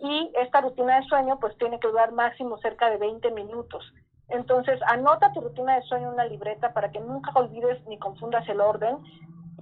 Y 0.00 0.30
esta 0.40 0.60
rutina 0.60 1.00
de 1.00 1.06
sueño 1.06 1.38
pues 1.40 1.56
tiene 1.58 1.80
que 1.80 1.88
durar 1.88 2.12
máximo 2.12 2.58
cerca 2.58 2.90
de 2.90 2.98
20 2.98 3.30
minutos. 3.30 3.84
Entonces, 4.28 4.80
anota 4.88 5.32
tu 5.32 5.40
rutina 5.40 5.76
de 5.76 5.82
sueño 5.82 6.08
en 6.08 6.14
una 6.14 6.24
libreta 6.24 6.72
para 6.72 6.90
que 6.90 7.00
nunca 7.00 7.30
olvides 7.34 7.84
ni 7.86 7.98
confundas 7.98 8.48
el 8.48 8.60
orden 8.60 8.98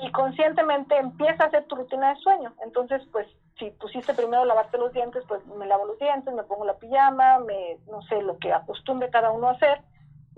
y 0.00 0.10
conscientemente 0.12 0.96
empieza 0.96 1.44
a 1.44 1.46
hacer 1.48 1.64
tu 1.66 1.76
rutina 1.76 2.14
de 2.14 2.20
sueño. 2.20 2.54
Entonces, 2.64 3.02
pues, 3.12 3.26
si 3.58 3.70
pusiste 3.70 4.14
primero 4.14 4.44
lavarte 4.44 4.78
los 4.78 4.92
dientes, 4.92 5.24
pues 5.28 5.44
me 5.46 5.66
lavo 5.66 5.86
los 5.86 5.98
dientes, 5.98 6.34
me 6.34 6.42
pongo 6.42 6.64
la 6.64 6.78
pijama, 6.78 7.38
me, 7.40 7.78
no 7.86 8.02
sé, 8.02 8.20
lo 8.22 8.38
que 8.38 8.52
acostumbre 8.52 9.10
cada 9.10 9.30
uno 9.30 9.48
a 9.48 9.52
hacer. 9.52 9.80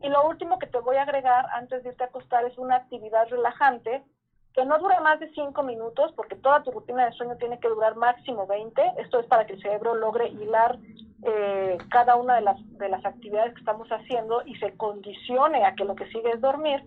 Y 0.02 0.08
lo 0.08 0.26
último 0.28 0.58
que 0.58 0.66
te 0.66 0.78
voy 0.78 0.96
a 0.96 1.02
agregar 1.02 1.46
antes 1.52 1.82
de 1.82 1.90
irte 1.90 2.04
a 2.04 2.08
acostar 2.08 2.44
es 2.44 2.58
una 2.58 2.76
actividad 2.76 3.26
relajante 3.28 4.04
que 4.52 4.64
no 4.64 4.78
dura 4.78 5.00
más 5.00 5.20
de 5.20 5.30
5 5.32 5.62
minutos, 5.62 6.12
porque 6.16 6.34
toda 6.34 6.62
tu 6.62 6.70
rutina 6.70 7.04
de 7.04 7.12
sueño 7.12 7.36
tiene 7.36 7.60
que 7.60 7.68
durar 7.68 7.94
máximo 7.94 8.46
20. 8.46 8.94
Esto 8.98 9.20
es 9.20 9.26
para 9.26 9.46
que 9.46 9.52
el 9.52 9.62
cerebro 9.62 9.94
logre 9.94 10.28
hilar 10.28 10.78
eh, 11.22 11.76
cada 11.90 12.16
una 12.16 12.36
de 12.36 12.40
las, 12.40 12.56
de 12.78 12.88
las 12.88 13.04
actividades 13.04 13.52
que 13.52 13.60
estamos 13.60 13.88
haciendo 13.88 14.42
y 14.46 14.56
se 14.56 14.74
condicione 14.76 15.64
a 15.64 15.74
que 15.74 15.84
lo 15.84 15.94
que 15.94 16.06
sigue 16.06 16.30
es 16.30 16.40
dormir. 16.40 16.82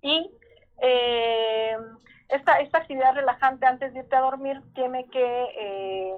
Y 0.00 0.30
eh, 0.80 1.76
esta, 2.28 2.58
esta 2.60 2.78
actividad 2.78 3.14
relajante 3.14 3.66
antes 3.66 3.92
de 3.92 4.00
irte 4.00 4.16
a 4.16 4.20
dormir 4.20 4.60
tiene 4.74 5.06
que 5.10 5.44
eh, 5.58 6.16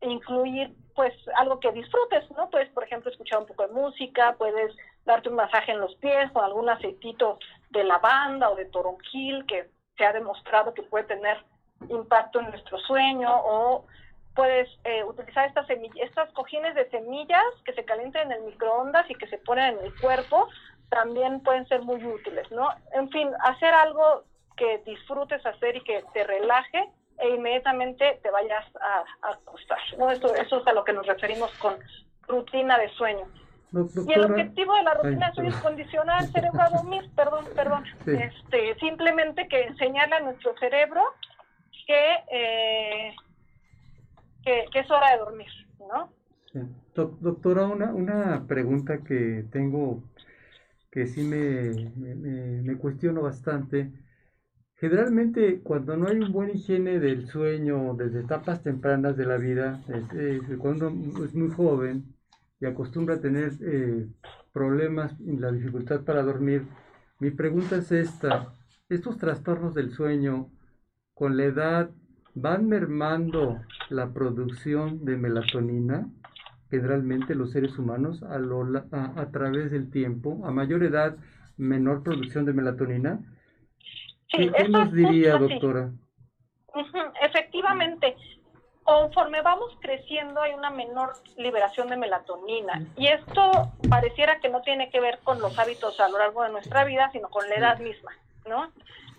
incluir 0.00 0.74
pues 0.94 1.12
algo 1.36 1.60
que 1.60 1.72
disfrutes, 1.72 2.30
¿no? 2.36 2.48
Puedes, 2.50 2.70
por 2.70 2.84
ejemplo, 2.84 3.10
escuchar 3.10 3.40
un 3.40 3.46
poco 3.46 3.66
de 3.66 3.72
música, 3.74 4.34
puedes 4.38 4.74
darte 5.04 5.28
un 5.28 5.36
masaje 5.36 5.72
en 5.72 5.80
los 5.80 5.94
pies 5.96 6.30
con 6.32 6.44
algún 6.44 6.68
aceitito 6.68 7.38
de 7.70 7.84
lavanda 7.84 8.50
o 8.50 8.56
de 8.56 8.64
toronjil 8.64 9.44
que 9.46 9.68
se 9.96 10.04
ha 10.04 10.12
demostrado 10.12 10.74
que 10.74 10.82
puede 10.82 11.04
tener 11.04 11.36
impacto 11.90 12.40
en 12.40 12.50
nuestro 12.50 12.78
sueño 12.78 13.28
o 13.30 13.84
puedes 14.34 14.68
eh, 14.84 15.04
utilizar 15.04 15.46
estas 15.46 15.66
estas 15.96 16.30
cojines 16.32 16.74
de 16.74 16.88
semillas 16.90 17.44
que 17.64 17.72
se 17.74 17.84
calientan 17.84 18.32
en 18.32 18.38
el 18.38 18.44
microondas 18.44 19.08
y 19.10 19.14
que 19.14 19.28
se 19.28 19.38
ponen 19.38 19.78
en 19.78 19.84
el 19.84 20.00
cuerpo 20.00 20.48
también 20.88 21.40
pueden 21.40 21.66
ser 21.68 21.82
muy 21.82 22.04
útiles, 22.04 22.50
¿no? 22.50 22.68
En 22.92 23.10
fin, 23.10 23.30
hacer 23.42 23.74
algo 23.74 24.24
que 24.56 24.82
disfrutes 24.84 25.44
hacer 25.44 25.76
y 25.76 25.80
que 25.82 26.02
te 26.12 26.24
relaje 26.24 26.88
e 27.18 27.30
inmediatamente 27.30 28.20
te 28.22 28.30
vayas 28.30 28.64
a, 28.80 29.30
acostar, 29.30 29.78
¿no? 29.98 30.10
Eso, 30.10 30.34
eso 30.34 30.60
es 30.60 30.66
a 30.66 30.72
lo 30.72 30.84
que 30.84 30.92
nos 30.92 31.06
referimos 31.06 31.50
con 31.58 31.76
rutina 32.28 32.78
de 32.78 32.88
sueño. 32.90 33.26
y 33.72 34.12
el 34.12 34.24
objetivo 34.24 34.74
de 34.74 34.82
la 34.82 34.94
rutina 34.94 35.28
de 35.28 35.34
sueño 35.34 35.50
es 35.50 35.56
condicionar 35.56 36.18
al 36.18 36.32
cerebro 36.32 36.60
a 36.60 36.70
dormir, 36.70 37.10
perdón, 37.16 37.44
perdón, 37.54 37.84
este, 38.06 38.74
simplemente 38.80 39.48
que 39.48 39.62
enseñarle 39.62 40.16
a 40.16 40.20
nuestro 40.20 40.56
cerebro 40.58 41.02
que, 41.86 42.14
eh, 42.32 43.14
que, 44.44 44.64
que, 44.72 44.78
es 44.80 44.90
hora 44.90 45.12
de 45.12 45.18
dormir, 45.18 45.50
¿no? 45.78 46.10
Doctora, 46.94 47.66
una, 47.66 47.92
una 47.92 48.46
pregunta 48.46 48.98
que 49.04 49.44
tengo 49.52 50.02
que 50.96 51.06
sí 51.06 51.22
me, 51.22 51.90
me, 52.62 52.78
cuestiono 52.78 53.20
bastante. 53.20 53.92
Generalmente 54.76 55.60
cuando 55.62 55.96
no 55.96 56.08
hay 56.08 56.18
un 56.18 56.32
buen 56.32 56.50
higiene 56.50 57.00
del 57.00 57.26
sueño 57.28 57.94
desde 57.94 58.20
etapas 58.20 58.62
tempranas 58.62 59.16
de 59.16 59.26
la 59.26 59.38
vida, 59.38 59.82
cuando 60.58 60.88
es 61.24 61.34
muy 61.34 61.50
joven 61.50 62.14
y 62.60 62.66
acostumbra 62.66 63.16
a 63.16 63.20
tener 63.20 63.52
eh, 63.62 64.06
problemas 64.52 65.18
y 65.20 65.36
la 65.36 65.50
dificultad 65.50 66.02
para 66.02 66.22
dormir, 66.22 66.66
mi 67.20 67.30
pregunta 67.30 67.76
es 67.76 67.90
esta, 67.92 68.52
¿estos 68.88 69.16
trastornos 69.18 69.74
del 69.74 69.92
sueño 69.92 70.50
con 71.14 71.36
la 71.36 71.44
edad 71.44 71.90
van 72.34 72.68
mermando 72.68 73.62
la 73.88 74.12
producción 74.12 75.04
de 75.04 75.16
melatonina? 75.16 76.06
generalmente 76.70 77.34
los 77.34 77.52
seres 77.52 77.78
humanos 77.78 78.22
a, 78.22 79.30
través 79.30 79.70
del 79.70 79.90
tiempo, 79.90 80.44
a 80.44 80.50
mayor 80.50 80.82
edad, 80.82 81.16
menor 81.56 82.02
producción 82.02 82.44
de 82.44 82.52
melatonina. 82.52 83.20
¿Qué, 84.28 84.68
nos 84.68 84.92
diría, 84.92 85.36
doctora? 85.36 85.90
Efectivamente, 87.22 88.16
conforme 88.82 89.42
vamos 89.42 89.76
creciendo 89.80 90.40
hay 90.40 90.54
una 90.54 90.70
menor 90.70 91.14
liberación 91.36 91.88
de 91.88 91.96
melatonina 91.96 92.82
y 92.96 93.08
esto 93.08 93.72
pareciera 93.88 94.40
que 94.40 94.48
no 94.48 94.62
tiene 94.62 94.90
que 94.90 95.00
ver 95.00 95.18
con 95.24 95.40
los 95.40 95.58
hábitos 95.58 95.98
a 96.00 96.08
lo 96.08 96.18
largo 96.18 96.42
de 96.42 96.50
nuestra 96.50 96.84
vida, 96.84 97.10
sino 97.12 97.28
con 97.28 97.48
la 97.48 97.56
edad 97.56 97.78
misma, 97.78 98.12
¿no? 98.46 98.70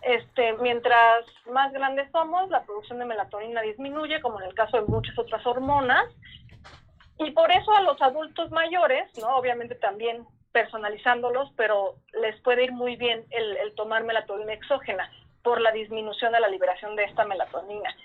Este, 0.03 0.53
mientras 0.61 1.25
más 1.51 1.73
grandes 1.73 2.09
somos, 2.11 2.49
la 2.49 2.63
producción 2.63 2.99
de 2.99 3.05
melatonina 3.05 3.61
disminuye, 3.61 4.21
como 4.21 4.39
en 4.39 4.47
el 4.47 4.53
caso 4.53 4.77
de 4.77 4.87
muchas 4.87 5.17
otras 5.17 5.45
hormonas, 5.45 6.05
y 7.19 7.31
por 7.31 7.51
eso 7.51 7.71
a 7.73 7.81
los 7.81 8.01
adultos 8.01 8.51
mayores, 8.51 9.09
¿no? 9.19 9.35
Obviamente 9.35 9.75
también 9.75 10.25
personalizándolos, 10.57 11.51
pero 11.55 11.97
les 12.19 12.41
puede 12.41 12.63
ir 12.63 12.71
muy 12.71 12.95
bien 12.95 13.23
el, 13.29 13.57
el 13.57 13.75
tomar 13.75 14.03
melatonina 14.03 14.53
exógena 14.53 15.07
por 15.43 15.61
la 15.61 15.71
disminución 15.71 16.31
de 16.31 16.39
la 16.39 16.47
liberación 16.47 16.95
de 16.95 17.03
esta 17.03 17.25
melatonina. 17.25 17.95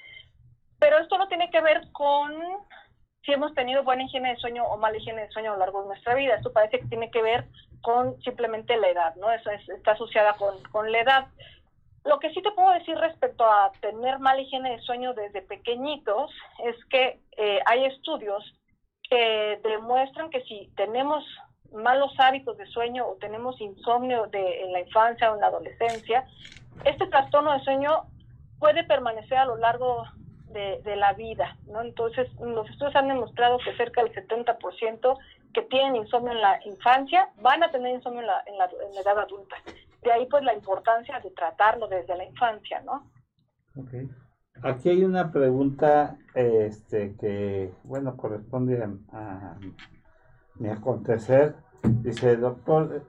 Pero 0.78 0.98
esto 0.98 1.16
no 1.16 1.28
tiene 1.28 1.50
que 1.50 1.62
ver 1.62 1.80
con 1.92 2.30
si 3.24 3.32
hemos 3.32 3.54
tenido 3.54 3.84
buena 3.84 4.02
higiene 4.02 4.34
de 4.34 4.36
sueño 4.36 4.64
o 4.66 4.76
mala 4.76 4.98
higiene 4.98 5.22
de 5.22 5.30
sueño 5.30 5.52
a 5.52 5.54
lo 5.54 5.60
largo 5.60 5.80
de 5.80 5.88
nuestra 5.88 6.14
vida. 6.14 6.34
Esto 6.34 6.52
parece 6.52 6.80
que 6.80 6.88
tiene 6.88 7.10
que 7.10 7.22
ver 7.22 7.46
con 7.80 8.20
simplemente 8.20 8.76
la 8.76 8.90
edad, 8.90 9.14
¿no? 9.16 9.32
Eso 9.32 9.50
está 9.50 9.92
asociada 9.92 10.34
con, 10.34 10.62
con 10.64 10.92
la 10.92 11.00
edad. 11.00 11.26
Lo 12.04 12.18
que 12.18 12.34
sí 12.34 12.42
te 12.42 12.50
puedo 12.50 12.70
decir 12.72 12.98
respecto 12.98 13.46
a 13.46 13.72
tener 13.80 14.18
mala 14.18 14.42
higiene 14.42 14.72
de 14.72 14.82
sueño 14.82 15.14
desde 15.14 15.40
pequeñitos 15.40 16.30
es 16.64 16.76
que 16.90 17.18
eh, 17.38 17.60
hay 17.64 17.86
estudios 17.86 18.44
que 19.08 19.58
demuestran 19.62 20.28
que 20.28 20.42
si 20.42 20.70
tenemos 20.76 21.24
malos 21.74 22.12
hábitos 22.18 22.56
de 22.58 22.66
sueño 22.66 23.06
o 23.06 23.16
tenemos 23.16 23.60
insomnio 23.60 24.26
de, 24.26 24.62
en 24.62 24.72
la 24.72 24.80
infancia 24.80 25.30
o 25.30 25.34
en 25.34 25.40
la 25.40 25.48
adolescencia, 25.48 26.26
este 26.84 27.06
trastorno 27.06 27.52
de 27.52 27.60
sueño 27.60 28.04
puede 28.58 28.84
permanecer 28.84 29.38
a 29.38 29.44
lo 29.44 29.56
largo 29.56 30.04
de, 30.52 30.96
la 30.96 31.14
vida, 31.14 31.56
¿no? 31.66 31.80
Entonces, 31.80 32.28
los 32.38 32.68
estudios 32.68 32.94
han 32.94 33.08
demostrado 33.08 33.58
que 33.58 33.74
cerca 33.76 34.04
del 34.04 34.12
70% 34.12 35.18
que 35.54 35.62
tienen 35.62 35.96
insomnio 35.96 36.32
en 36.32 36.40
la 36.40 36.60
infancia 36.66 37.30
van 37.40 37.62
a 37.62 37.70
tener 37.70 37.94
insomnio 37.94 38.20
en 38.20 38.26
la, 38.26 38.42
en 38.46 38.58
la, 38.58 39.00
edad 39.00 39.18
adulta. 39.18 39.56
De 40.02 40.12
ahí, 40.12 40.26
pues, 40.26 40.44
la 40.44 40.54
importancia 40.54 41.18
de 41.20 41.30
tratarlo 41.30 41.88
desde 41.88 42.16
la 42.16 42.24
infancia, 42.24 42.82
¿no? 42.82 43.10
Aquí 44.62 44.90
hay 44.90 45.04
una 45.04 45.32
pregunta 45.32 46.18
este, 46.34 47.16
que, 47.16 47.72
bueno, 47.84 48.16
corresponde 48.16 48.82
a, 49.12 49.56
mi 50.58 50.68
acontecer. 50.68 51.54
Dice, 51.82 52.36
doctor, 52.36 53.02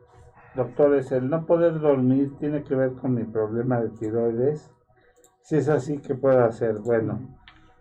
doctores, 0.56 1.12
el 1.12 1.30
no 1.30 1.46
poder 1.46 1.80
dormir 1.80 2.34
tiene 2.40 2.64
que 2.64 2.76
ver 2.76 2.94
con 2.94 3.14
mi 3.14 3.24
problema 3.24 3.80
de 3.82 3.90
tiroides. 3.90 4.72
Si 5.42 5.58
es 5.58 5.70
así, 5.70 6.00
¿qué 6.00 6.16
puedo 6.16 6.44
hacer? 6.44 6.80
Bueno, 6.80 7.20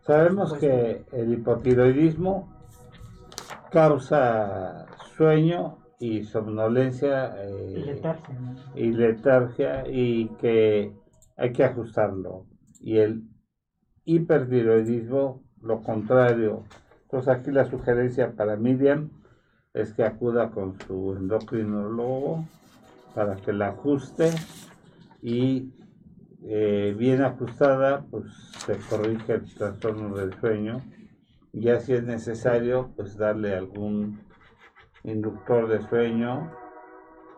sabemos 0.02 0.50
pues 0.50 0.60
que 0.60 1.04
el 1.12 1.32
hipotiroidismo 1.32 2.52
causa 3.70 4.86
sueño 5.16 5.78
y 5.98 6.24
somnolencia 6.24 7.32
eh, 7.38 8.02
y 8.74 8.90
letargia 8.90 9.84
y 9.88 10.28
que 10.40 10.92
hay 11.36 11.52
que 11.52 11.64
ajustarlo. 11.64 12.46
Y 12.80 12.98
el 12.98 13.22
hipertiroidismo, 14.04 15.42
lo 15.60 15.82
contrario. 15.82 16.64
Entonces 17.04 17.28
aquí 17.28 17.52
la 17.52 17.66
sugerencia 17.66 18.32
para 18.32 18.56
Miriam 18.56 19.10
es 19.74 19.92
que 19.94 20.04
acuda 20.04 20.50
con 20.50 20.78
su 20.80 21.14
endocrinólogo 21.16 22.44
para 23.14 23.36
que 23.36 23.52
la 23.52 23.68
ajuste 23.68 24.30
y 25.22 25.72
eh, 26.44 26.94
bien 26.98 27.22
ajustada 27.22 28.04
pues 28.10 28.24
se 28.66 28.76
corrige 28.88 29.34
el 29.34 29.54
trastorno 29.54 30.16
del 30.16 30.34
sueño 30.40 30.82
y 31.52 31.68
si 31.80 31.92
es 31.92 32.04
necesario 32.04 32.90
pues 32.96 33.16
darle 33.16 33.54
algún 33.54 34.20
inductor 35.04 35.68
de 35.68 35.82
sueño 35.88 36.50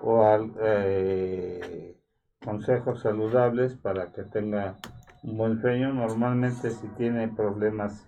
o 0.00 0.50
eh, 0.60 1.96
consejos 2.44 3.00
saludables 3.00 3.74
para 3.74 4.12
que 4.12 4.22
tenga 4.22 4.76
un 5.22 5.38
buen 5.38 5.60
sueño. 5.60 5.92
Normalmente 5.92 6.70
si 6.70 6.86
tiene 6.88 7.28
problemas 7.28 8.06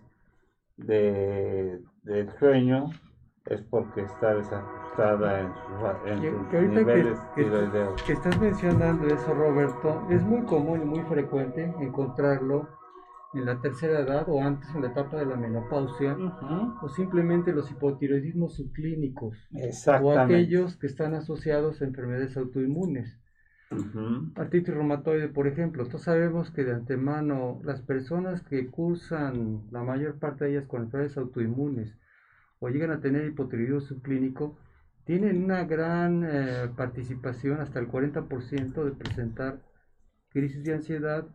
de, 0.76 1.82
sueño 2.38 2.90
es 3.46 3.62
porque 3.62 4.02
está 4.02 4.34
desajustada 4.34 5.40
en, 5.40 5.52
sus, 5.54 6.52
niveles 6.68 7.18
que, 7.34 7.44
que 8.06 8.12
estás 8.12 8.40
mencionando 8.40 9.06
eso, 9.06 9.34
Roberto, 9.34 10.06
es 10.10 10.22
muy 10.22 10.42
común 10.42 10.82
y 10.82 10.84
muy 10.84 11.02
frecuente 11.02 11.72
encontrarlo 11.80 12.68
en 13.34 13.44
la 13.44 13.60
tercera 13.60 14.00
edad 14.00 14.28
o 14.28 14.42
antes 14.42 14.68
en 14.74 14.82
la 14.82 14.88
etapa 14.88 15.18
de 15.18 15.26
la 15.26 15.36
menopausia, 15.36 16.16
o 16.82 16.88
simplemente 16.88 17.52
los 17.52 17.70
hipotiroidismos 17.70 18.54
subclínicos, 18.54 19.36
o 20.02 20.18
aquellos 20.18 20.76
que 20.76 20.86
están 20.86 21.14
asociados 21.14 21.82
a 21.82 21.84
enfermedades 21.84 22.36
autoinmunes. 22.36 23.18
Artritis 24.36 24.72
reumatoide, 24.72 25.28
por 25.28 25.48
ejemplo. 25.48 25.82
Entonces 25.82 26.04
sabemos 26.04 26.50
que 26.52 26.64
de 26.64 26.72
antemano 26.72 27.60
las 27.64 27.82
personas 27.82 28.42
que 28.42 28.68
cursan, 28.68 29.62
la 29.72 29.82
mayor 29.82 30.18
parte 30.18 30.44
de 30.44 30.52
ellas 30.52 30.66
con 30.66 30.82
enfermedades 30.82 31.18
autoinmunes, 31.18 31.96
o 32.60 32.68
llegan 32.68 32.90
a 32.90 33.00
tener 33.00 33.26
hipotiroidismo 33.26 33.80
subclínico, 33.80 34.56
tienen 35.04 35.44
una 35.44 35.64
gran 35.64 36.24
eh, 36.24 36.68
participación, 36.76 37.60
hasta 37.60 37.78
el 37.78 37.88
40% 37.88 38.84
de 38.84 38.90
presentar 38.92 39.60
crisis 40.30 40.64
de 40.64 40.74
ansiedad, 40.74 41.26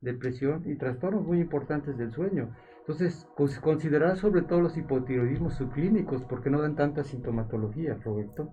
depresión 0.00 0.62
y 0.66 0.76
trastornos 0.76 1.24
muy 1.26 1.40
importantes 1.40 1.98
del 1.98 2.12
sueño. 2.12 2.54
Entonces, 2.80 3.28
considerar 3.60 4.16
sobre 4.16 4.42
todo 4.42 4.62
los 4.62 4.76
hipotiroidismos 4.78 5.54
subclínicos, 5.54 6.22
porque 6.22 6.48
no 6.48 6.62
dan 6.62 6.74
tanta 6.74 7.04
sintomatología, 7.04 7.98
Roberto. 8.02 8.50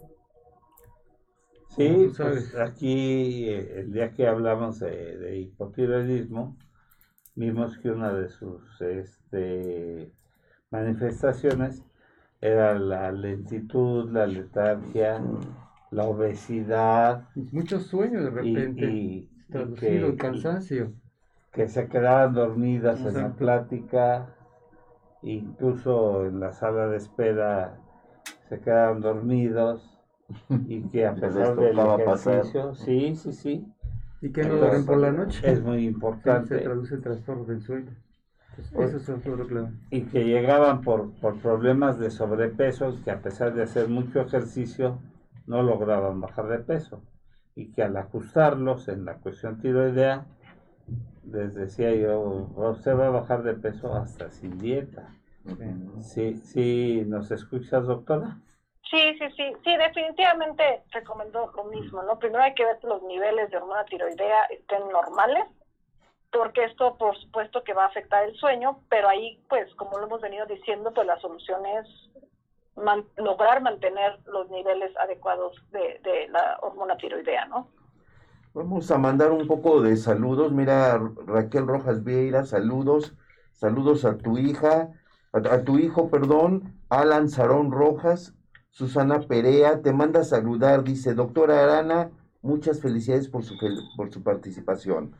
Sí, 1.70 2.12
pues 2.18 2.56
aquí 2.56 3.50
eh, 3.50 3.80
el 3.80 3.94
día 3.94 4.12
que 4.12 4.28
hablamos 4.28 4.80
de, 4.80 5.38
hipotiroidismo, 5.38 6.58
vimos 7.36 7.78
que 7.78 7.92
una 7.92 8.14
de 8.14 8.30
sus 8.30 8.82
este, 8.82 10.12
manifestaciones 10.70 11.82
era 12.41 12.78
la 12.78 13.12
lentitud, 13.12 14.12
la 14.12 14.28
letargia, 14.28 15.22
la 15.91 16.03
obesidad. 16.03 17.28
Muchos 17.52 17.88
sueños 17.88 18.24
de 18.24 18.30
repente, 18.30 18.86
y, 18.86 19.30
traducido, 19.49 20.07
el 20.07 20.18
cansancio 20.18 20.94
que 21.52 21.68
se 21.68 21.88
quedaban 21.88 22.34
dormidas 22.34 22.99
en 23.06 23.14
la 23.14 23.34
plática, 23.34 24.36
incluso 25.22 26.26
en 26.26 26.40
la 26.40 26.52
sala 26.52 26.88
de 26.88 26.98
espera 26.98 27.78
se 28.49 28.60
quedaban 28.60 29.02
dormidos 29.02 29.98
y 30.68 30.82
que 30.90 31.06
a 31.06 31.16
pesar 31.16 31.56
del 31.56 31.80
ejercicio, 31.80 32.76
sí, 32.76 33.16
sí, 33.16 33.32
sí. 33.32 33.66
Y 34.22 34.32
que 34.32 34.44
no 34.44 34.56
duermen 34.56 34.86
por 34.86 34.98
la 34.98 35.12
noche. 35.12 35.40
Es 35.49 35.62
muy 35.62 35.86
importante. 35.88 36.57
se 36.57 36.64
traduce 36.64 36.95
en 36.95 37.02
trastorno 37.02 37.45
del 37.45 37.62
sueño. 37.62 37.91
Eso 38.57 38.98
es 38.98 39.10
otro 39.10 39.48
claro. 39.48 39.69
Y 39.90 40.03
que 40.03 40.23
llegaban 40.23 40.82
por, 40.82 41.14
por 41.19 41.40
problemas 41.40 41.99
de 41.99 42.10
sobrepeso, 42.11 42.98
que 43.03 43.11
a 43.11 43.22
pesar 43.22 43.53
de 43.53 43.64
hacer 43.64 43.88
mucho 43.88 44.22
ejercicio, 44.22 44.99
no 45.48 45.61
lograban 45.61 46.22
bajar 46.22 46.48
de 46.48 46.60
peso. 46.60 47.02
Y 47.56 47.72
que 47.72 47.84
al 47.84 47.95
ajustarlos 47.98 48.88
en 48.88 49.06
la 49.06 49.15
cuestión 49.15 49.60
tiroidea, 49.60 50.26
les 51.32 51.53
decía 51.53 51.94
yo, 51.95 52.19
usted 52.56 52.98
va 52.98 53.07
a 53.07 53.11
bajar 53.11 53.44
de 53.44 53.53
peso 53.53 53.94
hasta 53.95 54.30
sin 54.30 54.57
dieta. 54.57 55.15
Sí, 56.02 56.36
sí, 56.36 57.03
¿nos 57.06 57.32
escuchas, 57.32 57.86
doctora? 57.86 58.38
Sí, 58.90 59.18
sí, 59.19 59.26
sí, 59.36 59.53
sí, 59.64 59.77
definitivamente 59.77 60.84
recomiendo 60.91 61.52
lo 61.56 61.64
mismo, 61.65 62.03
¿no? 62.03 62.18
Primero 62.19 62.44
hay 62.44 62.53
que 62.53 62.65
ver 62.65 62.77
que 62.80 62.88
los 62.88 63.02
niveles 63.03 63.49
de 63.49 63.57
hormona 63.57 63.84
tiroidea 63.86 64.44
estén 64.52 64.88
normales, 64.90 65.45
porque 66.36 66.66
esto 66.66 66.98
por 66.98 67.18
supuesto 67.18 67.64
que 67.64 67.74
va 67.74 67.84
a 67.84 67.88
afectar 67.88 68.28
el 68.28 68.36
sueño, 68.36 68.80
pero 68.90 69.07
ahí, 69.07 69.40
pues, 69.48 69.74
como 69.76 69.98
lo 69.98 70.06
hemos 70.06 70.22
venido 70.22 70.45
diciendo, 70.45 70.91
pues 70.94 71.07
la 71.07 71.20
solución 71.20 71.66
es 71.66 71.88
lograr 73.16 73.62
mantener 73.62 74.20
los 74.26 74.49
niveles 74.49 74.91
adecuados 74.98 75.56
de, 75.72 76.28
la 76.30 76.57
hormona 76.62 76.98
tiroidea, 76.98 77.45
¿no? 77.45 77.70
Vamos 78.53 78.91
a 78.91 78.98
mandar 78.98 79.32
un 79.32 79.48
poco 79.48 79.82
de 79.82 79.95
saludos. 79.95 80.52
Mira, 80.52 80.99
Raquel 81.26 81.68
Rojas 81.68 82.03
Vieira, 82.03 82.45
saludos. 82.45 83.14
Saludos 83.53 84.03
a 84.03 84.18
tu 84.18 84.38
hija, 84.38 84.91
a, 85.32 85.62
tu 85.64 85.80
hijo, 85.80 86.10
perdón, 86.10 86.76
Alan 86.90 87.30
Sarón 87.30 87.72
Rojas. 87.72 88.34
Susana 88.72 89.22
Perea 89.22 89.82
te 89.82 89.94
manda 89.94 90.22
a 90.22 90.26
saludar. 90.26 90.84
Dice, 90.84 91.14
doctora 91.14 91.64
Arana, 91.64 92.12
muchas 92.41 92.82
felicidades 92.82 93.30
por 93.30 93.44
su, 93.44 93.56
por 93.95 94.12
su 94.12 94.22
participación. 94.22 95.16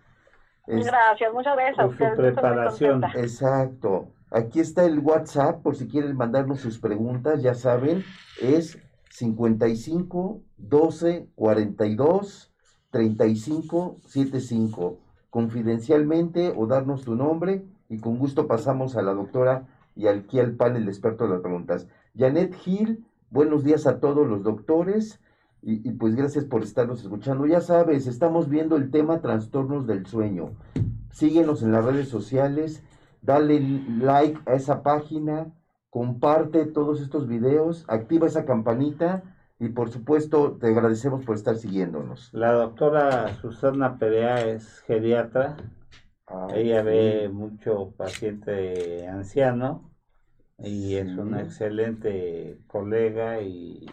Gracias, 0.68 1.34
muchas 1.34 1.56
gracias 1.56 1.86
por 1.86 1.98
su 1.98 2.16
preparación. 2.16 3.04
Exacto. 3.16 4.10
Aquí 4.32 4.60
está 4.60 4.86
el 4.86 5.00
WhatsApp 5.00 5.62
por 5.62 5.76
si 5.76 5.88
quieren 5.88 6.18
mandarnos 6.18 6.60
sus 6.60 6.80
preguntas, 6.80 7.42
ya 7.42 7.54
saben, 7.54 8.04
es 8.42 8.78
55 9.12 10.42
12 10.58 11.30
42 11.36 12.52
3575 12.90 15.00
confidencialmente 15.30 16.54
o 16.56 16.66
darnos 16.66 17.04
tu 17.04 17.16
nombre 17.16 17.66
y 17.90 18.00
con 18.00 18.18
gusto 18.18 18.48
pasamos 18.48 18.96
a 18.96 19.02
la 19.02 19.14
doctora 19.14 19.68
y 19.96 20.08
aquí 20.08 20.40
al 20.40 20.56
panel 20.56 20.88
experto 20.88 21.26
de 21.26 21.32
las 21.32 21.42
preguntas. 21.42 21.88
Janet 22.18 22.56
Gil, 22.56 23.06
buenos 23.30 23.64
días 23.64 23.86
a 23.88 24.00
todos 24.00 24.28
los 24.28 24.44
doctores 24.44 25.20
y, 25.66 25.90
y, 25.90 25.94
pues 25.94 26.16
gracias 26.16 26.46
por 26.46 26.62
estarnos 26.64 27.02
escuchando. 27.02 27.48
Ya 27.48 27.60
sabes, 27.60 28.06
estamos 28.06 28.50
viendo 28.50 28.76
el 28.76 28.92
tema 28.92 29.20
trastornos 29.20 29.88
del 29.88 30.06
sueño. 30.06 30.52
Síguenos 31.12 31.64
en 31.64 31.72
las 31.72 31.84
redes 31.84 32.08
sociales, 32.08 32.84
dale 33.24 33.60
like 34.00 34.40
a 34.46 34.54
esa 34.54 34.84
página, 34.84 35.52
comparte 35.90 36.66
todos 36.66 37.02
estos 37.02 37.28
videos, 37.28 37.84
activa 37.88 38.28
esa 38.28 38.46
campanita 38.46 39.24
y 39.60 39.70
por 39.70 39.90
supuesto 39.90 40.58
te 40.60 40.68
agradecemos 40.68 41.26
por 41.26 41.36
estar 41.36 41.56
siguiéndonos. 41.56 42.30
La 42.32 42.52
doctora 42.52 43.34
Susana 43.42 43.98
Perea 43.98 44.42
es 44.48 44.82
geriatra. 44.82 45.58
Ah, 46.28 46.48
Ella 46.54 46.84
ve 46.84 47.30
mucho 47.30 47.92
paciente 47.98 49.08
anciano 49.08 49.90
y 50.60 50.96
es 50.96 51.18
una 51.18 51.42
excelente 51.42 52.60
colega 52.68 53.42
y 53.42 53.86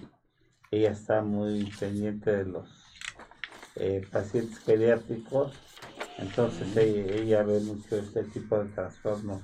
ella 0.72 0.90
está 0.90 1.22
muy 1.22 1.70
pendiente 1.78 2.34
de 2.34 2.44
los 2.46 2.68
eh, 3.76 4.06
pacientes 4.10 4.58
geriátricos. 4.60 5.52
Entonces 6.18 6.76
ella, 6.76 7.42
ve 7.42 7.60
mucho 7.60 7.96
este 7.96 8.24
tipo 8.24 8.58
de 8.58 8.68
trastornos. 8.70 9.42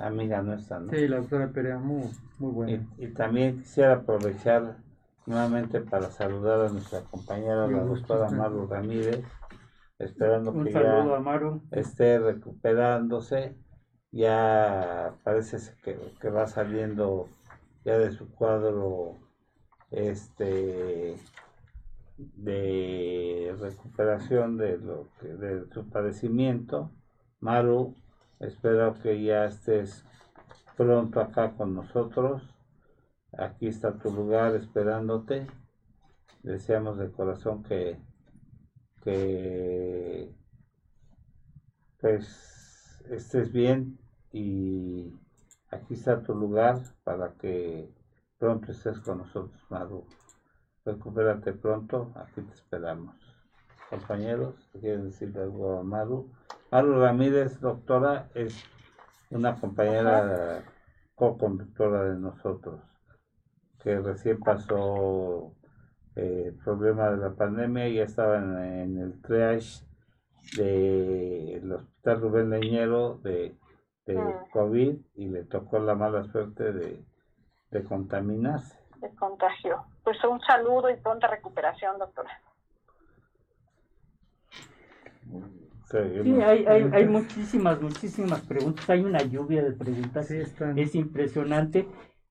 Amiga 0.00 0.42
nuestra, 0.42 0.80
¿no? 0.80 0.90
Sí, 0.90 1.08
la 1.08 1.16
doctora 1.16 1.50
Perea, 1.50 1.78
muy, 1.78 2.10
muy 2.38 2.52
buena. 2.52 2.86
y 2.98 3.06
también 3.08 3.60
quisiera 3.60 3.94
aprovechar 3.94 4.76
nuevamente 5.24 5.80
para 5.80 6.10
saludar 6.10 6.66
a 6.66 6.68
nuestra 6.68 7.00
compañera, 7.02 7.66
la 7.66 7.84
doctora 7.84 8.30
Maru 8.30 8.66
Ramírez, 8.66 9.24
esperando 9.98 10.52
que 10.64 10.72
ya 10.72 11.06
esté 11.70 12.18
recuperándose. 12.18 13.56
Ya 14.10 15.14
parece 15.22 15.58
que, 15.82 16.30
va 16.30 16.46
saliendo 16.46 17.28
ya 17.84 17.98
de 17.98 18.10
su 18.12 18.30
cuadro 18.30 19.16
este 19.90 21.16
de 22.16 23.56
recuperación 23.60 24.56
de 24.56 24.78
lo 24.78 25.08
que 25.20 25.28
de 25.28 25.68
su 25.72 25.88
padecimiento. 25.88 26.90
Maru, 27.40 27.94
espero 28.40 28.94
que 29.02 29.22
ya 29.22 29.44
estés 29.46 30.04
pronto 30.76 31.20
acá 31.20 31.52
con 31.56 31.74
nosotros 31.74 32.42
Aquí 33.36 33.66
está 33.66 33.98
tu 33.98 34.10
lugar 34.10 34.54
esperándote. 34.54 35.46
Deseamos 36.42 36.98
de 36.98 37.10
corazón 37.10 37.62
que, 37.62 37.98
que 39.02 40.34
pues 42.00 43.04
estés 43.10 43.52
bien 43.52 43.98
y 44.32 45.12
aquí 45.70 45.94
está 45.94 46.22
tu 46.22 46.34
lugar 46.34 46.80
para 47.04 47.34
que 47.34 47.92
pronto 48.38 48.72
estés 48.72 49.00
con 49.00 49.18
nosotros, 49.18 49.60
Maru. 49.68 50.06
Recupérate 50.84 51.52
pronto, 51.52 52.12
aquí 52.14 52.40
te 52.40 52.54
esperamos. 52.54 53.14
Compañeros, 53.90 54.54
¿quieren 54.80 55.04
decirle 55.04 55.42
algo 55.42 55.78
a 55.78 55.82
Maru? 55.82 56.30
Maru 56.70 57.00
Ramírez, 57.00 57.60
doctora, 57.60 58.28
es 58.34 58.64
una 59.30 59.56
compañera 59.56 60.62
co-conductora 61.14 62.04
de 62.04 62.18
nosotros 62.18 62.80
que 63.82 63.98
recién 64.00 64.38
pasó 64.40 65.52
el 66.14 66.48
eh, 66.48 66.56
problema 66.64 67.10
de 67.10 67.16
la 67.18 67.30
pandemia, 67.34 67.88
ya 67.88 68.02
estaba 68.04 68.38
en, 68.38 68.98
el 68.98 69.20
triage 69.22 69.84
del 70.56 71.72
Hospital 71.72 72.20
Rubén 72.20 72.50
Leñero 72.50 73.18
de, 73.22 73.56
de 74.06 74.18
ah. 74.18 74.44
COVID 74.52 74.96
y 75.14 75.28
le 75.28 75.44
tocó 75.44 75.78
la 75.78 75.94
mala 75.94 76.24
suerte 76.24 76.72
de, 76.72 77.04
contaminarse. 77.84 78.78
se 79.00 79.14
contagió. 79.16 79.84
Pues 80.02 80.16
un 80.24 80.40
saludo 80.40 80.90
y 80.90 80.96
pronta 80.96 81.26
recuperación, 81.26 81.98
doctora. 81.98 82.30
Sí, 85.90 85.96
hay, 86.42 86.66
hay, 86.66 86.90
hay, 86.92 87.06
muchísimas, 87.06 87.80
muchísimas 87.80 88.42
preguntas. 88.42 88.88
Hay 88.90 89.04
una 89.04 89.22
lluvia 89.22 89.62
de 89.62 89.72
preguntas. 89.72 90.30
es 90.30 90.94
impresionante. 90.94 91.86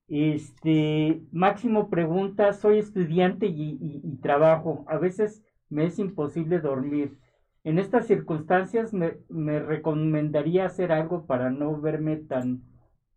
Este, 0.08 1.22
Máximo 1.32 1.90
pregunta, 1.90 2.54
soy 2.54 2.80
estudiante 2.80 3.48
y, 3.48 4.18
trabajo. 4.22 4.86
A 4.88 4.98
veces 4.98 5.44
me 5.70 5.86
es 5.86 6.00
imposible 6.00 6.60
dormir. 6.60 7.18
En 7.64 7.80
estas 7.80 8.08
circunstancias 8.08 8.94
me, 8.94 9.18
me, 9.28 9.60
recomendaría 9.60 10.66
hacer 10.66 10.94
algo 10.94 11.26
para 11.26 11.50
no 11.50 11.80
verme 11.82 12.16
tan, 12.16 12.62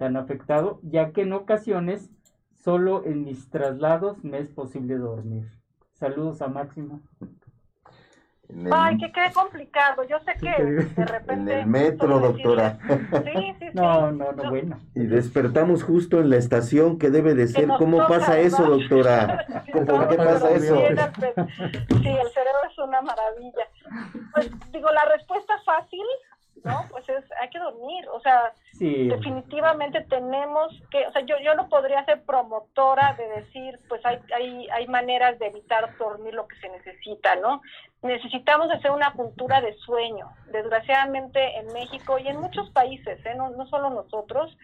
tan 0.01 0.17
afectado, 0.17 0.81
ya 0.83 1.13
que 1.13 1.21
en 1.21 1.35
ocasiones 1.35 2.09
solo 2.55 3.05
en 3.05 3.23
mis 3.23 3.51
traslados 3.51 4.25
me 4.25 4.39
es 4.39 4.49
posible 4.49 4.97
dormir. 4.97 5.53
Saludos 5.93 6.41
a 6.41 6.49
Máximo. 6.49 7.03
Ay, 8.73 8.97
que 8.97 9.13
quede 9.13 9.31
complicado. 9.35 10.03
Yo 10.05 10.19
sé 10.21 10.33
que 10.41 10.65
de 10.65 11.05
repente. 11.05 11.53
En 11.53 11.59
el 11.61 11.67
metro, 11.67 12.19
doctora. 12.19 12.79
Sí, 12.89 13.55
sí, 13.59 13.67
No, 13.75 14.11
no, 14.11 14.33
no, 14.33 14.49
bueno. 14.49 14.79
Y 14.95 15.05
despertamos 15.05 15.83
justo 15.83 16.19
en 16.19 16.31
la 16.31 16.39
estación, 16.39 16.99
¿qué 16.99 17.11
debe 17.11 17.35
de 17.35 17.47
ser? 17.47 17.69
¿Cómo 17.79 17.99
pasa 18.09 18.41
eso, 18.41 18.65
doctora? 18.65 19.45
¿Cómo 19.73 20.09
qué 20.09 20.17
pasa 20.17 20.51
eso? 20.53 20.77
Sí, 20.79 22.09
el 22.09 22.31
cerebro 22.31 22.63
es 22.71 22.79
una 22.79 23.03
maravilla. 23.03 23.67
Pues 24.33 24.51
digo, 24.73 24.91
la 24.93 25.05
respuesta 25.15 25.53
fácil 25.67 26.01
¿no? 26.65 26.87
Pues 26.91 27.09
es, 27.09 27.25
hay 27.41 27.51
que 27.51 27.59
dormir, 27.59 28.07
o 28.13 28.21
sea, 28.21 28.53
definitivamente 28.81 30.01
tenemos 30.09 30.73
que, 30.91 31.07
o 31.07 31.13
sea, 31.13 31.21
yo, 31.27 31.37
yo 31.45 31.55
no 31.55 31.69
podría 31.69 32.03
ser 32.07 32.23
promotora 32.23 33.15
de 33.15 33.29
decir, 33.43 33.79
pues 33.89 34.05
hay, 34.07 34.19
hay, 34.35 34.69
hay 34.71 34.87
maneras 34.87 35.39
de 35.39 35.49
evitar 35.49 35.97
dormir 35.99 36.33
lo 36.33 36.49
que 36.49 36.57
se 36.57 36.71
necesita, 36.71 37.37
¿no? 37.37 37.61
Necesitamos 38.01 38.71
hacer 38.71 38.91
una 38.91 39.13
cultura 39.13 39.61
de 39.61 39.75
sueño. 39.75 40.31
Desgraciadamente 40.51 41.59
en 41.59 41.67
México 41.75 42.19
y 42.19 42.29
en 42.29 42.41
muchos 42.41 42.71
países, 42.71 43.25
¿eh? 43.27 43.35
no, 43.37 43.51
no 43.51 43.67
solo 43.67 43.91
nosotros, 43.91 44.57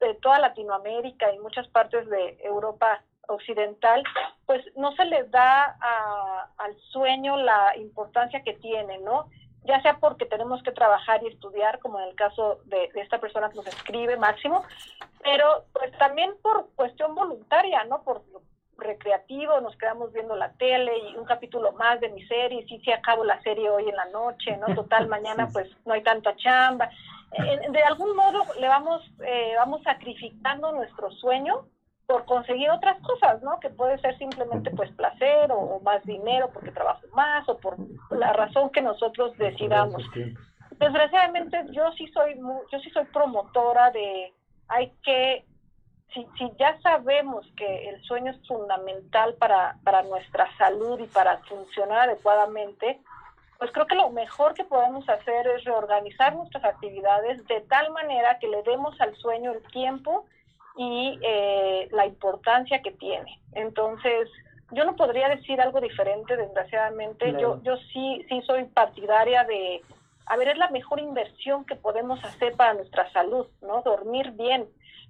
de 0.00 0.14
toda 0.14 0.40
Latinoamérica 0.40 1.32
y 1.32 1.38
muchas 1.38 1.68
partes 1.68 2.08
de 2.08 2.38
Europa 2.42 3.04
occidental, 3.28 4.02
pues 4.46 4.64
no 4.76 4.92
se 4.96 5.04
les 5.04 5.30
da 5.30 5.76
al 6.58 6.76
sueño 6.90 7.36
la 7.36 7.76
importancia 7.76 8.42
que 8.42 8.54
tiene, 8.54 8.98
¿no? 8.98 9.28
Ya 9.64 9.80
sea 9.82 9.98
porque 9.98 10.26
tenemos 10.26 10.62
que 10.62 10.72
trabajar 10.72 11.22
y 11.22 11.28
estudiar, 11.28 11.78
como 11.80 12.00
en 12.00 12.08
el 12.08 12.14
caso 12.14 12.60
de, 12.64 12.90
esta 12.94 13.18
persona 13.18 13.50
que 13.50 13.56
nos 13.56 13.66
escribe, 13.66 14.16
Máximo, 14.16 14.64
pero 15.22 15.64
pues 15.72 15.92
también 15.98 16.32
por 16.42 16.68
cuestión 16.74 17.14
voluntaria, 17.14 17.84
¿no? 17.84 18.02
Por 18.02 18.22
recreativo, 18.78 19.60
nos 19.60 19.76
quedamos 19.76 20.12
viendo 20.12 20.34
la 20.34 20.52
tele 20.52 20.92
y 21.10 21.16
un 21.16 21.26
capítulo 21.26 21.72
más 21.72 22.00
de 22.00 22.08
mi 22.08 22.26
serie, 22.26 22.64
sí, 22.66 22.80
sí 22.82 22.90
acabo 22.90 23.24
la 23.24 23.40
serie 23.42 23.68
hoy 23.68 23.88
en 23.88 23.96
la 23.96 24.06
noche, 24.06 24.56
¿no? 24.56 24.74
Total, 24.74 25.06
mañana 25.08 25.48
pues 25.52 25.68
no 25.84 25.92
hay 25.92 26.02
tanta 26.02 26.34
chamba. 26.36 26.88
de 27.70 27.82
algún 27.82 28.16
modo 28.16 28.44
le 28.58 28.68
vamos, 28.68 29.02
eh, 29.24 29.52
vamos 29.56 29.82
sacrificando 29.82 30.72
nuestro 30.72 31.10
sueño 31.10 31.66
por 32.10 32.24
conseguir 32.24 32.68
otras 32.70 33.00
cosas, 33.02 33.40
¿no? 33.40 33.60
Que 33.60 33.70
puede 33.70 33.96
ser 34.00 34.18
simplemente 34.18 34.72
pues 34.72 34.90
placer 34.90 35.52
o, 35.52 35.78
más 35.84 36.04
dinero 36.04 36.50
porque 36.52 36.72
trabajo 36.72 37.02
más 37.14 37.48
o 37.48 37.56
por 37.58 37.76
la 38.10 38.32
razón 38.32 38.70
que 38.70 38.82
nosotros 38.82 39.38
decidamos. 39.38 40.02
Desgraciadamente 40.72 41.66
yo 41.70 41.92
sí 41.92 42.08
soy 42.08 42.34
yo 42.36 42.78
sí 42.80 42.90
soy 42.90 43.04
promotora 43.12 43.92
de 43.92 44.32
hay 44.66 44.92
que 45.04 45.44
si, 46.12 46.26
si 46.36 46.50
ya 46.58 46.80
sabemos 46.80 47.46
que 47.56 47.88
el 47.90 48.02
sueño 48.02 48.32
es 48.32 48.48
fundamental 48.48 49.34
para, 49.34 49.76
para 49.84 50.02
nuestra 50.02 50.48
salud 50.58 50.98
y 50.98 51.06
para 51.06 51.38
funcionar 51.44 52.08
adecuadamente, 52.08 52.98
pues 53.58 53.70
creo 53.70 53.86
que 53.86 53.94
lo 53.94 54.10
mejor 54.10 54.54
que 54.54 54.64
podemos 54.64 55.08
hacer 55.08 55.46
es 55.46 55.62
reorganizar 55.62 56.34
nuestras 56.34 56.64
actividades 56.64 57.46
de 57.46 57.60
tal 57.68 57.92
manera 57.92 58.40
que 58.40 58.48
le 58.48 58.64
demos 58.64 59.00
al 59.00 59.14
sueño 59.14 59.52
el 59.52 59.62
tiempo 59.70 60.26
y 60.76 61.18
eh, 61.22 61.88
la 61.92 62.06
importancia 62.06 62.82
que 62.82 62.92
tiene. 62.92 63.40
Entonces, 63.52 64.28
yo 64.72 64.84
no 64.84 64.96
podría 64.96 65.28
decir 65.28 65.60
algo 65.60 65.80
diferente, 65.80 66.36
desgraciadamente. 66.36 67.34
Yo, 67.40 67.60
yo 67.62 67.76
sí, 67.92 68.24
sí 68.28 68.40
soy 68.46 68.64
partidaria 68.64 69.44
de, 69.44 69.82
a 70.26 70.36
ver, 70.36 70.48
es 70.48 70.58
la 70.58 70.70
mejor 70.70 71.00
inversión 71.00 71.64
que 71.64 71.74
podemos 71.74 72.22
hacer 72.24 72.54
para 72.54 72.74
nuestra 72.74 73.10
salud, 73.12 73.46
¿no? 73.62 73.82
Dormir 73.82 74.30
bien. 74.32 74.68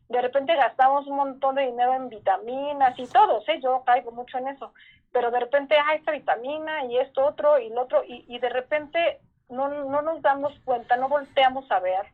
De 0.08 0.20
repente 0.20 0.56
gastamos 0.56 1.06
un 1.06 1.16
montón 1.16 1.54
de 1.54 1.66
dinero 1.66 1.94
en 1.94 2.08
vitaminas 2.08 2.98
y 2.98 3.06
todo, 3.06 3.42
¿eh? 3.46 3.60
Yo 3.62 3.82
caigo 3.84 4.10
mucho 4.12 4.38
en 4.38 4.48
eso. 4.48 4.72
Pero 5.12 5.30
de 5.30 5.40
repente, 5.40 5.76
ah, 5.76 5.94
esta 5.94 6.12
vitamina 6.12 6.84
y 6.86 6.96
esto 6.96 7.26
otro 7.26 7.58
y 7.58 7.68
lo 7.68 7.82
otro, 7.82 8.02
y, 8.04 8.24
y 8.28 8.38
de 8.38 8.48
repente 8.48 9.20
no, 9.48 9.68
no 9.68 10.02
nos 10.02 10.22
damos 10.22 10.52
cuenta, 10.64 10.96
no 10.96 11.08
volteamos 11.08 11.70
a 11.70 11.80
ver 11.80 12.06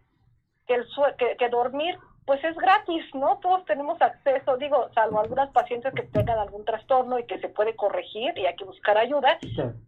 que, 0.67 0.75
el 0.75 0.87
que, 1.17 1.37
que 1.37 1.49
dormir 1.49 1.99
pues 2.27 2.43
es 2.43 2.57
gratis, 2.57 3.05
¿no? 3.15 3.39
Todos 3.39 3.65
tenemos 3.67 4.03
acceso, 4.03 4.57
digo, 4.57 4.91
salvo 4.95 5.21
algunas 5.21 5.49
pacientes 5.51 5.95
que 5.95 6.03
tengan 6.03 6.41
algún 6.41 6.65
trastorno 6.65 7.21
y 7.21 7.25
que 7.25 7.39
se 7.39 7.49
puede 7.49 7.77
corregir 7.77 8.37
y 8.37 8.47
hay 8.47 8.57
que 8.57 8.65
buscar 8.65 8.99
ayuda, 8.99 9.39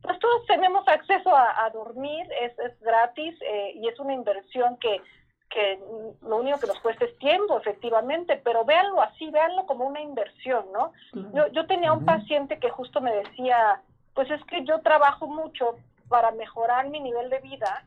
pues 0.03 0.19
todos 0.21 0.47
tenemos 0.47 0.87
acceso 0.87 1.37
a, 1.37 1.69
dormir, 1.71 2.27
es, 2.41 2.57
es 2.61 2.81
gratis 2.81 3.37
eh, 3.43 3.73
y 3.75 3.89
es 3.89 3.99
una 3.99 4.15
inversión 4.15 4.77
que, 4.77 5.03
que 5.51 5.81
lo 6.23 6.37
único 6.37 6.61
que 6.61 6.69
nos 6.69 6.79
cuesta 6.79 7.07
es 7.07 7.19
tiempo, 7.19 7.59
efectivamente, 7.59 8.41
pero 8.45 8.65
véanlo 8.65 9.03
así, 9.03 9.29
véanlo 9.31 9.67
como 9.67 9.87
una 9.87 10.01
inversión, 10.01 10.67
¿no? 10.73 10.93
Yo, 11.35 11.49
yo 11.49 11.67
tenía 11.67 11.93
un 11.93 12.05
paciente 12.05 12.61
que 12.61 12.71
justo 12.71 13.01
me 13.01 13.13
decía, 13.13 13.83
pues 14.15 14.31
es 14.31 14.43
que 14.45 14.65
yo 14.65 14.81
trabajo 14.81 15.27
mucho 15.27 15.77
para 16.09 16.31
mejorar 16.31 16.89
mi 16.89 17.01
nivel 17.01 17.31
de 17.31 17.41
vida, 17.41 17.85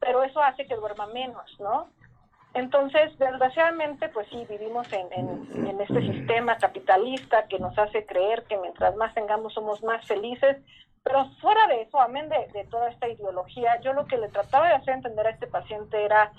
pero 0.00 0.22
eso 0.22 0.42
hace 0.42 0.66
que 0.66 0.76
duerma 0.76 1.06
menos, 1.06 1.58
¿no? 1.58 1.88
Entonces, 2.54 3.18
desgraciadamente, 3.18 4.08
pues 4.10 4.26
sí, 4.30 4.46
vivimos 4.48 4.86
en, 4.92 5.80
este 5.80 6.00
sistema 6.00 6.56
capitalista 6.58 7.46
que 7.48 7.58
nos 7.58 7.76
hace 7.76 8.06
creer 8.06 8.44
que 8.44 8.56
mientras 8.58 8.94
más 8.96 9.12
tengamos 9.14 9.52
somos 9.54 9.82
más 9.82 10.06
felices, 10.06 10.58
pero 11.02 11.26
fuera 11.40 11.66
de 11.66 11.82
eso, 11.82 12.00
amén 12.00 12.28
de, 12.28 12.64
toda 12.64 12.88
esta 12.90 13.08
ideología, 13.08 13.80
yo 13.80 13.92
lo 13.92 14.06
que 14.06 14.16
le 14.16 14.28
trataba 14.28 14.68
de 14.68 14.74
hacer 14.74 14.94
entender 14.94 15.26
a 15.26 15.30
este 15.30 15.48
paciente 15.48 16.04
era 16.04 16.30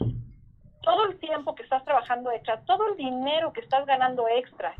todo 0.81 1.07
el 1.07 1.19
tiempo 1.19 1.55
que 1.55 1.63
estás 1.63 1.83
trabajando 1.83 2.31
extra, 2.31 2.61
todo 2.61 2.87
el 2.87 2.95
dinero 2.95 3.51
que 3.51 3.61
estás 3.61 3.85
ganando 3.85 4.27
extra 4.29 4.73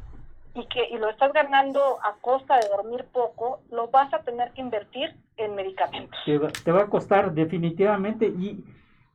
y 0.53 0.65
que 0.67 0.87
y 0.89 0.97
lo 0.97 1.09
estás 1.09 1.33
ganando 1.33 1.99
a 2.03 2.15
costa 2.21 2.57
de 2.59 2.69
dormir 2.69 3.05
poco, 3.11 3.59
lo 3.71 3.87
vas 3.89 4.13
a 4.13 4.19
tener 4.19 4.51
que 4.51 4.61
invertir 4.61 5.15
en 5.35 5.55
medicamentos. 5.55 6.17
te 6.63 6.71
va 6.71 6.83
a 6.83 6.87
costar 6.87 7.33
definitivamente 7.33 8.27
y 8.27 8.63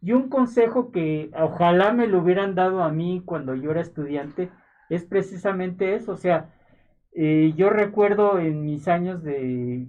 y 0.01 0.12
un 0.12 0.29
consejo 0.29 0.91
que 0.91 1.31
ojalá 1.39 1.93
me 1.93 2.07
lo 2.07 2.20
hubieran 2.20 2.55
dado 2.55 2.83
a 2.83 2.91
mí 2.91 3.23
cuando 3.25 3.55
yo 3.55 3.70
era 3.73 3.81
estudiante 3.81 4.51
es 4.89 5.05
precisamente 5.05 5.95
eso. 5.95 6.12
O 6.12 6.16
sea, 6.16 6.51
eh, 7.12 7.53
yo 7.57 7.70
recuerdo 7.70 8.39
en 8.39 8.65
mis 8.65 8.87
años 8.89 9.23
de 9.23 9.87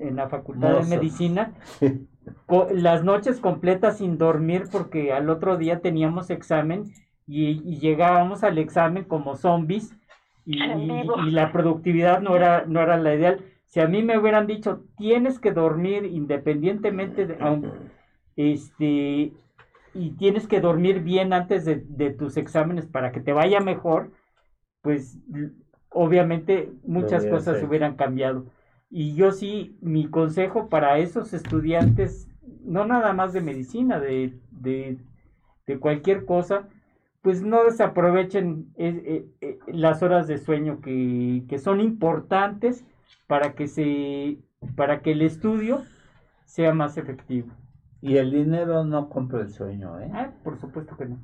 en 0.00 0.16
la 0.16 0.28
facultad 0.28 0.80
de 0.80 0.96
medicina 0.96 1.52
las 2.74 3.04
noches 3.04 3.38
completas 3.38 3.98
sin 3.98 4.18
dormir 4.18 4.64
porque 4.72 5.12
al 5.12 5.30
otro 5.30 5.56
día 5.56 5.78
teníamos 5.80 6.30
examen 6.30 6.92
y, 7.28 7.78
llegábamos 7.78 8.42
al 8.42 8.58
examen 8.58 9.04
como 9.04 9.36
zombies 9.36 9.94
y, 10.44 10.58
la 11.30 11.52
productividad 11.52 12.20
no 12.20 12.34
era 12.36 12.64
no 12.66 12.80
era 12.80 12.96
la 12.96 13.14
ideal. 13.14 13.40
Si 13.66 13.80
a 13.80 13.86
mí 13.86 14.02
me 14.02 14.18
hubieran 14.18 14.46
dicho 14.46 14.82
tienes 14.96 15.38
que 15.38 15.52
dormir 15.52 16.04
independientemente 16.06 17.26
de 17.26 17.36
este, 18.38 19.32
y 19.94 20.10
tienes 20.16 20.46
que 20.46 20.60
dormir 20.60 21.00
bien 21.00 21.32
antes 21.32 21.64
de, 21.64 22.10
tus 22.10 22.36
exámenes 22.36 22.86
para 22.86 23.10
que 23.10 23.20
te 23.20 23.32
vaya 23.32 23.58
mejor, 23.58 24.12
pues 24.80 25.18
obviamente 25.90 26.72
muchas 26.84 27.26
cosas 27.26 27.60
hubieran 27.64 27.96
cambiado. 27.96 28.46
Y 28.90 29.16
yo 29.16 29.32
sí, 29.32 29.76
mi 29.80 30.08
consejo 30.08 30.68
para 30.68 30.98
esos 30.98 31.34
estudiantes, 31.34 32.28
no 32.62 32.86
nada 32.86 33.12
más 33.12 33.32
de 33.32 33.40
medicina, 33.40 33.98
de, 33.98 34.38
de, 34.52 34.98
cualquier 35.80 36.24
cosa, 36.24 36.68
pues 37.20 37.42
no 37.42 37.64
desaprovechen 37.64 38.72
eh, 38.76 39.02
eh, 39.04 39.26
eh, 39.40 39.58
las 39.66 40.00
horas 40.04 40.28
de 40.28 40.38
sueño 40.38 40.80
que, 40.80 41.42
que, 41.48 41.58
son 41.58 41.80
importantes 41.80 42.84
para 43.26 43.54
que 43.54 43.66
se 43.66 44.38
para 44.76 45.02
que 45.02 45.12
el 45.12 45.22
estudio 45.22 45.82
sea 46.44 46.72
más 46.72 46.96
efectivo. 46.96 47.48
Y 48.00 48.16
el 48.16 48.30
dinero 48.30 48.84
no 48.84 49.08
compra 49.08 49.40
el 49.40 49.50
sueño, 49.50 49.98
¿eh? 50.00 50.10
Ah, 50.14 50.30
por 50.44 50.58
supuesto 50.60 50.96
que 50.96 51.06
no. 51.06 51.20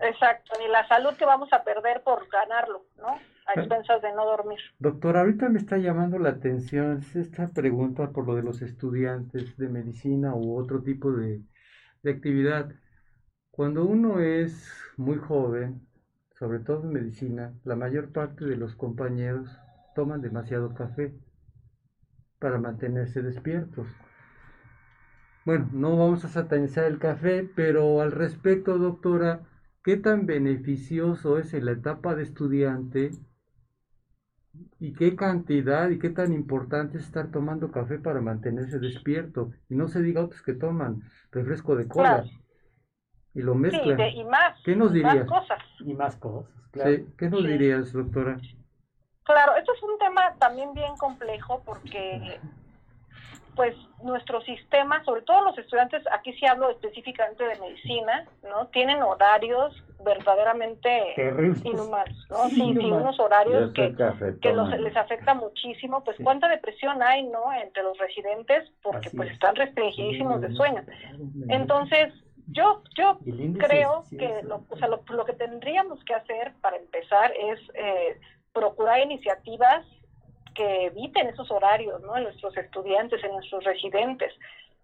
Exacto, 0.00 0.52
ni 0.58 0.68
la 0.68 0.86
salud 0.88 1.14
que 1.16 1.24
vamos 1.24 1.52
a 1.52 1.62
perder 1.62 2.02
por 2.02 2.28
ganarlo, 2.28 2.86
¿no? 2.98 3.08
A 3.08 3.52
expensas 3.54 4.02
de 4.02 4.12
no 4.12 4.24
dormir. 4.24 4.58
Doctor, 4.78 5.16
ahorita 5.16 5.48
me 5.48 5.58
está 5.58 5.78
llamando 5.78 6.18
la 6.18 6.30
atención 6.30 7.00
esta 7.14 7.48
pregunta 7.48 8.10
por 8.10 8.26
lo 8.26 8.34
de 8.34 8.42
los 8.42 8.62
estudiantes 8.62 9.56
de 9.56 9.68
medicina 9.68 10.34
u 10.34 10.56
otro 10.58 10.82
tipo 10.82 11.12
de, 11.12 11.42
de 12.02 12.10
actividad. 12.10 12.70
Cuando 13.50 13.84
uno 13.84 14.20
es 14.20 14.72
muy 14.96 15.18
joven, 15.18 15.86
sobre 16.38 16.60
todo 16.60 16.82
en 16.82 16.92
medicina, 16.92 17.52
la 17.64 17.76
mayor 17.76 18.12
parte 18.12 18.44
de 18.44 18.56
los 18.56 18.74
compañeros 18.74 19.48
toman 19.94 20.20
demasiado 20.22 20.74
café 20.74 21.14
para 22.40 22.58
mantenerse 22.58 23.22
despiertos. 23.22 23.86
Bueno, 25.44 25.68
no 25.72 25.96
vamos 25.96 26.24
a 26.24 26.28
satanizar 26.28 26.84
el 26.84 26.98
café, 26.98 27.48
pero 27.56 28.00
al 28.00 28.12
respecto, 28.12 28.78
doctora, 28.78 29.40
¿qué 29.82 29.96
tan 29.96 30.26
beneficioso 30.26 31.38
es 31.38 31.52
en 31.52 31.64
la 31.64 31.72
etapa 31.72 32.14
de 32.14 32.22
estudiante 32.22 33.10
y 34.78 34.92
qué 34.92 35.16
cantidad 35.16 35.90
y 35.90 35.98
qué 35.98 36.10
tan 36.10 36.32
importante 36.32 36.98
es 36.98 37.04
estar 37.04 37.32
tomando 37.32 37.72
café 37.72 37.98
para 37.98 38.20
mantenerse 38.20 38.78
despierto? 38.78 39.50
Y 39.68 39.74
no 39.74 39.88
se 39.88 40.00
diga 40.00 40.22
otros 40.22 40.42
que 40.42 40.54
toman 40.54 41.02
refresco 41.32 41.74
de 41.74 41.88
cola 41.88 42.24
y 43.34 43.42
lo 43.42 43.56
mezclan. 43.56 43.96
Sí, 43.96 44.18
y 44.18 44.24
más. 44.24 44.60
¿Qué 44.64 44.76
nos 44.76 44.92
dirías? 44.92 45.26
Más 45.26 45.40
cosas. 45.40 45.58
Y 45.80 45.94
más 45.94 46.16
cosas, 46.16 46.52
claro. 46.70 47.04
¿Qué 47.18 47.28
nos 47.28 47.44
dirías, 47.44 47.92
doctora? 47.92 48.38
Claro, 49.24 49.56
esto 49.56 49.72
es 49.72 49.82
un 49.82 49.98
tema 49.98 50.34
también 50.38 50.72
bien 50.72 50.96
complejo 50.98 51.62
porque 51.64 52.38
pues 53.54 53.74
nuestro 54.02 54.40
sistema, 54.42 55.04
sobre 55.04 55.22
todo 55.22 55.42
los 55.44 55.58
estudiantes, 55.58 56.02
aquí 56.10 56.32
sí 56.34 56.46
hablo 56.46 56.70
específicamente 56.70 57.44
de 57.44 57.58
medicina, 57.60 58.26
¿no? 58.42 58.66
Tienen 58.68 59.02
horarios 59.02 59.74
verdaderamente 60.04 61.14
inhumanos, 61.64 62.26
¿no? 62.30 62.48
Sí, 62.48 62.74
sí, 62.78 62.90
unos 62.90 63.18
horarios 63.20 63.72
que, 63.72 63.94
que 64.40 64.52
les 64.52 64.96
afecta 64.96 65.34
muchísimo, 65.34 66.02
pues 66.02 66.16
cuánta 66.22 66.48
depresión 66.48 67.02
hay, 67.02 67.24
¿no? 67.24 67.52
Entre 67.52 67.82
los 67.82 67.96
residentes, 67.98 68.70
porque 68.82 69.10
pues 69.10 69.30
están 69.30 69.54
restringidísimos 69.54 70.40
de 70.40 70.52
sueño. 70.54 70.82
Entonces, 71.48 72.12
yo, 72.48 72.82
yo 72.96 73.18
creo 73.58 74.04
que 74.10 74.42
lo, 74.42 74.64
o 74.68 74.76
sea, 74.76 74.88
lo, 74.88 75.02
lo, 75.08 75.24
que 75.24 75.34
tendríamos 75.34 76.02
que 76.04 76.14
hacer 76.14 76.52
para 76.60 76.76
empezar 76.76 77.32
es 77.36 77.60
eh, 77.74 78.18
procurar 78.52 79.00
iniciativas 79.00 79.86
que 80.54 80.86
eviten 80.86 81.28
esos 81.28 81.50
horarios, 81.50 82.00
¿no? 82.02 82.16
En 82.16 82.24
nuestros 82.24 82.56
estudiantes, 82.56 83.22
en 83.24 83.32
nuestros 83.32 83.64
residentes. 83.64 84.32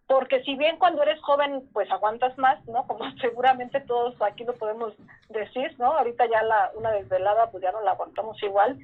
Porque 0.06 0.42
si 0.42 0.56
bien 0.56 0.78
cuando 0.78 1.02
eres 1.02 1.20
joven, 1.20 1.68
pues 1.72 1.90
aguantas 1.90 2.36
más, 2.38 2.64
¿no? 2.66 2.86
Como 2.86 3.10
seguramente 3.20 3.80
todos 3.80 4.14
aquí 4.22 4.44
lo 4.44 4.54
podemos 4.54 4.94
decir, 5.28 5.74
¿no? 5.78 5.92
Ahorita 5.92 6.26
ya 6.26 6.42
la, 6.42 6.70
una 6.74 6.92
desvelada, 6.92 7.50
pues 7.50 7.62
ya 7.62 7.72
no 7.72 7.82
la 7.82 7.92
aguantamos 7.92 8.42
igual. 8.42 8.78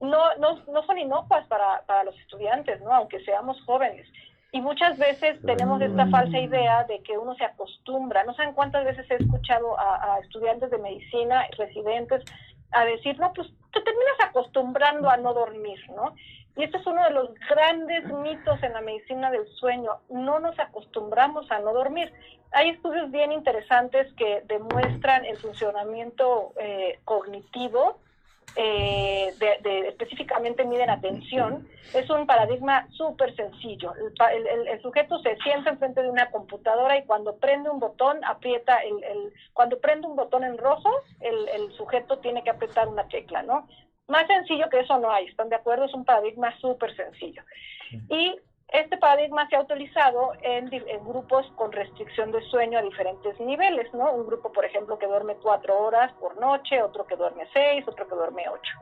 No, 0.00 0.34
no, 0.36 0.60
no 0.66 0.82
son 0.84 0.98
inocuas 0.98 1.46
para, 1.46 1.82
para 1.86 2.04
los 2.04 2.18
estudiantes, 2.18 2.80
¿no? 2.82 2.92
Aunque 2.92 3.24
seamos 3.24 3.62
jóvenes. 3.64 4.06
Y 4.50 4.60
muchas 4.60 4.98
veces 4.98 5.40
tenemos 5.42 5.80
esta 5.80 6.06
falsa 6.06 6.38
idea 6.38 6.84
de 6.84 7.02
que 7.02 7.18
uno 7.18 7.34
se 7.34 7.44
acostumbra. 7.44 8.22
No 8.22 8.34
saben 8.34 8.54
cuántas 8.54 8.84
veces 8.84 9.08
he 9.10 9.14
escuchado 9.14 9.78
a, 9.78 10.14
a 10.14 10.18
estudiantes 10.20 10.70
de 10.70 10.78
medicina, 10.78 11.44
residentes, 11.58 12.22
a 12.72 12.84
decir, 12.84 13.18
no, 13.18 13.32
pues 13.32 13.48
te 13.72 13.80
terminas 13.80 14.20
acostumbrando 14.20 15.10
a 15.10 15.16
no 15.16 15.34
dormir, 15.34 15.78
¿no? 15.90 16.14
Y 16.56 16.62
este 16.62 16.78
es 16.78 16.86
uno 16.86 17.02
de 17.02 17.10
los 17.10 17.30
grandes 17.48 18.04
mitos 18.12 18.62
en 18.62 18.72
la 18.72 18.80
medicina 18.80 19.30
del 19.30 19.46
sueño. 19.56 19.98
No 20.08 20.38
nos 20.38 20.58
acostumbramos 20.58 21.50
a 21.50 21.58
no 21.58 21.72
dormir. 21.72 22.12
Hay 22.52 22.70
estudios 22.70 23.10
bien 23.10 23.32
interesantes 23.32 24.12
que 24.14 24.42
demuestran 24.46 25.24
el 25.24 25.36
funcionamiento 25.38 26.52
eh, 26.60 27.00
cognitivo 27.04 27.98
eh, 28.56 29.32
de, 29.38 29.88
específicamente 29.88 30.64
miden 30.64 30.90
atención, 30.90 31.68
es 31.92 32.08
un 32.08 32.26
paradigma 32.26 32.86
súper 32.92 33.34
sencillo. 33.34 33.92
El, 33.96 34.80
sujeto 34.82 35.18
se 35.20 35.36
sienta 35.38 35.70
enfrente 35.70 36.02
de 36.02 36.10
una 36.10 36.30
computadora 36.30 36.96
y 36.98 37.04
cuando 37.04 37.36
prende 37.36 37.70
un 37.70 37.80
botón, 37.80 38.24
aprieta 38.24 38.78
el, 38.78 39.02
el 39.04 39.32
cuando 39.52 39.80
prende 39.80 40.06
un 40.06 40.16
botón 40.16 40.44
en 40.44 40.58
rojo, 40.58 40.90
el, 41.20 41.48
el 41.48 41.72
sujeto 41.72 42.18
tiene 42.18 42.42
que 42.44 42.50
apretar 42.50 42.88
una 42.88 43.08
tecla, 43.08 43.42
¿no? 43.42 43.66
Más 44.06 44.26
sencillo 44.26 44.68
que 44.68 44.80
eso 44.80 44.98
no 44.98 45.10
hay, 45.10 45.26
¿están 45.26 45.48
de 45.48 45.56
acuerdo? 45.56 45.86
Es 45.86 45.94
un 45.94 46.04
paradigma 46.04 46.56
súper 46.58 46.94
sencillo. 46.94 47.42
Y 48.10 48.36
este 48.68 48.96
paradigma 48.96 49.48
se 49.48 49.56
ha 49.56 49.60
utilizado 49.60 50.32
en, 50.42 50.68
grupos 51.04 51.46
con 51.54 51.70
restricción 51.70 52.32
de 52.32 52.42
sueño 52.48 52.78
a 52.78 52.82
diferentes 52.82 53.38
niveles, 53.38 53.92
¿no? 53.94 54.12
Un 54.12 54.26
grupo, 54.26 54.52
por 54.52 54.64
ejemplo, 54.64 54.98
que 54.98 55.06
duerme 55.06 55.36
cuatro 55.36 55.78
horas 55.78 56.12
por 56.14 56.38
noche, 56.40 56.82
otro 56.82 57.06
que 57.06 57.16
duerme 57.16 57.46
seis, 57.52 57.86
otro 57.86 58.08
que 58.08 58.14
duerme 58.14 58.48
ocho. 58.48 58.72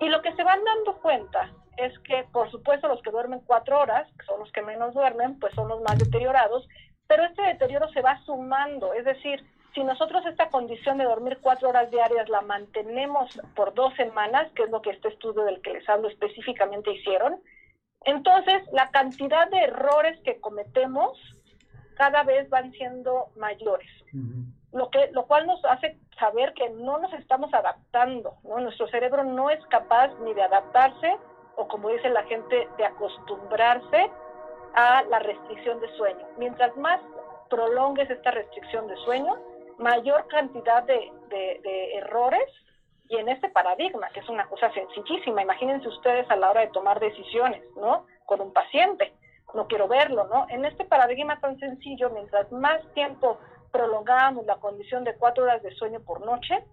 Y 0.00 0.08
lo 0.08 0.22
que 0.22 0.34
se 0.34 0.44
van 0.44 0.62
dando 0.62 0.96
cuenta 0.98 1.50
es 1.76 1.98
que, 2.00 2.24
por 2.32 2.50
supuesto, 2.50 2.88
los 2.88 3.02
que 3.02 3.10
duermen 3.10 3.40
cuatro 3.46 3.80
horas, 3.80 4.06
que 4.18 4.26
son 4.26 4.40
los 4.40 4.52
que 4.52 4.62
menos 4.62 4.94
duermen, 4.94 5.38
pues 5.40 5.54
son 5.54 5.68
los 5.68 5.80
más 5.80 5.98
deteriorados, 5.98 6.68
pero 7.06 7.24
este 7.24 7.42
deterioro 7.42 7.88
se 7.90 8.02
va 8.02 8.20
sumando, 8.24 8.92
es 8.92 9.04
decir, 9.04 9.44
si 9.74 9.82
nosotros 9.82 10.24
esta 10.26 10.48
condición 10.50 10.98
de 10.98 11.04
dormir 11.04 11.38
cuatro 11.40 11.68
horas 11.68 11.90
diarias 11.90 12.28
la 12.28 12.40
mantenemos 12.42 13.40
por 13.54 13.74
dos 13.74 13.94
semanas, 13.94 14.50
que 14.54 14.64
es 14.64 14.70
lo 14.70 14.82
que 14.82 14.90
este 14.90 15.08
estudio 15.08 15.44
del 15.44 15.60
que 15.62 15.72
les 15.72 15.88
hablo 15.88 16.08
específicamente 16.08 16.92
hicieron, 16.92 17.40
entonces, 18.04 18.62
la 18.72 18.90
cantidad 18.90 19.48
de 19.50 19.58
errores 19.58 20.18
que 20.24 20.40
cometemos 20.40 21.18
cada 21.96 22.22
vez 22.22 22.48
van 22.48 22.70
siendo 22.72 23.30
mayores, 23.36 23.90
lo, 24.72 24.88
que, 24.90 25.10
lo 25.12 25.26
cual 25.26 25.46
nos 25.46 25.64
hace 25.64 25.98
saber 26.18 26.52
que 26.54 26.70
no 26.70 26.98
nos 26.98 27.12
estamos 27.14 27.52
adaptando, 27.52 28.34
¿no? 28.44 28.60
Nuestro 28.60 28.88
cerebro 28.88 29.24
no 29.24 29.50
es 29.50 29.64
capaz 29.66 30.08
ni 30.20 30.32
de 30.32 30.42
adaptarse, 30.42 31.16
o 31.56 31.66
como 31.66 31.88
dice 31.88 32.08
la 32.10 32.22
gente, 32.24 32.68
de 32.76 32.84
acostumbrarse 32.84 34.10
a 34.74 35.02
la 35.04 35.18
restricción 35.18 35.80
de 35.80 35.88
sueño. 35.96 36.24
Mientras 36.38 36.76
más 36.76 37.00
prolongues 37.50 38.08
esta 38.10 38.30
restricción 38.30 38.86
de 38.86 38.96
sueño, 38.98 39.36
mayor 39.78 40.26
cantidad 40.28 40.84
de, 40.84 41.10
de 41.30 41.94
errores 41.96 42.48
y 43.08 43.16
en 43.16 43.28
este 43.28 43.48
paradigma, 43.48 44.08
que 44.10 44.20
es 44.20 44.28
una 44.28 44.46
cosa 44.46 44.72
sencillísima, 44.72 45.42
imagínense 45.42 45.88
ustedes 45.88 46.30
a 46.30 46.36
la 46.36 46.50
hora 46.50 46.60
de 46.62 46.68
tomar 46.68 47.00
decisiones, 47.00 47.62
¿no? 47.76 48.06
Con 48.26 48.40
un 48.40 48.52
paciente, 48.52 49.12
no 49.54 49.66
quiero 49.66 49.88
verlo, 49.88 50.26
¿no? 50.26 50.46
En 50.50 50.64
este 50.64 50.84
paradigma 50.84 51.40
tan 51.40 51.58
sencillo, 51.58 52.10
mientras 52.10 52.50
más 52.52 52.80
tiempo 52.94 53.38
prolongábamos 53.72 54.46
la 54.46 54.56
condición 54.56 55.04
de 55.04 55.14
cuatro 55.16 55.44
horas 55.44 55.62
de 55.62 55.74
sueño 55.74 56.00
por 56.00 56.24
noche, 56.24 56.64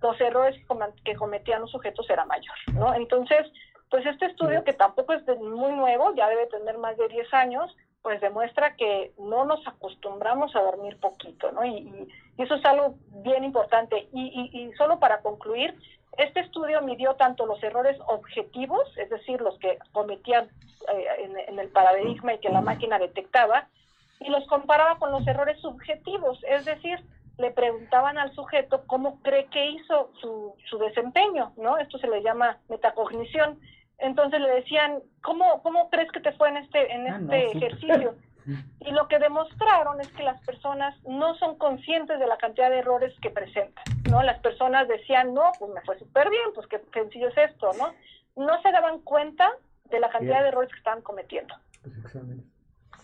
los 0.00 0.20
errores 0.20 0.56
que 1.04 1.16
cometían 1.16 1.62
los 1.62 1.70
sujetos 1.70 2.08
era 2.10 2.24
mayor, 2.24 2.54
¿no? 2.74 2.94
Entonces, 2.94 3.46
pues 3.90 4.04
este 4.06 4.26
estudio, 4.26 4.64
que 4.64 4.74
tampoco 4.74 5.14
es 5.14 5.26
muy 5.40 5.72
nuevo, 5.72 6.14
ya 6.14 6.28
debe 6.28 6.46
tener 6.46 6.78
más 6.78 6.96
de 6.96 7.08
10 7.08 7.32
años, 7.34 7.74
pues 8.02 8.20
demuestra 8.20 8.76
que 8.76 9.12
no 9.18 9.44
nos 9.44 9.66
acostumbramos 9.66 10.54
a 10.54 10.62
dormir 10.62 10.98
poquito, 10.98 11.52
¿no? 11.52 11.64
Y, 11.64 12.08
eso 12.38 12.54
es 12.54 12.64
algo 12.64 12.94
bien 13.24 13.42
importante. 13.42 14.08
Y, 14.12 14.50
y, 14.52 14.72
solo 14.74 15.00
para 15.00 15.22
concluir, 15.22 15.74
este 16.18 16.40
estudio 16.40 16.80
midió 16.82 17.14
tanto 17.14 17.46
los 17.46 17.60
errores 17.64 17.98
objetivos, 18.06 18.86
es 18.96 19.10
decir, 19.10 19.40
los 19.40 19.58
que 19.58 19.78
cometían 19.92 20.48
eh, 20.92 21.44
en, 21.48 21.58
el 21.58 21.68
paradigma 21.70 22.34
y 22.34 22.38
que 22.38 22.48
la 22.48 22.60
máquina 22.60 22.98
detectaba, 22.98 23.66
y 24.20 24.30
los 24.30 24.46
comparaba 24.46 24.98
con 24.98 25.10
los 25.10 25.26
errores 25.26 25.60
subjetivos, 25.60 26.38
es 26.48 26.64
decir, 26.64 27.04
le 27.38 27.50
preguntaban 27.50 28.18
al 28.18 28.32
sujeto 28.34 28.84
cómo 28.86 29.20
cree 29.22 29.46
que 29.46 29.70
hizo 29.70 30.10
su 30.20 30.78
desempeño, 30.78 31.52
¿no? 31.56 31.76
Esto 31.78 31.98
se 31.98 32.08
le 32.08 32.22
llama 32.22 32.58
metacognición. 32.68 33.58
Entonces 33.98 34.40
le 34.40 34.48
decían, 34.48 35.00
¿cómo, 35.22 35.62
cómo 35.62 35.90
crees 35.90 36.10
que 36.12 36.20
te 36.20 36.32
fue 36.32 36.48
en 36.48 36.58
este, 36.58 36.92
en 36.92 37.06
ah, 37.08 37.18
este 37.20 37.58
ejercicio? 37.58 38.14
Y 38.80 38.92
lo 38.92 39.08
que 39.08 39.18
demostraron 39.18 40.00
es 40.00 40.08
que 40.12 40.22
las 40.22 40.40
personas 40.46 40.94
no 41.06 41.34
son 41.34 41.58
conscientes 41.58 42.18
de 42.18 42.26
la 42.26 42.38
cantidad 42.38 42.70
de 42.70 42.78
errores 42.78 43.12
que 43.20 43.28
presentan, 43.28 43.84
¿no? 44.10 44.22
Las 44.22 44.40
personas 44.40 44.88
decían, 44.88 45.34
no, 45.34 45.52
pues 45.58 45.70
me 45.74 45.82
fue 45.82 45.98
súper 45.98 46.30
bien, 46.30 46.44
pues 46.54 46.66
qué 46.68 46.80
sencillo 46.94 47.28
es 47.28 47.36
esto, 47.36 47.72
¿no? 47.78 47.92
No 48.42 48.62
se 48.62 48.72
daban 48.72 49.00
cuenta 49.00 49.52
de 49.90 50.00
la 50.00 50.08
cantidad 50.08 50.42
de 50.42 50.48
errores 50.48 50.70
que 50.70 50.78
estaban 50.78 51.02
cometiendo. 51.02 51.54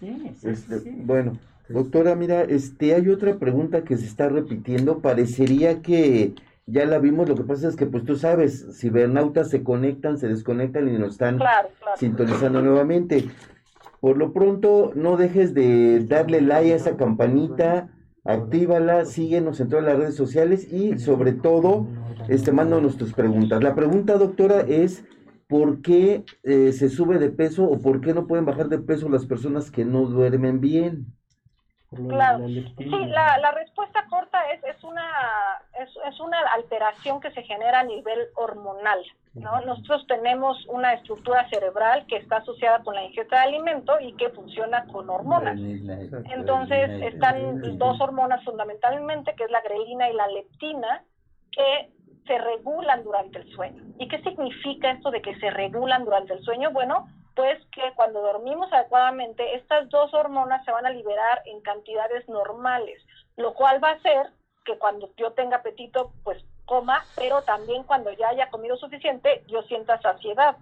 Sí, 0.00 0.34
sí, 0.36 0.48
este, 0.48 0.78
sí. 0.80 0.92
Bueno, 0.96 1.38
doctora, 1.68 2.14
mira, 2.14 2.42
este, 2.42 2.94
hay 2.94 3.08
otra 3.08 3.34
pregunta 3.34 3.84
que 3.84 3.96
se 3.96 4.06
está 4.06 4.28
repitiendo. 4.28 5.00
Parecería 5.00 5.82
que 5.82 6.34
ya 6.66 6.86
la 6.86 6.98
vimos, 6.98 7.28
lo 7.28 7.34
que 7.34 7.44
pasa 7.44 7.68
es 7.68 7.76
que 7.76 7.86
pues 7.86 8.04
tú 8.04 8.16
sabes, 8.16 8.78
cibernautas 8.78 9.50
se 9.50 9.62
conectan, 9.62 10.18
se 10.18 10.28
desconectan 10.28 10.88
y 10.88 10.98
nos 10.98 11.12
están 11.12 11.38
sintonizando 11.96 12.62
nuevamente. 12.62 13.28
Por 14.00 14.18
lo 14.18 14.32
pronto, 14.32 14.92
no 14.94 15.16
dejes 15.16 15.54
de 15.54 16.04
darle 16.04 16.40
like 16.40 16.72
a 16.72 16.76
esa 16.76 16.96
campanita, 16.96 17.88
actívala, 18.24 19.04
síguenos 19.04 19.60
en 19.60 19.68
todas 19.68 19.84
las 19.84 19.98
redes 19.98 20.16
sociales 20.16 20.72
y 20.72 20.98
sobre 20.98 21.32
todo, 21.32 21.86
este, 22.28 22.52
mándanos 22.52 22.96
tus 22.96 23.12
preguntas. 23.12 23.62
La 23.62 23.74
pregunta, 23.74 24.16
doctora, 24.16 24.60
es 24.60 25.04
¿por 25.48 25.82
qué 25.82 26.24
eh, 26.42 26.72
se 26.72 26.88
sube 26.88 27.18
de 27.18 27.30
peso 27.30 27.64
o 27.64 27.80
por 27.80 28.00
qué 28.00 28.14
no 28.14 28.26
pueden 28.26 28.44
bajar 28.44 28.68
de 28.68 28.78
peso 28.78 29.08
las 29.08 29.26
personas 29.26 29.70
que 29.70 29.84
no 29.84 30.06
duermen 30.06 30.60
bien? 30.60 31.06
Claro, 32.08 32.48
sí, 32.48 32.74
la, 32.76 33.38
la 33.38 33.52
respuesta 33.52 34.04
corta 34.10 34.38
es, 34.52 34.64
es, 34.64 34.82
una, 34.82 35.02
es, 35.80 35.90
es, 36.06 36.20
una 36.20 36.38
alteración 36.52 37.20
que 37.20 37.30
se 37.32 37.42
genera 37.42 37.80
a 37.80 37.84
nivel 37.84 38.28
hormonal. 38.34 39.00
¿no? 39.34 39.60
Nosotros 39.62 40.06
tenemos 40.06 40.64
una 40.66 40.92
estructura 40.92 41.48
cerebral 41.48 42.06
que 42.06 42.16
está 42.16 42.36
asociada 42.36 42.82
con 42.82 42.94
la 42.94 43.04
ingesta 43.04 43.36
de 43.36 43.42
alimento 43.42 43.98
y 44.00 44.14
que 44.14 44.30
funciona 44.30 44.86
con 44.86 45.10
hormonas. 45.10 45.58
Entonces, 45.58 46.90
están 47.02 47.78
dos 47.78 48.00
hormonas 48.00 48.44
fundamentalmente, 48.44 49.34
que 49.34 49.44
es 49.44 49.50
la 49.50 49.60
grelina 49.62 50.08
y 50.08 50.14
la 50.14 50.28
leptina, 50.28 51.02
que 51.50 51.90
se 52.26 52.38
regulan 52.38 53.02
durante 53.04 53.38
el 53.38 53.50
sueño. 53.52 53.82
¿Y 53.98 54.08
qué 54.08 54.22
significa 54.22 54.92
esto 54.92 55.10
de 55.10 55.20
que 55.20 55.34
se 55.40 55.50
regulan 55.50 56.04
durante 56.04 56.34
el 56.34 56.42
sueño? 56.42 56.70
Bueno, 56.70 57.06
pues 57.34 57.58
que 57.72 57.82
cuando 57.96 58.22
dormimos 58.22 58.72
adecuadamente, 58.72 59.56
estas 59.56 59.88
dos 59.90 60.14
hormonas 60.14 60.64
se 60.64 60.70
van 60.70 60.86
a 60.86 60.90
liberar 60.90 61.42
en 61.46 61.60
cantidades 61.60 62.28
normales, 62.28 63.02
lo 63.36 63.54
cual 63.54 63.82
va 63.82 63.90
a 63.90 63.94
hacer 63.94 64.30
que 64.64 64.78
cuando 64.78 65.10
yo 65.16 65.32
tenga 65.32 65.58
apetito, 65.58 66.12
pues 66.22 66.44
coma, 66.64 67.04
pero 67.16 67.42
también 67.42 67.84
cuando 67.84 68.10
ya 68.12 68.28
haya 68.28 68.50
comido 68.50 68.76
suficiente, 68.76 69.44
yo 69.46 69.62
sienta 69.62 70.00
saciedad. 70.00 70.56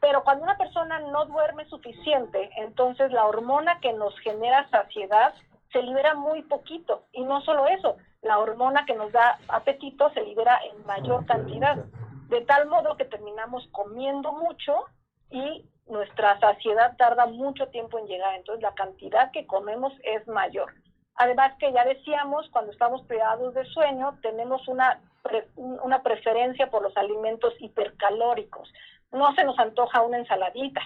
Pero 0.00 0.22
cuando 0.22 0.44
una 0.44 0.56
persona 0.56 1.00
no 1.00 1.26
duerme 1.26 1.64
suficiente, 1.66 2.50
entonces 2.56 3.12
la 3.12 3.26
hormona 3.26 3.80
que 3.80 3.92
nos 3.92 4.18
genera 4.20 4.68
saciedad 4.70 5.34
se 5.72 5.82
libera 5.82 6.14
muy 6.14 6.42
poquito. 6.42 7.04
Y 7.12 7.22
no 7.24 7.40
solo 7.42 7.66
eso, 7.66 7.96
la 8.22 8.38
hormona 8.38 8.84
que 8.86 8.94
nos 8.94 9.12
da 9.12 9.38
apetito 9.48 10.10
se 10.10 10.22
libera 10.22 10.58
en 10.72 10.86
mayor 10.86 11.26
cantidad. 11.26 11.76
De 12.28 12.40
tal 12.42 12.66
modo 12.68 12.96
que 12.96 13.04
terminamos 13.04 13.66
comiendo 13.72 14.32
mucho 14.32 14.84
y 15.30 15.66
nuestra 15.86 16.38
saciedad 16.40 16.96
tarda 16.96 17.26
mucho 17.26 17.66
tiempo 17.68 17.98
en 17.98 18.06
llegar. 18.06 18.34
Entonces 18.34 18.62
la 18.62 18.74
cantidad 18.74 19.30
que 19.32 19.46
comemos 19.46 19.92
es 20.04 20.26
mayor. 20.28 20.72
Además 21.18 21.54
que 21.58 21.72
ya 21.72 21.84
decíamos, 21.84 22.48
cuando 22.50 22.72
estamos 22.72 23.02
privados 23.02 23.54
de 23.54 23.64
sueño, 23.66 24.18
tenemos 24.22 24.66
una, 24.68 25.00
una 25.56 26.02
preferencia 26.02 26.70
por 26.70 26.82
los 26.82 26.96
alimentos 26.96 27.54
hipercalóricos 27.60 28.72
no 29.12 29.34
se 29.34 29.44
nos 29.44 29.58
antoja 29.58 30.02
una 30.02 30.18
ensaladita, 30.18 30.82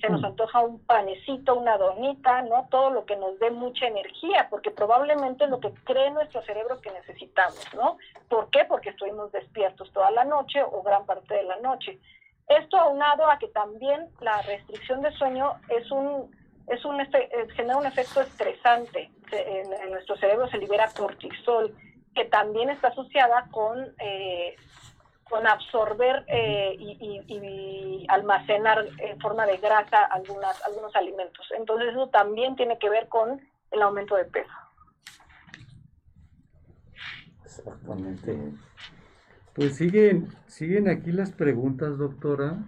se 0.00 0.08
nos 0.08 0.22
mm. 0.22 0.26
antoja 0.26 0.60
un 0.60 0.78
panecito, 0.84 1.54
una 1.54 1.76
donita, 1.76 2.42
¿no? 2.42 2.68
Todo 2.70 2.90
lo 2.90 3.04
que 3.04 3.16
nos 3.16 3.38
dé 3.38 3.50
mucha 3.50 3.86
energía, 3.86 4.48
porque 4.50 4.70
probablemente 4.70 5.44
es 5.44 5.50
lo 5.50 5.60
que 5.60 5.72
cree 5.84 6.10
nuestro 6.10 6.42
cerebro 6.42 6.80
que 6.80 6.90
necesitamos, 6.90 7.66
¿no? 7.74 7.98
¿Por 8.28 8.50
qué? 8.50 8.64
Porque 8.64 8.90
estuvimos 8.90 9.32
despiertos 9.32 9.90
toda 9.92 10.10
la 10.10 10.24
noche 10.24 10.62
o 10.62 10.82
gran 10.82 11.06
parte 11.06 11.34
de 11.34 11.44
la 11.44 11.56
noche. 11.60 11.98
Esto 12.48 12.76
aunado 12.76 13.30
a 13.30 13.38
que 13.38 13.48
también 13.48 14.08
la 14.20 14.42
restricción 14.42 15.00
de 15.00 15.12
sueño 15.12 15.54
es 15.68 15.90
un 15.90 16.30
es 16.66 16.84
un 16.84 16.98
genera 17.56 17.76
un 17.76 17.86
efecto 17.86 18.20
estresante. 18.20 19.10
En, 19.32 19.90
nuestro 19.90 20.16
cerebro 20.16 20.48
se 20.48 20.58
libera 20.58 20.88
cortisol, 20.96 21.74
que 22.14 22.24
también 22.26 22.70
está 22.70 22.88
asociada 22.88 23.48
con 23.50 23.94
eh, 23.98 24.56
con 25.28 25.46
absorber 25.46 26.24
eh, 26.28 26.76
y, 26.78 28.06
almacenar 28.08 28.86
en 28.98 29.18
forma 29.18 29.46
de 29.46 29.56
grasa 29.56 30.04
algunas, 30.04 30.62
algunos 30.64 30.94
alimentos. 30.94 31.46
Entonces 31.56 31.88
eso 31.88 32.08
también 32.10 32.54
tiene 32.54 32.78
que 32.78 32.90
ver 32.90 33.08
con 33.08 33.40
el 33.70 33.82
aumento 33.82 34.14
de 34.14 34.26
peso. 34.26 34.52
Exactamente. 37.44 38.38
Pues 39.54 39.76
siguen, 39.76 40.28
siguen 40.46 40.88
aquí 40.88 41.12
las 41.12 41.32
preguntas, 41.32 41.96
doctora. 41.96 42.58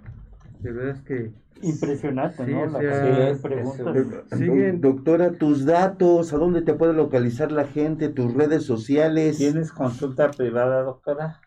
De 0.60 0.72
verdad 0.72 1.04
que 1.04 1.32
Impresionante, 1.62 2.46
¿no? 2.46 2.78
Siguen... 4.30 4.80
Doctora, 4.80 5.32
tus 5.32 5.64
datos, 5.64 6.32
¿a 6.32 6.36
dónde 6.36 6.62
te 6.62 6.74
puede 6.74 6.92
localizar 6.92 7.52
la 7.52 7.64
gente? 7.64 8.08
¿Tus 8.08 8.34
redes 8.34 8.64
sociales? 8.64 9.38
¿Tienes 9.38 9.72
consulta 9.72 10.30
privada, 10.30 10.82
doctora? 10.82 11.40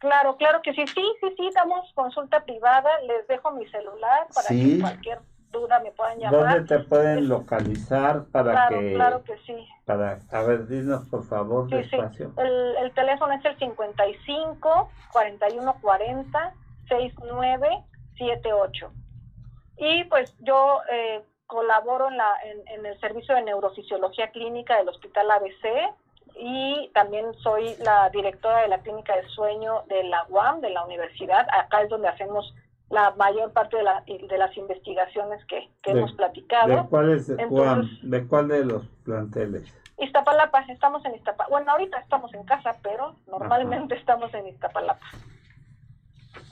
Claro, 0.00 0.36
claro 0.36 0.60
que 0.62 0.72
sí, 0.74 0.84
sí, 0.86 1.02
sí, 1.20 1.34
sí, 1.36 1.50
damos 1.54 1.90
consulta 1.94 2.44
privada, 2.44 2.90
les 3.06 3.26
dejo 3.26 3.52
mi 3.52 3.66
celular 3.68 4.26
para 4.34 4.48
que 4.48 4.78
cualquier 4.78 5.18
duda 5.50 5.80
me 5.80 5.92
puedan 5.92 6.18
llamar. 6.18 6.56
¿Dónde 6.56 6.76
te 6.76 6.84
pueden 6.84 7.28
localizar 7.28 8.26
para 8.26 8.50
claro, 8.52 8.78
que... 8.78 8.94
Claro 8.94 9.24
que 9.24 9.36
sí. 9.46 9.66
Para, 9.86 10.18
a 10.30 10.42
ver, 10.42 10.66
dinos 10.66 11.06
por 11.08 11.24
favor 11.24 11.70
sí, 11.70 11.76
despacio. 11.76 12.28
Sí. 12.28 12.34
El, 12.36 12.76
el 12.84 12.92
teléfono 12.92 13.32
es 13.32 13.44
el 13.46 13.58
55 13.58 14.90
41 15.12 15.74
40 15.80 16.54
69 16.88 17.68
78. 18.18 18.92
Y 19.76 20.04
pues 20.04 20.34
yo 20.40 20.80
eh, 20.90 21.22
colaboro 21.46 22.08
en, 22.08 22.16
la, 22.16 22.32
en, 22.44 22.78
en 22.78 22.86
el 22.86 22.98
servicio 23.00 23.34
de 23.34 23.42
neurofisiología 23.42 24.30
clínica 24.30 24.76
del 24.76 24.88
Hospital 24.88 25.30
ABC 25.30 25.94
y 26.36 26.90
también 26.94 27.32
soy 27.42 27.76
la 27.84 28.10
directora 28.10 28.62
de 28.62 28.68
la 28.68 28.78
clínica 28.78 29.14
de 29.16 29.26
sueño 29.28 29.82
de 29.88 30.04
la 30.04 30.26
UAM, 30.28 30.60
de 30.60 30.70
la 30.70 30.84
universidad. 30.84 31.46
Acá 31.52 31.82
es 31.82 31.88
donde 31.88 32.08
hacemos 32.08 32.54
la 32.90 33.12
mayor 33.12 33.52
parte 33.52 33.76
de, 33.76 33.82
la, 33.82 34.02
de 34.06 34.38
las 34.38 34.56
investigaciones 34.56 35.44
que, 35.46 35.70
hemos 35.84 36.12
platicado. 36.12 36.68
¿De 36.68 36.88
cuál 36.88 37.12
es 37.12 37.28
¿De 37.28 38.26
cuál 38.26 38.48
de 38.48 38.64
los 38.64 38.86
planteles? 39.04 39.72
Iztapalapa, 39.98 40.60
estamos 40.68 41.04
en 41.04 41.14
Iztapalapa. 41.14 41.50
Bueno, 41.50 41.72
ahorita 41.72 41.98
estamos 41.98 42.34
en 42.34 42.44
casa, 42.44 42.76
pero 42.82 43.14
normalmente 43.28 43.94
estamos 43.94 44.32
en 44.34 44.48
Iztapalapa. 44.48 45.06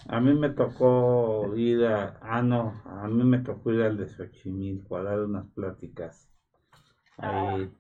A 0.09 0.21
mí 0.21 0.35
me 0.35 0.51
tocó 0.51 1.55
ir 1.57 1.85
a, 1.87 2.19
ah 2.21 2.43
no, 2.43 2.83
a 2.85 3.09
mí 3.09 3.25
me 3.25 3.39
tocó 3.39 3.73
ir 3.73 3.83
al 3.83 3.97
de 3.97 4.07
Xochimilco 4.09 4.97
a 4.97 5.03
dar 5.03 5.21
unas 5.21 5.47
pláticas. 5.55 6.29
Ah. 7.19 7.57
Ahí, 7.57 7.71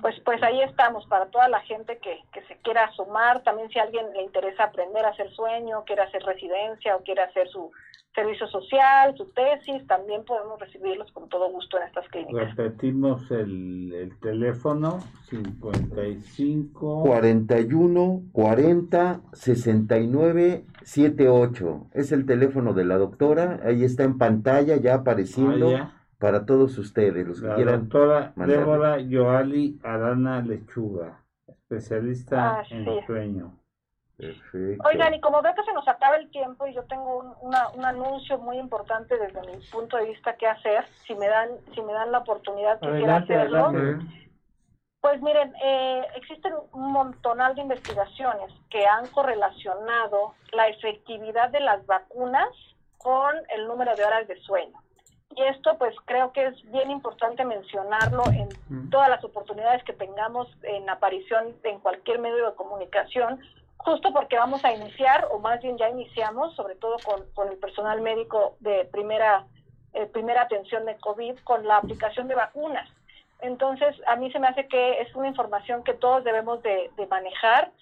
pues, 0.00 0.18
pues 0.24 0.42
ahí 0.42 0.60
estamos 0.62 1.06
para 1.06 1.26
toda 1.26 1.48
la 1.48 1.60
gente 1.60 1.98
que, 1.98 2.20
que 2.32 2.42
se 2.42 2.56
quiera 2.58 2.90
sumar. 2.92 3.42
También 3.42 3.70
si 3.70 3.78
a 3.78 3.82
alguien 3.82 4.12
le 4.12 4.22
interesa 4.22 4.64
aprender 4.64 5.04
a 5.04 5.10
hacer 5.10 5.30
sueño, 5.32 5.84
quiere 5.84 6.02
hacer 6.02 6.22
residencia 6.22 6.96
o 6.96 7.02
quiere 7.02 7.22
hacer 7.22 7.48
su 7.48 7.70
servicio 8.14 8.46
social, 8.48 9.14
su 9.16 9.26
tesis, 9.32 9.86
también 9.86 10.24
podemos 10.24 10.60
recibirlos 10.60 11.10
con 11.12 11.28
todo 11.28 11.50
gusto 11.50 11.78
en 11.78 11.84
estas 11.84 12.06
clínicas. 12.08 12.54
Repetimos 12.56 13.30
el, 13.30 13.92
el 13.94 14.18
teléfono 14.20 15.00
55 15.30 17.04
41 17.04 18.22
40 18.32 19.20
69 19.32 20.64
78. 20.82 21.86
Es 21.94 22.12
el 22.12 22.26
teléfono 22.26 22.74
de 22.74 22.84
la 22.84 22.98
doctora, 22.98 23.60
ahí 23.64 23.84
está 23.84 24.04
en 24.04 24.18
pantalla 24.18 24.76
ya 24.76 24.96
apareciendo. 24.96 25.74
Ah, 25.76 26.01
para 26.22 26.46
todos 26.46 26.78
ustedes, 26.78 27.26
los 27.26 27.40
que 27.40 27.48
la 27.48 27.56
quieran. 27.56 27.80
Doctora 27.80 28.32
Débora 28.36 29.00
Yoali 29.00 29.80
Arana 29.82 30.40
Lechuga, 30.40 31.18
especialista 31.48 32.60
ah, 32.60 32.64
en 32.70 33.04
sueño. 33.04 33.58
Perfecto. 34.16 34.84
Oigan, 34.86 35.14
y 35.14 35.20
como 35.20 35.42
veo 35.42 35.52
que 35.52 35.64
se 35.64 35.72
nos 35.72 35.88
acaba 35.88 36.14
el 36.14 36.30
tiempo 36.30 36.64
y 36.68 36.74
yo 36.74 36.84
tengo 36.84 37.18
un, 37.18 37.34
un 37.74 37.84
anuncio 37.84 38.38
muy 38.38 38.56
importante 38.58 39.18
desde 39.18 39.40
mi 39.40 39.56
punto 39.72 39.96
de 39.96 40.04
vista 40.04 40.36
que 40.36 40.46
hacer, 40.46 40.84
si 41.04 41.16
me 41.16 41.26
dan, 41.26 41.48
si 41.74 41.82
me 41.82 41.92
dan 41.92 42.12
la 42.12 42.18
oportunidad 42.18 42.78
quisiera 42.78 43.16
hacerlo. 43.16 43.72
Pues 45.00 45.20
miren, 45.20 45.52
eh, 45.60 46.06
existen 46.14 46.52
un 46.72 46.92
montonal 46.92 47.56
de 47.56 47.62
investigaciones 47.62 48.52
que 48.70 48.86
han 48.86 49.08
correlacionado 49.08 50.34
la 50.52 50.68
efectividad 50.68 51.50
de 51.50 51.58
las 51.58 51.84
vacunas 51.86 52.48
con 52.98 53.34
el 53.56 53.66
número 53.66 53.96
de 53.96 54.04
horas 54.04 54.28
de 54.28 54.36
sueño. 54.42 54.78
Y 55.34 55.42
esto 55.44 55.76
pues 55.78 55.94
creo 56.04 56.32
que 56.32 56.46
es 56.46 56.70
bien 56.70 56.90
importante 56.90 57.44
mencionarlo 57.44 58.24
en 58.26 58.90
todas 58.90 59.08
las 59.08 59.24
oportunidades 59.24 59.82
que 59.84 59.94
tengamos 59.94 60.48
en 60.62 60.88
aparición 60.90 61.54
en 61.62 61.78
cualquier 61.80 62.18
medio 62.18 62.50
de 62.50 62.54
comunicación, 62.54 63.40
justo 63.78 64.12
porque 64.12 64.36
vamos 64.36 64.64
a 64.64 64.72
iniciar, 64.72 65.28
o 65.30 65.38
más 65.38 65.60
bien 65.62 65.78
ya 65.78 65.88
iniciamos, 65.88 66.54
sobre 66.54 66.74
todo 66.76 66.96
con, 67.04 67.24
con 67.34 67.48
el 67.48 67.56
personal 67.56 68.00
médico 68.02 68.56
de 68.60 68.84
primera, 68.86 69.46
eh, 69.94 70.06
primera 70.06 70.42
atención 70.42 70.84
de 70.84 70.96
COVID, 70.96 71.38
con 71.44 71.66
la 71.66 71.78
aplicación 71.78 72.28
de 72.28 72.34
vacunas. 72.34 72.88
Entonces, 73.40 73.96
a 74.06 74.16
mí 74.16 74.30
se 74.30 74.38
me 74.38 74.48
hace 74.48 74.68
que 74.68 75.00
es 75.00 75.14
una 75.16 75.28
información 75.28 75.82
que 75.82 75.94
todos 75.94 76.24
debemos 76.24 76.62
de, 76.62 76.90
de 76.96 77.06
manejar. 77.06 77.72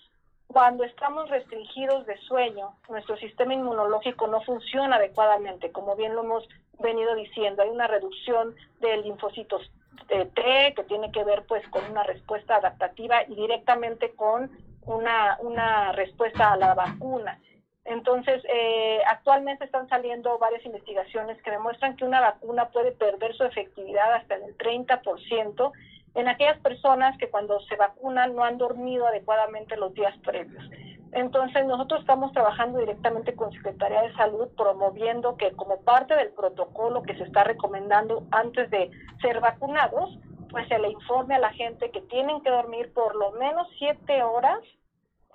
Cuando 0.47 0.85
estamos 0.85 1.28
restringidos 1.28 2.06
de 2.06 2.16
sueño, 2.22 2.74
nuestro 2.89 3.16
sistema 3.18 3.55
inmunológico 3.55 4.27
no 4.27 4.40
funciona 4.40 4.97
adecuadamente, 4.97 5.70
como 5.70 5.97
bien 5.97 6.14
lo 6.14 6.22
hemos 6.22 6.48
venido 6.81 7.15
diciendo. 7.15 7.62
Hay 7.62 7.69
una 7.69 7.86
reducción 7.86 8.55
de 8.81 8.97
linfocitos 8.98 9.70
T 10.09 10.74
que 10.74 10.85
tiene 10.89 11.12
que 11.12 11.24
ver 11.24 11.44
pues 11.47 11.66
con 11.69 11.85
una 11.90 12.02
respuesta 12.02 12.57
adaptativa 12.57 13.23
y 13.28 13.35
directamente 13.35 14.12
con 14.15 14.51
una, 14.82 15.39
una 15.40 15.93
respuesta 15.93 16.52
a 16.52 16.57
la 16.57 16.74
vacuna. 16.74 17.39
Entonces, 17.85 18.43
eh, 18.52 19.01
actualmente 19.07 19.65
están 19.65 19.89
saliendo 19.89 20.39
varias 20.39 20.65
investigaciones 20.65 21.40
que 21.43 21.51
demuestran 21.51 21.97
que 21.97 22.05
una 22.05 22.20
vacuna 22.20 22.69
puede 22.69 22.93
perder 22.93 23.35
su 23.35 23.44
efectividad 23.44 24.12
hasta 24.15 24.36
en 24.36 24.44
el 24.44 24.59
30% 24.59 25.73
en 26.15 26.28
aquellas 26.28 26.59
personas 26.59 27.16
que 27.19 27.31
cuando 27.31 27.61
se 27.61 27.77
vacunan 27.77 28.35
no 28.35 28.44
han 28.44 28.59
dormido 28.59 29.07
adecuadamente 29.07 29.77
los 29.77 29.94
días 29.94 30.16
previos. 30.19 30.62
Entonces, 31.12 31.66
nosotros 31.66 32.00
estamos 32.00 32.32
trabajando 32.32 32.78
directamente 32.78 33.34
con 33.34 33.50
Secretaría 33.52 34.02
de 34.02 34.14
Salud 34.14 34.48
promoviendo 34.56 35.36
que 35.36 35.52
como 35.52 35.80
parte 35.80 36.14
del 36.14 36.30
protocolo 36.30 37.02
que 37.02 37.16
se 37.16 37.24
está 37.24 37.42
recomendando 37.42 38.24
antes 38.30 38.70
de 38.70 38.90
ser 39.20 39.40
vacunados, 39.40 40.18
pues 40.50 40.68
se 40.68 40.78
le 40.78 40.90
informe 40.90 41.34
a 41.34 41.40
la 41.40 41.52
gente 41.52 41.90
que 41.90 42.00
tienen 42.02 42.40
que 42.42 42.50
dormir 42.50 42.92
por 42.92 43.16
lo 43.16 43.32
menos 43.32 43.68
siete 43.78 44.22
horas 44.22 44.60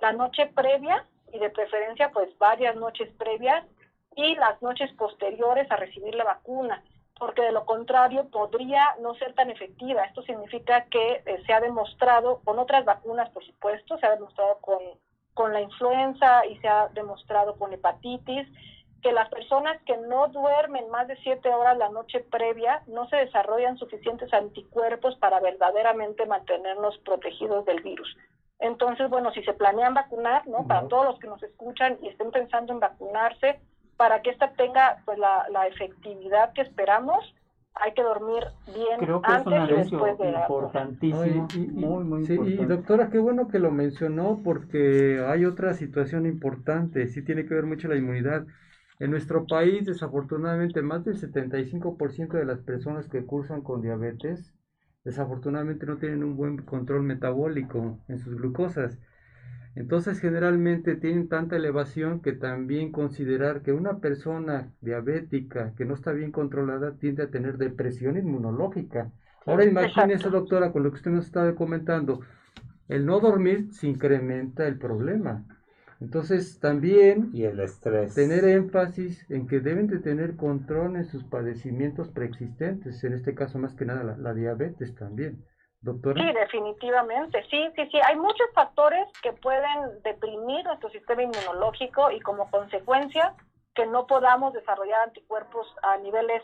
la 0.00 0.12
noche 0.12 0.46
previa 0.54 1.06
y 1.32 1.38
de 1.38 1.50
preferencia 1.50 2.10
pues 2.10 2.36
varias 2.38 2.76
noches 2.76 3.10
previas 3.18 3.64
y 4.14 4.34
las 4.36 4.60
noches 4.62 4.90
posteriores 4.92 5.70
a 5.70 5.76
recibir 5.76 6.14
la 6.14 6.24
vacuna, 6.24 6.82
porque 7.18 7.42
de 7.42 7.52
lo 7.52 7.66
contrario 7.66 8.28
podría 8.30 8.96
no 9.00 9.14
ser 9.14 9.34
tan 9.34 9.50
efectiva. 9.50 10.04
Esto 10.04 10.22
significa 10.22 10.86
que 10.86 11.22
eh, 11.26 11.42
se 11.46 11.52
ha 11.52 11.60
demostrado 11.60 12.40
con 12.44 12.58
otras 12.58 12.84
vacunas, 12.84 13.28
por 13.30 13.44
supuesto, 13.44 13.98
se 13.98 14.06
ha 14.06 14.14
demostrado 14.14 14.58
con 14.60 14.78
con 15.36 15.52
la 15.52 15.60
influenza 15.60 16.46
y 16.46 16.56
se 16.60 16.66
ha 16.66 16.88
demostrado 16.94 17.56
con 17.56 17.70
hepatitis 17.70 18.48
que 19.02 19.12
las 19.12 19.28
personas 19.28 19.80
que 19.82 19.98
no 19.98 20.28
duermen 20.28 20.88
más 20.88 21.06
de 21.08 21.16
siete 21.18 21.50
horas 21.50 21.76
la 21.76 21.90
noche 21.90 22.20
previa 22.20 22.82
no 22.86 23.06
se 23.10 23.16
desarrollan 23.16 23.76
suficientes 23.76 24.32
anticuerpos 24.32 25.14
para 25.16 25.38
verdaderamente 25.40 26.24
mantenernos 26.24 26.96
protegidos 27.04 27.66
del 27.66 27.82
virus. 27.82 28.16
Entonces, 28.60 29.10
bueno, 29.10 29.30
si 29.32 29.42
se 29.44 29.52
planean 29.52 29.92
vacunar, 29.92 30.48
¿no? 30.48 30.66
Para 30.66 30.88
todos 30.88 31.04
los 31.04 31.18
que 31.18 31.28
nos 31.28 31.42
escuchan 31.42 31.98
y 32.00 32.08
estén 32.08 32.30
pensando 32.30 32.72
en 32.72 32.80
vacunarse, 32.80 33.60
para 33.98 34.22
que 34.22 34.30
esta 34.30 34.52
tenga 34.52 35.02
pues 35.04 35.18
la, 35.18 35.46
la 35.50 35.66
efectividad 35.66 36.54
que 36.54 36.62
esperamos, 36.62 37.22
hay 37.80 37.92
que 37.94 38.02
dormir 38.02 38.42
bien 38.66 38.98
Creo 38.98 39.20
que 39.20 39.32
antes 39.32 39.52
es 39.52 39.70
un 39.70 39.70
y 39.70 39.76
después 39.76 40.18
de 40.18 40.32
la 40.32 40.40
importantísimo, 40.40 41.48
y, 41.54 41.58
muy, 41.58 42.04
muy 42.04 42.26
sí, 42.26 42.34
importante. 42.34 42.62
y 42.62 42.66
doctora, 42.66 43.10
qué 43.10 43.18
bueno 43.18 43.48
que 43.48 43.58
lo 43.58 43.70
mencionó 43.70 44.40
porque 44.42 45.22
hay 45.26 45.44
otra 45.44 45.74
situación 45.74 46.26
importante, 46.26 47.06
sí 47.08 47.22
tiene 47.22 47.46
que 47.46 47.54
ver 47.54 47.66
mucho 47.66 47.88
la 47.88 47.96
inmunidad. 47.96 48.46
En 48.98 49.10
nuestro 49.10 49.46
país, 49.46 49.84
desafortunadamente, 49.84 50.80
más 50.80 51.04
del 51.04 51.16
75% 51.16 52.38
de 52.38 52.46
las 52.46 52.60
personas 52.60 53.08
que 53.08 53.26
cursan 53.26 53.62
con 53.62 53.82
diabetes, 53.82 54.54
desafortunadamente 55.04 55.86
no 55.86 55.98
tienen 55.98 56.24
un 56.24 56.36
buen 56.36 56.58
control 56.58 57.02
metabólico 57.02 58.00
en 58.08 58.18
sus 58.18 58.34
glucosas. 58.36 58.98
Entonces, 59.76 60.20
generalmente 60.20 60.96
tienen 60.96 61.28
tanta 61.28 61.56
elevación 61.56 62.20
que 62.20 62.32
también 62.32 62.90
considerar 62.92 63.62
que 63.62 63.72
una 63.72 64.00
persona 64.00 64.72
diabética 64.80 65.74
que 65.76 65.84
no 65.84 65.94
está 65.94 66.12
bien 66.12 66.32
controlada 66.32 66.96
tiende 66.98 67.22
a 67.24 67.30
tener 67.30 67.58
depresión 67.58 68.18
inmunológica. 68.18 69.12
Ahora 69.46 69.64
imagínese, 69.64 70.30
doctora, 70.30 70.72
con 70.72 70.82
lo 70.82 70.90
que 70.90 70.96
usted 70.96 71.12
nos 71.12 71.26
estaba 71.26 71.54
comentando, 71.54 72.20
el 72.88 73.06
no 73.06 73.20
dormir 73.20 73.68
se 73.72 73.86
incrementa 73.88 74.66
el 74.66 74.78
problema. 74.78 75.44
Entonces, 76.00 76.58
también 76.60 77.32
Y 77.32 77.44
el 77.44 77.60
estrés. 77.60 78.14
tener 78.14 78.44
énfasis 78.44 79.30
en 79.30 79.46
que 79.46 79.60
deben 79.60 79.88
de 79.88 79.98
tener 80.00 80.36
control 80.36 80.96
en 80.96 81.04
sus 81.06 81.24
padecimientos 81.24 82.08
preexistentes, 82.10 83.04
en 83.04 83.12
este 83.12 83.34
caso 83.34 83.58
más 83.58 83.74
que 83.74 83.84
nada 83.84 84.04
la, 84.04 84.16
la 84.16 84.34
diabetes 84.34 84.94
también. 84.94 85.44
Sí, 85.82 86.32
definitivamente, 86.32 87.44
sí, 87.50 87.68
sí, 87.76 87.88
sí. 87.90 88.00
Hay 88.04 88.16
muchos 88.16 88.46
factores 88.54 89.06
que 89.22 89.32
pueden 89.32 90.02
deprimir 90.02 90.64
nuestro 90.64 90.90
sistema 90.90 91.22
inmunológico 91.22 92.10
y 92.10 92.20
como 92.20 92.50
consecuencia 92.50 93.34
que 93.74 93.86
no 93.86 94.06
podamos 94.06 94.52
desarrollar 94.52 95.02
anticuerpos 95.02 95.66
a 95.82 95.98
niveles 95.98 96.42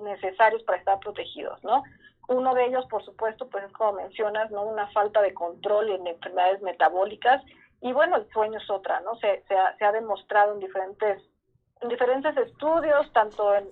necesarios 0.00 0.62
para 0.64 0.78
estar 0.78 0.98
protegidos, 1.00 1.62
¿no? 1.64 1.82
Uno 2.28 2.54
de 2.54 2.66
ellos, 2.66 2.86
por 2.86 3.04
supuesto, 3.04 3.48
pues 3.48 3.64
es 3.64 3.72
como 3.72 3.94
mencionas, 3.94 4.50
¿no? 4.50 4.62
Una 4.62 4.86
falta 4.92 5.20
de 5.22 5.34
control 5.34 5.90
en 5.90 6.06
enfermedades 6.06 6.62
metabólicas 6.62 7.42
y 7.80 7.92
bueno, 7.92 8.16
el 8.16 8.30
sueño 8.32 8.58
es 8.58 8.70
otra, 8.70 9.00
¿no? 9.00 9.16
Se, 9.16 9.42
se, 9.48 9.56
ha, 9.56 9.76
se 9.76 9.84
ha 9.84 9.92
demostrado 9.92 10.54
en 10.54 10.60
diferentes 10.60 11.22
en 11.80 11.88
diferentes 11.90 12.34
estudios, 12.36 13.12
tanto 13.12 13.54
en, 13.54 13.68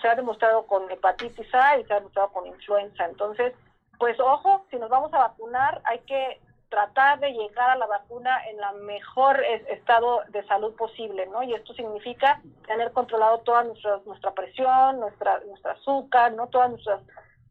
se 0.00 0.08
ha 0.08 0.14
demostrado 0.14 0.66
con 0.66 0.90
hepatitis 0.90 1.54
A 1.54 1.78
y 1.78 1.84
se 1.84 1.92
ha 1.92 1.96
demostrado 1.96 2.30
con 2.30 2.46
influenza. 2.46 3.04
Entonces, 3.04 3.52
pues 4.00 4.18
ojo, 4.18 4.64
si 4.70 4.76
nos 4.78 4.88
vamos 4.88 5.12
a 5.12 5.18
vacunar, 5.18 5.82
hay 5.84 5.98
que 6.00 6.40
tratar 6.70 7.20
de 7.20 7.32
llegar 7.32 7.70
a 7.70 7.76
la 7.76 7.86
vacuna 7.86 8.30
en 8.48 8.56
la 8.56 8.72
mejor 8.72 9.38
estado 9.68 10.22
de 10.30 10.42
salud 10.46 10.74
posible, 10.74 11.26
¿no? 11.26 11.42
Y 11.42 11.52
esto 11.52 11.74
significa 11.74 12.40
tener 12.66 12.92
controlado 12.92 13.40
toda 13.40 13.64
nuestra, 13.64 14.00
nuestra 14.06 14.32
presión, 14.32 15.00
nuestra, 15.00 15.40
nuestra 15.46 15.72
azúcar, 15.72 16.32
¿no? 16.32 16.46
Todas 16.46 16.70
nuestras 16.70 17.02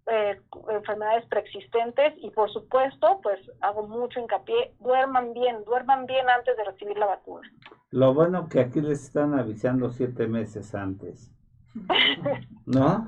eh, 0.07 0.41
enfermedades 0.69 1.25
preexistentes 1.27 2.13
y 2.17 2.31
por 2.31 2.51
supuesto, 2.51 3.19
pues 3.21 3.39
hago 3.61 3.87
mucho 3.87 4.19
hincapié, 4.19 4.73
duerman 4.79 5.33
bien, 5.33 5.63
duerman 5.65 6.07
bien 6.07 6.27
antes 6.29 6.57
de 6.57 6.63
recibir 6.63 6.97
la 6.97 7.05
vacuna. 7.05 7.47
Lo 7.91 8.13
bueno 8.15 8.49
que 8.49 8.59
aquí 8.59 8.81
les 8.81 9.03
están 9.03 9.37
avisando 9.37 9.91
siete 9.91 10.27
meses 10.27 10.73
antes. 10.73 11.31
¿No? 12.65 13.05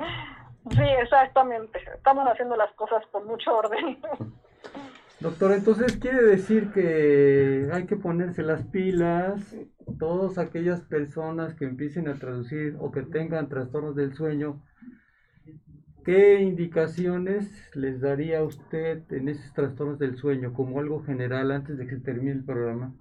Sí, 0.70 0.84
exactamente. 1.02 1.80
Estamos 1.96 2.28
haciendo 2.28 2.56
las 2.56 2.72
cosas 2.74 3.04
con 3.12 3.26
mucho 3.26 3.58
orden. 3.58 4.00
Doctor, 5.20 5.52
entonces 5.52 5.98
quiere 5.98 6.24
decir 6.24 6.72
que 6.72 7.70
hay 7.72 7.86
que 7.86 7.96
ponerse 7.96 8.42
las 8.42 8.64
pilas, 8.64 9.56
todas 10.00 10.40
aquellas 10.40 10.82
personas 10.82 11.54
que 11.54 11.66
empiecen 11.66 12.08
a 12.08 12.16
traducir 12.16 12.76
o 12.80 12.92
que 12.92 13.04
tengan 13.04 13.48
trastornos 13.48 13.96
del 13.96 14.16
sueño, 14.16 14.64
¿qué 16.04 16.42
indicaciones 16.42 17.70
les 17.76 18.02
daría 18.02 18.44
usted 18.44 19.04
en 19.12 19.30
esos 19.30 19.54
trastornos 19.54 20.00
del 20.00 20.18
sueño 20.18 20.54
como 20.54 20.80
algo 20.80 21.04
general 21.04 21.52
antes 21.52 21.78
de 21.78 21.86
que 21.86 21.98
se 21.98 22.02
termine 22.02 22.32
el 22.32 22.44
programa? 22.44 22.96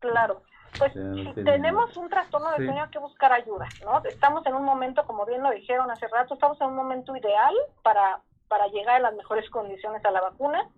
Claro. 0.00 0.42
Pues 0.78 0.92
si 0.92 1.44
tenemos 1.44 1.96
un 1.96 2.08
trastorno 2.08 2.50
de 2.52 2.58
sí. 2.58 2.64
sueño 2.64 2.84
hay 2.84 2.90
que 2.90 2.98
buscar 2.98 3.32
ayuda, 3.32 3.66
¿no? 3.84 4.02
Estamos 4.04 4.46
en 4.46 4.54
un 4.54 4.64
momento, 4.64 5.04
como 5.04 5.26
bien 5.26 5.42
lo 5.42 5.50
dijeron 5.50 5.90
hace 5.90 6.06
rato, 6.08 6.34
estamos 6.34 6.60
en 6.60 6.68
un 6.68 6.76
momento 6.76 7.14
ideal 7.16 7.54
para, 7.82 8.20
para 8.48 8.66
llegar 8.68 8.96
en 8.96 9.02
las 9.02 9.14
mejores 9.14 9.48
condiciones 9.50 10.04
a 10.04 10.10
la 10.10 10.20
vacuna. 10.20 10.68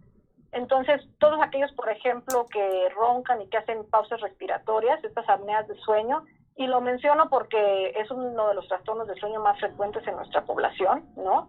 Entonces, 0.53 1.03
todos 1.19 1.41
aquellos, 1.43 1.73
por 1.73 1.89
ejemplo, 1.89 2.47
que 2.47 2.89
roncan 2.91 3.41
y 3.43 3.49
que 3.49 3.57
hacen 3.57 3.89
pausas 3.89 4.21
respiratorias, 4.21 5.03
estas 5.03 5.29
apneas 5.29 5.67
de 5.67 5.77
sueño, 5.77 6.25
y 6.57 6.67
lo 6.67 6.81
menciono 6.81 7.31
porque 7.31 7.93
es 7.97 8.11
uno 8.11 8.49
de 8.49 8.55
los 8.55 8.69
trastornos 8.69 9.09
de 9.09 9.15
sueño 9.15 9.41
más 9.41 9.59
frecuentes 9.59 10.07
en 10.07 10.17
nuestra 10.17 10.45
población, 10.45 11.07
¿no? 11.17 11.49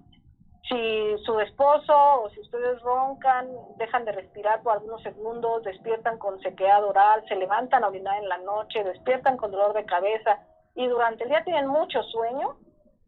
Si 0.70 1.18
su 1.26 1.40
esposo 1.40 1.94
o 1.96 2.30
si 2.30 2.40
ustedes 2.40 2.82
roncan, 2.82 3.50
dejan 3.78 4.06
de 4.06 4.14
respirar 4.14 4.64
por 4.64 4.74
algunos 4.74 5.02
segundos, 5.04 5.64
despiertan 5.64 6.18
con 6.18 6.40
sequedad 6.40 6.84
oral, 6.84 7.24
se 7.28 7.36
levantan 7.36 7.84
a 7.84 7.90
orinar 7.90 8.22
en 8.22 8.30
la 8.30 8.38
noche, 8.38 8.84
despiertan 8.84 9.38
con 9.38 9.52
dolor 9.52 9.74
de 9.74 9.86
cabeza 9.86 10.40
y 10.76 10.88
durante 10.88 11.24
el 11.24 11.30
día 11.30 11.44
tienen 11.44 11.68
mucho 11.68 12.02
sueño, 12.04 12.56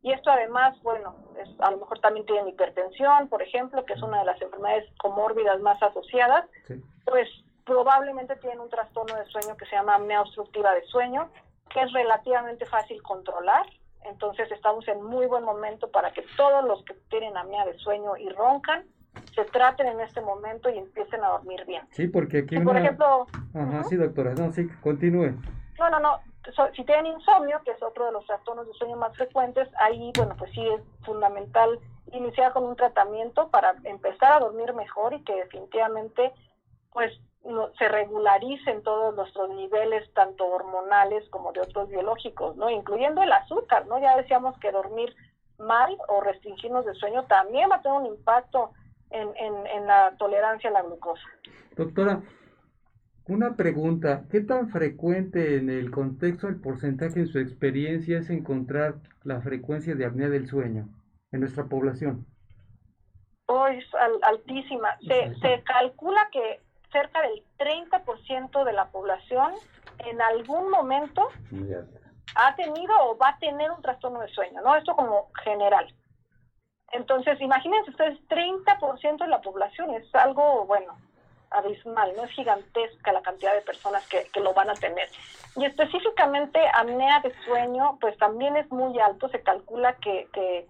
y 0.06 0.12
esto 0.12 0.30
además, 0.30 0.80
bueno, 0.84 1.16
es, 1.42 1.50
a 1.62 1.72
lo 1.72 1.78
mejor 1.78 2.00
también 2.00 2.28
tienen 2.28 2.48
hipertensión, 2.48 3.28
por 3.28 3.42
ejemplo, 3.42 3.84
que 3.86 3.94
es 3.94 4.02
una 4.04 4.20
de 4.20 4.26
las 4.26 4.40
enfermedades 4.40 4.88
comórbidas 5.00 5.60
más 5.62 5.82
asociadas, 5.82 6.46
sí. 6.68 6.76
pues 7.06 7.28
probablemente 7.66 8.36
tienen 8.36 8.60
un 8.60 8.70
trastorno 8.70 9.16
de 9.16 9.26
sueño 9.26 9.58
que 9.58 9.66
se 9.66 9.76
llama 9.76 9.96
apnea 9.96 10.22
obstructiva 10.22 10.74
de 10.76 10.86
sueño, 10.86 11.32
que 11.72 11.82
es 11.82 11.92
relativamente 11.92 12.68
fácil 12.68 13.02
controlar. 13.02 13.66
Entonces 14.06 14.52
estamos 14.52 14.88
en 14.88 15.02
muy 15.04 15.26
buen 15.28 15.44
momento 15.44 15.90
para 15.92 16.12
que 16.12 16.24
todos 16.38 16.64
los 16.64 16.84
que 16.86 16.94
tienen 17.10 17.36
apnea 17.38 17.66
de 17.66 17.78
sueño 17.80 18.18
y 18.18 18.30
roncan 18.30 18.86
se 19.34 19.46
traten 19.46 19.88
en 19.88 20.00
este 20.02 20.22
momento 20.22 20.70
y 20.70 20.78
empiecen 20.78 21.24
a 21.24 21.30
dormir 21.30 21.66
bien. 21.66 21.84
Sí, 21.92 22.08
porque 22.08 22.40
aquí 22.40 22.56
una... 22.58 22.66
Por 22.66 22.78
ejemplo... 22.78 23.28
Ajá, 23.54 23.80
uh 23.80 23.82
-huh. 23.82 23.84
sí, 23.86 23.96
doctora, 23.96 24.34
no, 24.34 24.52
sí, 24.52 24.68
continúe. 24.82 25.34
No, 25.80 25.90
no, 25.90 26.00
no, 26.00 26.20
si 26.76 26.84
tienen 26.86 27.08
insomnio, 27.08 27.62
que 27.64 27.72
es 27.72 27.82
otro 27.82 28.06
de 28.06 28.12
los 28.12 28.26
trastornos 28.26 28.68
de 28.68 28.74
sueño 28.74 28.96
más 28.98 29.16
frecuentes, 29.16 29.68
ahí, 29.78 30.12
bueno, 30.18 30.36
pues 30.38 30.52
sí 30.52 30.66
es 30.68 30.82
fundamental 31.06 31.80
iniciar 32.12 32.54
con 32.54 32.64
un 32.64 32.76
tratamiento 32.76 33.50
para 33.50 33.76
empezar 33.84 34.34
a 34.34 34.40
dormir 34.40 34.74
mejor 34.74 35.14
y 35.14 35.24
que 35.24 35.36
definitivamente, 35.36 36.32
pues, 36.92 37.12
no, 37.46 37.72
se 37.78 37.88
regularicen 37.88 38.84
todos 38.84 39.16
nuestros 39.16 39.50
niveles, 39.50 40.12
tanto 40.14 40.46
hormonales 40.46 41.28
como 41.30 41.52
de 41.52 41.62
otros 41.62 41.90
biológicos, 41.90 42.56
¿no? 42.58 42.70
Incluyendo 42.70 43.22
el 43.22 43.32
azúcar, 43.32 43.86
¿no? 43.88 44.00
Ya 44.00 44.18
decíamos 44.18 44.58
que 44.60 44.72
dormir 44.72 45.16
mal 45.58 45.98
o 46.08 46.22
restringirnos 46.22 46.86
de 46.86 46.94
sueño 46.96 47.26
también 47.26 47.70
va 47.70 47.78
a 47.78 47.82
tener 47.82 47.98
un 47.98 48.08
impacto 48.08 48.72
en, 49.10 49.30
en, 49.38 49.68
en 49.68 49.88
la 49.88 50.16
tolerancia 50.18 50.70
a 50.70 50.74
la 50.74 50.82
glucosa. 50.82 51.24
Doctora, 51.78 52.22
una 53.28 53.56
pregunta, 53.56 54.26
¿qué 54.30 54.42
tan 54.42 54.70
frecuente 54.70 55.58
en 55.58 55.70
el 55.70 55.92
contexto 55.92 56.48
del 56.48 56.62
porcentaje 56.62 57.22
en 57.22 57.28
su 57.28 57.40
experiencia 57.40 58.20
es 58.20 58.30
encontrar 58.30 58.96
la 59.24 59.42
frecuencia 59.42 59.96
de 59.96 60.06
apnea 60.06 60.30
del 60.30 60.48
sueño 60.48 60.90
en 61.32 61.40
nuestra 61.40 61.66
población? 61.66 62.26
Hoy 63.48 63.78
es 63.78 63.94
al, 63.96 64.14
altísima. 64.24 64.90
Se, 65.08 65.34
se 65.40 65.64
calcula 65.64 66.28
que 66.32 66.62
cerca 66.92 67.22
del 67.22 67.44
30% 67.58 68.64
de 68.64 68.74
la 68.74 68.86
población 68.90 69.54
en 70.00 70.22
algún 70.22 70.70
momento 70.70 71.30
ha 72.36 72.56
tenido 72.56 72.94
o 73.02 73.18
va 73.18 73.30
a 73.30 73.40
tener 73.40 73.72
un 73.72 73.82
trastorno 73.82 74.20
de 74.22 74.28
sueño, 74.30 74.62
¿no? 74.62 74.76
Esto 74.76 74.96
como 74.96 75.30
general. 75.44 75.94
Entonces, 76.92 77.40
imagínense 77.42 77.92
ustedes, 77.92 78.20
30% 78.30 79.18
de 79.18 79.28
la 79.28 79.42
población 79.42 79.94
es 79.96 80.14
algo, 80.16 80.66
bueno, 80.66 80.98
abismal, 81.50 82.14
no 82.16 82.24
es 82.24 82.32
gigantesca 82.32 83.12
la 83.12 83.22
cantidad 83.22 83.54
de 83.54 83.62
personas 83.62 84.06
que, 84.08 84.28
que, 84.34 84.40
lo 84.40 84.54
van 84.54 84.70
a 84.70 84.74
tener. 84.74 85.10
Y 85.56 85.66
específicamente 85.66 86.60
apnea 86.74 87.22
de 87.22 87.34
sueño, 87.46 87.98
pues 88.02 88.18
también 88.18 88.58
es 88.58 88.70
muy 88.72 89.00
alto, 89.00 89.30
se 89.30 89.42
calcula 89.42 89.94
que, 89.96 90.28
que 90.34 90.68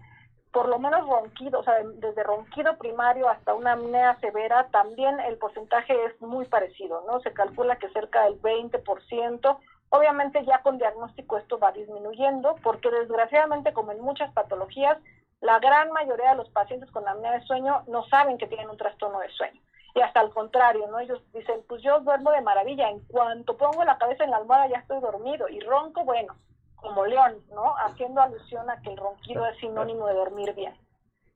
por 0.56 0.70
lo 0.70 0.78
menos 0.78 1.06
ronquido, 1.06 1.60
o 1.60 1.62
sea, 1.64 1.74
desde 1.96 2.22
ronquido 2.22 2.78
primario 2.78 3.28
hasta 3.28 3.52
una 3.52 3.74
apnea 3.74 4.18
severa, 4.20 4.68
también 4.68 5.20
el 5.20 5.36
porcentaje 5.36 5.92
es 6.06 6.18
muy 6.22 6.46
parecido, 6.46 7.04
¿no? 7.06 7.20
Se 7.20 7.34
calcula 7.34 7.76
que 7.76 7.90
cerca 7.90 8.24
del 8.24 8.40
20%, 8.40 9.58
obviamente 9.90 10.42
ya 10.46 10.62
con 10.62 10.78
diagnóstico 10.78 11.36
esto 11.36 11.58
va 11.58 11.72
disminuyendo, 11.72 12.56
porque 12.62 12.90
desgraciadamente 12.90 13.74
como 13.74 13.92
en 13.92 14.00
muchas 14.00 14.32
patologías, 14.32 14.96
la 15.42 15.58
gran 15.58 15.92
mayoría 15.92 16.30
de 16.30 16.36
los 16.36 16.48
pacientes 16.48 16.90
con 16.90 17.06
apnea 17.06 17.32
de 17.32 17.44
sueño 17.44 17.82
no 17.88 18.06
saben 18.06 18.38
que 18.38 18.46
tienen 18.46 18.70
un 18.70 18.78
trastorno 18.78 19.18
de 19.18 19.28
sueño. 19.28 19.60
y 19.94 20.00
hasta 20.00 20.20
al 20.20 20.30
contrario, 20.30 20.86
¿no? 20.88 21.00
Ellos 21.00 21.20
dicen, 21.34 21.60
pues 21.68 21.82
yo 21.82 22.00
duermo 22.00 22.30
de 22.30 22.40
maravilla, 22.40 22.88
en 22.88 23.00
cuanto 23.00 23.58
pongo 23.58 23.84
la 23.84 23.98
cabeza 23.98 24.24
en 24.24 24.30
la 24.30 24.38
almohada 24.38 24.68
ya 24.68 24.78
estoy 24.78 25.00
dormido 25.00 25.50
y 25.50 25.60
ronco, 25.60 26.02
bueno, 26.04 26.34
como 26.76 27.06
león, 27.06 27.34
¿no? 27.50 27.74
Haciendo 27.86 28.20
alusión 28.20 28.68
a 28.70 28.80
que 28.80 28.90
el 28.90 28.96
ronquido 28.96 29.46
es 29.46 29.58
sinónimo 29.58 30.06
de 30.06 30.14
dormir 30.14 30.54
bien. 30.54 30.74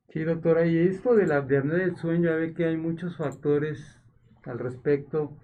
Sí, 0.09 0.25
doctora, 0.25 0.67
y 0.67 0.77
esto 0.79 1.15
de 1.15 1.27
la 1.27 1.39
apnea 1.39 1.61
del 1.61 1.97
sueño, 1.97 2.31
ya 2.31 2.37
ve 2.37 2.55
que 2.55 2.65
hay 2.67 2.77
muchos 2.77 3.17
factores 3.17 4.01
al 4.45 4.59
respecto 4.59 5.37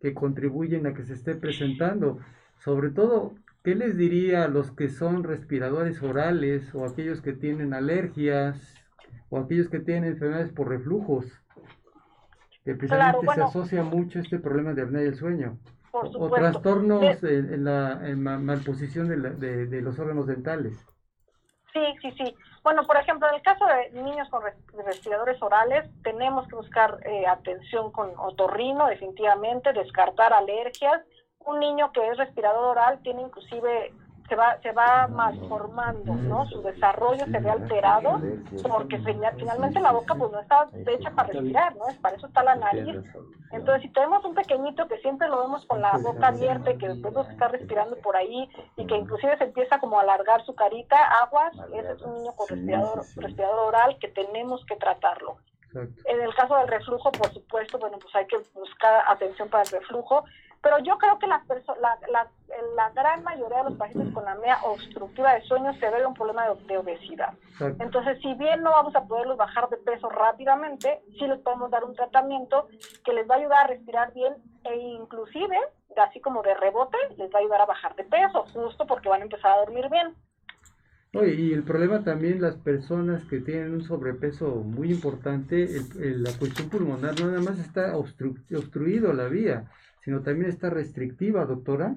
que 0.00 0.14
contribuyen 0.14 0.86
a 0.86 0.94
que 0.94 1.04
se 1.04 1.14
esté 1.14 1.34
presentando. 1.34 2.18
Sobre 2.58 2.90
todo, 2.90 3.34
¿qué 3.62 3.74
les 3.74 3.96
diría 3.96 4.44
a 4.44 4.48
los 4.48 4.70
que 4.70 4.88
son 4.88 5.24
respiradores 5.24 6.02
orales 6.02 6.74
o 6.74 6.84
aquellos 6.84 7.20
que 7.20 7.32
tienen 7.32 7.74
alergias 7.74 8.74
o 9.28 9.38
aquellos 9.38 9.68
que 9.68 9.80
tienen 9.80 10.12
enfermedades 10.12 10.52
por 10.52 10.68
reflujos? 10.68 11.26
que 12.64 12.74
precisamente 12.74 13.26
se 13.34 13.42
asocia 13.42 13.82
mucho 13.82 14.18
este 14.18 14.38
problema 14.38 14.72
de 14.72 14.82
apnea 14.82 15.02
del 15.02 15.16
sueño. 15.16 15.58
O, 15.94 16.30
trastornos 16.30 17.22
en, 17.22 17.64
la 17.64 17.96
malposición 18.38 19.08
de, 19.08 19.66
de, 19.66 19.80
los 19.80 19.98
órganos 19.98 20.26
dentales. 20.26 20.76
Sí, 21.72 21.80
sí, 22.02 22.10
sí. 22.18 22.36
Bueno, 22.62 22.86
por 22.86 22.96
ejemplo, 22.96 23.28
en 23.28 23.34
el 23.34 23.42
caso 23.42 23.64
de 23.66 24.00
niños 24.00 24.28
con 24.30 24.42
respiradores 24.86 25.40
orales, 25.42 25.88
tenemos 26.02 26.48
que 26.48 26.56
buscar 26.56 26.98
eh, 27.04 27.26
atención 27.26 27.92
con 27.92 28.12
otorrino, 28.16 28.86
definitivamente, 28.86 29.72
descartar 29.72 30.32
alergias. 30.32 31.02
Un 31.40 31.60
niño 31.60 31.92
que 31.92 32.08
es 32.08 32.16
respirador 32.16 32.64
oral 32.64 33.00
tiene 33.02 33.22
inclusive 33.22 33.92
se 34.28 34.36
va, 34.36 34.58
se 34.62 34.72
va 34.72 35.06
malformando, 35.08 36.14
¿no? 36.14 36.46
Su 36.46 36.62
desarrollo 36.62 37.24
se 37.26 37.38
ve 37.38 37.50
alterado 37.50 38.20
porque 38.68 38.98
finalmente 38.98 39.80
la 39.80 39.92
boca 39.92 40.14
pues 40.14 40.32
no 40.32 40.40
está 40.40 40.66
hecha 40.86 41.10
para 41.10 41.28
respirar, 41.28 41.76
¿no? 41.76 41.88
Es 41.88 41.98
para 41.98 42.16
eso 42.16 42.26
está 42.26 42.42
la 42.42 42.56
nariz. 42.56 42.96
Entonces, 43.52 43.82
si 43.82 43.88
tenemos 43.90 44.24
un 44.24 44.34
pequeñito 44.34 44.88
que 44.88 44.98
siempre 44.98 45.28
lo 45.28 45.40
vemos 45.42 45.64
con 45.66 45.80
la 45.80 45.96
boca 45.98 46.28
abierta 46.28 46.72
y 46.72 46.78
que 46.78 46.88
después 46.88 47.14
está 47.28 47.48
respirando 47.48 47.96
por 47.98 48.16
ahí 48.16 48.48
y 48.76 48.86
que 48.86 48.96
inclusive 48.96 49.36
se 49.38 49.44
empieza 49.44 49.78
como 49.78 49.98
a 49.98 50.02
alargar 50.02 50.44
su 50.44 50.54
carita, 50.54 50.96
aguas, 51.22 51.52
ese 51.72 51.92
es 51.92 52.02
un 52.02 52.14
niño 52.14 52.32
con 52.32 52.48
respirador, 52.48 53.04
respirador 53.16 53.58
oral 53.68 53.98
que 54.00 54.08
tenemos 54.08 54.64
que 54.66 54.76
tratarlo. 54.76 55.36
En 56.04 56.20
el 56.20 56.34
caso 56.34 56.56
del 56.56 56.68
reflujo, 56.68 57.10
por 57.12 57.32
supuesto, 57.32 57.78
bueno, 57.78 57.98
pues 58.00 58.14
hay 58.14 58.26
que 58.26 58.38
buscar 58.54 59.04
atención 59.08 59.48
para 59.48 59.64
el 59.64 59.70
reflujo 59.70 60.24
pero 60.64 60.78
yo 60.78 60.96
creo 60.96 61.18
que 61.18 61.26
la, 61.26 61.44
la, 61.82 62.26
la, 62.74 62.90
gran 62.94 63.22
mayoría 63.22 63.58
de 63.58 63.64
los 63.64 63.78
pacientes 63.78 64.14
con 64.14 64.26
apnea 64.26 64.56
obstructiva 64.64 65.34
de 65.34 65.42
sueño 65.42 65.74
se 65.74 65.86
a 65.86 66.08
un 66.08 66.14
problema 66.14 66.46
de, 66.66 66.78
obesidad. 66.78 67.34
Entonces, 67.78 68.18
si 68.22 68.32
bien 68.34 68.62
no 68.62 68.70
vamos 68.70 68.96
a 68.96 69.04
poderlos 69.04 69.36
bajar 69.36 69.68
de 69.68 69.76
peso 69.76 70.08
rápidamente, 70.08 71.02
sí 71.18 71.26
les 71.26 71.38
podemos 71.40 71.70
dar 71.70 71.84
un 71.84 71.94
tratamiento 71.94 72.66
que 73.04 73.12
les 73.12 73.28
va 73.28 73.34
a 73.34 73.38
ayudar 73.38 73.64
a 73.64 73.66
respirar 73.66 74.14
bien 74.14 74.32
e 74.64 74.74
inclusive, 74.74 75.58
así 75.98 76.18
como 76.20 76.42
de 76.42 76.54
rebote, 76.54 76.96
les 77.18 77.30
va 77.30 77.40
a 77.40 77.42
ayudar 77.42 77.60
a 77.60 77.66
bajar 77.66 77.94
de 77.96 78.04
peso, 78.04 78.46
justo 78.54 78.86
porque 78.86 79.10
van 79.10 79.20
a 79.20 79.24
empezar 79.24 79.52
a 79.52 79.60
dormir 79.60 79.90
bien. 79.90 80.14
Oye, 81.12 81.34
y 81.34 81.52
el 81.52 81.62
problema 81.62 82.02
también 82.02 82.40
las 82.40 82.56
personas 82.56 83.22
que 83.24 83.40
tienen 83.40 83.74
un 83.74 83.82
sobrepeso 83.82 84.46
muy 84.46 84.90
importante, 84.90 85.68
la 85.94 86.32
cuestión 86.38 86.70
pulmonar 86.70 87.20
no 87.20 87.26
nada 87.26 87.42
más 87.42 87.58
está 87.58 87.96
obstruido 87.96 89.12
la 89.12 89.26
vía, 89.26 89.70
sino 90.04 90.22
también 90.22 90.50
está 90.50 90.68
restrictiva, 90.68 91.46
doctora. 91.46 91.96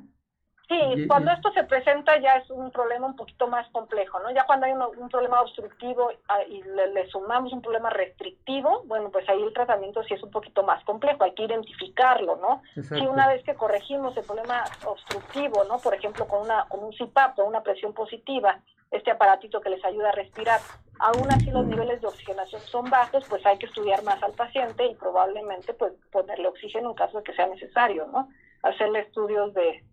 Sí, 0.67 1.07
cuando 1.07 1.31
esto 1.31 1.49
se 1.53 1.63
presenta 1.63 2.19
ya 2.19 2.35
es 2.35 2.49
un 2.49 2.71
problema 2.71 3.07
un 3.07 3.15
poquito 3.15 3.47
más 3.47 3.69
complejo, 3.69 4.19
¿no? 4.19 4.31
Ya 4.31 4.45
cuando 4.45 4.65
hay 4.65 4.73
un, 4.73 5.09
problema 5.09 5.41
obstructivo 5.41 6.11
ah, 6.27 6.43
y 6.43 6.61
le, 6.61 7.07
sumamos 7.09 7.53
un 7.53 7.61
problema 7.61 7.89
restrictivo, 7.89 8.83
bueno, 8.85 9.09
pues 9.09 9.27
ahí 9.29 9.41
el 9.41 9.53
tratamiento 9.53 10.03
sí 10.03 10.15
es 10.15 10.23
un 10.23 10.31
poquito 10.31 10.63
más 10.63 10.83
complejo, 10.83 11.23
hay 11.23 11.33
que 11.35 11.45
identificarlo, 11.45 12.35
¿no? 12.35 12.61
Y 12.97 13.05
una 13.05 13.29
vez 13.29 13.43
que 13.45 13.55
corregimos 13.55 14.17
el 14.17 14.25
problema 14.25 14.65
obstructivo, 14.85 15.63
¿no? 15.63 15.77
Por 15.77 15.93
ejemplo, 15.93 16.27
con, 16.27 16.41
una, 16.41 16.65
con 16.67 16.83
un 16.83 16.91
CPAP, 16.91 17.39
una 17.39 17.63
presión 17.63 17.93
positiva, 17.93 18.59
este 18.91 19.11
aparatito 19.11 19.61
que 19.61 19.69
les 19.69 19.83
ayuda 19.85 20.09
a 20.09 20.13
respirar, 20.13 20.59
aún 20.99 21.31
así 21.31 21.49
los 21.49 21.65
niveles 21.65 22.01
de 22.01 22.07
oxigenación 22.07 22.61
son 22.63 22.89
bajos, 22.89 23.23
pues 23.29 23.45
hay 23.45 23.57
que 23.57 23.67
estudiar 23.67 24.03
más 24.03 24.21
al 24.21 24.33
paciente 24.33 24.85
y 24.85 24.95
probablemente 24.95 25.73
pues 25.73 25.93
ponerle 26.11 26.49
oxígeno 26.49 26.89
en 26.89 26.95
caso 26.95 27.19
de 27.19 27.23
que 27.23 27.33
sea 27.33 27.47
necesario, 27.47 28.05
¿no? 28.07 28.27
Hacerle 28.63 28.99
estudios 28.99 29.53
de 29.53 29.83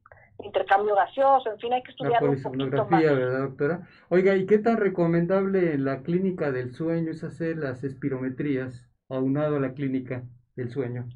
intercambio 0.43 0.95
gaseoso, 0.95 1.53
en 1.53 1.59
fin, 1.59 1.73
hay 1.73 1.83
que 1.83 1.91
estudiar 1.93 2.23
un 2.23 2.43
poquito 2.43 2.87
más. 2.87 3.03
¿verdad, 3.03 3.41
doctora? 3.41 3.89
Oiga, 4.09 4.35
¿y 4.35 4.47
qué 4.47 4.59
tan 4.59 4.77
recomendable 4.77 5.75
en 5.75 5.85
la 5.85 6.03
clínica 6.03 6.51
del 6.51 6.75
sueño 6.75 7.11
es 7.11 7.23
hacer 7.23 7.57
las 7.59 7.85
espirometrías 7.85 8.89
aunado 9.09 9.57
a 9.57 9.61
la 9.61 9.75
clínica 9.75 10.23
del 10.57 10.71
sueño? 10.71 11.07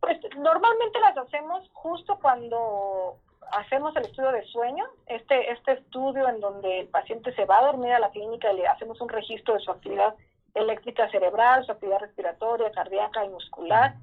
Pues 0.00 0.18
normalmente 0.36 0.98
las 1.00 1.16
hacemos 1.18 1.68
justo 1.72 2.18
cuando 2.20 3.18
hacemos 3.52 3.94
el 3.96 4.04
estudio 4.06 4.32
de 4.32 4.44
sueño, 4.46 4.84
este, 5.06 5.52
este 5.52 5.72
estudio 5.72 6.28
en 6.28 6.40
donde 6.40 6.80
el 6.80 6.88
paciente 6.88 7.34
se 7.34 7.44
va 7.44 7.58
a 7.58 7.66
dormir 7.66 7.92
a 7.92 7.98
la 7.98 8.10
clínica 8.10 8.52
y 8.52 8.56
le 8.56 8.66
hacemos 8.66 9.00
un 9.00 9.08
registro 9.08 9.54
de 9.54 9.60
su 9.60 9.70
actividad 9.70 10.14
eléctrica 10.54 11.08
cerebral, 11.10 11.64
su 11.64 11.72
actividad 11.72 12.00
respiratoria, 12.00 12.70
cardíaca 12.72 13.24
y 13.24 13.28
muscular, 13.28 13.94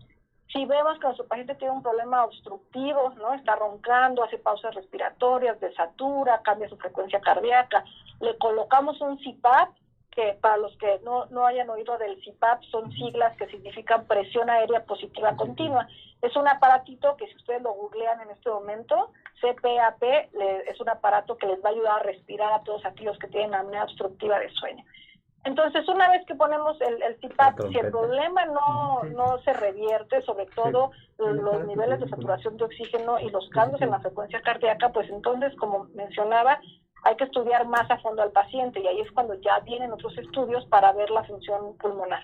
si 0.52 0.66
vemos 0.66 0.98
que 1.00 1.08
nuestro 1.08 1.28
paciente 1.28 1.56
tiene 1.56 1.74
un 1.74 1.84
problema 1.84 2.24
obstructivo, 2.24 3.10
¿no? 3.18 3.34
Está 3.34 3.56
roncando, 3.56 4.24
hace 4.24 4.38
pausas 4.38 4.74
respiratorias, 4.76 5.60
desatura, 5.60 6.42
cambia 6.42 6.70
su 6.70 6.78
frecuencia 6.78 7.20
cardíaca, 7.20 7.84
le 8.22 8.38
colocamos 8.38 9.00
un 9.02 9.18
CPAP, 9.18 9.70
que 10.12 10.36
para 10.42 10.58
los 10.58 10.76
que 10.78 11.00
no, 11.04 11.28
no 11.28 11.46
hayan 11.46 11.70
oído 11.70 11.96
del 12.00 12.18
CPAP 12.24 12.64
son 12.72 12.92
siglas 12.92 13.38
que 13.38 13.46
significan 13.48 14.08
presión 14.08 14.50
aérea 14.50 14.84
positiva 14.84 15.36
continua. 15.36 15.88
Es 16.24 16.36
un 16.36 16.48
aparatito 16.48 17.16
que 17.18 17.28
si 17.28 17.36
ustedes 17.36 17.62
lo 17.62 17.74
googlean 17.74 18.22
en 18.22 18.32
este 18.32 18.50
momento, 18.50 19.12
CPAP 19.40 20.02
es 20.68 20.82
un 20.82 20.90
aparato 20.90 21.38
que 21.38 21.46
les 21.46 21.64
va 21.64 21.70
a 21.70 21.72
ayudar 21.72 22.00
a 22.00 22.04
respirar 22.04 22.52
a 22.54 22.64
todos 22.64 22.84
aquellos 22.86 23.20
que 23.20 23.28
tienen 23.28 23.54
apnea 23.54 23.84
obstructiva 23.84 24.40
de 24.40 24.50
sueño. 24.50 24.84
Entonces, 25.48 25.88
una 25.88 26.10
vez 26.10 26.26
que 26.26 26.36
ponemos 26.36 26.76
el, 26.82 27.02
el 27.02 27.16
CPAP, 27.22 27.72
si 27.72 27.78
el 27.78 27.90
problema 27.90 28.46
no, 28.48 29.02
no 29.16 29.40
se 29.46 29.54
revierte, 29.54 30.22
sobre 30.24 30.46
todo 30.48 30.92
los 31.18 31.66
niveles 31.66 32.02
de 32.02 32.10
saturación 32.10 32.58
de 32.58 32.66
oxígeno 32.66 33.18
y 33.18 33.30
los 33.30 33.50
cambios 33.52 33.82
en 33.82 33.92
la 33.92 34.02
frecuencia 34.02 34.42
cardíaca, 34.42 34.92
pues 34.92 35.10
entonces, 35.10 35.56
como 35.56 35.86
mencionaba, 35.96 36.60
hay 37.06 37.16
que 37.16 37.24
estudiar 37.24 37.66
más 37.66 37.90
a 37.90 37.98
fondo 38.00 38.24
al 38.24 38.32
paciente 38.34 38.82
y 38.82 38.88
ahí 38.88 39.00
es 39.00 39.10
cuando 39.14 39.36
ya 39.36 39.58
vienen 39.62 39.94
otros 39.94 40.18
estudios 40.18 40.66
para 40.66 40.92
ver 40.92 41.10
la 41.12 41.24
función 41.24 41.78
pulmonar. 41.78 42.24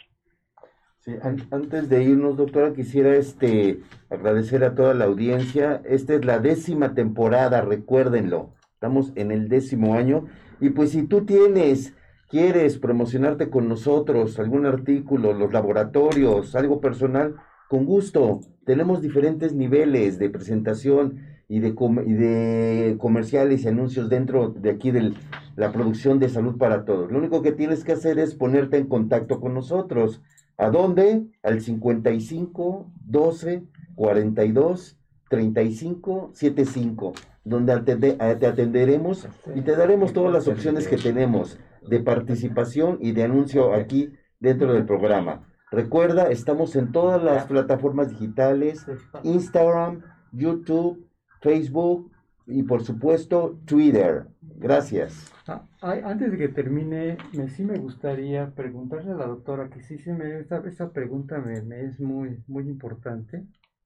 Sí, 1.00 1.16
antes 1.22 1.88
de 1.88 2.04
irnos, 2.04 2.36
doctora, 2.36 2.74
quisiera 2.74 3.16
este 3.16 3.80
agradecer 4.10 4.66
a 4.66 4.76
toda 4.76 4.94
la 4.94 5.06
audiencia. 5.06 5.82
Esta 5.86 6.16
es 6.16 6.26
la 6.26 6.40
décima 6.40 6.94
temporada, 6.94 7.62
recuérdenlo. 7.62 8.50
Estamos 8.74 9.14
en 9.16 9.32
el 9.32 9.48
décimo 9.48 9.96
año. 9.96 10.26
Y 10.60 10.72
pues 10.72 10.92
si 10.92 11.08
tú 11.08 11.26
tienes 11.26 11.94
quieres 12.34 12.80
promocionarte 12.80 13.52
con 13.52 13.70
nosotros, 13.70 14.40
algún 14.40 14.66
artículo, 14.66 15.34
los 15.34 15.54
laboratorios, 15.54 16.56
algo 16.56 16.82
personal, 16.82 17.36
con 17.70 17.86
gusto. 17.86 18.40
Tenemos 18.66 19.04
diferentes 19.04 19.54
niveles 19.54 20.18
de 20.18 20.32
presentación 20.32 21.20
y 21.48 21.60
de, 21.60 21.74
de 21.74 22.98
comerciales 22.98 23.64
y 23.64 23.68
anuncios 23.68 24.10
dentro 24.10 24.50
de 24.50 24.72
aquí 24.72 24.90
de 24.90 25.14
la 25.56 25.72
producción 25.72 26.18
de 26.18 26.28
salud 26.28 26.58
para 26.58 26.86
todos. 26.86 27.12
Lo 27.12 27.20
único 27.20 27.44
que 27.44 27.52
tienes 27.52 27.84
que 27.84 27.92
hacer 27.92 28.18
es 28.18 28.34
ponerte 28.34 28.78
en 28.78 28.88
contacto 28.88 29.40
con 29.40 29.54
nosotros. 29.54 30.24
¿A 30.58 30.72
dónde? 30.72 31.28
Al 31.44 31.62
55 31.62 32.92
12 33.06 33.64
42 33.94 34.98
35 35.30 36.32
75, 36.34 37.14
donde 37.44 37.80
te 37.82 38.18
atenderemos 38.20 39.28
y 39.54 39.62
te 39.62 39.76
daremos 39.76 40.14
todas 40.14 40.34
las 40.34 40.48
opciones 40.48 40.88
que 40.88 40.98
tenemos 40.98 41.60
de 41.88 42.00
participación 42.00 42.98
y 43.02 43.12
de 43.12 43.24
anuncio 43.24 43.74
aquí 43.74 44.14
dentro 44.40 44.74
del 44.74 44.86
programa. 44.86 45.48
Recuerda, 45.72 46.30
estamos 46.30 46.76
en 46.76 46.92
todas 46.92 47.24
las 47.24 47.46
plataformas 47.46 48.12
digitales, 48.12 48.86
Instagram, 49.24 50.04
YouTube, 50.32 51.10
Facebook 51.42 52.12
y 52.46 52.64
por 52.64 52.84
supuesto 52.84 53.60
Twitter. 53.66 54.28
Gracias. 54.42 55.34
Ah, 55.48 55.66
antes 55.82 56.32
de 56.32 56.38
que 56.38 56.48
termine, 56.50 57.18
me, 57.34 57.50
sí 57.50 57.64
me 57.66 57.78
gustaría 57.78 58.52
preguntarle 58.52 59.12
a 59.12 59.16
la 59.16 59.28
doctora 59.28 59.70
que 59.70 59.82
sí, 59.82 59.98
se 59.98 60.14
me, 60.14 60.40
esta, 60.40 60.92
pregunta 60.92 61.40
me, 61.40 61.82
es 61.82 62.00
muy, 62.00 62.44
muy 62.48 62.68
importante 62.70 63.44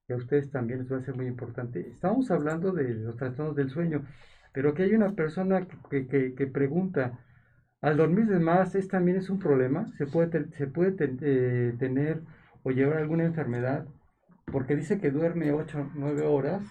y 0.07 0.13
a 0.13 0.17
ustedes 0.17 0.51
también 0.51 0.79
les 0.79 0.91
va 0.91 0.97
a 0.97 1.05
ser 1.05 1.15
muy 1.15 1.25
importante. 1.25 1.87
Estamos 1.89 2.29
hablando 2.31 2.71
de 2.71 2.95
los 2.95 3.15
trastornos 3.17 3.55
del 3.55 3.69
sueño, 3.69 4.05
pero 4.53 4.73
que 4.73 4.83
hay 4.83 4.93
una 4.93 5.13
persona 5.13 5.65
que, 5.89 6.07
que, 6.07 6.35
que 6.35 6.47
pregunta, 6.47 7.19
al 7.81 7.97
dormir 7.97 8.25
de 8.27 8.39
más 8.39 8.75
es, 8.75 8.87
también 8.87 9.17
es 9.17 9.29
un 9.29 9.39
problema, 9.39 9.87
se 9.97 10.07
puede, 10.07 10.51
se 10.53 10.67
puede 10.67 10.95
eh, 10.99 11.73
tener 11.77 12.21
o 12.63 12.71
llevar 12.71 12.97
alguna 12.97 13.23
enfermedad, 13.23 13.85
porque 14.51 14.75
dice 14.75 14.99
que 14.99 15.11
duerme 15.11 15.51
8 15.51 15.79
o 15.79 15.91
9 15.93 16.25
horas, 16.25 16.63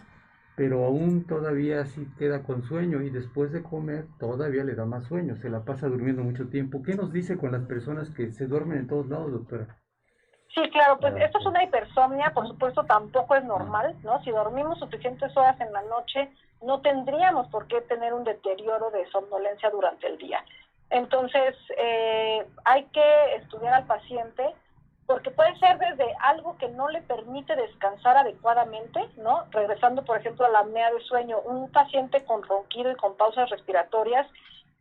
pero 0.57 0.85
aún 0.85 1.25
todavía 1.27 1.85
sí 1.87 2.09
queda 2.19 2.43
con 2.43 2.63
sueño 2.63 3.03
y 3.03 3.11
después 3.11 3.53
de 3.53 3.63
comer 3.63 4.07
todavía 4.19 4.65
le 4.65 4.75
da 4.75 4.87
más 4.87 5.05
sueño, 5.05 5.37
se 5.37 5.51
la 5.51 5.65
pasa 5.65 5.87
durmiendo 5.87 6.23
mucho 6.23 6.49
tiempo. 6.49 6.83
¿Qué 6.83 6.95
nos 6.95 7.13
dice 7.13 7.37
con 7.37 7.53
las 7.53 7.63
personas 7.67 8.11
que 8.11 8.33
se 8.33 8.47
duermen 8.47 8.79
en 8.79 8.87
todos 8.89 9.07
lados, 9.09 9.33
doctora? 9.33 9.77
Sí, 10.55 10.63
claro, 10.71 10.99
pues 10.99 11.15
esto 11.17 11.39
es 11.39 11.47
una 11.47 11.63
hipersomnia, 11.63 12.33
por 12.33 12.49
supuesto 12.49 12.83
tampoco 12.85 13.35
es 13.35 13.45
normal, 13.45 13.95
¿no? 14.03 14.23
Si 14.23 14.31
dormimos 14.31 14.79
suficientes 14.79 15.37
horas 15.37 15.61
en 15.61 15.71
la 15.71 15.83
noche, 15.83 16.31
no 16.63 16.81
tendríamos 16.81 17.47
por 17.49 17.67
qué 17.67 17.83
tener 17.83 18.15
un 18.15 18.25
deterioro 18.25 18.91
de 18.91 19.07
somnolencia 19.11 19.69
durante 19.69 20.07
el 20.07 20.17
día. 20.17 20.43
Entonces, 20.91 21.57
eh, 21.77 22.47
hay 22.65 22.85
que 22.85 23.35
estudiar 23.37 23.75
al 23.75 23.87
paciente 23.87 24.55
porque 25.07 25.31
puede 25.31 25.57
ser 25.59 25.79
desde 25.79 26.15
algo 26.21 26.57
que 26.59 26.69
no 26.69 26.89
le 26.89 27.01
permite 27.03 27.55
descansar 27.55 28.17
adecuadamente, 28.17 29.09
¿no? 29.17 29.45
Regresando, 29.51 30.05
por 30.05 30.19
ejemplo, 30.19 30.47
a 30.47 30.49
la 30.49 30.61
apnea 30.61 30.91
de 30.93 31.01
sueño, 31.03 31.39
un 31.45 31.71
paciente 31.71 32.25
con 32.25 32.43
ronquido 32.43 32.91
y 32.91 32.97
con 32.97 33.17
pausas 33.17 33.49
respiratorias 33.51 34.27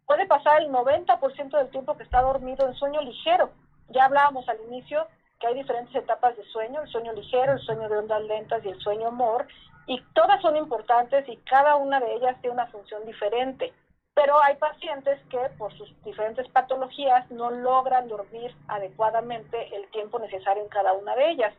puede 0.07 0.26
pasar 0.26 0.61
el 0.61 0.72
90% 0.72 1.57
del 1.57 1.69
tiempo 1.69 1.95
que 1.95 2.03
está 2.03 2.22
dormido 2.22 2.68
en 2.68 2.73
sueño 2.73 3.02
ligero. 3.02 3.52
Ya 3.90 4.06
hablábamos 4.06 4.48
al 4.49 4.60
inicio 4.68 5.07
que 5.40 5.48
hay 5.48 5.56
diferentes 5.56 5.95
etapas 5.95 6.36
de 6.38 6.44
sueño, 6.45 6.82
el 6.82 6.88
sueño 6.90 7.14
ligero, 7.14 7.53
el 7.53 7.60
sueño 7.60 7.88
de 7.90 7.98
ondas 7.98 8.23
lentas 8.23 8.64
y 8.65 8.69
el 8.69 8.80
sueño 8.80 9.11
MOR, 9.11 9.48
y 9.88 10.02
todas 10.14 10.41
son 10.41 10.57
importantes 10.57 11.27
y 11.30 11.38
cada 11.38 11.76
una 11.76 11.99
de 11.99 12.15
ellas 12.15 12.40
tiene 12.41 12.56
una 12.56 12.68
función 12.68 13.06
diferente. 13.06 13.73
Pero 14.16 14.42
hay 14.42 14.56
pacientes 14.56 15.20
que 15.30 15.38
por 15.58 15.74
sus 15.78 15.94
diferentes 16.04 16.48
patologías 16.50 17.30
no 17.30 17.52
logran 17.52 18.08
dormir 18.08 18.56
adecuadamente 18.68 19.76
el 19.76 19.88
tiempo 19.92 20.20
necesario 20.20 20.64
en 20.64 20.70
cada 20.70 20.94
una 20.94 21.16
de 21.16 21.32
ellas. 21.32 21.54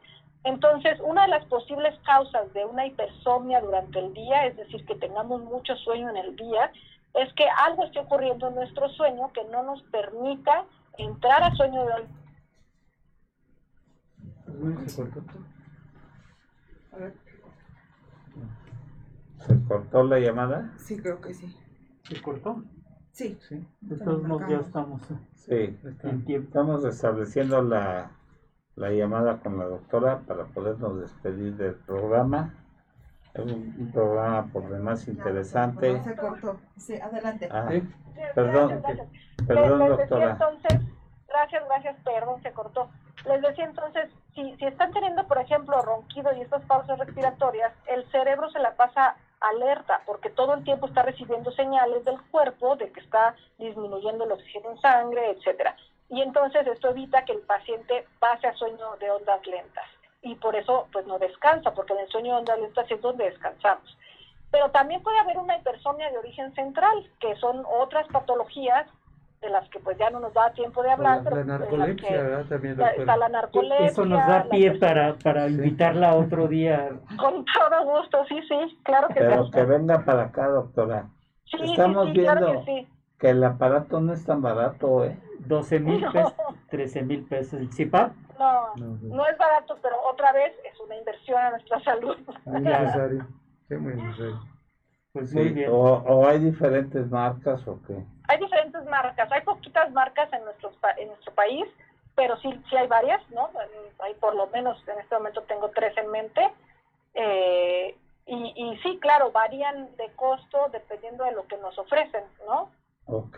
Entonces, 0.44 0.98
una 1.00 1.22
de 1.22 1.28
las 1.28 1.44
posibles 1.46 1.98
causas 2.06 2.52
de 2.54 2.64
una 2.64 2.86
hipersomnia 2.86 3.60
durante 3.60 3.98
el 3.98 4.14
día, 4.14 4.46
es 4.46 4.56
decir, 4.56 4.86
que 4.86 4.94
tengamos 4.94 5.42
mucho 5.42 5.76
sueño 5.76 6.08
en 6.10 6.16
el 6.16 6.36
día, 6.36 6.72
es 7.14 7.32
que 7.34 7.46
algo 7.48 7.84
esté 7.84 7.98
ocurriendo 7.98 8.48
en 8.48 8.54
nuestro 8.54 8.88
sueño 8.90 9.32
que 9.32 9.44
no 9.44 9.62
nos 9.62 9.82
permita 9.84 10.64
entrar 10.98 11.42
a 11.42 11.54
sueño 11.54 11.84
de 11.84 12.06
¿Se 19.38 19.64
cortó 19.68 20.04
la 20.04 20.18
llamada? 20.18 20.72
Sí, 20.78 20.96
creo 20.96 21.20
que 21.20 21.34
sí. 21.34 21.54
¿Se 22.08 22.22
cortó? 22.22 22.62
Sí. 23.12 23.36
Sí, 23.48 23.66
todos 24.04 24.22
modos 24.22 24.48
ya 24.48 24.58
estamos 24.58 25.00
sí. 25.34 25.78
en 26.02 26.24
tiempo. 26.24 26.48
Estamos 26.48 26.84
estableciendo 26.84 27.62
la, 27.62 28.10
la 28.76 28.90
llamada 28.90 29.38
con 29.38 29.58
la 29.58 29.64
doctora 29.64 30.20
para 30.26 30.44
podernos 30.44 31.00
despedir 31.00 31.56
del 31.56 31.74
programa. 31.74 32.54
Es 33.34 33.44
un, 33.44 33.90
programa 33.92 34.46
por 34.52 34.68
demás 34.68 35.08
interesante. 35.08 36.02
se 36.04 36.16
cortó. 36.16 36.60
Sí, 36.76 36.94
adelante. 37.00 37.48
Ah, 37.50 37.68
perdón, 38.34 38.82
perdón, 39.46 39.88
doctora. 39.88 40.30
Entonces, 40.32 40.80
gracias, 41.26 41.64
gracias, 41.68 41.96
perdón, 42.04 42.42
se 42.42 42.52
cortó. 42.52 42.90
Les 43.26 43.42
decía 43.42 43.64
entonces, 43.64 44.10
si, 44.34 44.56
si 44.56 44.66
están 44.66 44.92
teniendo, 44.92 45.26
por 45.26 45.38
ejemplo, 45.38 45.80
ronquido 45.82 46.32
y 46.34 46.42
estas 46.42 46.62
pausas 46.66 46.98
respiratorias, 46.98 47.72
el 47.88 48.08
cerebro 48.10 48.50
se 48.50 48.58
la 48.60 48.76
pasa 48.76 49.16
alerta 49.40 50.02
porque 50.06 50.30
todo 50.30 50.54
el 50.54 50.64
tiempo 50.64 50.86
está 50.86 51.02
recibiendo 51.02 51.50
señales 51.52 52.04
del 52.04 52.20
cuerpo 52.30 52.76
de 52.76 52.90
que 52.90 53.00
está 53.00 53.34
disminuyendo 53.58 54.24
el 54.24 54.32
oxígeno 54.32 54.70
en 54.70 54.80
sangre, 54.80 55.30
etcétera. 55.30 55.76
Y 56.08 56.22
entonces 56.22 56.66
esto 56.66 56.90
evita 56.90 57.24
que 57.24 57.32
el 57.32 57.40
paciente 57.40 58.06
pase 58.18 58.46
a 58.46 58.54
sueño 58.54 58.96
de 58.98 59.10
ondas 59.10 59.44
lentas 59.46 59.86
y 60.22 60.34
por 60.36 60.56
eso 60.56 60.88
pues 60.92 61.06
no 61.06 61.18
descansa, 61.18 61.72
porque 61.72 61.92
en 61.92 62.00
el 62.00 62.08
sueño 62.08 62.34
de 62.34 62.38
ondas 62.40 62.58
lentas 62.58 62.90
es 62.90 63.00
donde 63.00 63.24
descansamos. 63.24 63.96
Pero 64.50 64.70
también 64.70 65.02
puede 65.02 65.18
haber 65.18 65.38
una 65.38 65.56
hipersomnia 65.58 66.10
de 66.10 66.18
origen 66.18 66.54
central, 66.54 67.10
que 67.20 67.34
son 67.36 67.64
otras 67.66 68.06
patologías 68.08 68.86
de 69.46 69.52
las 69.52 69.68
que 69.70 69.78
pues 69.78 69.96
ya 69.96 70.10
no 70.10 70.20
nos 70.20 70.34
da 70.34 70.52
tiempo 70.52 70.82
de 70.82 70.90
hablar. 70.90 71.22
La, 71.22 71.44
narcolepsia, 71.44 72.22
¿verdad? 72.22 72.44
También, 72.48 72.80
está 72.80 73.16
la 73.16 73.28
narcolepsia. 73.28 73.86
Eso 73.86 74.04
nos 74.04 74.26
da 74.26 74.48
pie 74.50 74.72
para, 74.78 75.14
para 75.16 75.48
invitarla 75.48 76.14
otro 76.14 76.48
día. 76.48 76.90
Con 77.18 77.44
todo 77.44 77.84
gusto, 77.84 78.24
sí, 78.28 78.40
sí, 78.48 78.78
claro 78.82 79.08
que 79.08 79.14
Pero 79.14 79.50
que 79.50 79.64
venga 79.64 80.04
para 80.04 80.24
acá, 80.24 80.48
doctora. 80.48 81.06
Sí, 81.44 81.58
Estamos 81.62 82.06
sí, 82.06 82.12
viendo 82.12 82.64
que, 82.64 82.86
que, 83.18 83.30
el 83.30 83.44
aparato 83.44 84.00
no 84.00 84.12
es 84.12 84.24
tan 84.24 84.42
barato, 84.42 85.04
¿eh? 85.04 85.16
12 85.38 85.78
mil 85.78 86.04
pesos, 86.10 86.34
13 86.70 87.02
mil 87.02 87.24
pesos. 87.24 87.60
¿El 87.60 87.72
CIPAP? 87.72 88.12
No, 88.38 88.74
no, 88.76 89.26
es 89.26 89.38
barato, 89.38 89.78
pero 89.80 89.96
otra 90.10 90.32
vez 90.32 90.52
es 90.70 90.78
una 90.80 90.96
inversión 90.96 91.38
a 91.38 91.50
nuestra 91.50 91.80
salud. 91.84 92.16
Muy 92.44 92.60
necesario, 92.62 93.26
sí, 93.68 93.76
muy 93.76 93.94
necesario. 93.94 94.55
Pues 95.16 95.32
muy 95.32 95.48
bien. 95.48 95.70
O, 95.72 95.80
o 95.80 96.28
hay 96.28 96.38
diferentes 96.38 97.10
marcas 97.10 97.66
o 97.66 97.80
qué? 97.86 97.96
Hay 98.28 98.38
diferentes 98.38 98.84
marcas, 98.84 99.32
hay 99.32 99.40
poquitas 99.40 99.90
marcas 99.92 100.30
en 100.34 100.44
nuestro, 100.44 100.70
en 100.98 101.08
nuestro 101.08 101.32
país, 101.32 101.64
pero 102.14 102.36
sí, 102.36 102.50
sí 102.68 102.76
hay 102.76 102.86
varias, 102.86 103.22
¿no? 103.30 103.48
Hay 104.00 104.12
por 104.16 104.34
lo 104.34 104.48
menos, 104.48 104.76
en 104.86 105.00
este 105.00 105.14
momento 105.14 105.40
tengo 105.44 105.70
tres 105.70 105.96
en 105.96 106.10
mente. 106.10 106.46
Eh, 107.14 107.96
y, 108.26 108.52
y, 108.56 108.76
sí, 108.82 108.98
claro, 109.00 109.32
varían 109.32 109.88
de 109.96 110.10
costo 110.16 110.68
dependiendo 110.70 111.24
de 111.24 111.32
lo 111.32 111.46
que 111.46 111.56
nos 111.56 111.78
ofrecen, 111.78 112.24
¿no? 112.46 112.70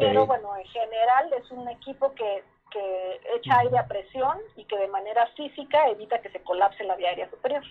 Pero 0.00 0.26
bueno, 0.26 0.56
en 0.56 0.66
general 0.66 1.32
es 1.34 1.48
un 1.52 1.68
equipo 1.68 2.12
que, 2.14 2.42
que 2.72 3.20
echa 3.36 3.56
aire 3.60 3.78
a 3.78 3.86
presión 3.86 4.36
y 4.56 4.64
que 4.64 4.76
de 4.78 4.88
manera 4.88 5.28
física 5.36 5.86
evita 5.90 6.20
que 6.22 6.30
se 6.30 6.42
colapse 6.42 6.82
la 6.82 6.96
vía 6.96 7.10
aérea 7.10 7.30
superior. 7.30 7.62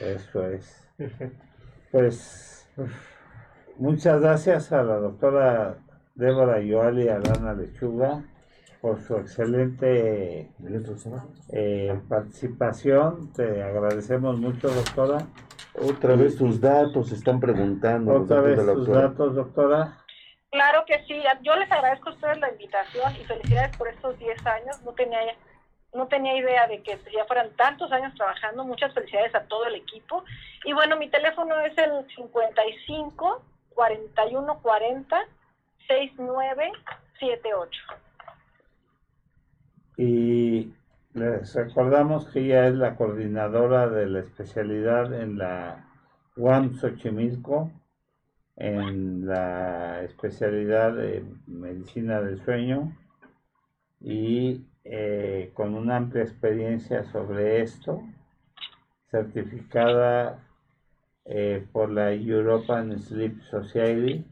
Eso 0.00 0.46
es. 0.48 0.88
Pues 1.90 2.50
Muchas 3.80 4.20
gracias 4.20 4.72
a 4.72 4.82
la 4.82 4.96
doctora 4.96 5.78
Débora 6.14 6.60
Yoali 6.60 7.08
Alana 7.08 7.54
Lechuga 7.54 8.22
por 8.82 9.00
su 9.00 9.16
excelente 9.16 10.50
eh, 11.48 12.00
participación. 12.06 13.32
Te 13.32 13.62
agradecemos 13.62 14.38
mucho, 14.38 14.68
doctora. 14.68 15.26
Otra 15.74 16.16
vez 16.16 16.36
tus 16.36 16.60
datos, 16.60 17.10
están 17.12 17.40
preguntando. 17.40 18.22
Otra 18.22 18.42
vez 18.42 18.58
tus 18.66 18.86
datos, 18.86 19.34
doctora. 19.34 19.96
Claro 20.50 20.84
que 20.86 21.02
sí. 21.06 21.18
Yo 21.42 21.56
les 21.56 21.72
agradezco 21.72 22.10
a 22.10 22.12
ustedes 22.12 22.38
la 22.38 22.50
invitación 22.50 23.16
y 23.18 23.24
felicidades 23.24 23.74
por 23.78 23.88
estos 23.88 24.18
10 24.18 24.46
años. 24.46 24.82
No 24.84 24.92
tenía, 24.92 25.20
no 25.92 26.06
tenía 26.06 26.36
idea 26.36 26.66
de 26.66 26.82
que 26.82 26.98
ya 27.12 27.24
fueran 27.26 27.50
tantos 27.56 27.90
años 27.92 28.14
trabajando. 28.14 28.64
Muchas 28.64 28.94
felicidades 28.94 29.34
a 29.34 29.44
todo 29.44 29.66
el 29.66 29.74
equipo. 29.74 30.24
Y 30.64 30.72
bueno, 30.72 30.96
mi 30.96 31.08
teléfono 31.08 31.60
es 31.60 31.76
el 31.78 32.06
55 32.14 33.42
4140 33.70 35.26
6978. 35.88 37.82
Y 39.96 40.72
les 41.14 41.54
recordamos 41.54 42.28
que 42.28 42.40
ella 42.40 42.68
es 42.68 42.74
la 42.74 42.94
coordinadora 42.96 43.88
de 43.88 44.06
la 44.06 44.20
especialidad 44.20 45.12
en 45.12 45.38
la 45.38 45.84
UAM 46.36 46.76
Xochimilco, 46.76 47.72
en 48.56 49.26
la 49.26 50.02
especialidad 50.02 50.92
de 50.92 51.24
medicina 51.46 52.20
del 52.20 52.42
sueño 52.44 52.92
y 54.00 54.64
eh, 54.84 55.50
con 55.54 55.74
una 55.74 55.96
amplia 55.96 56.22
experiencia 56.22 57.04
sobre 57.04 57.62
esto, 57.62 58.02
certificada 59.10 60.38
eh, 61.26 61.66
por 61.72 61.90
la 61.90 62.12
European 62.12 62.98
Sleep 62.98 63.40
Society, 63.42 64.24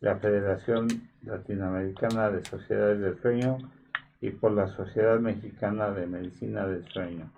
la 0.00 0.16
Federación 0.16 0.88
Latinoamericana 1.22 2.30
de 2.30 2.44
Sociedades 2.44 3.00
del 3.00 3.18
Sueño 3.20 3.58
y 4.20 4.30
por 4.30 4.52
la 4.52 4.68
Sociedad 4.68 5.18
Mexicana 5.18 5.90
de 5.90 6.06
Medicina 6.06 6.66
del 6.66 6.84
Sueño. 6.88 7.30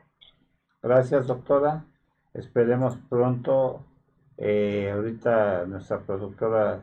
Gracias, 0.82 1.26
doctora. 1.26 1.84
Esperemos 2.34 2.96
pronto. 3.08 3.84
Eh, 4.38 4.90
ahorita 4.92 5.64
nuestra 5.66 6.00
productora 6.00 6.82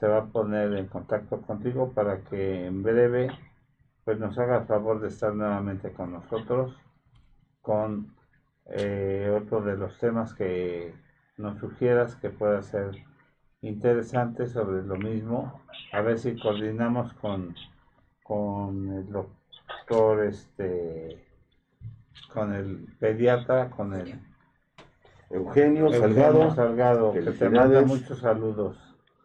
se 0.00 0.08
va 0.08 0.18
a 0.18 0.26
poner 0.26 0.72
en 0.72 0.86
contacto 0.86 1.40
contigo 1.42 1.92
para 1.92 2.22
que 2.22 2.66
en 2.66 2.82
breve 2.82 3.30
pues 4.04 4.18
nos 4.18 4.38
haga 4.38 4.58
el 4.58 4.66
favor 4.66 5.00
de 5.00 5.08
estar 5.08 5.34
nuevamente 5.34 5.92
con 5.92 6.12
nosotros 6.12 6.76
con 7.62 8.14
eh, 8.66 9.32
otro 9.40 9.62
de 9.62 9.76
los 9.76 9.98
temas 9.98 10.34
que 10.34 10.94
nos 11.36 11.58
sugieras 11.58 12.16
que 12.16 12.30
pueda 12.30 12.60
ser 12.62 12.90
interesante 13.62 14.48
sobre 14.48 14.82
lo 14.82 14.96
mismo, 14.96 15.62
a 15.92 16.00
ver 16.00 16.18
si 16.18 16.38
coordinamos 16.38 17.12
con, 17.14 17.54
con 18.24 18.92
el 18.92 19.10
doctor, 19.10 20.24
este, 20.24 21.24
con 22.32 22.52
el 22.52 22.88
pediatra, 22.98 23.70
con 23.70 23.94
el 23.94 24.20
Eugenio, 25.30 25.90
Salgado, 25.92 26.50
Salgado 26.54 27.12
que 27.12 27.20
te 27.20 27.48
manda 27.48 27.80
muchos 27.82 28.18
saludos. 28.18 28.76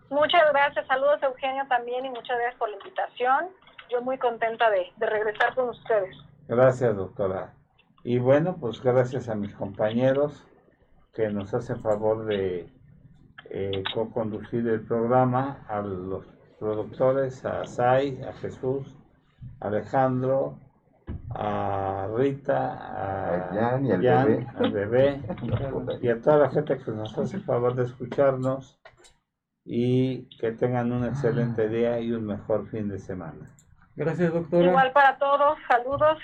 Muchas 0.10 0.42
gracias, 0.54 0.88
saludos 0.88 1.22
Eugenio 1.22 1.66
también 1.68 2.06
y 2.06 2.10
muchas 2.10 2.38
gracias 2.38 2.56
por 2.56 2.70
la 2.70 2.78
invitación. 2.78 3.48
Yo 3.90 4.02
muy 4.02 4.18
contenta 4.18 4.70
de, 4.70 4.88
de 4.98 5.06
regresar 5.06 5.56
con 5.56 5.70
ustedes. 5.70 6.16
Gracias, 6.48 6.96
doctora. 6.96 7.54
Y 8.04 8.20
bueno, 8.20 8.58
pues 8.60 8.82
gracias 8.82 9.30
a 9.30 9.36
mis 9.36 9.54
compañeros 9.54 10.46
que 11.14 11.30
nos 11.30 11.54
hacen 11.54 11.82
favor 11.82 12.26
de 12.26 12.70
eh, 13.50 13.84
co-conducir 13.94 14.68
el 14.68 14.82
programa, 14.82 15.66
a 15.68 15.82
los 15.82 16.26
productores, 16.60 17.44
a 17.46 17.66
Sai, 17.66 18.22
a 18.24 18.34
Jesús, 18.34 18.96
a 19.60 19.68
Alejandro 19.68 20.58
a 21.30 22.08
Rita, 22.16 22.74
a, 22.74 23.54
Jan 23.54 23.86
y 23.86 23.92
al 23.92 24.02
bebé. 24.02 24.48
al 24.56 24.72
bebé 24.72 25.22
y 26.02 26.10
a 26.10 26.22
toda 26.22 26.38
la 26.38 26.50
gente 26.50 26.78
que 26.78 26.92
nos 26.92 27.18
hace 27.18 27.40
favor 27.40 27.76
de 27.76 27.84
escucharnos 27.84 28.80
y 29.66 30.26
que 30.38 30.52
tengan 30.54 30.92
un 30.92 31.06
excelente 31.06 31.68
día 31.68 32.00
y 32.00 32.12
un 32.12 32.26
mejor 32.26 32.68
fin 32.68 32.88
de 32.88 33.00
semana. 33.00 33.54
Gracias, 33.98 34.32
doctora. 34.32 34.68
Igual 34.68 34.92
para 34.92 35.18
todos, 35.18 35.58
saludos. 35.68 36.20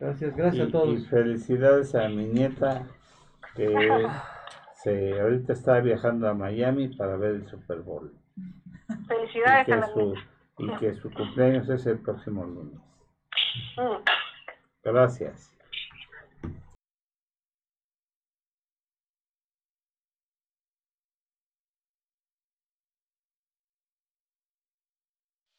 Gracias, 0.00 0.36
gracias 0.36 0.66
y, 0.66 0.68
a 0.68 0.72
todos. 0.72 1.00
Y 1.00 1.06
felicidades 1.06 1.94
a 1.94 2.08
mi 2.08 2.26
nieta 2.26 2.82
que 3.54 3.68
se, 4.74 5.20
ahorita 5.20 5.52
está 5.52 5.78
viajando 5.78 6.28
a 6.28 6.34
Miami 6.34 6.88
para 6.88 7.16
ver 7.16 7.36
el 7.36 7.46
Super 7.46 7.78
Bowl. 7.78 8.12
Felicidades 9.06 9.68
y 9.68 9.72
a 9.72 9.76
la 9.76 9.86
su, 9.86 10.14
Y 10.58 10.76
que 10.78 10.94
su 10.94 11.12
cumpleaños 11.12 11.68
es 11.68 11.86
el 11.86 12.00
próximo 12.00 12.44
lunes. 12.44 12.80
Mm. 13.76 14.02
Gracias. 14.82 15.51